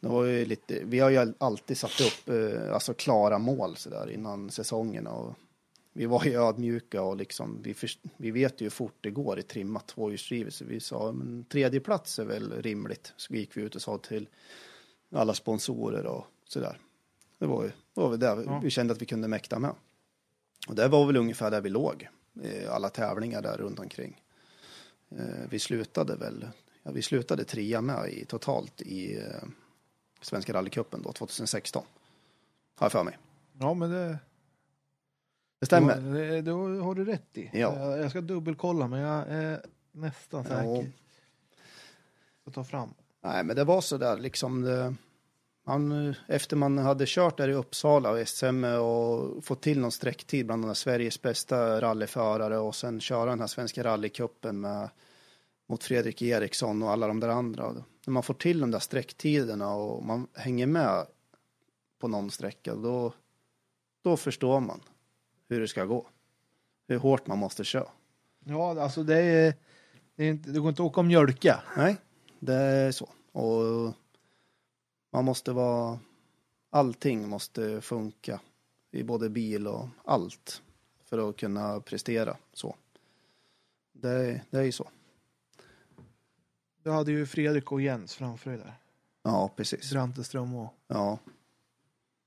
[0.00, 3.90] Det var ju lite, vi har ju alltid satt upp eh, alltså klara mål så
[3.90, 5.34] där innan säsongen och
[5.96, 9.38] vi var ju ödmjuka och liksom vi, först, vi vet ju hur fort det går
[9.38, 13.12] i trimmat tvåhjulsdrivet så vi sa men tredje plats är väl rimligt.
[13.16, 14.28] Så gick vi ut och sa till
[15.12, 16.80] alla sponsorer och så där.
[17.38, 18.60] Det var ju det var väl där vi, Ja.
[18.64, 19.74] vi kände att vi kunde mäkta med.
[20.68, 22.08] Och det var väl ungefär där vi låg.
[22.70, 24.22] Alla tävlingar där runt omkring.
[25.10, 26.48] Eh, Vi slutade väl,
[26.82, 29.48] ja, vi slutade trea med i, totalt i eh,
[30.20, 31.84] Svenska rallycupen då 2016.
[32.76, 33.18] Har jag för mig.
[33.60, 34.18] Ja, men det,
[35.64, 35.96] Det stämmer.
[35.96, 36.50] Det, det, det
[36.82, 37.50] har du rätt i.
[37.52, 37.78] Ja.
[37.78, 39.60] Jag, jag ska dubbelkolla, men jag är
[39.92, 40.56] nästan Ja.
[40.56, 40.92] säker.
[42.44, 42.94] Jag ta fram.
[43.22, 44.62] Nej, men det var så där liksom.
[44.62, 44.94] Det,
[45.66, 50.46] man, efter man hade kört där i Uppsala och SM och fått till någon sträcktid
[50.46, 54.88] bland de Sveriges bästa rallyförare och sen köra den här svenska rallycupen med
[55.66, 57.72] mot Fredrik Eriksson och alla de där andra.
[58.06, 61.06] När man får till de där sträcktiderna och man hänger med
[61.98, 63.12] på någon sträcka, då,
[64.02, 64.80] då förstår man
[65.48, 66.06] hur det ska gå.
[66.88, 67.88] Hur hårt man måste köra.
[68.44, 69.54] Ja, alltså det är,
[70.16, 71.62] det är inte, det går inte att åka och mjölka.
[71.76, 71.96] Nej,
[72.38, 73.08] det är så.
[73.32, 73.94] Och
[75.14, 75.98] Man måste vara,
[76.70, 78.40] allting måste funka
[78.90, 80.62] i både bil och allt
[81.04, 82.76] för att kunna prestera så.
[83.92, 84.88] Det, det är ju så.
[86.82, 88.74] Du hade ju Fredrik och Jens framför dig där.
[89.22, 89.92] Ja, precis.
[89.92, 90.74] Branteström och...
[90.86, 91.18] Ja.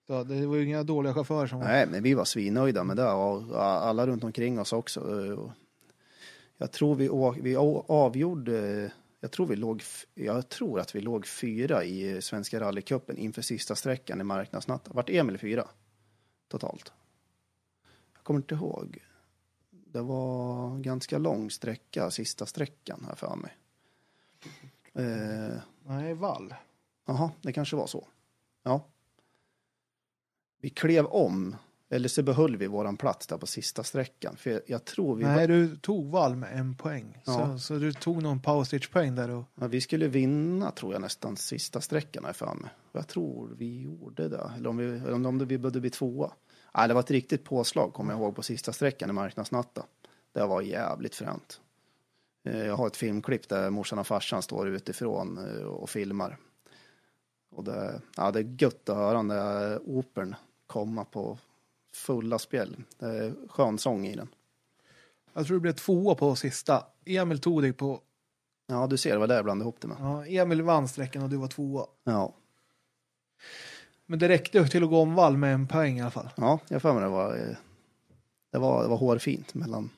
[0.08, 1.68] Så det var ju inga dåliga chaufförer som var...
[1.68, 5.54] Nej, men vi var svinnöjda med det och alla runt omkring oss också.
[6.58, 7.10] Jag tror vi,
[7.42, 7.56] vi
[7.88, 13.42] avgjorde, jag tror vi låg, jag tror att vi låg fyra i Svenska rallycupen inför
[13.42, 14.94] sista sträckan i marknadsnatten.
[14.96, 15.68] Vart Emil fyra
[16.48, 16.94] totalt?
[18.14, 19.04] Jag kommer inte ihåg.
[19.70, 23.58] Det var ganska lång sträcka, sista sträckan här för mig.
[24.94, 26.54] Eh, Nej, Wall.
[27.06, 28.08] Jaha, det kanske var så.
[28.64, 28.82] Ja.
[30.62, 31.56] Vi klev om,
[31.90, 34.38] eller så behöll vi våran plats där på sista sträckan.
[34.38, 37.22] För jag, jag tror vi, Nej, var, du tog med en poäng.
[37.26, 37.34] Ja.
[37.34, 39.44] Så, så du tog någon powerstage-poäng där och...
[39.56, 42.36] ja, vi skulle vinna, tror jag, nästan sista sträckan här.
[42.42, 42.58] Och
[42.92, 44.52] Jag tror vi gjorde det.
[44.58, 46.32] Eller om vi, eller om om vi behövde bli tvåa.
[46.78, 49.86] Nej, det var ett riktigt påslag, kommer jag ihåg, på sista sträckan i marknadsnatta.
[50.34, 51.62] Det var jävligt fränt.
[52.46, 56.38] Eh, Jag har ett filmklipp där morsan och farsan står utifrån eh, och filmar.
[57.52, 60.36] Och det, ja, det är gött att höra den där opern
[60.68, 61.38] komma på
[61.94, 62.76] fulla spjäll.
[63.00, 64.28] Det är skön sång i den.
[65.34, 66.86] Jag tror du blev tvåa på sista.
[67.06, 68.02] Emil tog dig på...
[68.68, 69.98] Ja, du ser, det var där jag blandade ihop det med.
[70.00, 71.86] Ja, Emil vann sträckan och du var tvåa.
[72.04, 72.34] Ja,
[74.06, 76.30] Men det räckte till att gå om Wall med en poäng i alla fall.
[76.36, 77.56] ja jag för mig det var, eh,
[78.52, 79.90] det var, det var hårfint mellan,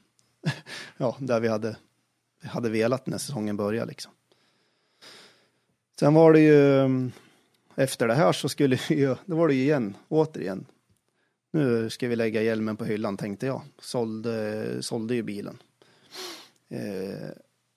[0.97, 1.77] ja, där vi hade,
[2.41, 4.11] vi hade velat när säsongen började liksom.
[5.99, 7.11] Sen var det ju, mm,
[7.79, 10.65] efter det här så skulle vi ju, då var det ju igen, återigen.
[11.51, 13.61] Nu ska vi lägga hjälmen på hyllan tänkte jag.
[13.81, 15.57] Sålde, sålde ju bilen.
[16.69, 17.29] Eh,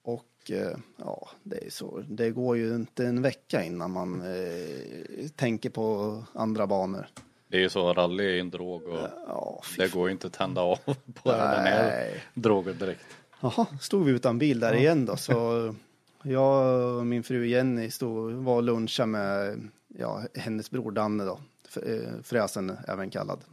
[0.03, 2.05] och eh, ja, det är så.
[2.09, 7.07] Det går ju inte en vecka innan man eh, tänker på andra banor.
[7.49, 10.33] Det är ju så, rally är en drog och Ja, det går ju inte att
[10.33, 10.77] tända av
[11.23, 12.23] på den här Nej.
[12.35, 13.07] drogen direkt.
[13.41, 15.17] Jaha, stod vi utan bil där igen då.
[15.17, 15.75] Så
[16.23, 21.41] jag och min fru Jenny stod, var och lunchade med ja, hennes bror Danne då.
[21.83, 23.45] Eh, fräsen även kallad.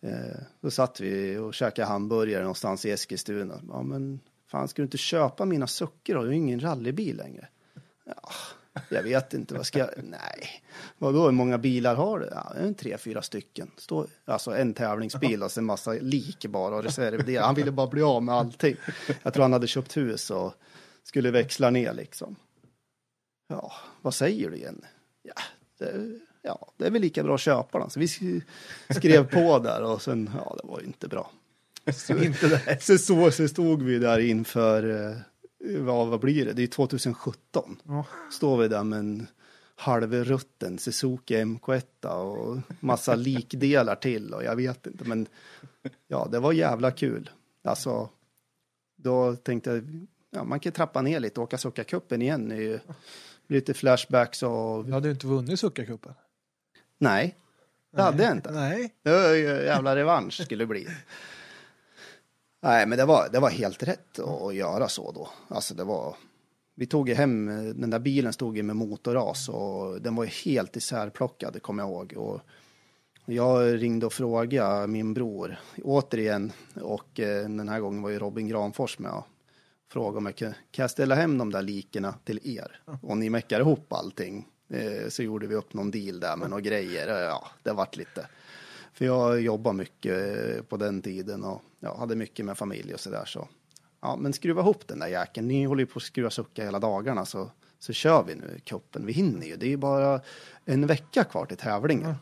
[0.00, 3.60] Eh, då satt vi och käkade hamburgare någonstans i Eskilstuna.
[3.68, 6.20] Ja, men fan, ska du inte köpa mina suckor då?
[6.20, 7.48] Du har ju ingen rallybil längre.
[8.04, 8.32] Ja,
[8.88, 9.90] jag vet inte, vad ska jag...
[10.04, 10.62] Nej.
[10.98, 12.28] Vadå, hur många bilar har du?
[12.32, 13.70] Ja, en tre, fyra stycken.
[13.76, 14.06] Stå...
[14.24, 17.46] alltså en tävlingsbil alltså, och sen massa lik bara och reservdelar.
[17.46, 18.76] Han ville bara bli av med allting.
[19.22, 20.54] Jag tror han hade köpt hus och
[21.02, 22.36] skulle växla ner liksom.
[23.48, 23.72] Ja,
[24.02, 24.86] vad säger du Jenny?
[25.34, 25.42] Ja,
[25.78, 27.90] det, ja, det är väl lika bra att köpa den.
[27.90, 28.42] Så vi sk-
[28.90, 31.30] skrev på där och sen, ja, det var ju inte bra.
[32.08, 32.78] inte det.
[32.82, 35.16] Så, så, så stod vi där inför, eh,
[35.80, 36.52] vad, vad blir det?
[36.52, 38.04] Det är 2017 Ja.
[38.32, 39.26] står vi där med en
[39.76, 45.26] halvrutten Suzuki MK1 och massa likdelar till och jag vet inte men
[46.08, 47.30] ja det var jävla kul.
[47.64, 48.08] Alltså
[48.96, 52.50] då tänkte jag ja, man kan trappa ner lite och åka Succa-cupen igen.
[52.52, 52.78] Är ju
[53.50, 56.14] lite flashbacks och Du hade ju inte vunnit Succa-cupen.
[56.98, 57.36] nej,
[57.92, 58.50] det hade jag inte.
[58.50, 58.94] Nej.
[59.02, 60.86] Det var ju jävla revansch skulle det bli.
[62.62, 65.28] Nej, men det var, det var helt rätt att göra så då.
[65.48, 66.16] Alltså det var,
[66.74, 67.46] vi tog ju hem,
[67.80, 71.90] den där bilen stod ju med motorras och den var ju helt isärplockad, kommer jag
[71.90, 72.14] ihåg.
[72.16, 72.40] Och
[73.24, 78.48] jag ringde och frågade min bror återigen och eh, den här gången var ju Robin
[78.48, 79.22] Granfors med
[79.90, 82.80] och frågade om jag kan, kan jag ställa hem de där likerna till er?
[83.02, 84.48] Och ni meckar ihop allting.
[84.68, 87.22] Eh, så gjorde vi upp någon deal där med några grejer.
[87.22, 88.26] Ja, det vart lite.
[88.92, 93.00] För jag jobbade mycket eh, på den tiden och ja, hade mycket med familj och
[93.00, 93.24] sådär.
[93.24, 93.48] Så.
[94.00, 95.48] Ja, men skruva ihop den där jäkeln.
[95.48, 99.06] Ni håller ju på att skruva sucka hela dagarna så, så kör vi nu kuppen.
[99.06, 99.56] Vi hinner ju.
[99.56, 100.20] Det är ju bara
[100.64, 102.14] en vecka kvar till tävlingen.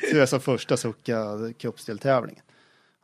[0.00, 2.42] Så det är alltså första sucka cupsteltävlingen.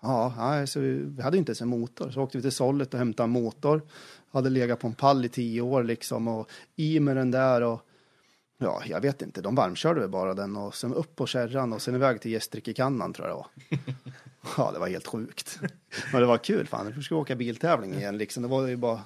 [0.03, 2.11] Ja, nej, så vi, vi hade inte ens en motor.
[2.11, 3.83] Så åkte vi till Sollet och hämtade en motor.
[4.33, 7.81] Hade legat på en pall i tio år liksom och i med den där och
[8.59, 9.41] ja, jag vet inte.
[9.41, 13.13] De varmkörde väl bara den och sen upp på kärran och sen iväg till Gästrikekannan
[13.13, 13.79] tror jag det var.
[14.59, 15.59] Ja, det var helt sjukt.
[16.13, 16.67] Men det var kul.
[16.67, 18.43] Fan, vi skulle åka biltävling igen liksom.
[18.43, 19.01] Det var ju bara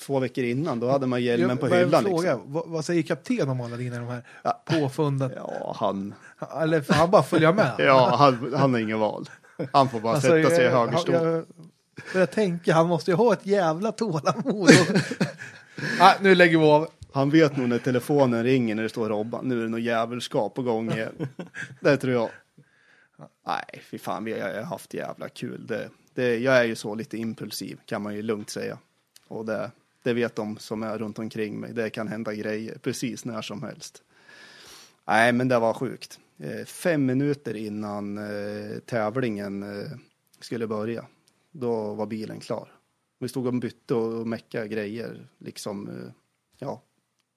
[0.00, 0.80] två veckor innan.
[0.80, 2.52] Då hade man hjälmen på Jag- hyllan frågar, liksom.
[2.52, 4.62] vad, vad säger kapten om alla dina de här Ja.
[4.66, 5.32] påfunden?
[5.36, 6.14] Ja, han,
[6.62, 7.72] Eller han bara följa med?
[7.78, 9.30] ja, han, han har ingen val.
[9.72, 11.14] Han får bara Alltså, sätta sig i jag- högerstol.
[11.14, 11.44] Jag, jag,
[12.14, 14.70] jag tänker, han måste ju ha ett jävla tålamod.
[15.98, 16.88] Nej, nu lägger vi av.
[17.12, 19.48] Han vet nog när telefonen ringer när det står Robban.
[19.48, 21.28] Nu är det något jävelskap på gång igen.
[21.80, 22.28] det tror jag.
[23.46, 25.66] Nej, fy fan, vi har haft jävla kul.
[25.66, 28.78] Det, det, jag är ju så lite impulsiv, kan man ju lugnt säga.
[29.28, 29.70] Och det,
[30.02, 31.72] det vet de som är runt omkring mig.
[31.72, 34.02] Det kan hända grejer precis när som helst.
[35.06, 36.18] Nej, men det var sjukt.
[36.38, 39.90] Eh, fem minuter innan eh, tävlingen eh,
[40.40, 41.06] skulle börja,
[41.50, 42.72] då var bilen klar.
[43.18, 46.12] Vi stod och bytte och meckade grejer, liksom, eh,
[46.58, 46.82] ja,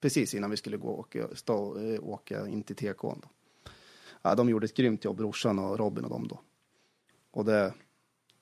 [0.02, 3.22] precis innan vi skulle gå och åka, stå, eh, åka in till TK'n.
[3.22, 3.30] Då.
[4.22, 6.40] Ja, de gjorde ett grymt jobb, brorsan och Robin och dem då.
[7.32, 7.74] Och det,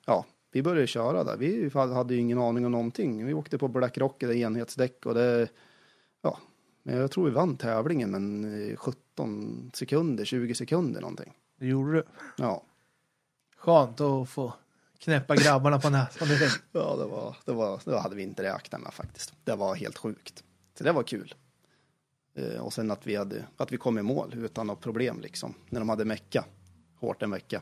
[0.06, 1.38] ja, vi började köra där.
[1.38, 3.26] Vi hade ju ingen aning om någonting.
[3.26, 5.50] Vi åkte på Black Rock, det enhetsdäck och det,
[6.22, 6.40] ja,
[6.86, 11.34] men jag tror vi vann tävlingen men eh, 17 sekunder, 20 sekunder någonting.
[11.60, 12.04] Det gjorde du.
[12.38, 12.64] Ja,
[13.58, 14.54] Skönt att få
[15.00, 16.64] knäppa grabbarna på näsan direkt.
[16.72, 19.34] ja det, var, det, var, det hade vi inte räknat med faktiskt.
[19.44, 20.44] Det var helt sjukt.
[20.78, 21.36] Så det var kul.
[22.36, 25.54] Eh, och sen att vi, hade, att vi kom i mål utan något problem liksom.
[25.70, 26.46] När de hade mecka.
[27.00, 27.62] Hårt en vecka.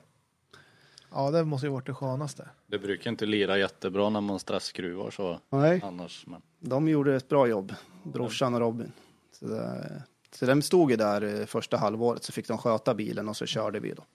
[1.12, 2.50] Ja, det måste ju varit det skönaste.
[2.68, 5.82] Det brukar inte lira jättebra när man stressskruvar så Nej.
[5.84, 6.26] annars.
[6.28, 8.92] Men De gjorde ett bra jobb, brorsan och Robin.
[9.34, 13.30] Så, det, så de stod ju där eh, första halvåret så fick de sköta bilen
[13.30, 14.06] och så körde vi då.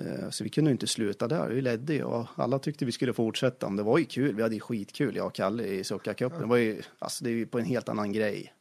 [0.00, 3.12] Eh, Så vi kunde inte sluta där, vi ledde ju och alla tyckte vi skulle
[3.12, 3.68] fortsätta.
[3.68, 6.38] Men det var ju kul, vi hade ju skitkul jag och Kalle i Succa-cupen.
[6.40, 8.54] Det var ju, alltså det är ju på en helt annan grej.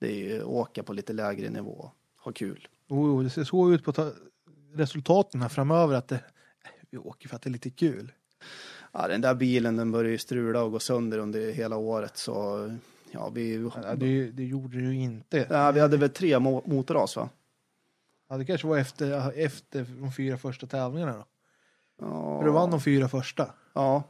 [0.00, 1.90] Det är ju åka på lite lägre nivå,
[2.24, 2.68] ha kul.
[2.88, 4.12] Jo, det ser så ut på ta-
[4.74, 6.20] resultaten här framöver att det,
[6.90, 8.12] vi åker för att det är lite kul.
[8.92, 12.70] Ja, den där bilen den började ju strula och gå sönder under hela året så
[13.14, 15.46] ja, vi, Ja, det, det gjorde det ju inte.
[15.50, 17.28] ja, vi hade väl tre mo- motorras va?
[18.28, 21.24] Ja, det kanske var efter, efter de fyra första tävlingarna då.
[22.00, 23.50] Ja, För du vann de fyra första.
[23.72, 24.02] Ja.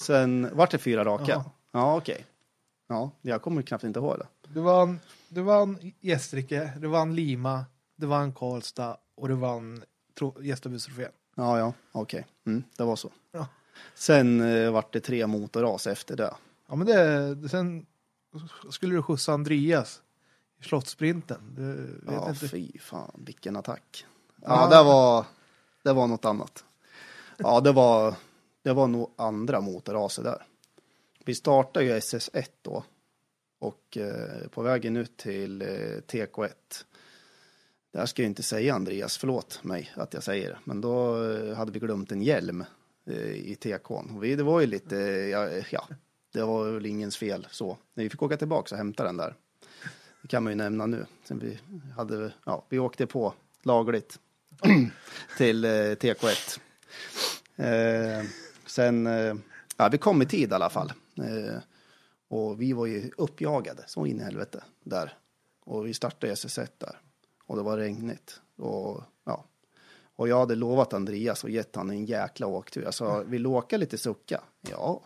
[0.00, 1.24] Sen vart det fyra raka?
[1.32, 1.50] Ja.
[1.72, 2.26] Ja, okej.
[2.88, 4.26] Ja, jag kommer knappt inte ihåg det.
[4.54, 7.64] Du vann, du vann Gästrike, du vann Lima,
[7.96, 9.82] du vann Karlstad och du vann
[10.18, 11.10] tro- Gästabudstrofén.
[11.36, 12.26] Ja, ja, okej.
[12.46, 13.10] Mm, det var så.
[13.32, 13.46] Ja.
[13.94, 16.34] Sen eh, vart det tre motorras efter det.
[16.68, 17.86] Ja, men det, sen
[18.70, 20.02] skulle du skjutsa Andreas
[20.60, 21.40] i Slottssprinten.
[21.56, 22.48] Du Ja, inte.
[22.48, 24.06] fy fan, vilken attack.
[24.42, 24.78] Ja, Ja.
[24.78, 25.26] det var,
[25.82, 26.64] det var något annat.
[27.36, 28.14] Ja, det var,
[28.62, 30.42] det var nog andra motorraser där.
[31.24, 32.84] Vi startade ju SS1 då.
[33.60, 35.66] Och eh, på vägen ut till eh,
[36.06, 36.48] TK1.
[37.92, 40.58] Där ska jag inte säga Andreas, förlåt mig att jag säger det.
[40.64, 42.64] Men då eh, hade vi glömt en hjälm
[43.06, 44.36] eh, i TK'n.
[44.36, 44.96] Det var ju lite,
[45.32, 45.88] ja, ja,
[46.38, 47.78] det var väl ingens fel så.
[47.94, 49.34] När vi fick åka tillbaka och hämta den där.
[50.22, 51.06] Det kan man ju nämna nu.
[51.24, 51.58] Sen vi,
[51.96, 54.18] hade, ja, vi åkte på lagligt
[55.36, 56.60] till eh, TK1.
[57.56, 58.24] Eh,
[58.66, 59.34] sen, eh,
[59.76, 60.92] ja, vi kom i tid i alla fall.
[61.16, 61.58] Eh,
[62.28, 65.18] och vi var ju uppjagade så in i helvete där.
[65.64, 67.00] Och vi startade SS1 där.
[67.46, 68.40] Och det var regnigt.
[68.56, 69.44] Och, ja.
[70.16, 72.82] och jag hade lovat Andreas och gett han en jäkla åktur.
[72.82, 74.40] Jag sa, vill du åka lite sucka?
[74.60, 75.02] Ja.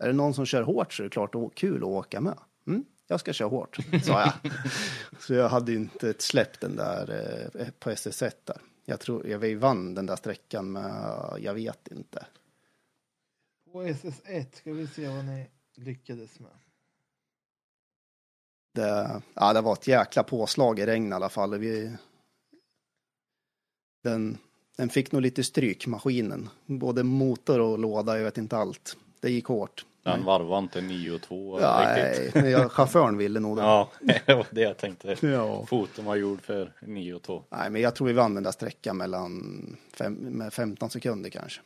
[0.00, 2.38] Är det någon som kör hårt så är det klart å- kul att åka med.
[2.66, 4.52] Mm, jag ska köra hårt, sa jag.
[5.20, 7.10] så jag hade inte släppt den där
[7.54, 8.56] eh, på SS1 där.
[8.84, 12.26] Jag tror jag vann den där sträckan med, jag vet inte.
[13.72, 16.50] På SS1 ska vi se vad ni lyckades med.
[18.74, 21.58] Det, ja, det var ett jäkla påslag i regn i alla fall.
[21.58, 21.96] Vi,
[24.02, 24.38] den,
[24.76, 26.48] den fick nog lite stryk, maskinen.
[26.66, 28.96] Både motor och låda, jag vet inte allt.
[29.20, 29.86] Det gick hårt.
[30.02, 32.34] Den varvade inte 9 och 2 Ja, riktigt.
[32.34, 33.62] nej, men jag, chauffören ville nog det.
[33.66, 33.90] Ja,
[34.26, 35.16] det var det jag tänkte.
[35.26, 35.66] Ja.
[35.66, 37.44] Foten var gjord för 9 och 2.
[37.50, 41.60] Nej, men jag tror vi vann den där sträckan mellan fem, med 15 sekunder kanske.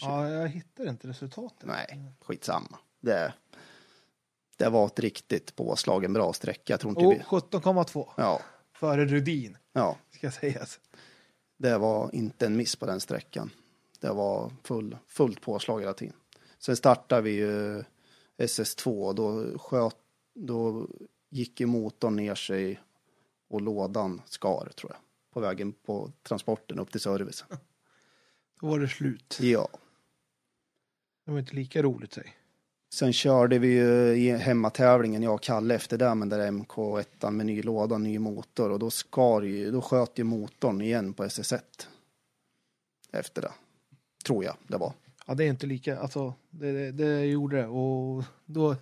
[0.00, 1.64] Ja, jag hittar inte resultatet.
[1.68, 2.78] Nej, skitsamma.
[3.00, 3.32] Det,
[4.56, 6.72] det var ett riktigt påslagen bra sträcka.
[6.72, 7.18] Jag tror inte Och vi...
[7.18, 8.40] 17,2 Ja,
[8.72, 9.96] före Rudin, ja.
[10.10, 10.80] ska sägas.
[11.56, 13.50] Det var inte en miss på den sträckan.
[14.00, 16.14] Det var full, fullt påslag hela tiden.
[16.58, 17.84] Sen startade vi ju
[18.38, 19.96] SS2 och då, sköt,
[20.34, 20.88] då
[21.30, 22.80] gick ju motorn ner sig
[23.48, 25.00] och lådan skar tror jag.
[25.32, 27.48] På vägen på transporten upp till servicen.
[28.60, 29.38] Då var det slut.
[29.40, 29.68] Ja.
[31.24, 32.34] Det var inte lika roligt säg.
[32.94, 37.62] Sen körde vi ju hemmatävlingen, jag och Kalle efter det, men där MK1 med ny
[37.62, 41.60] låda, ny motor och då skar ju, då sköt ju motorn igen på SS1.
[43.12, 43.52] Efter det.
[44.24, 44.92] Tror jag det var.
[45.28, 48.76] Ja, det är inte lika, alltså det, det, det gjorde det och då,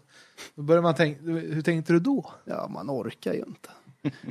[0.54, 2.30] då började man tänka, hur tänkte du då?
[2.44, 3.68] Ja, man orkar ju inte.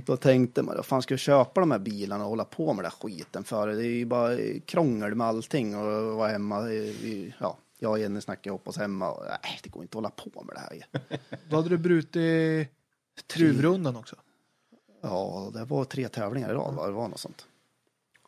[0.05, 2.85] Då tänkte man, vad fan ska jag köpa de här bilarna och hålla på med
[2.85, 3.67] den här skiten för?
[3.67, 6.69] Det är ju bara krångel med allting och vara hemma.
[7.39, 10.09] Ja, jag och Jenny snackade ihop oss hemma och nej, det går inte att hålla
[10.09, 10.99] på med det här.
[11.49, 12.69] Då hade du brutit
[13.27, 14.15] truvrundan också.
[15.01, 16.87] Ja, det var tre tävlingar i rad, va?
[16.87, 17.47] det var något sånt.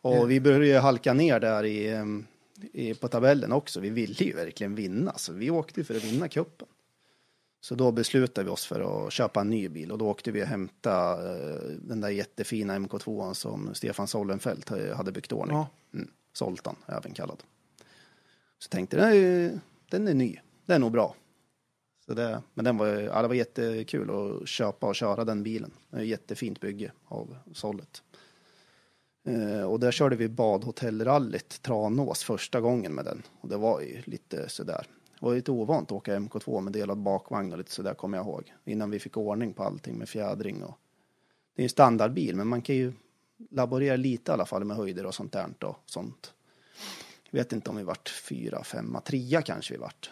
[0.00, 2.24] Och vi började halka ner där i, i,
[3.00, 3.80] på tabellen också.
[3.80, 6.68] Vi ville ju verkligen vinna, så vi åkte ju för att vinna cupen.
[7.60, 10.42] Så då beslutade vi oss för att köpa en ny bil och då åkte vi
[10.42, 15.56] och hämtade eh, den där jättefina MK2 som Stefan Sollenfelt hade byggt ordning.
[15.56, 15.68] Ja.
[15.94, 16.10] Mm.
[16.32, 17.42] Zoltan, även kallad.
[18.58, 21.14] Så tänkte den är, den är ny, den är nog bra.
[22.06, 25.70] Så det, men den var, ja, det var jättekul att köpa och köra den bilen.
[25.90, 28.02] Det är jättefint bygge av Sollet.
[29.24, 33.22] Eh, och där körde vi badhotellrallyt Tranås första gången med den.
[33.40, 34.86] Och det var ju lite sådär.
[35.20, 38.26] Det var lite ovant att åka MK2 med delad bakvagn och lite sådär kommer jag
[38.26, 38.54] ihåg.
[38.64, 40.78] Innan vi fick ordning på allting med fjädring och
[41.56, 42.92] det är en standardbil men man kan ju
[43.50, 46.34] laborera lite i alla fall med höjder och sånt där och sånt.
[47.30, 50.10] Jag vet inte om vi vart fyra, femma, trea kanske vi vart.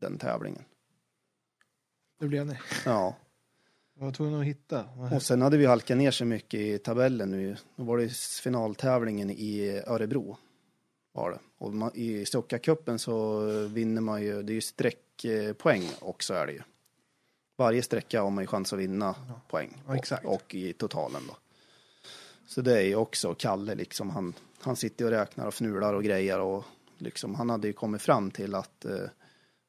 [0.00, 0.64] Den tävlingen.
[2.20, 2.58] Det blev ni.
[2.84, 3.16] Ja.
[4.02, 4.84] Jag var tvungen att hitta.
[5.12, 7.56] Och sen hade vi halkat ner så mycket i tabellen nu.
[7.76, 10.36] Då var det finaltävlingen i Örebro.
[11.12, 11.38] Var det.
[11.58, 16.52] Och man, i Stockacupen så vinner man ju, det är ju streckpoäng också är det
[16.52, 16.60] ju.
[17.56, 19.14] Varje sträcka har man ju chans att vinna
[19.48, 19.82] poäng.
[19.86, 20.24] Ja, exakt.
[20.24, 21.36] Och, och i totalen då.
[22.46, 26.04] Så det är ju också Kalle liksom, han, han sitter och räknar och fnular och
[26.04, 26.64] grejer och
[26.98, 28.96] liksom, han hade ju kommit fram till att eh,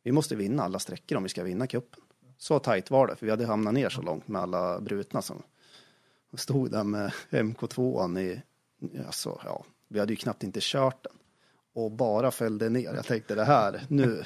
[0.04, 2.03] vi måste vinna alla sträckor om vi ska vinna cupen.
[2.44, 5.44] Så tajt var det, för vi hade hamnat ner så långt med alla brutna som
[6.38, 8.42] stod där med MK2an i,
[9.08, 11.14] alltså ja, vi hade ju knappt inte kört den.
[11.74, 12.94] Och bara följde ner.
[12.94, 14.24] Jag tänkte det här, nu,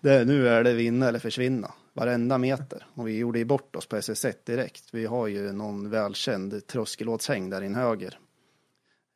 [0.00, 1.72] det, nu är det vinna eller försvinna.
[1.92, 2.86] Varenda meter.
[2.94, 4.94] Och vi gjorde ju bort oss på SS1 direkt.
[4.94, 8.18] Vi har ju någon välkänd tröskelåtshäng där in höger.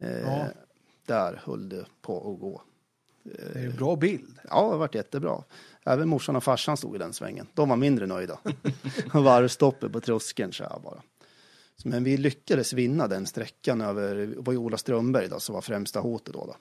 [0.00, 0.46] Eh, Ja.
[1.06, 2.62] Där höll det på att gå.
[3.22, 4.38] Det är en bra bild.
[4.50, 5.44] Ja, det varit jättebra.
[5.84, 7.46] Även morsan och farsan stod i den svängen.
[7.54, 8.38] De var mindre nöjda.
[9.12, 11.02] Varvstoppet på tröskeln så här bara.
[11.84, 15.62] Men vi lyckades vinna den sträckan över, det var ju Ola Strömberg då som var
[15.62, 16.46] främsta hotet då.
[16.46, 16.56] då.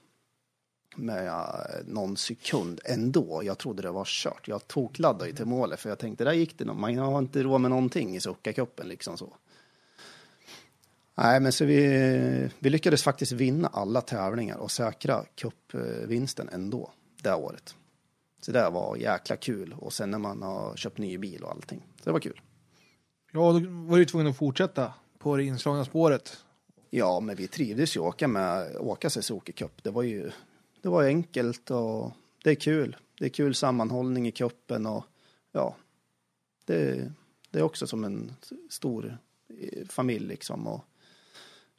[0.95, 1.48] Med
[1.85, 3.42] någon sekund ändå.
[3.43, 4.48] Jag trodde det var kört.
[4.48, 6.76] Jag tokladdade ju till målet för jag tänkte där gick det nog.
[6.76, 9.34] Man har inte råd med någonting i Suckacupen, liksom så.
[11.16, 17.34] Nej, men så vi, vi lyckades faktiskt vinna alla tävlingar och säkra cupvinsten ändå det
[17.34, 17.76] året.
[18.46, 21.82] Så det var jäkla kul och sen när man har köpt ny bil och allting.
[21.98, 22.42] Så det var kul.
[23.32, 26.38] Ja, då var du tvungen att fortsätta på det inslagna spåret.
[26.90, 29.84] Ja, men vi trivdes ju åka med åka Suzuki Cup.
[29.84, 30.32] Det var ju
[30.82, 32.12] det var enkelt och
[32.44, 32.96] det är kul.
[33.20, 35.06] Det är kul sammanhållning i cupen och
[35.52, 35.76] ja,
[36.66, 37.12] det,
[37.52, 38.34] det är också som en
[38.70, 39.18] stor
[39.60, 40.68] eh, familj liksom.
[40.68, 40.86] Och,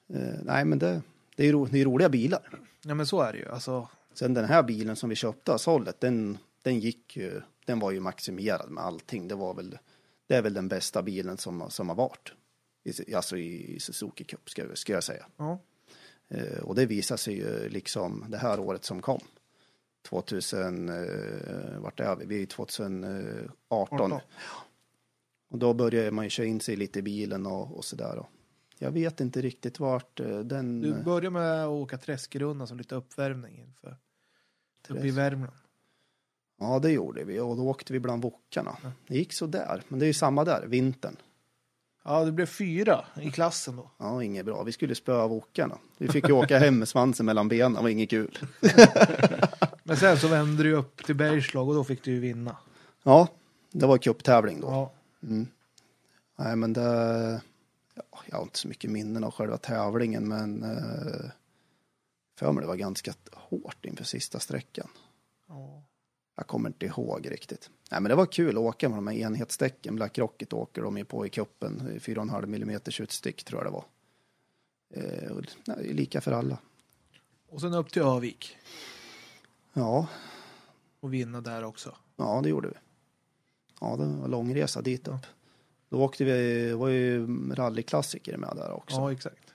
[0.09, 1.03] eh, nej, men det,
[1.37, 2.61] det är, ro, det är roliga bilar.
[2.83, 3.49] Ja, men så är det ju.
[3.49, 7.79] Alltså, Sen den här bilen som vi köpte av Sollet, den, den gick ju, den
[7.79, 9.29] var ju maximerad med allting.
[9.29, 9.79] Det var väl,
[10.27, 12.33] det är väl den bästa bilen som, som har varit.
[12.85, 15.27] I, alltså i Suzuki Cup ska, ska jag säga.
[15.37, 15.59] ja.
[16.29, 19.21] Eh, och det visar sig ju liksom det här året som kom.
[20.09, 22.27] 2000, eh, vart är vi?
[22.27, 23.53] Vi är 2018.
[23.69, 24.21] 18.
[25.51, 28.27] Och då börjar man ju köra in sig lite i bilen och, och sådär.
[28.79, 30.81] Jag vet inte riktigt vart eh, den...
[30.81, 33.97] Du började med att åka träskrundan som lite uppvärmning inför
[34.89, 35.19] uppe i Träsk.
[35.19, 35.53] Värmland.
[36.65, 38.77] Ja, det gjorde vi och då åkte vi bland wokarna.
[39.07, 41.17] Det gick så där, men det är ju samma där, vintern.
[42.05, 43.91] Ja, det blev fyra i klassen då.
[43.99, 44.63] Ja, inget bra.
[44.63, 45.79] Vi skulle spöa wokarna.
[45.99, 48.39] Vi fick ju åka hem med svansen mellan benen, det var inget kul.
[49.83, 52.57] Men sen så vände du upp till Bergslag och då fick du ju vinna.
[53.03, 53.29] Ja,
[53.71, 54.67] det var cuptävling då.
[54.67, 54.93] Ja.
[55.23, 55.47] Mm.
[56.37, 57.41] Nej, men det...
[57.95, 60.63] Ja, jag har inte så mycket minnen av själva tävlingen, men...
[60.63, 61.31] Eh,
[62.39, 64.89] för mig det var ganska hårt inför sista sträckan.
[65.49, 65.83] ja.
[66.37, 67.71] Jag kommer inte ihåg riktigt.
[67.91, 69.97] Nej, men det var kul att åka med de här enhetsdäcken.
[69.97, 72.01] Black Rocket åker de ju på i kuppen.
[72.01, 73.85] 4,5 mm utstick tror jag det var.
[74.95, 76.59] Eh, och, nej, lika för alla.
[77.49, 78.57] Och sen upp till Övik
[79.73, 80.07] Ja,
[81.01, 81.97] och vinna där också.
[82.17, 82.75] ja det gjorde vi.
[83.81, 85.27] Ja, det var en lång resa dit upp.
[85.89, 88.97] Då åkte vi, det var ju rallyklassiker med där också.
[88.97, 89.55] Ja, exakt.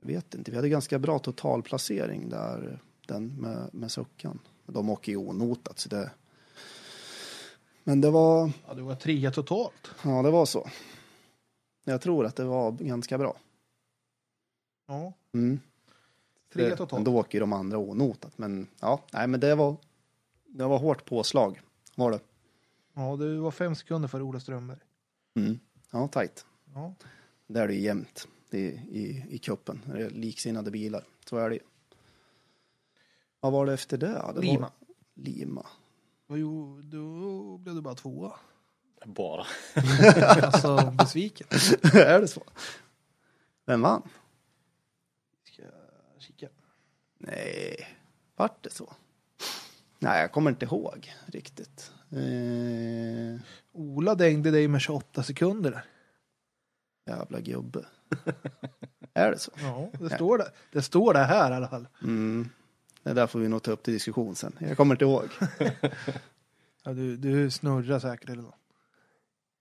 [0.00, 4.38] Jag vet inte, vi hade ganska bra totalplacering där, den med, med suckan.
[4.66, 6.10] De åker ju onotat så det...
[7.84, 9.90] Men det var, Ja, du var trea totalt.
[10.04, 10.68] ja det var så.
[11.84, 13.36] Jag tror att det var ganska bra.
[14.86, 15.60] Ja, Mm.
[16.52, 16.92] trea Det- totalt.
[16.92, 18.38] Men då åker ju de andra onotat.
[18.38, 19.76] Men ja, nej men det var,
[20.46, 21.60] det var hårt påslag.
[21.94, 22.20] Var det.
[22.94, 24.78] Ja, du var fem sekunder för Ola Strömberg.
[25.34, 25.58] Mm.
[25.90, 26.46] Ja, tajt.
[26.74, 26.94] Ja.
[27.46, 29.80] Där är det ju jämnt det är i, i kuppen.
[29.86, 31.04] Det är liksinnade bilar.
[31.26, 31.62] Så är det ju.
[33.42, 34.32] Vad var det efter det?
[34.34, 34.60] Det Lima.
[34.60, 35.66] Var Lima.
[36.26, 38.32] Vad jo, då blev du bara tvåa.
[39.04, 39.46] Bara.
[40.42, 41.46] Alltså besviken.
[41.94, 42.42] är det så?
[43.66, 44.02] Vem vann?
[45.44, 45.72] Ska jag
[46.22, 46.48] kika.
[47.18, 47.88] Nej,
[48.36, 48.92] vart det så?
[49.98, 51.92] Nej, jag kommer inte ihåg riktigt.
[52.10, 53.40] Eh,
[53.72, 55.84] Ola dängde dig med 28 sekunder där.
[57.06, 57.84] jävla gubbe.
[59.14, 59.50] är det så?
[59.56, 60.52] Ja, det står det.
[60.72, 61.88] Det står det här i alla fall.
[62.02, 62.48] Mm.
[63.02, 64.56] Det där får vi nog ta upp till diskussion sen.
[64.60, 65.28] Jag kommer inte ihåg.
[66.84, 68.54] Ja, du, du snurrar säkert eller något.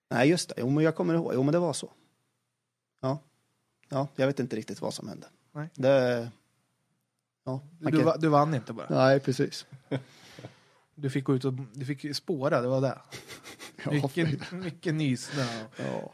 [0.10, 0.56] Nej, just det.
[0.58, 1.32] Jo, men jag kommer ihåg.
[1.36, 1.92] Jo, men det var så.
[3.02, 3.20] Ja.
[3.90, 5.28] Ja, jag vet inte riktigt vad som hände.
[5.52, 5.70] Nej.
[5.74, 6.32] Det...
[7.44, 7.61] Ja.
[7.80, 8.88] Du, kan- du vann inte bara.
[8.90, 9.66] Nej, precis.
[10.95, 13.00] Du fick gå ut och du fick spåra, det var det.
[13.86, 15.45] Ja, Mycket, mycket nysnö.
[15.78, 16.11] ja.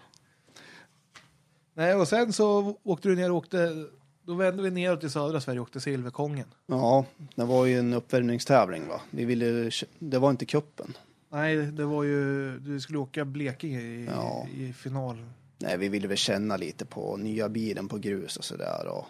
[1.74, 3.88] Nej, och sen så åkte du ner och åkte,
[4.28, 6.48] då vände vi neråt till södra Sverige och åkte Silverkongen.
[6.66, 9.02] ja, det var ju en uppvärmningstävling va.
[9.12, 9.72] Vi ville...
[10.00, 10.98] Det var inte kuppen.
[11.30, 14.48] Nej, det var ju, du skulle åka Blekinge i, Ja.
[14.56, 15.26] i final.
[15.58, 19.06] Nej, vi ville väl känna lite på nya bilen på grus och sådär och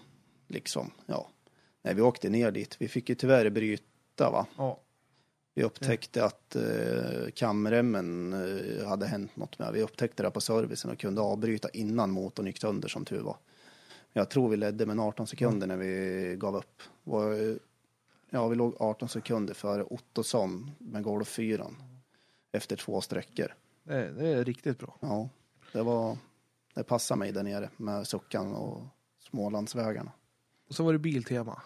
[0.48, 1.30] liksom, ja.
[1.84, 2.76] Nej, vi åkte ner dit.
[2.80, 4.46] Vi fick ju tyvärr bryta va.
[4.58, 4.80] Ja,
[5.56, 9.74] Vi upptäckte att eh, kamremmen eh, hade hänt något med.
[9.74, 13.38] Vi upptäckte det på servicen och kunde avbryta innan motorn gick sönder som tur var.
[14.18, 16.82] Jag tror vi ledde med 18 sekunder när vi gav upp.
[18.30, 21.84] Ja, vi låg 18 sekunder före Ottosson med golffyran
[22.52, 23.54] efter två sträckor.
[23.84, 24.98] det, det är riktigt bra.
[25.00, 25.30] Ja,
[25.74, 26.18] det var,
[26.74, 28.82] det passade mig där nere med Suckan och
[29.20, 30.12] Smålandsvägarna.
[30.68, 31.62] Och så var det Biltema.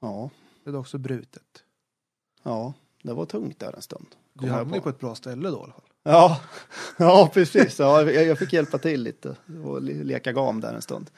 [0.00, 0.30] Ja,
[0.64, 1.64] Det är också brutet.
[2.42, 2.72] ja,
[3.02, 4.16] det var tungt där en stund.
[4.32, 4.84] Du hamnade på.
[4.84, 5.89] på ett bra ställe då i alla fall.
[6.02, 6.40] Ja,
[6.98, 7.78] ja precis.
[7.78, 11.10] Ja, jag, jag fick hjälpa till lite och le- leka gam där en stund.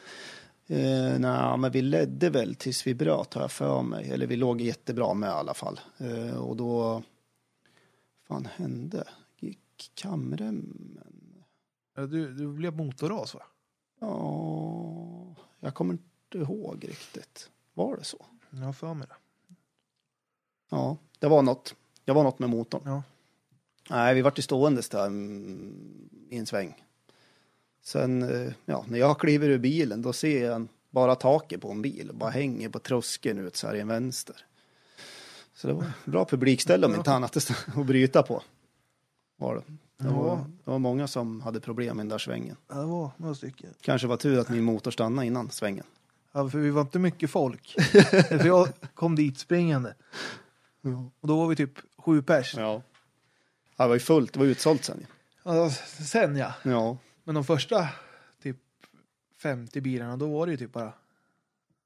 [0.67, 4.11] Eh, nej, men vi ledde väl tills vi bröt har jag för mig.
[4.11, 5.81] Eller vi låg jättebra med i alla fall.
[5.99, 7.03] Eh, och då,
[8.29, 9.05] fan hände?
[9.39, 11.01] Gick kamremmen?
[11.97, 13.43] Ja, Du, du blev motorras va?
[14.01, 17.51] Ja, jag kommer inte ihåg riktigt.
[17.75, 18.27] Var det så?
[18.51, 19.15] Jag har för mig det.
[20.71, 21.75] Ja, det var något.
[22.05, 22.83] Det var något med motorn.
[22.85, 23.03] Ja.
[23.91, 26.85] Nej, vi vart ju ståendes där mm, i en sväng.
[27.83, 31.83] Sen, eh, ja, när jag kliver ur bilen då ser jag bara taket på en
[31.83, 34.37] bil och bara hänger på tröskeln ut så här i en vänster.
[35.55, 37.37] Så det var bra publikställe om inte annat
[37.77, 38.43] att bryta på.
[39.37, 39.63] Var det.
[39.97, 42.57] Det, var, det var många som hade problem i den där svängen.
[42.69, 43.71] Ja, det var några stycken.
[43.81, 45.85] Kanske var tur att min motor stannade innan svängen.
[46.33, 47.75] Ja, för vi var inte mycket folk.
[48.29, 49.95] för jag kom dit springande.
[51.21, 52.55] Och då var vi typ sju pers.
[52.57, 52.83] Ja.
[53.83, 53.87] Ja.
[53.87, 55.07] Det var ju fullt, det var utsålt sen.
[55.43, 56.55] Ja, sen ja.
[56.63, 56.97] Ja.
[57.25, 57.89] Men de första
[58.43, 58.57] typ
[59.43, 60.93] 50 bilarna, då var det ju typ bara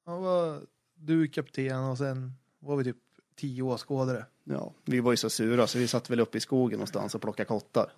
[0.07, 0.61] ja, var
[0.95, 2.97] du kapten och sen var vi typ
[3.37, 4.25] 10 åskådare.
[4.45, 7.23] Ja, vi var ju så sura så vi satt väl uppe i skogen någonstans och
[7.23, 7.93] plockade kottar.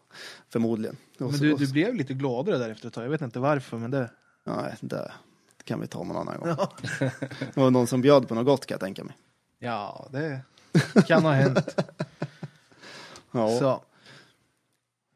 [0.48, 0.96] Förmodligen.
[1.18, 3.04] Och Men du, du blev lite gladare där efter ett tag.
[3.04, 4.10] Jag vet inte varför, men det...
[4.44, 5.10] Nej, det
[5.64, 6.48] kan vi ta någon annan gång.
[6.48, 6.72] Ja,
[7.54, 9.16] Det var någon som bjöd på något gott kan jag tänka mig.
[9.58, 10.40] ja det
[11.06, 11.78] kan ha hänt.
[13.30, 13.82] Ja, Så.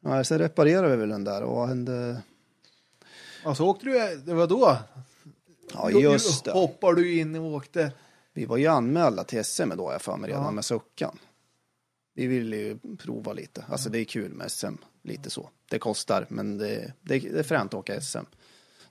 [0.03, 2.23] Ja sen reparerade vi väl den där och vad hände?
[3.45, 4.77] Och så åkte du, det var då?
[5.75, 6.51] Ja, just det.
[6.53, 7.93] Hoppar du in och åkte.
[8.33, 10.51] Vi var ju anmälda till SM då jag för mig redan Ja.
[10.51, 11.19] med Suckan.
[12.15, 13.65] Vi ville ju prova lite.
[13.69, 15.51] Alltså det är kul med SM, lite så.
[15.71, 18.19] Det kostar, men det, det, det är fränt att åka SM.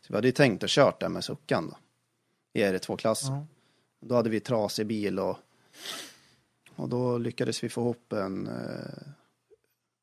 [0.01, 1.77] Så vi hade ju tänkt att kört där med Suckan då.
[2.59, 3.33] I R2-klassen.
[3.33, 3.45] Ja.
[3.99, 5.37] Då hade vi trasig bil och,
[6.75, 9.07] och då lyckades vi få ihop en eh,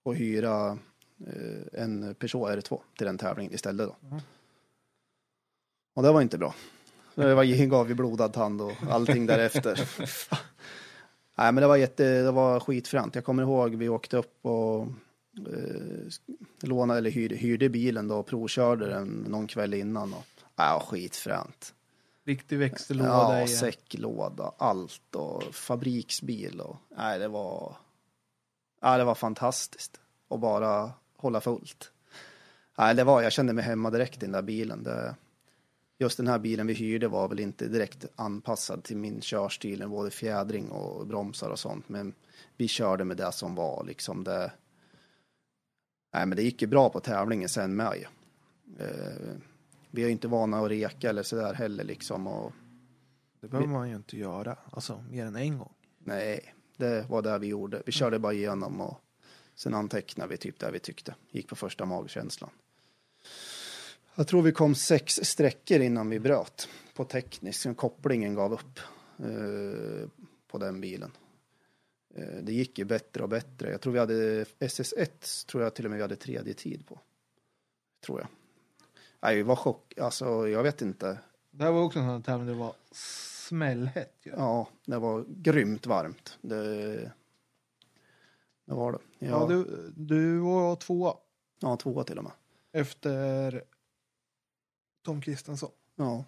[0.03, 0.79] och hyra
[1.73, 3.97] en Peugeot R2 till den tävlingen istället då.
[4.09, 4.23] Mm.
[5.95, 6.55] Och det var inte bra.
[7.15, 9.91] Det var, gav ju blodad tand och allting därefter.
[11.39, 13.15] Nej men det var jätte, det var skitfränt.
[13.15, 14.87] Jag kommer ihåg vi åkte upp och
[15.37, 16.09] eh,
[16.63, 20.15] lånade eller hyrde, hyrde bilen då och provkörde den någon kväll innan.
[20.15, 20.25] Och,
[20.57, 21.75] ja, skitfränt.
[22.25, 23.49] Riktig växellåda Ja, igen.
[23.49, 27.77] säcklåda, allt och fabriksbil och nej, det var.
[28.81, 31.91] Ja, det var fantastiskt och bara hålla fullt.
[32.79, 33.23] Nej, det var.
[33.23, 34.83] Jag kände mig hemma direkt i den där bilen.
[34.83, 35.17] Det,
[35.99, 40.11] just den här bilen vi hyrde var väl inte direkt anpassad till min körstil, både
[40.11, 41.89] fjädring och bromsar och sånt.
[41.89, 42.15] Men
[42.57, 44.53] vi körde med det som var liksom det.
[46.15, 48.05] Nej, men det gick ju bra på tävlingen sen med ju.
[48.85, 49.37] Eh,
[49.91, 52.27] vi är ju inte vana att reka eller sådär heller liksom.
[52.27, 52.53] Och,
[53.41, 54.57] Det behöver man ju inte göra.
[54.71, 55.73] Alltså, mer än en gång.
[55.99, 57.83] nej, det var det vi gjorde.
[57.87, 59.01] Vi körde bara igenom och
[59.59, 61.15] sen antecknade vi typ det vi tyckte.
[61.31, 62.51] Gick på första magkänslan.
[64.15, 67.61] Jag tror vi kom sex sträckor innan vi bröt på teknisk.
[67.61, 68.81] Sen kopplingen gav upp
[69.19, 70.09] eh,
[70.49, 71.13] på den bilen.
[72.15, 73.71] Eh, det gick ju bättre och bättre.
[73.71, 77.01] Jag tror vi hade SS1 tror jag till och med vi hade tredje tid på.
[78.07, 78.29] Tror jag.
[79.21, 79.99] Nej, vi var chock.
[79.99, 81.19] Alltså, jag vet inte.
[81.51, 84.31] Det här var också en sån här tävling där det var smällhett ju.
[84.31, 86.39] Ja, det var grymt varmt.
[86.41, 87.13] Det,
[88.69, 88.99] det var det.
[89.19, 91.15] Ja, Ja, du, du var tvåa
[91.61, 92.33] ja tvåa till och med.
[92.73, 93.63] efter
[95.05, 95.71] Tom Kristensson.
[95.97, 96.25] Ja.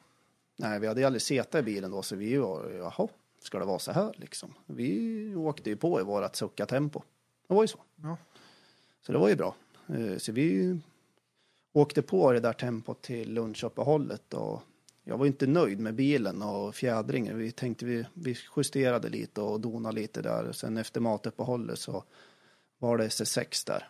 [0.57, 3.09] Nej, vi hade ju aldrig sett i bilen då, så vi var, jaha,
[3.43, 4.55] ska det vara så här liksom?
[4.67, 7.02] Vi åkte ju på i vårat sucka-tempo.
[7.49, 7.78] Det var ju så.
[8.02, 8.17] Ja.
[9.02, 9.55] Så det var ju bra.
[9.89, 10.78] Eh, Så vi
[11.73, 14.62] åkte på det där tempot till lunchuppehållet och
[15.05, 17.39] jag var inte nöjd med bilen och fjädringen.
[17.39, 20.52] Vi tänkte vi, vi justerade lite och donade lite där.
[20.52, 22.05] Sen efter matuppehållet så
[22.81, 23.89] var det SS6 där.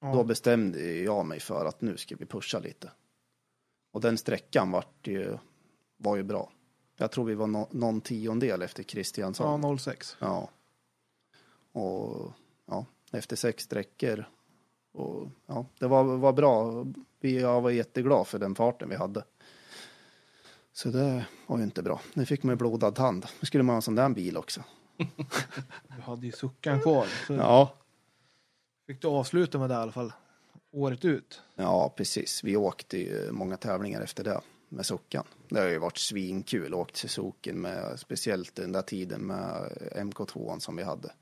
[0.00, 0.12] Ja.
[0.12, 2.90] Då bestämde jag mig för att nu ska vi pusha lite.
[3.92, 5.38] Och den sträckan vart ju,
[5.96, 6.52] var ju bra.
[6.96, 9.62] Jag tror vi var no, någon tiondel efter Kristiansson.
[9.62, 10.16] ja, 06.
[10.18, 10.48] Ja.
[11.72, 12.32] Och
[12.66, 14.24] ja, efter sex sträckor.
[14.92, 16.86] Och ja, det var, var bra.
[17.20, 19.24] Vi, jag var jätteglad för den farten vi hade.
[20.72, 22.00] Så det var ju inte bra.
[22.14, 23.26] Nu fick man ju blodad tand.
[23.40, 24.64] Nu skulle man ha en sån där bil också.
[25.96, 27.06] Du hade ju suckan kvar.
[27.26, 27.74] Så Ja.
[28.86, 30.12] Fick du avsluta med det i alla fall.
[30.72, 31.42] Året ut.
[31.54, 32.44] Ja, precis.
[32.44, 35.24] Vi åkte ju många tävlingar efter det med Suckan.
[35.48, 36.74] Det har ju varit svinkul.
[36.74, 41.12] Åkt Suzuki med speciellt den där tiden med MK2 som vi hade.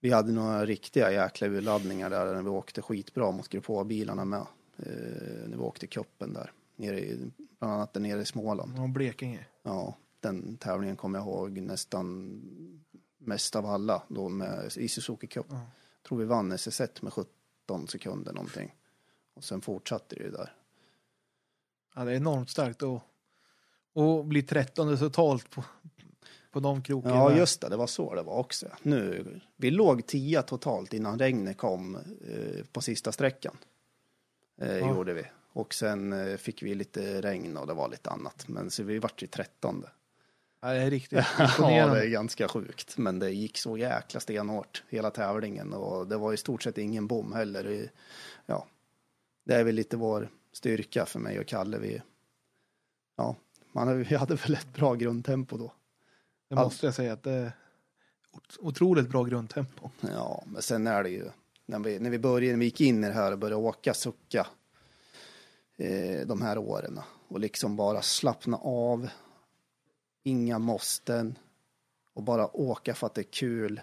[0.00, 4.46] Vi hade några riktiga jäkla urladdningar där när vi åkte skitbra mot Grupp H-bilarna med.
[4.76, 6.52] Eh, när vi åkte kuppen där.
[6.76, 8.72] Nere i, bland annat där nere i Småland.
[8.76, 9.46] Ja, Blekinge.
[9.62, 12.40] Ja, den tävlingen kommer jag ihåg nästan
[13.18, 15.46] mest av alla då med i Suzuki Cup.
[15.48, 15.60] Ja.
[16.08, 18.74] Tror vi vann SS1 med 17 sekunder någonting.
[19.34, 20.52] Och sen fortsatte det ju där.
[21.94, 23.02] Ja, det är enormt starkt att
[23.92, 25.64] och bli 13 totalt på,
[26.50, 27.14] på de krokarna.
[27.14, 28.66] Ja, just det, det var så det var också.
[28.82, 33.56] Nu, vi låg 10 totalt innan regnet kom eh, på sista sträckan.
[34.60, 34.88] Eh, Ja.
[34.96, 35.22] Gjorde vi.
[35.52, 38.48] Och sen eh, fick vi lite regn och det var lite annat.
[38.48, 39.84] Men så vi vart ju 13.
[40.64, 41.94] Ja, det är riktigt Ja, imponerande.
[41.98, 42.98] det är ganska sjukt.
[42.98, 47.06] Men det gick så jäkla stenhårt hela tävlingen och det var i stort sett ingen
[47.06, 47.90] bom heller.
[48.46, 48.66] Ja,
[49.44, 51.78] det är väl lite vår styrka för mig och Kalle.
[51.78, 52.02] Vi,
[53.16, 53.36] ja,
[53.72, 55.72] man, vi hade väl ett bra grundtempo då.
[56.48, 57.52] Det måste jag säga att det är
[58.32, 59.90] ot- otroligt bra grundtempo.
[60.00, 61.30] Ja, men sen är det ju
[61.66, 63.94] när vi, när vi började, när vi gick in i det här och började åka
[63.94, 64.46] sucka
[65.76, 69.08] eh, de här åren och liksom bara slappna av,
[70.24, 71.38] inga måsten
[72.14, 73.80] och bara åka för att det är kul.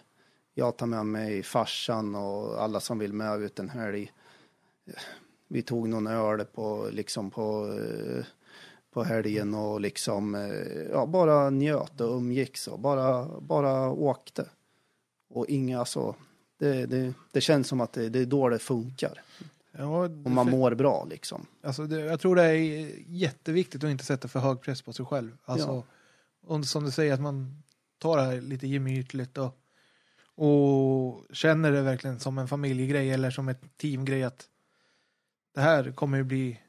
[0.53, 4.11] Jag tar med mig farsan och alla som vill med ut en helg.
[5.47, 7.73] Vi tog någon öl på liksom på
[8.91, 10.51] på helgen och liksom
[10.91, 14.45] ja, bara njöt och umgicks och bara, bara åkte.
[15.29, 16.15] Och inga, alltså,
[16.57, 19.21] det, det, det känns som att det, det är då det funkar.
[19.71, 21.45] Ja, Och man mår bra liksom.
[21.63, 25.05] alltså det, jag tror det är jätteviktigt att inte sätta för hög press på sig
[25.05, 25.37] själv.
[25.45, 25.83] Alltså,
[26.45, 27.63] och som du säger, att man
[27.97, 29.57] tar det här lite gemytligt och,
[30.35, 34.47] och känner det verkligen som en familjegrej eller som ett teamgrej att
[35.53, 36.59] det här kommer ju bli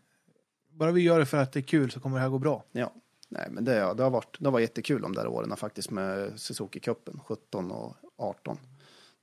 [0.71, 2.65] bara vi gör det för att det är kul så kommer det här gå bra.
[2.73, 2.93] Ja.
[3.29, 6.33] Nej, men det, det, har varit, det har varit jättekul de där åren faktiskt med
[6.33, 8.59] Suzuki-cupen, 17 och 18.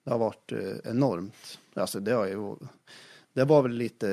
[0.03, 1.59] Det har varit eh, enormt.
[1.73, 2.55] Alltså det har ju,
[3.33, 4.09] det var väl lite,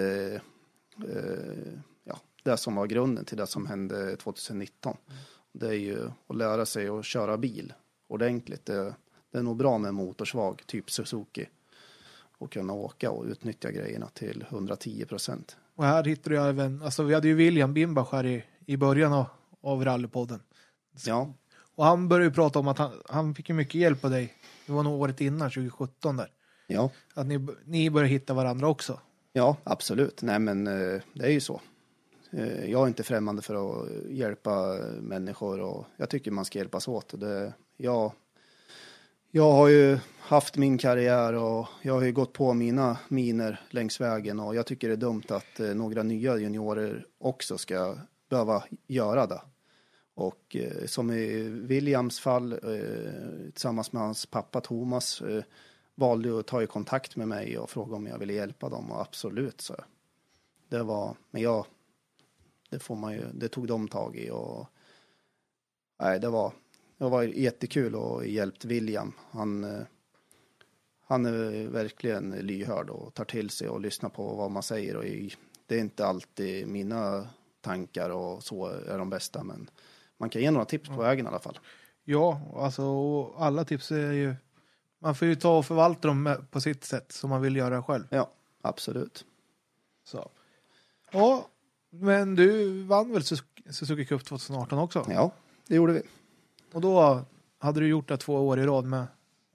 [1.08, 1.72] eh,
[2.04, 4.96] ja, det som var grunden till det som hände 2019.
[5.58, 7.72] Det är ju att lära sig att köra bil
[8.08, 8.66] ordentligt.
[8.66, 8.94] Det,
[9.32, 11.48] det är nog bra med motorsvag, typ Suzuki.
[12.38, 15.56] Och kunna åka och utnyttja grejerna till 110 procent.
[15.74, 19.12] Och här hittar du även, alltså vi hade ju William Bimbach här i, i början
[19.12, 19.26] av,
[19.60, 20.42] av rallypodden.
[21.06, 21.32] Ja,
[21.74, 24.34] Och han började ju prata om att han, han fick ju mycket hjälp av dig.
[24.66, 26.30] Det var nog året innan, 2017 där.
[26.66, 26.90] ja.
[27.14, 29.00] Att ni, ni började hitta varandra också.
[29.32, 30.22] Ja, absolut.
[30.22, 31.60] Nej, men eh, det är ju så.
[32.30, 36.88] Eh, jag är inte främmande för att hjälpa människor och jag tycker man ska hjälpas
[36.88, 37.20] åt.
[37.20, 38.12] Det, jag,
[39.30, 44.00] jag har ju haft min karriär och jag har ju gått på mina miner längs
[44.00, 47.96] vägen och jag tycker det är dumt att eh, några nya juniorer också ska
[48.28, 49.40] behöva göra det.
[50.14, 55.44] Och eh, som i Williams fall, eh, tillsammans med hans pappa Thomas, eh,
[55.94, 59.00] valde att ta i kontakt med mig och fråga om jag ville hjälpa dem och
[59.00, 59.74] absolut så.
[60.68, 61.66] Det var, men jag,
[62.70, 64.66] det får man ju, det tog de tag i och
[66.00, 66.52] nej, det var,
[66.98, 69.12] det var jättekul och hjälpt William.
[69.30, 69.82] Han, eh,
[71.00, 75.04] han är verkligen lyhörd och tar till sig och lyssnar på vad man säger och
[75.66, 77.28] det är inte alltid mina
[77.60, 79.70] tankar och så är de bästa men
[80.16, 81.58] man kan ge några tips på vägen i alla fall.
[82.04, 84.34] Ja, alltså alla tips är ju...
[84.98, 88.04] Man får ju ta och förvalta dem på sitt sätt som man vill göra själv.
[88.10, 88.30] Ja,
[88.62, 89.24] absolut.
[90.04, 90.30] Så.
[91.10, 91.48] Ja,
[92.00, 95.06] men du vann väl Suzuki- Cup 2018 också?
[95.10, 95.30] Ja,
[95.66, 96.02] det gjorde vi.
[96.72, 97.24] Och då
[97.58, 99.06] hade du gjort det två år i rad med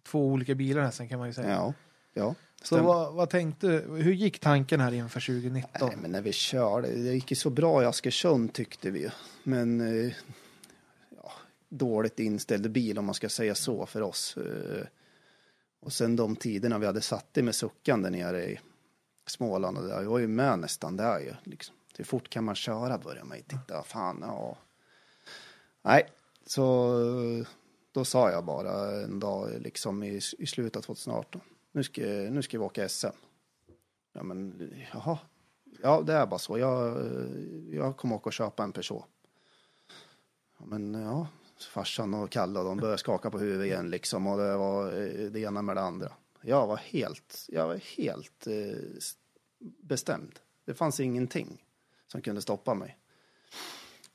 [0.03, 1.49] två olika bilar nästan kan man ju säga.
[1.49, 1.73] Ja,
[2.13, 5.87] Ja, Så vad, vad tänkte Hur gick tanken här inför 2019?
[5.87, 9.09] Nej, men när vi körde, det gick ju så bra i Askersund tyckte vi ju.
[9.43, 10.13] Men eh,
[11.23, 11.31] ja,
[11.69, 14.37] dåligt inställd bil om man ska säga så för oss.
[14.37, 14.85] Eh,
[15.81, 18.59] och sen de tiderna vi hade satt det med suckan där nere i
[19.27, 21.33] Småland och där, vi var ju med nästan där ju.
[21.43, 21.75] Liksom.
[22.01, 24.57] Hur fort kan man köra börjar man ju titta, fan ja.
[25.81, 26.09] Nej,
[26.45, 26.95] så
[27.91, 31.41] då sa jag bara en dag liksom i, i slutet av 2018.
[31.71, 33.05] Nu ska, nu ska vi åka SM.
[34.13, 35.17] Ja men jaha.
[35.81, 36.57] Ja det är bara så.
[36.57, 36.97] Jag,
[37.71, 39.05] jag kommer åka och köpa en Peugeot.
[40.57, 41.27] Ja, men ja.
[41.73, 44.27] Farsan och Kalle och de började skaka på huvudet igen liksom.
[44.27, 44.91] Och det var
[45.29, 46.11] det ena med det andra.
[46.41, 49.09] Jag var helt, jag var helt eh,
[49.81, 50.39] bestämd.
[50.65, 51.65] Det fanns ingenting
[52.11, 52.97] som kunde stoppa mig.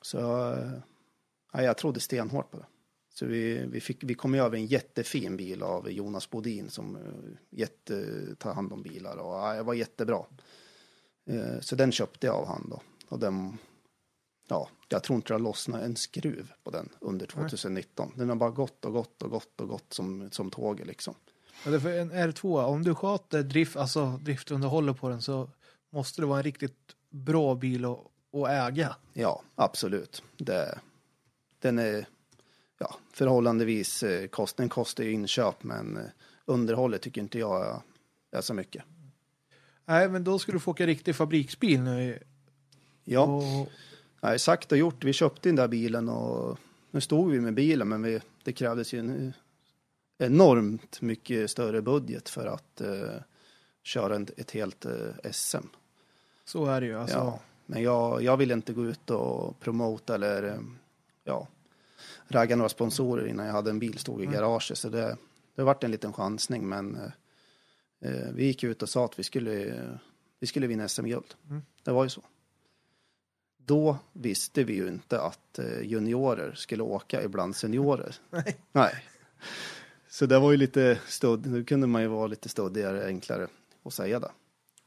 [0.02, 0.72] Så eh,
[1.52, 2.66] ja, jag trodde stenhårt på det.
[3.14, 7.02] Så vi, vi, fick, vi kom över en jättefin bil av Jonas Bodin som eh,
[7.50, 8.06] jätte,
[8.38, 10.24] tar hand om bilar och ja, det var jättebra.
[11.30, 12.82] Eh, Så den köpte jag av han då.
[13.08, 13.58] Och den,
[14.48, 18.12] ja, jag tror inte det har lossnat en skruv på den under 2019.
[18.16, 21.14] Den har bara gått och gått och gått och gått som, som tåget liksom.
[21.64, 25.50] Ja, det är för en R2, om du sköter drift, alltså driftunderhållet på den så
[25.90, 27.98] måste det vara en riktigt bra bil att,
[28.32, 28.96] att äga.
[29.12, 30.22] Ja, absolut.
[30.36, 30.78] Det,
[31.58, 32.06] den är
[32.78, 36.04] ja, förhållandevis, eh, kost, den kostar ju inköp men eh,
[36.44, 37.82] underhållet tycker inte jag
[38.30, 38.84] är, så mycket.
[39.84, 42.18] Nej, men då ska du få åka riktig fabriksbil nu.
[43.04, 43.22] Ja.
[43.22, 43.68] Och,
[44.20, 45.04] Nej, sagt och gjort.
[45.04, 46.58] Vi köpte den där bilen och
[46.90, 49.32] nu stod vi med bilen men vi, det krävdes ju en eh,
[50.26, 53.14] enormt mycket större budget för att eh,
[53.82, 55.66] köra en, ett helt eh, SM.
[56.46, 56.98] Så är det ju.
[56.98, 57.40] Alltså, Ja.
[57.66, 60.60] Men jag, jag vill inte gå ut och promota eller eh,
[61.24, 61.48] ja,
[62.28, 64.78] ragga några sponsorer innan jag hade en bil stod i garaget.
[64.78, 65.16] Så det,
[65.54, 69.22] det vart en liten chansning men eh, eh, vi gick ut och sa att vi
[69.22, 69.82] skulle,
[70.40, 71.34] vi skulle vinna SM-guld.
[71.48, 71.62] Mm.
[71.82, 72.22] Det var ju så.
[73.58, 78.16] Då visste vi ju inte att eh, juniorer skulle åka ibland seniorer.
[78.30, 78.56] Nej.
[78.72, 79.04] Nej.
[80.08, 83.48] Så det var ju lite stöd, nu kunde man ju vara lite stöddigare, enklare
[83.82, 84.30] att säga det.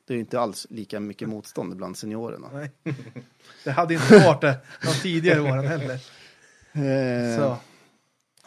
[0.10, 2.50] Det är ju inte alls lika mycket motstånd bland seniorerna.
[2.54, 2.72] Nej.
[3.64, 5.94] Det hade inte varit det de tidigare åren heller.
[6.74, 7.58] Eh, Så.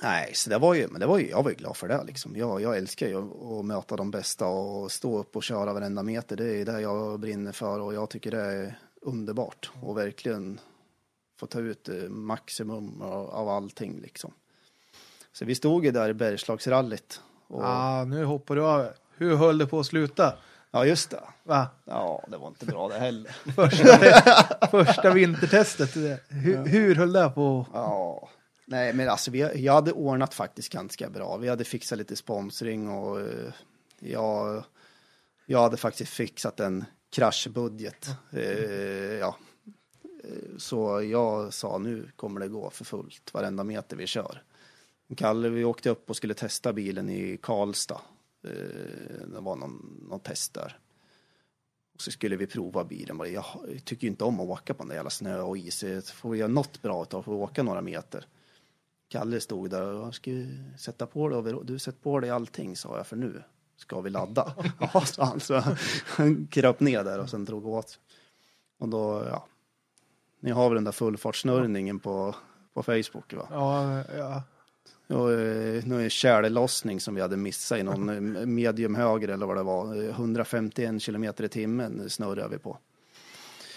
[0.03, 2.05] Nej, så det var ju, men det var ju, jag var ju glad för det
[2.05, 2.37] liksom.
[2.37, 3.19] Jag, jag älskar ju
[3.59, 6.37] att, möta de bästa och stå upp och köra varenda meter.
[6.37, 10.61] Det är det jag brinner för och jag tycker det är underbart och verkligen
[11.41, 14.33] få ta ut eh, maximum av, av allting liksom.
[15.33, 17.21] Så vi stod ju där i Bergslagsrallyt.
[17.47, 18.89] Och, Ah, nu hoppar du av.
[19.17, 20.35] Hur höll det på att sluta?
[20.75, 21.21] Ja, just det.
[21.45, 21.67] Va?
[21.85, 23.31] Ja, det var inte bra det heller.
[23.55, 25.97] Första, första vintertestet.
[26.29, 27.67] Hur, hur höll det på?
[27.73, 28.29] Ja,
[28.67, 31.37] nej men alltså vi, jag hade ordnat faktiskt ganska bra.
[31.37, 33.53] Vi hade fixat lite sponsring och eh,
[33.99, 34.65] jag,
[35.47, 38.09] jag hade faktiskt fixat en kraschbudget.
[38.33, 39.37] Eh, ja.
[40.25, 44.43] Eh, Så jag sa nu kommer det gå för fullt varenda meter vi kör.
[45.17, 48.01] Kalle, vi åkte upp och skulle testa bilen i Karlstad.
[48.45, 50.79] Eh, Det var någon, någon test där.
[51.95, 53.33] Och så skulle vi prova bilen.
[53.33, 53.45] Jag
[53.85, 55.85] tycker ju inte om att åka på den där jävla snö och is.
[56.13, 58.27] Får vi göra något bra av får vi åka några meter.
[59.09, 60.31] Kalle stod där och jag ska
[60.79, 61.55] sätta på dig.
[61.65, 63.43] Du sätter på dig allting sa jag för nu
[63.77, 64.55] ska vi ladda.
[64.95, 65.41] ja, sa han.
[65.41, 65.63] Så
[66.07, 67.99] han kröp ner där och sen drog åt.
[68.79, 69.47] Och då, ja.
[70.41, 72.35] Ni har väl den där fullfartssnurrningen på,
[72.75, 73.49] på Facebook va?
[73.51, 74.43] Ja, ja.
[75.13, 79.47] Och, eh, nu är tjällossning som vi hade missat i någon eh, medium höger eller
[79.47, 80.03] vad det var.
[80.05, 82.79] Eh, 151 kilometer i timmen snurrar vi på.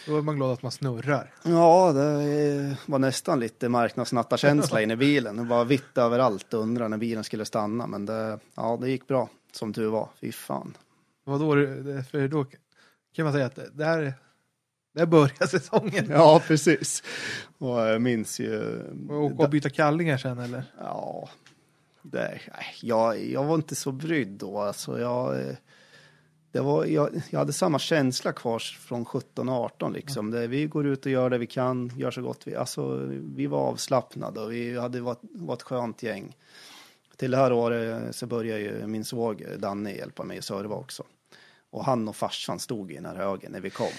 [0.08, 1.34] Då är man glad att man snurrar.
[1.44, 2.24] Ja, det
[2.72, 5.38] eh, var nästan lite marknadsnattarkänsla inne i bilen.
[5.38, 7.88] Det var vitt överallt och undrar när bilen skulle stanna.
[7.88, 10.10] Men det, ja, det gick bra som tur var.
[10.22, 10.78] Fy fan.
[11.24, 12.46] Vad då, det- för då
[13.16, 14.14] kan man säga att det- där,
[14.96, 16.06] där börjar säsongen.
[16.10, 17.04] Ja, precis.
[17.58, 18.82] Och jag minns ju...
[19.10, 20.64] Och åka och byta kallingar sen eller?
[20.80, 21.30] Ja,
[22.02, 22.40] det,
[22.82, 24.60] jag, jag var inte så brydd då.
[24.60, 25.56] Alltså, jag, eh,
[26.52, 29.94] det var, jag, jag hade samma känsla kvar från 17 och 18.
[29.94, 30.32] Liksom.
[30.32, 32.56] Det, vi går ut och gör det vi kan, gör så gott vi...
[32.56, 36.38] Alltså, vi var avslappnade och vi hade varit, varit skönt gäng.
[37.18, 41.04] Till det här året så började ju min svåger Danne hjälpa mig att serva också.
[41.70, 43.94] Och han och farsan stod i den här högen när vi kom.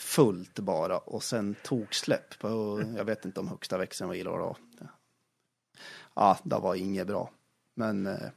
[0.00, 4.30] Fullt bara och sen tog släpp på, jag vet inte om högsta växeln var illa
[4.30, 4.56] då.
[6.14, 7.30] Ja, det var inget bra.
[7.74, 8.28] Men eh,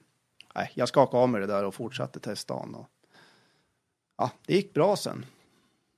[0.55, 2.81] nej, jag skakade av mig det där och fortsatte testa honom.
[2.81, 2.89] Och,
[4.17, 5.25] ja, det gick bra sen.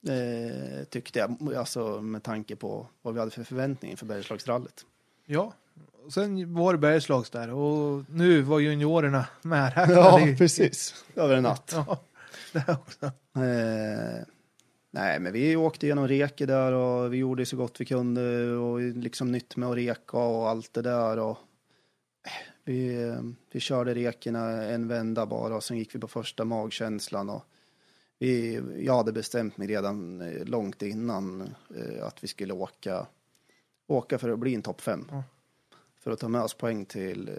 [0.08, 4.86] Eh, tyckte jag, alltså med tanke på vad vi hade för förväntningar för Bergslagsrallyt.
[5.26, 5.54] Ja.
[6.06, 9.92] Och sen var det Bergslags där och nu var juniorerna med här.
[9.92, 11.06] Ja, precis.
[11.16, 11.72] Över en natt.
[11.76, 12.00] Ja,
[12.52, 13.06] det också.
[13.42, 14.35] Eh,
[14.96, 18.80] nej, men vi åkte genom Reke där och vi gjorde så gott vi kunde och
[18.82, 21.38] liksom nytt med att reka och allt det där och
[22.26, 22.32] eh,
[22.64, 27.30] vi, eh, vi körde rekerna en vända bara och sen gick vi på första magkänslan
[27.30, 27.44] och
[28.20, 31.56] vi, jag hade bestämt mig redan eh, långt innan
[32.02, 33.08] att vi skulle åka,
[33.88, 35.08] åka för att bli en topp fem.
[35.12, 35.24] Ja.
[36.00, 37.30] För att ta med oss poäng till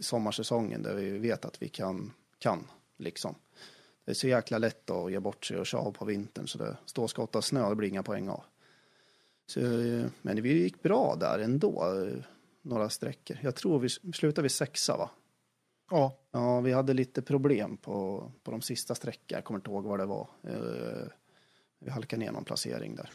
[0.00, 3.34] sommarsäsongen där vi vet att vi kan, kan liksom.
[4.06, 6.76] Det är så jäkla lätt att ge bort sig och köra på vintern så det
[6.86, 8.44] står skott av snö, det blir inga poäng av.
[9.46, 9.60] Så,
[10.22, 11.84] men vi gick bra där ändå,
[12.62, 13.38] några sträckor.
[13.42, 15.10] Jag tror vi slutade vid sexa va?
[15.90, 19.84] Ja, Ja, vi hade lite problem på, på de sista sträckorna, jag kommer inte ihåg
[19.84, 20.28] vad det var.
[20.42, 21.08] Eh,
[21.78, 23.10] Vi halkade ner någon placering där.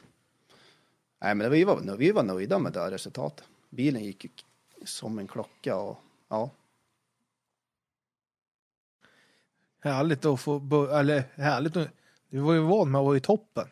[1.21, 3.45] Nej, men vi var, vi var nöjda med det här resultatet.
[3.69, 4.45] Bilen gick
[4.85, 5.97] som en klocka och
[6.29, 6.49] ja,
[9.81, 11.87] härligt att få, eller härligt, att-
[12.29, 13.67] du var ju van med att vara i toppen.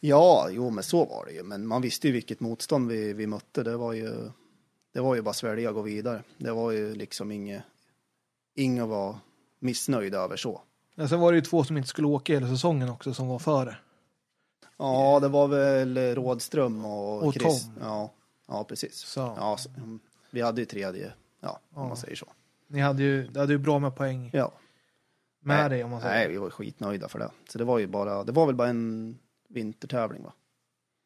[0.00, 1.42] Ja, jo, men så var det ju.
[1.42, 3.62] Men man visste ju vilket motstånd vi, vi mötte.
[3.62, 4.30] Det var ju,
[4.92, 6.22] det var ju bara svälja och gå vidare.
[6.38, 7.62] Det var ju liksom inget,
[8.54, 9.16] inget var
[9.58, 10.60] missnöjda över så.
[10.94, 13.38] Men sen var det ju två som inte skulle åka hela säsongen också som var
[13.38, 13.76] före.
[14.76, 17.62] Ja, det var väl Rådström och, Och Chris.
[17.64, 17.74] Tom.
[17.80, 18.12] Ja,
[18.48, 18.94] ja, precis.
[18.94, 19.20] Så.
[19.20, 19.70] Ja, så,
[20.30, 21.88] vi hade ju tredje, ja, om Ja.
[21.88, 22.26] man säger så.
[22.66, 24.52] Ni hade ju, du hade ju bra med poäng Ja.
[25.42, 26.14] Med Nej, dig om man säger.
[26.14, 27.30] Nej, vi var skitnöjda för det.
[27.48, 30.32] Så det var ju bara, det var väl bara en vintertävling va?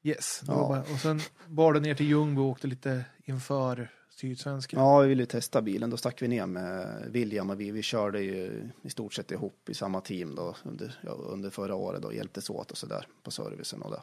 [0.02, 0.42] Yes.
[0.46, 0.54] Ja.
[0.54, 4.80] bara, och sen bar det ner till Ljungby och åkte lite inför Sydsvenskan.
[4.80, 5.90] Ja, vi ville ju testa bilen.
[5.90, 9.68] Då stack vi ner med William och vi, vi körde ju i stort sett ihop
[9.68, 13.30] i samma team då under, ja, under förra året och hjälptes åt och sådär på
[13.30, 14.02] servicen och det.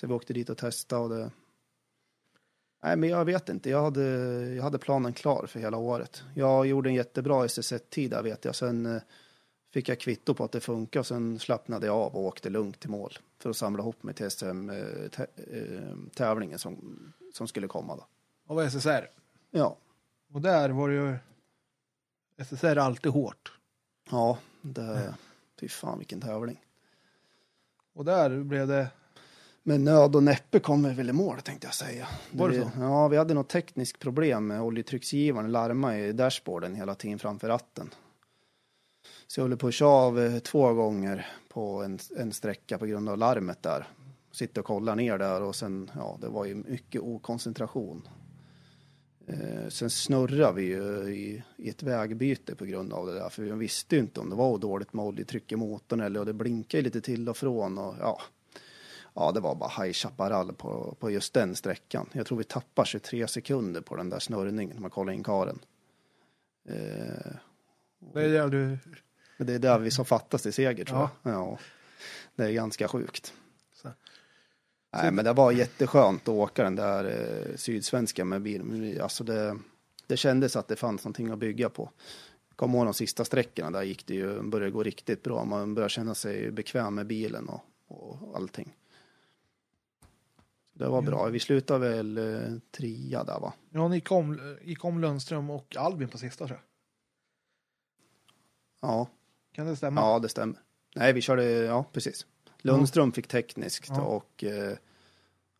[0.00, 1.30] Så vi åkte dit och testade och det.
[2.82, 3.70] Nej, men jag vet inte.
[3.70, 4.04] Jag hade,
[4.54, 6.22] jag hade planen klar för hela året.
[6.34, 8.54] Jag gjorde en jättebra SS1-tid där vet jag.
[8.54, 9.02] Sen eh,
[9.70, 12.80] fick jag kvitto på att det funkar och sen slappnade jag av och åkte lugnt
[12.80, 16.98] till mål för att samla ihop mig till SM-tävlingen som,
[17.34, 18.06] som skulle komma då.
[18.46, 19.10] Och var SSR.
[19.50, 19.76] Ja,
[20.32, 21.16] Och där var det ju
[22.44, 23.52] SSR alltid hårt.
[24.10, 25.14] Ja, det...
[25.60, 26.64] Fy fan vilken tävling.
[27.92, 28.90] Och där blev det
[29.62, 32.08] Men nöd och näppe kommer väl i mål tänkte jag säga.
[32.30, 32.70] Var det vi, så?
[32.78, 37.90] Ja, vi hade något tekniskt problem med oljetrycksgivaren larma i dashboarden hela tiden framför ratten.
[39.28, 42.86] Så jag höll på att köra av eh, två gånger på en, en sträcka på
[42.86, 43.86] grund av larmet där.
[44.32, 48.08] Sitter och kollar ner där och sen, ja, det var ju mycket okoncentration.
[49.26, 53.42] Eh, sen snurrade vi ju i, i ett vägbyte på grund av det där, för
[53.42, 56.32] vi visste ju inte om det var dåligt med oljetryck i motorn eller och det
[56.32, 58.20] blinkade lite till och från och ja.
[59.14, 62.08] Ja, det var bara High Chaparral på, på just den sträckan.
[62.12, 65.58] Jag tror vi tappar 23 sekunder på den där snurrningen när man kollar in karen.
[66.68, 67.32] Eh,
[68.14, 68.78] Det är du
[69.38, 71.10] men det är där vi som fattas till seger tror Ja.
[71.22, 71.32] jag.
[71.32, 71.58] Ja.
[72.34, 73.34] Det är ganska sjukt.
[73.72, 73.88] Så.
[74.92, 79.00] Nej, men det var jätteskönt att åka den där eh, sydsvenska med bil.
[79.02, 79.58] Alltså det,
[80.06, 81.90] det kändes att det fanns någonting att bygga på.
[82.56, 85.44] Kom ihåg de sista sträckorna, där gick det ju, började gå riktigt bra.
[85.44, 88.76] Man började känna sig bekväm med bilen och, och allting.
[90.72, 91.26] Det var bra.
[91.26, 93.52] Vi slutade väl eh, trea där va?
[93.70, 96.64] Ja, ni gick om, gick om Lundström och Albin på sista tror jag.
[98.90, 99.08] Ja,
[99.58, 100.00] Kan det stämma?
[100.00, 100.56] ja det stämmer.
[100.96, 102.26] Nej, vi körde, ja precis.
[102.58, 104.00] Lundström fick tekniskt Ja.
[104.02, 104.76] och eh,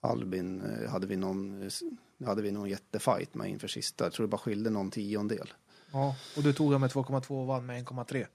[0.00, 4.04] Albin eh, hade vi någon, eh, hade vi någon jättefight med inför sista.
[4.04, 5.52] Jag tror det bara skilde någon tiondel.
[5.92, 8.26] Ja, och du tog han med 2,2 och vann med 1,3.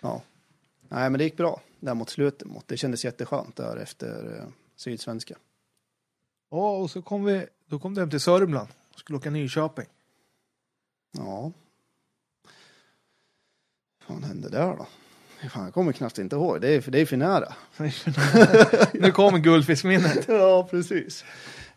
[0.00, 0.22] Ja.
[0.88, 2.48] Nej, men det gick bra där mot slutet.
[2.48, 2.68] Mot.
[2.68, 4.44] Det kändes jätteskönt där efter eh,
[4.76, 5.36] Sydsvenska.
[6.50, 8.68] Ja, och så kom vi, då kom du hem till Sörmland.
[8.96, 9.86] Skulle åka Nyköping.
[11.12, 11.52] Ja.
[14.10, 14.86] Fan hände där då?
[15.48, 16.60] Fan, jag kommer knappt inte ihåg.
[16.60, 17.54] Det är, för det är för nära.
[18.92, 20.24] nu kommer guldfiskminnet.
[20.28, 21.24] Ja, precis.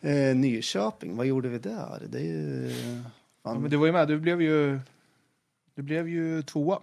[0.01, 2.03] Eh, Nyköping, vad gjorde vi där?
[2.09, 2.71] Det är ju...
[3.43, 4.79] Ja, men du var ju med, du blev ju,
[5.75, 6.79] du blev ju tvåa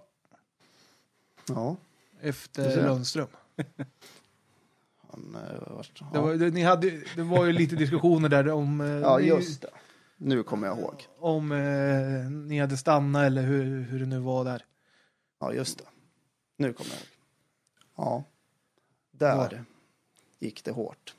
[1.47, 1.75] ja,
[2.21, 2.83] efter.
[2.85, 3.27] Lundström.
[5.11, 6.21] fan, eh, vart- Det ja.
[6.21, 9.61] var, det, ni hade, det var ju lite diskussioner där om, eh, ja, ni- just
[9.61, 9.69] det.
[10.17, 11.07] Nu kommer jag ihåg.
[11.19, 14.63] om eh, ni hade stannat eller hur, hur det nu var där.
[15.41, 15.83] Ja, just det.
[16.57, 17.07] Nu kommer jag ihåg.
[17.95, 18.23] Ja,
[19.11, 19.63] där
[20.39, 21.15] gick det hårt.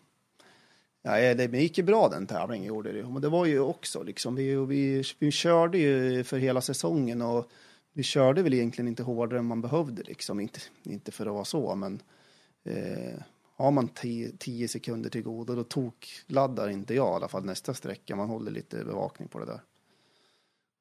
[1.03, 3.03] Ja, eh, det gick ju bra den tävlingen gjorde det.
[3.03, 7.51] Men det var ju också liksom, vi, vi, vi körde ju för hela säsongen och
[7.93, 10.41] vi körde väl egentligen inte hårdare än man behövde liksom.
[10.41, 12.03] Inte, inte för att vara så, men
[12.65, 13.21] eh,
[13.57, 17.75] har man 10 sekunder till godo då tok laddar inte jag i alla fall nästa
[17.75, 18.17] sträcka.
[18.17, 19.61] Man håller lite bevakning på det där.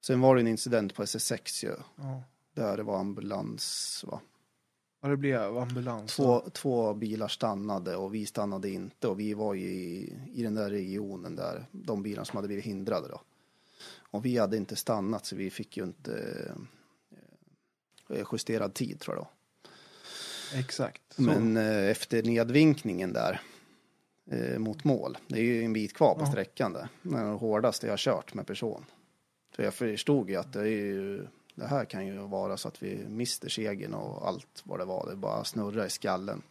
[0.05, 1.75] Sen var det en incident på SS6 ju.
[1.95, 2.23] Ja.
[2.53, 4.21] Där det var ambulans va?
[5.01, 6.15] Ja, det blev ambulans.
[6.15, 10.55] Två, två bilar stannade och vi stannade inte och vi var ju i, i den
[10.55, 13.21] där regionen där, de bilar som hade blivit hindrade då.
[13.97, 16.15] Och vi hade inte stannat så vi fick ju inte
[18.09, 19.29] eh, justerad tid tror jag då.
[20.59, 21.01] Exakt.
[21.09, 21.21] Så.
[21.21, 23.41] Men eh, efter nedvinkningen där
[24.31, 26.25] eh, mot mål, det är ju en bit kvar på Ja.
[26.31, 26.87] sträckan där.
[27.01, 28.85] Det hårdaste jag har kört med person.
[29.55, 32.83] För jag förstod ju att det är ju, det här kan ju vara så att
[32.83, 35.07] vi mister segern och allt vad det var.
[35.09, 36.41] Det bara snurrar i skallen.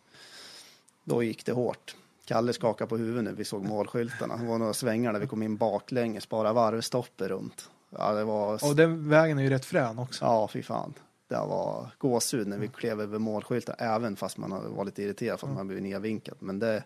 [1.05, 1.97] Då gick det hårt.
[2.25, 4.37] Kalle skakade på huvudet när vi såg målskyltarna.
[4.37, 7.71] Det var några svängar där vi kom in baklänges, bara varvstoppet runt.
[7.91, 8.69] Ja, det var...
[8.69, 10.25] Och den vägen är ju rätt frän också.
[10.25, 10.95] Ja, fy fan.
[11.29, 15.47] Det var gåshud när vi klev över målskyltar, även fast man var lite irriterad för
[15.47, 16.41] att man blivit nedvinkat.
[16.41, 16.85] Men det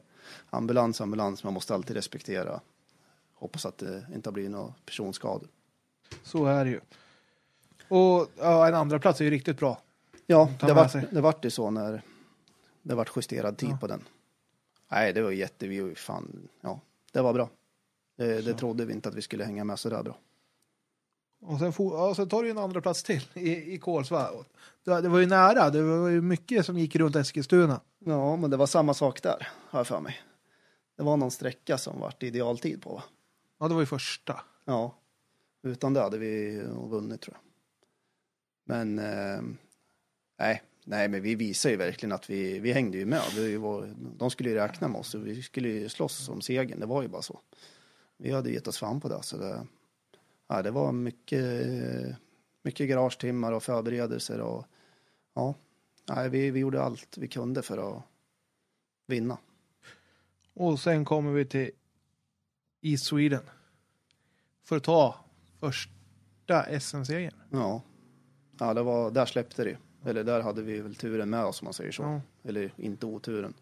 [0.51, 2.61] ambulans, ambulans, man måste alltid respektera.
[3.35, 5.49] Hoppas att det inte har blivit några personskador.
[6.23, 6.81] Så är det ju.
[7.89, 9.81] Och ja, en andra plats är ju riktigt bra.
[10.27, 12.03] Ja, Ta det med vart det vart ju så när
[12.83, 13.77] det vart justerad tid Ja.
[13.81, 14.05] på den.
[14.91, 16.81] Nej, det var jätte, vi var ju fan, ja,
[17.13, 17.49] det var bra.
[18.17, 18.59] Det, det Så.
[18.59, 20.19] trodde vi inte att vi skulle hänga med så där bra.
[21.43, 24.29] Och sen, for, ja, sen tar du ju en andra plats till i, i Kolsva.
[24.29, 24.45] Och
[24.85, 25.71] Det, det var ju nära.
[25.71, 27.81] Det var ju mycket som gick runt Eskilstuna.
[27.99, 30.17] Ja, men det var samma sak där, har jag för mig.
[30.97, 33.03] Det var någon sträcka som vart idealtid på, va?
[33.61, 34.41] Ja, det var ju första.
[34.65, 34.95] Ja,
[35.63, 37.54] utan det hade vi nog vunnit tror jag.
[38.65, 39.43] Men eh,
[40.39, 43.23] nej, nej, men vi visar ju verkligen att vi, vi hängde ju med.
[43.37, 46.81] Vi var, de skulle ju räkna med oss och vi skulle ju slåss om segern.
[46.81, 47.41] Det var ju bara så.
[48.17, 49.23] Vi hade gett oss fan på det.
[49.23, 49.67] Så det,
[50.49, 51.67] ja, det var mycket,
[52.63, 54.67] mycket garagetimmar och förberedelser och
[55.35, 55.55] ja,
[56.09, 58.03] nej, vi, vi gjorde allt vi kunde för att
[59.07, 59.39] vinna.
[60.55, 61.71] Och sen kommer vi till
[62.81, 63.43] East Sweden.
[64.65, 65.25] För att ta
[65.61, 67.35] första SM-segern.
[67.51, 67.83] Ja,
[68.59, 69.77] ja det var, där släppte det.
[70.05, 72.03] Eller där hade vi väl turen med oss om man säger så.
[72.03, 72.21] Ja.
[72.49, 73.55] Eller inte oturen.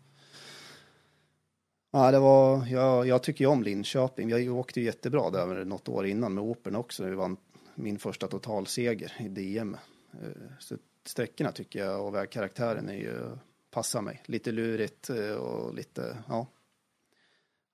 [1.90, 4.28] Ja, det var, jag, jag tycker ju om Linköping.
[4.28, 7.04] Jag åkte ju jättebra där något år innan med Opern också.
[7.04, 7.36] Vi vann
[7.74, 9.76] min första totalseger i DM.
[10.22, 13.36] Eh, Så sträckorna tycker jag och vägkaraktären är ju,
[13.70, 14.22] passar mig.
[14.26, 16.46] Lite lurigt eh, och lite, ja.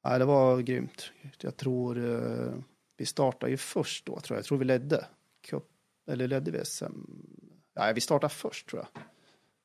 [0.02, 1.10] Ja, det var grymt.
[1.40, 2.54] Jag tror eh,
[2.96, 4.38] vi startade ju först då, tror jag.
[4.38, 5.06] Jag tror vi ledde.
[5.40, 5.64] Cup,
[6.08, 6.84] eller ledde vi SM?
[7.76, 9.02] Nej, vi startade först tror jag.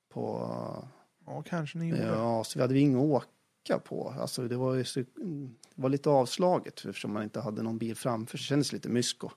[0.10, 0.88] På
[1.26, 2.04] Ja, kanske ni gjorde.
[2.08, 4.16] Ja, så vi hade inget att åka på.
[4.20, 7.96] Alltså det var ju så, det var lite avslaget eftersom man inte hade någon bil
[7.96, 8.38] framför.
[8.38, 9.30] Så det kändes lite mysko.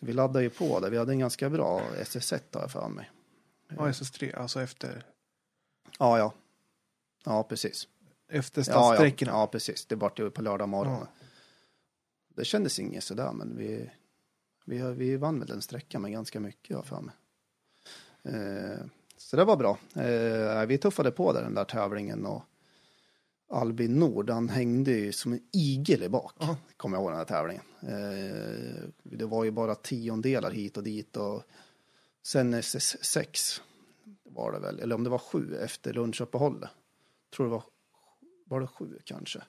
[0.00, 0.90] Så vi laddade ju på där.
[0.90, 3.10] Vi hade en ganska bra SS1 har jag för mig.
[3.68, 4.36] Ja, SS3.
[4.36, 5.04] Alltså efter,
[5.98, 6.32] Ja, ja.
[7.24, 7.88] Ja, precis.
[8.28, 9.32] efter Ja, ja, stadssträckorna.
[9.32, 9.86] ja, precis.
[9.86, 10.92] Det vart ju på lördag morgon.
[11.00, 11.06] Ja.
[12.34, 13.90] Det kändes inget sådär, men vi,
[14.64, 17.14] vi, vi vann väl den sträckan med ganska mycket, jag för mig.
[18.22, 19.78] Eh, så det var bra.
[19.94, 22.42] Eh, vi tuffade på där den där tävlingen och
[23.52, 26.34] Albin Nord, han hängde ju som en igel i bak.
[26.40, 26.56] Ja.
[26.76, 27.62] Kommer jag ihåg den här tävlingen.
[27.80, 31.42] Eh, det var ju bara tiondelar hit och dit och
[32.22, 33.60] sen SS6
[34.24, 36.70] var det väl, eller om det var sju efter lunchuppehållet.
[37.36, 37.64] Tror det var,
[38.44, 39.42] var det sju kanske.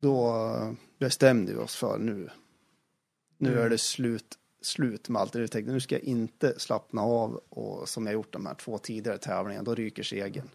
[0.00, 2.30] Då bestämde vi oss för nu.
[3.38, 3.64] Nu Mm.
[3.64, 5.48] är det slut, slut med allt det.
[5.48, 9.18] Tänkte nu ska jag inte slappna av och som jag gjort de här två tidigare
[9.18, 10.48] tävlingarna, då ryker segern.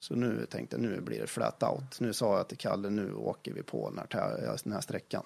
[0.00, 2.00] Så nu tänkte jag nu blir det flat out.
[2.00, 5.22] Nu sa jag till Kalle, nu åker vi på den här, den här sträckan.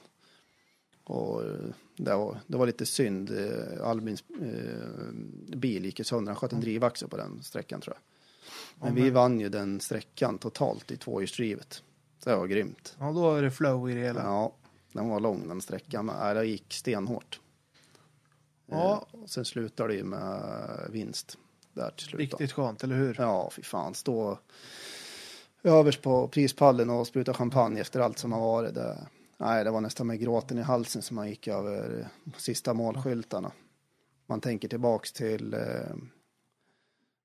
[1.05, 1.51] Och eh,
[1.97, 3.31] det var, det var lite synd.
[3.31, 6.33] Eh, Albins eh, bil gick ju sönder.
[6.33, 8.03] Han sköt en drivaxel på den sträckan tror jag.
[8.87, 11.83] Men vi vann ju den sträckan totalt i tvåhjulsdrivet.
[12.19, 12.97] Så det var grymt.
[12.99, 14.23] Ja, då är det flow i det hela.
[14.23, 14.55] Ja,
[14.93, 16.07] den var lång den sträckan.
[16.07, 17.41] Men äh, det gick stenhårt.
[18.67, 19.07] Ja.
[19.13, 20.41] Eh, och sen slutade det ju med
[20.91, 21.39] vinst
[21.73, 22.31] där till slut.
[22.31, 22.37] då.
[22.37, 23.17] Riktigt skönt, eller hur?
[23.19, 23.95] Ja, fy fan.
[23.95, 24.39] Stå
[25.63, 28.75] överst på prispallen och spruta champagne efter allt som har varit.
[28.75, 29.07] Det,
[29.39, 33.53] nej, det var nästan med gråten i halsen som man gick över sista målskyltarna.
[34.27, 35.97] Man tänker tillbaks till eh,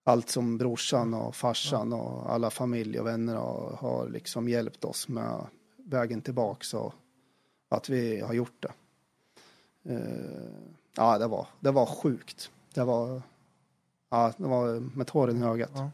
[0.03, 5.07] allt som brorsan och farsan och alla familj och vänner har, har liksom hjälpt oss
[5.07, 5.47] med
[5.77, 6.93] vägen tillbaks och
[7.69, 8.71] att vi har gjort det.
[9.93, 9.99] Eh,
[10.95, 12.51] ja, det var, det var sjukt.
[12.73, 13.21] Det var,
[14.09, 15.71] ja, det var med tåren i ögat.
[15.73, 15.91] Ja.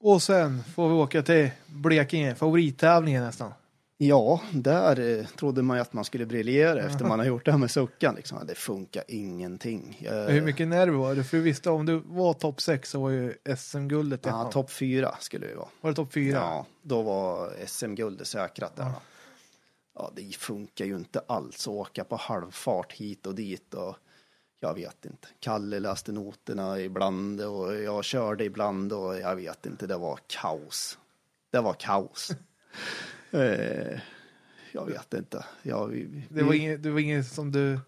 [0.00, 3.52] Och sen får vi åka till Blekinge, favorittävlingen nästan.
[3.96, 7.50] Ja, där eh, trodde man ju att man skulle briljera efter man har gjort det
[7.50, 8.14] här med suckan.
[8.14, 8.46] Liksom.
[8.46, 9.98] Det funkar ingenting.
[10.02, 11.24] Jag, Hur mycket nerver var det?
[11.24, 15.14] För du visste om du var topp 6 så var ju SM-guldet Ja, topp fyra
[15.20, 15.68] skulle det vara.
[15.80, 16.36] Var det topp 4?
[16.36, 18.84] Ja, då var SM-guldet säkrat där.
[18.84, 19.00] Ja.
[20.14, 23.96] Det funkar ju inte alls att åka på halvfart hit och dit och
[24.60, 25.28] jag vet inte.
[25.40, 30.98] Kalle läste noterna ibland och jag körde ibland och jag vet inte, det var kaos.
[31.50, 32.30] Det var kaos.
[33.30, 34.00] eh,
[34.72, 35.44] jag vet inte.
[35.62, 37.80] Jag, vi, Det, var inget, det var inget som du...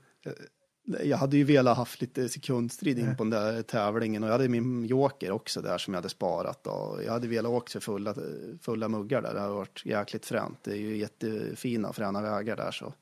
[0.86, 4.48] jag hade ju velat haft lite sekundstrid in på den där tävlingen och jag hade
[4.48, 8.14] min joker också där som jag hade sparat och jag hade velat åka för fulla,
[8.60, 9.34] fulla muggar där.
[9.34, 10.58] Det hade varit jäkligt fränt.
[10.62, 12.92] Det är ju jättefina fräna vägar där så.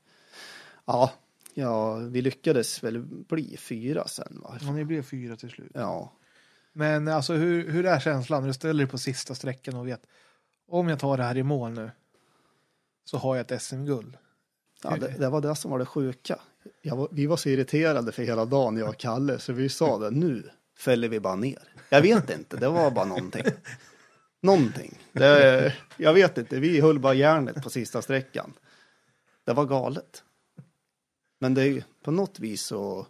[0.84, 1.12] Ja,
[1.54, 4.58] ja, vi lyckades väl bli fyra sen va?
[4.60, 5.70] Ja, ni blev fyra till slut.
[5.74, 6.12] Ja,
[6.72, 10.06] Men alltså hur, hur är känslan när du ställer dig på sista sträckan och vet
[10.68, 11.90] om jag tar det här i mål nu
[13.04, 14.16] så har jag ett SM-guld.
[14.82, 16.40] ja det, det var det som var det sjuka.
[16.82, 19.98] Jag var, vi var så irriterade för hela dagen, jag och Kalle, så vi sa
[19.98, 21.62] det nu fäller vi bara ner.
[21.88, 23.44] Jag vet inte, det var bara någonting.
[24.40, 24.98] Någonting.
[25.12, 28.52] Det, jag vet inte, vi höll bara järnet på sista sträckan.
[29.44, 30.24] Det var galet.
[31.38, 33.06] Men det är ju på något vis så,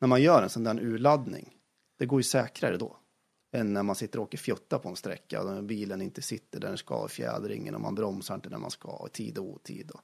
[0.00, 1.50] när man gör en sån där urladdning,
[1.98, 2.96] det går ju säkrare då.
[3.52, 6.68] Än när man sitter och åker fjutta på en sträcka och bilen inte sitter där
[6.68, 9.90] den ska i fjädringen och man bromsar inte när man ska och tid och otid.
[9.90, 10.00] Och,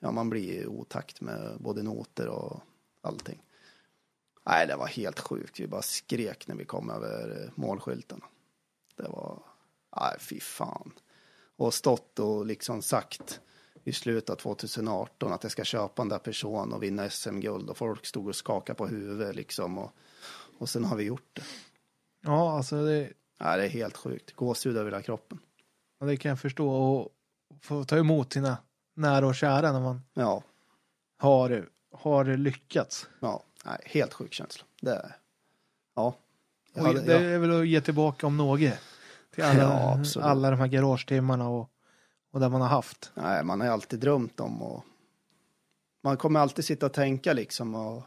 [0.00, 2.60] ja, man blir i otakt med både noter och
[3.02, 3.42] allting.
[4.46, 5.60] Nej, det var helt sjukt.
[5.60, 8.24] Vi bara skrek när vi kom över eh, målskyltarna.
[8.96, 9.42] Det var,
[9.96, 10.92] nej fy fan.
[11.56, 13.40] Och stått och liksom sagt
[13.84, 17.76] i slutet av 2018 att jag ska köpa den där personen och vinna SM-guld och
[17.76, 19.90] folk stod och skakade på huvudet liksom och,
[20.58, 21.42] och sen har vi gjort det.
[22.22, 24.32] Ja, alltså det, Nej, det är helt sjukt.
[24.32, 25.38] Gåshud över hela kroppen.
[26.00, 26.70] ja, det kan jag förstå.
[26.70, 27.08] Och
[27.60, 28.58] få ta emot sina
[29.00, 30.42] nära och kära när man Ja,
[31.18, 33.08] har, har lyckats.
[33.20, 34.64] ja, nej, helt sjuk känsla.
[34.80, 35.12] Det
[35.96, 36.14] ja.
[36.76, 38.60] Hade- det är väl att ge tillbaka om något.
[39.34, 39.62] Till alla,
[40.14, 41.70] Ja, alla de här garagetimmarna och,
[42.30, 43.12] och där man har haft.
[43.14, 44.84] Nej, man har ju alltid drömt om och
[46.02, 48.02] man kommer alltid sitta och tänka liksom och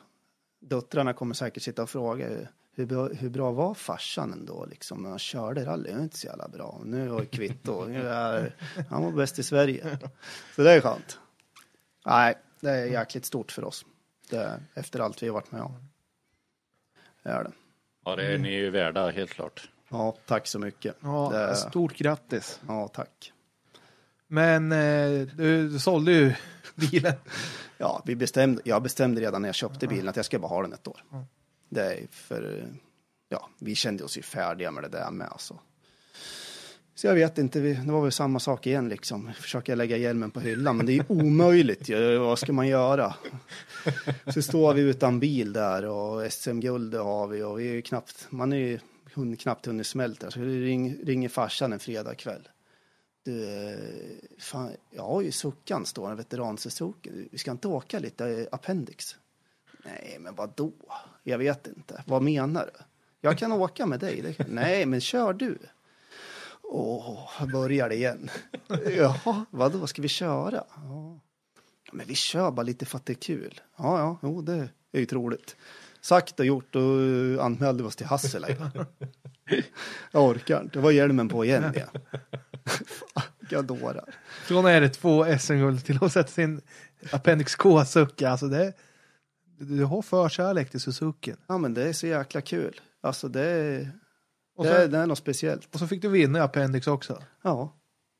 [0.60, 5.10] döttrarna kommer säkert sitta och fråga hur bra, hur bra var farsan ändå liksom när
[5.10, 5.84] han körde rally?
[5.84, 6.82] Det är inte så jävla bra.
[6.85, 7.85] Nu har jag kvitto.
[7.85, 8.56] Nu är,
[8.90, 9.98] han var bäst i Sverige.
[10.56, 11.19] Så det är skönt.
[12.06, 13.85] Nej, det är jäkligt stort för oss.
[14.30, 15.74] Det efter allt vi har varit med om.
[17.24, 17.52] Det är det.
[18.06, 19.69] Ja, det är ni ju värda helt klart.
[19.90, 20.95] Ja, tack så mycket.
[21.00, 22.60] Ja, det, Stort grattis.
[22.68, 23.34] ja tack.
[24.27, 26.34] Men eh, du, du sålde ju
[26.76, 27.14] bilen.
[27.77, 30.61] Ja, vi bestämde, jag bestämde redan när jag köpte bilen att jag ska bara ha
[30.61, 31.03] den ett år.
[31.74, 32.68] Det är för,
[33.30, 35.60] ja, vi kände oss ju färdiga med det där med alltså.
[36.95, 39.32] Så jag vet inte, det var väl samma sak igen liksom.
[39.34, 42.18] Försöka lägga hjälmen på hyllan, men det är ju omöjligt ju.
[42.18, 43.16] Vad ska man göra?
[44.34, 48.27] Så står vi utan bil där och SM-guld har vi och vi är ju knappt,
[48.30, 48.80] man är ju
[49.14, 50.32] hund, knappt hunnit smälta.
[50.32, 52.50] Så ring, ringer farsan en fredag kväll.
[53.24, 53.77] Du,
[54.40, 57.27] fan, jag har ju Suckan står en veteran-Suzuki.
[57.32, 59.16] Vi ska inte åka lite eh, Appendix?
[59.85, 60.72] Nej, men vad då?
[61.24, 62.03] Jag vet inte.
[62.08, 62.84] Vad menar du?
[63.22, 64.34] Jag kan åka med dig.
[64.34, 64.45] Kan...
[64.50, 65.58] Nej, men kör du.
[66.64, 68.30] Åh, börjar det igen.
[68.98, 70.64] Jaha, vadå, ska vi köra?
[70.76, 71.19] Ja.
[71.92, 73.61] Men vi kör bara lite för att det är kul.
[73.77, 75.56] Ja, ja, jo, det är ju troligt.
[76.02, 78.48] Sagt och gjort, och anmälde vi oss till Hassela.
[80.11, 80.80] Jag orkar inte.
[80.80, 81.74] Var hjälmen på igen.
[82.66, 84.16] Fan, Vilka dårar.
[84.43, 86.61] Från är det två SM-guld till att sätta sin
[87.11, 88.30] Appendix K-sucka.
[88.30, 88.74] Alltså det,
[89.57, 91.33] du har förkärlek till Suzuki.
[91.48, 92.82] Ja, men det är så jäkla kul.
[93.01, 93.91] Alltså det är,
[94.56, 95.73] Och det, så, är, det är något speciellt.
[95.73, 97.23] och så fick du vinna i Appendix också.
[97.43, 97.73] Ja,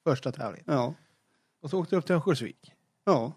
[0.08, 0.66] Första tävlingen.
[0.68, 0.94] ja,
[1.62, 2.72] Och så åkte du upp till Örnsköldsvik.
[3.06, 3.34] ja.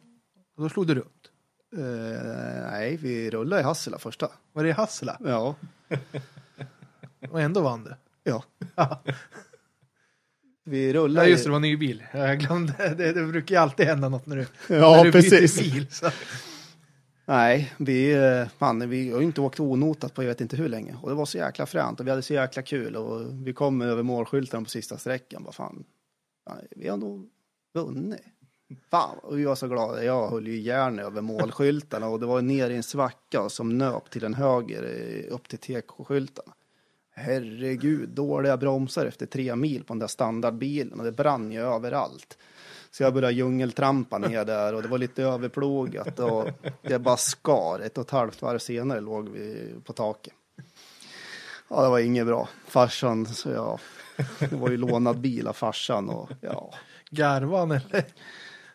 [0.57, 1.31] Och då slog du runt.
[1.77, 4.31] Eh, nej, vi rullade i Hassela första.
[4.53, 5.17] Var det i Hassela?
[5.25, 5.55] Ja,
[7.31, 7.95] Och ändå vann du.
[8.23, 8.45] ja.
[10.65, 12.05] Vi Ja rullade just det, det var en ny bil.
[12.13, 12.95] Jag glömde.
[12.99, 15.61] Det, det brukar ju alltid hända något när du, Ja, när du byter precis.
[15.73, 15.87] bil.
[15.91, 16.11] Så.
[17.29, 20.69] Nej, vi, eh, man, vi har ju inte åkt onotat på jag vet inte hur
[20.69, 20.97] länge.
[21.03, 22.97] Och det var så jäkla fränt och vi hade så jäkla kul.
[22.97, 25.45] Och vi kom över målskylten på sista sträckan.
[25.45, 25.85] Vad fan,
[26.51, 27.29] nej, vi har nog
[27.75, 28.21] vunnit.
[28.91, 30.05] Fan, och vi var så glada.
[30.05, 34.11] Jag höll ju järn över målskyltarna och det var ner i en svacka som nöp
[34.11, 36.53] till en höger eh, upp till TK-skyltarna.
[37.11, 42.39] Herregud, dåliga bromsar efter tre mil på den där standardbilen och det brann ju överallt.
[42.97, 46.49] Så jag började djungeltrampa ner där och det var lite överplogat och
[46.83, 47.81] det bara skar.
[47.81, 50.35] Ett och ett halvt varv senare låg vi på taket.
[51.69, 52.49] Ja, det var inget bra.
[52.67, 53.79] Farsan, så ja,
[54.39, 56.75] det var ju lånad bil av farsan och ja,
[57.11, 58.05] Garvan eller?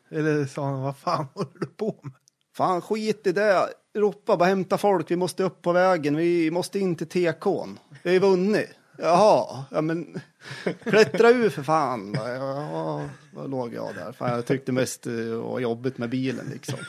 [0.09, 2.14] Eller sa han, vad fan håller du på med?
[2.53, 3.69] Fan skit i det.
[3.93, 7.77] Ropa bara hämta folk, vi måste upp på vägen, vi måste in till TK'n.
[8.03, 8.69] Vi har ju vunnit.
[9.02, 10.22] Jaha, ja men
[10.84, 12.14] klättra ur för fan.
[12.14, 14.12] Ja, då låg jag där.
[14.12, 16.80] Fan, jag tyckte mest eh, det var jobbigt med bilen liksom.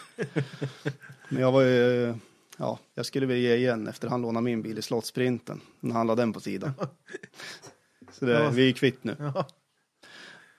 [1.28, 2.14] Men jag var ju,
[2.56, 5.60] ja, jag skulle väl ge igen efter han lånade min bil i Slottsprinten.
[5.80, 6.72] När han la den på sidan.
[8.10, 9.16] Så det, vi är kvitt nu.
[9.18, 9.46] Ja.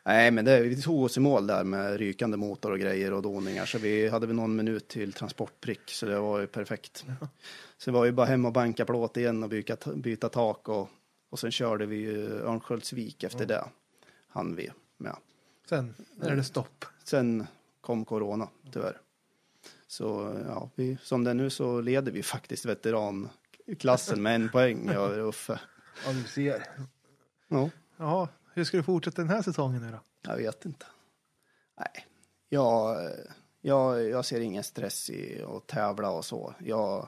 [0.06, 3.22] Nej, men det, vi tog oss i mål där med rykande motor och grejer och
[3.22, 3.65] doningar.
[3.65, 7.06] Så vi hade väl någon minut till transportprick, så det var ju perfekt.
[7.77, 10.90] Så det var ju bara hem och banka plåt igen och byta, byta tak och,
[11.33, 13.65] och sen körde vi ju Örnsköldsvik efter det.
[14.27, 15.15] Han vi med.
[15.69, 16.85] Sen är det stopp.
[17.03, 17.47] Sen
[17.81, 19.01] kom corona, tyvärr.
[19.87, 24.89] Så ja, vi, som det är nu så leder vi faktiskt veteranklassen med en poäng,
[24.93, 25.59] jag och Uffe.
[26.05, 26.65] Ja, du ser.
[27.47, 27.69] Ja.
[27.97, 29.99] Jaha, hur ska du fortsätta den här säsongen nu då?
[30.21, 30.85] Jag vet inte.
[31.79, 32.05] Nej,
[32.49, 32.97] jag,
[33.61, 36.53] jag, jag ser ingen stress i att tävla och så.
[36.59, 37.07] Jag,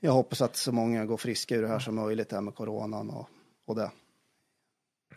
[0.00, 3.10] jag hoppas att så många går friska ur det här som möjligt, här med coronan
[3.10, 3.28] och,
[3.64, 3.90] och det.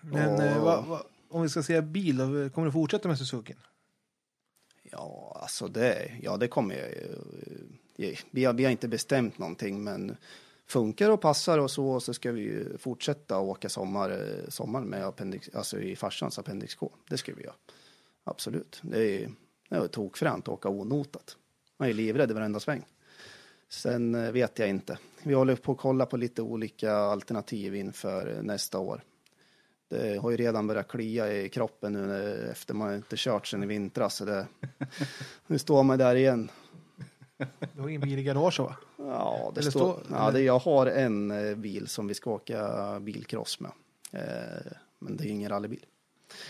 [0.01, 2.17] Men eh, vad- vad- om vi ska säga bil,
[2.53, 3.55] kommer du fortsätta med Suzuki?
[4.83, 8.15] Ja, alltså det, ja, det kommer jag ju.
[8.31, 10.17] Vi har, vi har inte bestämt någonting, men
[10.65, 15.05] funkar och passar och så, så ska vi ju fortsätta åka sommar, eh, sommar med
[15.05, 16.91] appendix, alltså i farsans Appendix K.
[17.09, 17.55] Det ska vi göra.
[18.23, 18.79] Absolut.
[18.83, 19.29] Det är,
[19.69, 21.37] det är tokfränt att åka onotat.
[21.77, 22.85] Man är livrädd i varenda sväng.
[23.69, 24.97] Sen eh, vet jag inte.
[25.23, 29.03] Vi håller på att kolla på lite olika alternativ inför eh, nästa år.
[29.89, 33.63] Det har ju redan börjat klia i kroppen nu när- efter man inte kört sen
[33.63, 34.15] i vintras.
[34.15, 34.47] Så det,
[35.47, 36.51] nu står man där igen.
[37.73, 38.75] Du har ingen bil i garaget va?
[38.97, 42.31] Ja, det Eller står, stå- ja det, jag har en eh, bil som vi ska
[42.31, 43.71] åka bilcross med.
[44.11, 45.85] Eh, men det är ingen rallybil.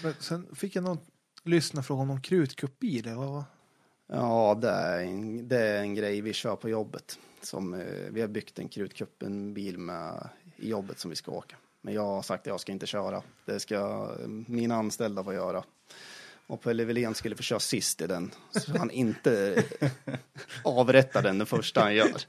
[0.04, 0.98] Men sen fick jag någon
[1.44, 3.14] lyssna fråga om någon krutkuppbil.
[3.16, 3.44] vad?
[4.12, 7.20] Ja, det är, en, det är en grej vi kör på jobbet.
[7.42, 7.80] Som, eh,
[8.12, 11.56] vi har byggt en krutkuppen bil med i jobbet som vi ska åka.
[11.82, 13.22] Men jag har sagt att jag ska inte köra.
[13.46, 13.76] Det ska
[14.22, 15.64] eh, mina anställda få göra.
[16.48, 18.32] Och Pelle Wilén skulle få köra sist i den.
[18.52, 19.64] Så han inte
[20.64, 22.22] avrättar den den första han gör.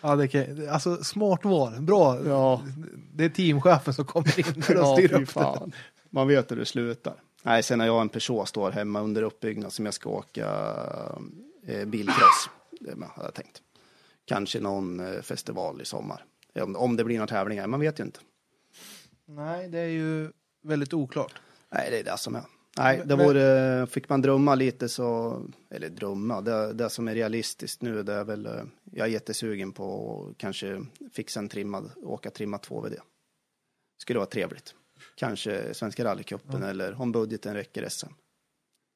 [0.00, 1.80] Ja, det kan, alltså smart val.
[1.80, 2.26] Bra.
[2.26, 2.62] Ja.
[3.14, 5.32] Det är teamchefen som kommer in att Ja, styra fy upp det.
[5.32, 5.72] fan.
[6.10, 7.14] Man vet hur det slutar.
[7.42, 10.74] Nej, sen har jag en Peugeot står hemma under uppbyggnad som jag ska åka
[11.66, 12.50] eh, bilcross.
[12.70, 13.62] Det har jag tänkt.
[14.24, 16.24] Kanske någon eh, festival i sommar.
[16.54, 18.20] Om, om det blir några tävlingar, man vet ju inte.
[19.26, 21.40] Nej, det är ju väldigt oklart.
[21.70, 22.42] Nej, det är det som är.
[22.78, 25.40] Nej, det Men- vore, fick man drömma lite så,
[25.70, 28.62] eller drömma, det, det som är realistiskt nu det är väl, eh,
[28.92, 32.96] jag är jättesugen på att kanske fixa en trimmad, åka trimmat 2VD.
[33.98, 34.74] Skulle vara trevligt.
[35.14, 38.06] Kanske Svenska rallycupen eller om budgeten räcker SM.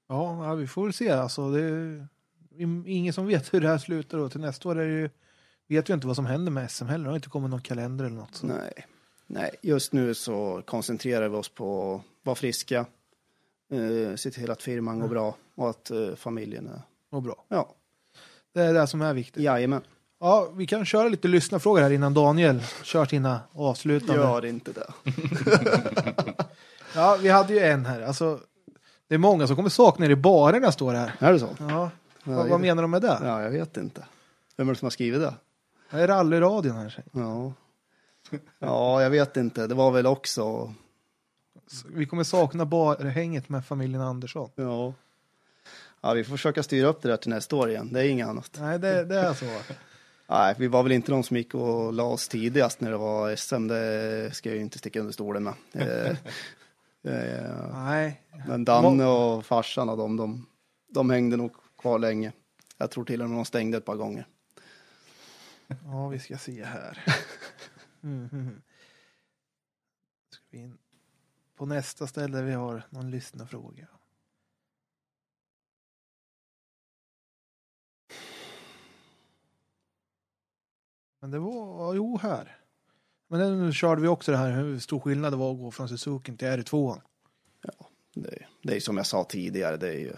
[0.08, 1.10] Ja, ja, vi får väl se.
[1.10, 2.06] Alltså, det är
[2.86, 4.18] ingen som vet hur det här slutar.
[4.18, 5.10] Och till nästa år är ju,
[5.68, 7.04] vet vi inte vad som händer med SM heller.
[7.04, 8.34] Det har inte kommit någon kalender eller något.
[8.34, 8.46] Så.
[8.46, 8.86] Nej.
[9.26, 12.86] Nej, just nu så koncentrerar vi oss på att vara friska,
[13.70, 16.80] eh, se till att firman går bra och att eh, familjen är,
[17.10, 17.44] Och bra.
[17.48, 17.74] ja,
[18.54, 19.42] Det är det som är viktigt.
[19.42, 19.82] jajamän.
[20.20, 24.22] Ja, vi kan köra lite lyssnarfrågor här innan Daniel kör sina avslutande.
[24.22, 24.92] Gör inte det.
[26.94, 28.00] Ja, vi hade ju en här.
[28.02, 28.40] Alltså,
[29.08, 31.12] det är många som kommer sakna er i barerna står det här.
[31.18, 31.48] Är det så?
[31.58, 31.90] Ja,
[32.24, 33.18] vad, vad menar de med det?
[33.22, 34.04] Ja, jag vet inte.
[34.56, 35.34] Vem är det som har skrivit det?
[35.90, 37.02] Det är rallyradion här.
[37.12, 37.52] Ja.
[38.58, 39.66] Ja, jag vet inte.
[39.66, 40.74] Det var väl också,
[41.66, 44.50] Så Vi kommer sakna barhänget med familjen Andersson.
[44.54, 44.92] ja.
[46.00, 47.92] Ja, vi får försöka styra upp det där till nästa år igen.
[47.92, 48.50] Det är inget annat.
[48.60, 49.46] Nej, det, det är så.
[50.28, 53.36] Nej, vi var väl inte de som gick och la oss tidigast när det var
[53.36, 53.66] SM.
[53.66, 55.55] Det ska jag ju inte sticka under stolen med.
[57.05, 58.22] Eh, eh, Nej.
[58.48, 60.46] Men Danne och farsan och de, de,
[60.88, 62.32] de hängde nog kvar länge.
[62.76, 64.26] Jag tror till och med de stängde ett par gånger.
[65.84, 67.05] Ja, vi ska se här.
[68.02, 68.62] Mm, mm.
[70.30, 70.78] Ska vi in
[71.56, 73.86] på nästa ställe vi har någon lyssnarfråga.
[81.26, 82.56] Men det var, jo här.
[83.28, 85.88] Men nu körde vi också det här hur stor skillnad det var att gå från
[85.88, 87.00] Suzuki till R2.
[88.14, 90.12] Det, det är som jag sa tidigare, det är ju,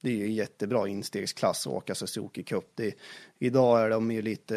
[0.00, 2.64] det är ju en jättebra instegsklass att åka Suzuki Cup.
[2.74, 2.94] Det,
[3.38, 4.56] idag är de ju lite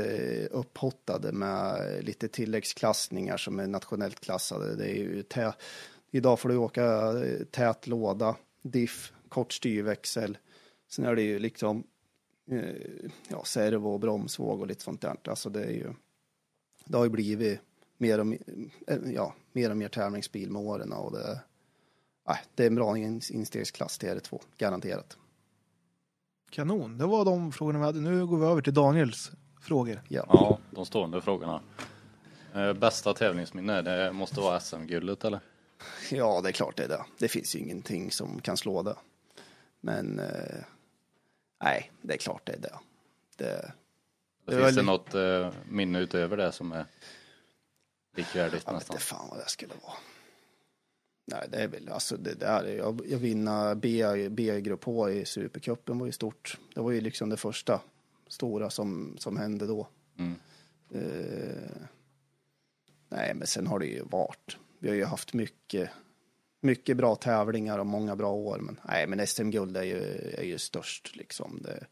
[0.51, 4.75] upphottade med lite tilläggsklassningar som är nationellt klassade.
[4.75, 5.53] Det är ju tä,
[6.11, 10.37] idag får du åka eh, tät låda, diff, kort styrväxel.
[10.89, 11.83] Sen är det ju liksom
[13.27, 15.17] ja, servo och bromsvåg och lite sånt där.
[15.23, 15.93] Alltså det är ju,
[16.85, 17.59] det har ju blivit
[17.97, 18.39] mer och mer,
[18.87, 21.39] eh, ja, mer och mer tävlingsbil med åren och det,
[22.27, 25.17] nej, det är en bra in- instegsklass till R2, garanterat.
[26.49, 27.99] Kanon, det var de frågorna vi hade.
[27.99, 30.01] Nu går vi över till Daniels frågor.
[30.07, 30.25] Ja.
[30.29, 31.61] Ja, de stående frågorna.
[32.53, 35.39] Eh, bästa tävlingsminne, det måste vara SM-guldet eller?
[36.11, 37.05] ja, det är klart det är det.
[37.17, 38.95] Det finns ju ingenting som kan slå det.
[39.81, 40.63] Men eh,
[41.63, 42.79] nej, det är klart det är det.
[43.37, 43.71] det
[44.45, 46.85] Det finns var det något eh, minne utöver det som är
[48.15, 48.95] likvärdigt jag nästan?
[48.95, 49.93] inte fan vad det skulle vara.
[51.27, 52.65] Nej, det är väl alltså det där.
[52.65, 56.57] Jag, jag vinna B- B-grupp H i Supercupen var ju stort.
[56.73, 57.81] Det var ju liksom det första
[58.27, 59.87] stora som, som hände då.
[60.17, 60.35] Mm.
[60.93, 61.81] Eh,
[63.09, 64.57] nej, men sen har det ju varit.
[64.79, 65.89] Vi har ju haft mycket,
[66.65, 68.57] mycket bra tävlingar och många bra år.
[68.59, 70.01] Men nej, men SM-guld är ju,
[70.37, 71.59] är ju störst liksom.
[71.61, 71.85] Det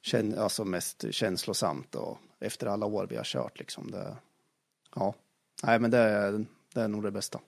[0.00, 3.90] kän, alltså mest känslosamt och efter alla år vi har kört liksom.
[3.90, 4.16] Det,
[4.94, 5.14] ja,
[5.62, 7.40] nej, men det är, det är nog det bästa.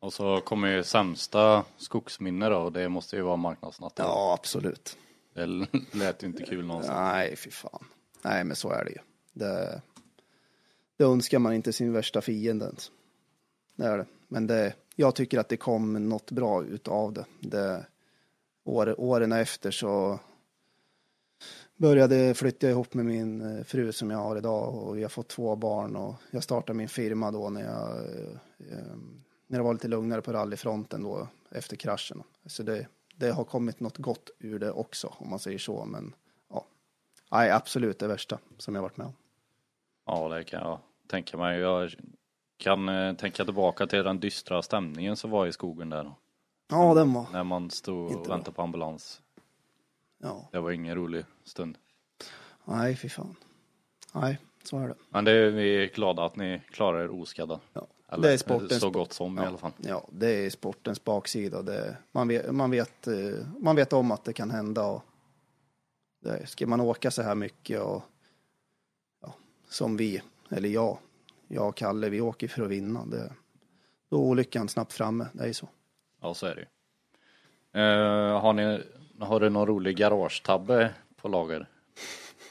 [0.00, 4.06] Och så kommer ju sämsta skogsminne då, och det måste ju vara marknadsnatten.
[4.06, 4.98] Ja, absolut.
[5.34, 5.46] Det
[5.92, 6.98] lät ju inte kul någonstans.
[6.98, 7.84] Nej, fy fan.
[8.22, 8.98] Nej, men så är det ju.
[9.32, 9.82] Det,
[10.96, 12.90] det önskar man inte sin värsta fiende ens.
[13.76, 14.06] Det är det.
[14.28, 17.24] Men det, jag tycker att det kom något bra utav det.
[17.40, 17.86] det
[18.64, 20.20] år, åren efter så
[21.76, 25.28] började flytta ihop med min eh, fru som jag har idag och vi har fått
[25.28, 28.96] två barn och jag startade min firma då när jag eh, eh,
[29.46, 32.22] när det var lite lugnare på rallyfronten då efter kraschen.
[32.46, 35.84] Så det, det har kommit något gott ur det också om man säger så.
[35.84, 36.14] Men
[36.50, 36.66] ja,
[37.30, 39.14] nej, absolut det värsta som jag varit med om.
[40.06, 41.60] Ja, det kan jag tänka mig.
[41.60, 41.94] Jag
[42.56, 46.12] kan eh, tänka tillbaka till den dystra stämningen som var i skogen där.
[46.68, 47.26] Ja, den var.
[47.32, 48.34] När man stod Inte och bra.
[48.36, 49.20] väntade på ambulans.
[50.22, 51.78] Ja, Det var ingen rolig stund.
[52.64, 53.36] nej, fy fan.
[54.12, 54.94] Nej, så är det.
[55.08, 57.60] Men det är vi är glada att ni klarar er oskadda.
[57.72, 57.86] Ja.
[58.08, 59.72] Eller Det är sportens så gott som i Ja, alla fall.
[59.76, 61.62] ja, det är sportens baksida.
[61.62, 63.14] Det, man, vet, man, vet, eh,
[63.60, 64.86] man vet om att det kan hända.
[64.86, 65.02] Och
[66.22, 68.02] det, ska man åka så här mycket och
[69.22, 69.34] ja,
[69.68, 70.98] som vi, eller jag,
[71.54, 73.04] jag och Kalle, vi åker för att vinna.
[73.04, 73.32] Det,
[74.10, 75.68] då är olyckan snabbt framme, det är ju så.
[76.22, 76.66] Ja, så är det ju.
[77.80, 78.82] Eh, har, ni,
[79.18, 81.68] har du någon rolig garagetabbe på lager?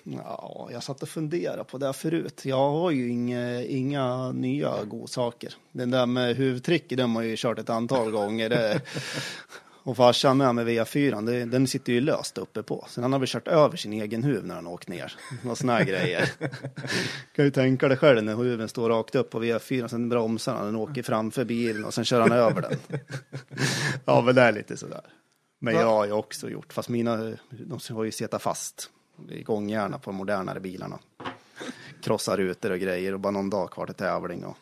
[0.03, 2.41] Ja, jag satt och funderade på det förut.
[2.45, 5.53] Jag har ju inga, inga nya godsaker.
[5.72, 8.49] Den där med huvudtricket, den har jag ju kört ett antal gånger.
[8.49, 8.82] Det,
[9.84, 12.86] och farsan med med V4, det, den sitter ju löst uppe på.
[12.90, 15.14] Så han har väl kört över sin egen huv när han åkt ner.
[15.50, 16.32] Och såna här grejer.
[17.36, 20.66] kan ju tänka dig själv när huven står rakt upp på V4, sen bromsar han,
[20.66, 22.80] den åker framför bilen och sen kör han över den.
[24.06, 25.02] ja, men det är lite sådär.
[25.60, 25.82] Men Va?
[25.82, 27.18] jag har ju också gjort, fast mina,
[27.50, 28.90] de har ju suttit fast
[29.30, 31.00] i gångjärna på de modernare bilarna.
[32.02, 34.45] Krossar rutor och grejer och bara någon dag kvar till tävling.
[34.45, 34.58] Och...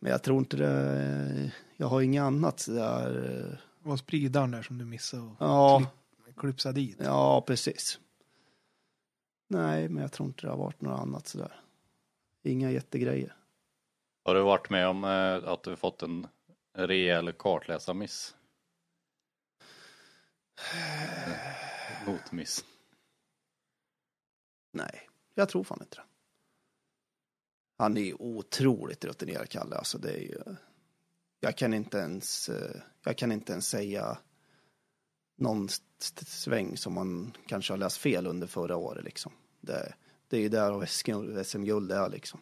[0.00, 3.60] Men jag tror inte det, jag har inget annat sådär.
[3.86, 5.90] Var spridaren där som du missade och Ja,
[6.24, 6.96] klipp, klipsa dit.
[7.00, 8.00] ja precis.
[9.48, 11.60] Nej, men jag tror inte det har varit något annat sådär.
[12.42, 13.36] Inga jättegrejer.
[14.24, 16.26] Har du varit med om eh, att du fått en
[16.74, 18.36] rejäl kartläsarmiss?
[22.06, 22.64] Notmiss.
[24.72, 26.04] Nej, jag tror fan inte det.
[27.78, 29.76] Han är ju otroligt rutinerad, Kalle.
[29.76, 30.42] Alltså det är ju...
[31.40, 34.18] Jag kan inte ens, eh, jag kan inte ens säga
[35.38, 35.68] någon
[36.26, 39.32] sväng som man kanske har läst fel under förra året liksom.
[39.60, 39.94] Det,
[40.28, 40.88] det är ju där och
[41.46, 42.40] SM-guld är liksom.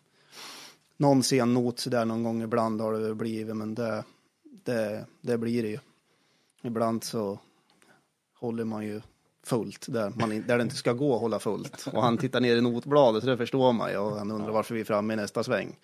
[0.96, 4.04] Någon sen not sådär någon gång ibland har det blivit, men det,
[4.42, 5.78] det, det blir det ju.
[6.62, 7.38] Ibland så
[8.34, 9.00] håller man ju
[9.42, 11.86] fullt där, man, där det inte ska gå att hålla fullt.
[11.92, 13.96] Och han tittar ner i notbladet, så det förstår man ju.
[13.96, 15.76] Och han undrar varför vi är framme i nästa sväng.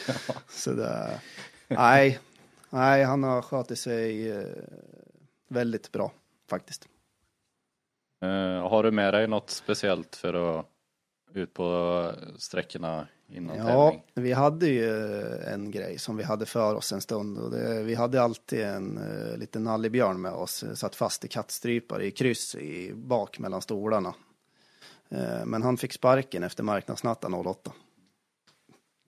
[0.48, 1.20] Så det,
[1.68, 2.18] nej,
[2.70, 4.46] nej, han har skött sig eh,
[5.48, 6.12] väldigt bra
[6.50, 6.88] faktiskt.
[8.22, 10.66] Eh, har du med dig något speciellt för att
[11.34, 14.02] ut på sträckorna innan Ja, tävling?
[14.14, 17.38] vi hade ju eh, en grej som vi hade för oss en stund.
[17.38, 22.06] Och det, vi hade alltid en uh, liten nallebjörn med oss, satt fast i kattstrypare
[22.06, 24.14] i kryss i bak mellan stolarna.
[25.08, 27.72] Eh, men han fick sparken efter marknadsnatten 08.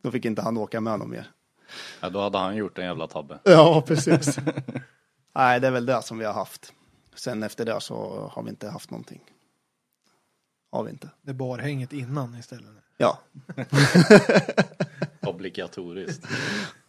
[0.02, 1.30] Då fick inte han åka med någon mer.
[2.00, 3.38] Ja, då hade han gjort en jävla tabbe.
[3.44, 4.38] Ja, precis.
[5.34, 6.72] Nej, det är väl det som vi har haft.
[7.14, 9.20] Sen efter det så har vi inte haft någonting.
[10.72, 11.08] Har vi inte.
[11.22, 12.70] Det bar hänget innan istället.
[12.96, 13.18] Ja,
[15.20, 16.26] Obligatoriskt.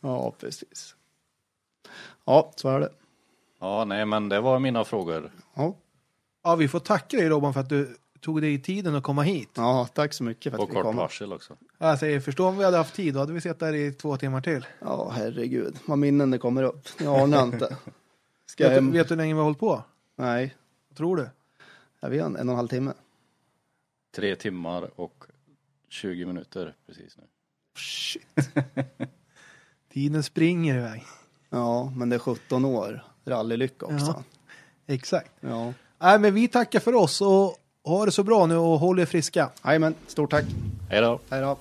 [0.02, 0.96] ja precis.
[2.26, 2.90] Ja, så är det.
[3.60, 5.32] Ja, nej, men det var mina frågor.
[5.54, 5.76] Ja,
[6.44, 9.22] Ja, vi får tacka dig Robban för att du tog dig i tiden att komma
[9.22, 9.50] hit.
[9.56, 10.96] ja tack så mycket för att vi kort kom.
[10.96, 11.58] varsel också.
[11.78, 14.18] Jag säger, förstå om vi hade haft tid, då hade vi suttit där i två
[14.18, 14.66] timmar till.
[14.80, 15.80] Ja, herregud.
[15.86, 16.88] Vad minnen det kommer upp.
[17.00, 17.78] Jag anar inte.
[18.46, 18.92] Ska jag Vet, du, hem?
[18.92, 19.84] vet du hur länge vi har hållit på?
[20.16, 20.56] Nej,
[20.90, 21.30] Vad tror du?
[22.00, 22.94] jag vet en, en och en halv timme.
[24.16, 25.24] Tre timmar och
[25.90, 27.24] 20 minuter precis nu.
[27.78, 28.28] Shit.
[29.94, 31.04] Tiden springer iväg.
[31.50, 34.06] Ja, men det är 17 år rallylycka också.
[34.06, 34.24] Ja.
[34.88, 35.32] Exakt.
[35.40, 35.74] Ja.
[36.00, 39.06] Nej, men vi tackar för oss och ha det så bra nu och håll er
[39.06, 39.50] friska.
[39.66, 40.46] Jajamän, stort tack.
[40.90, 41.20] Hej då!
[41.30, 41.58] Hej då.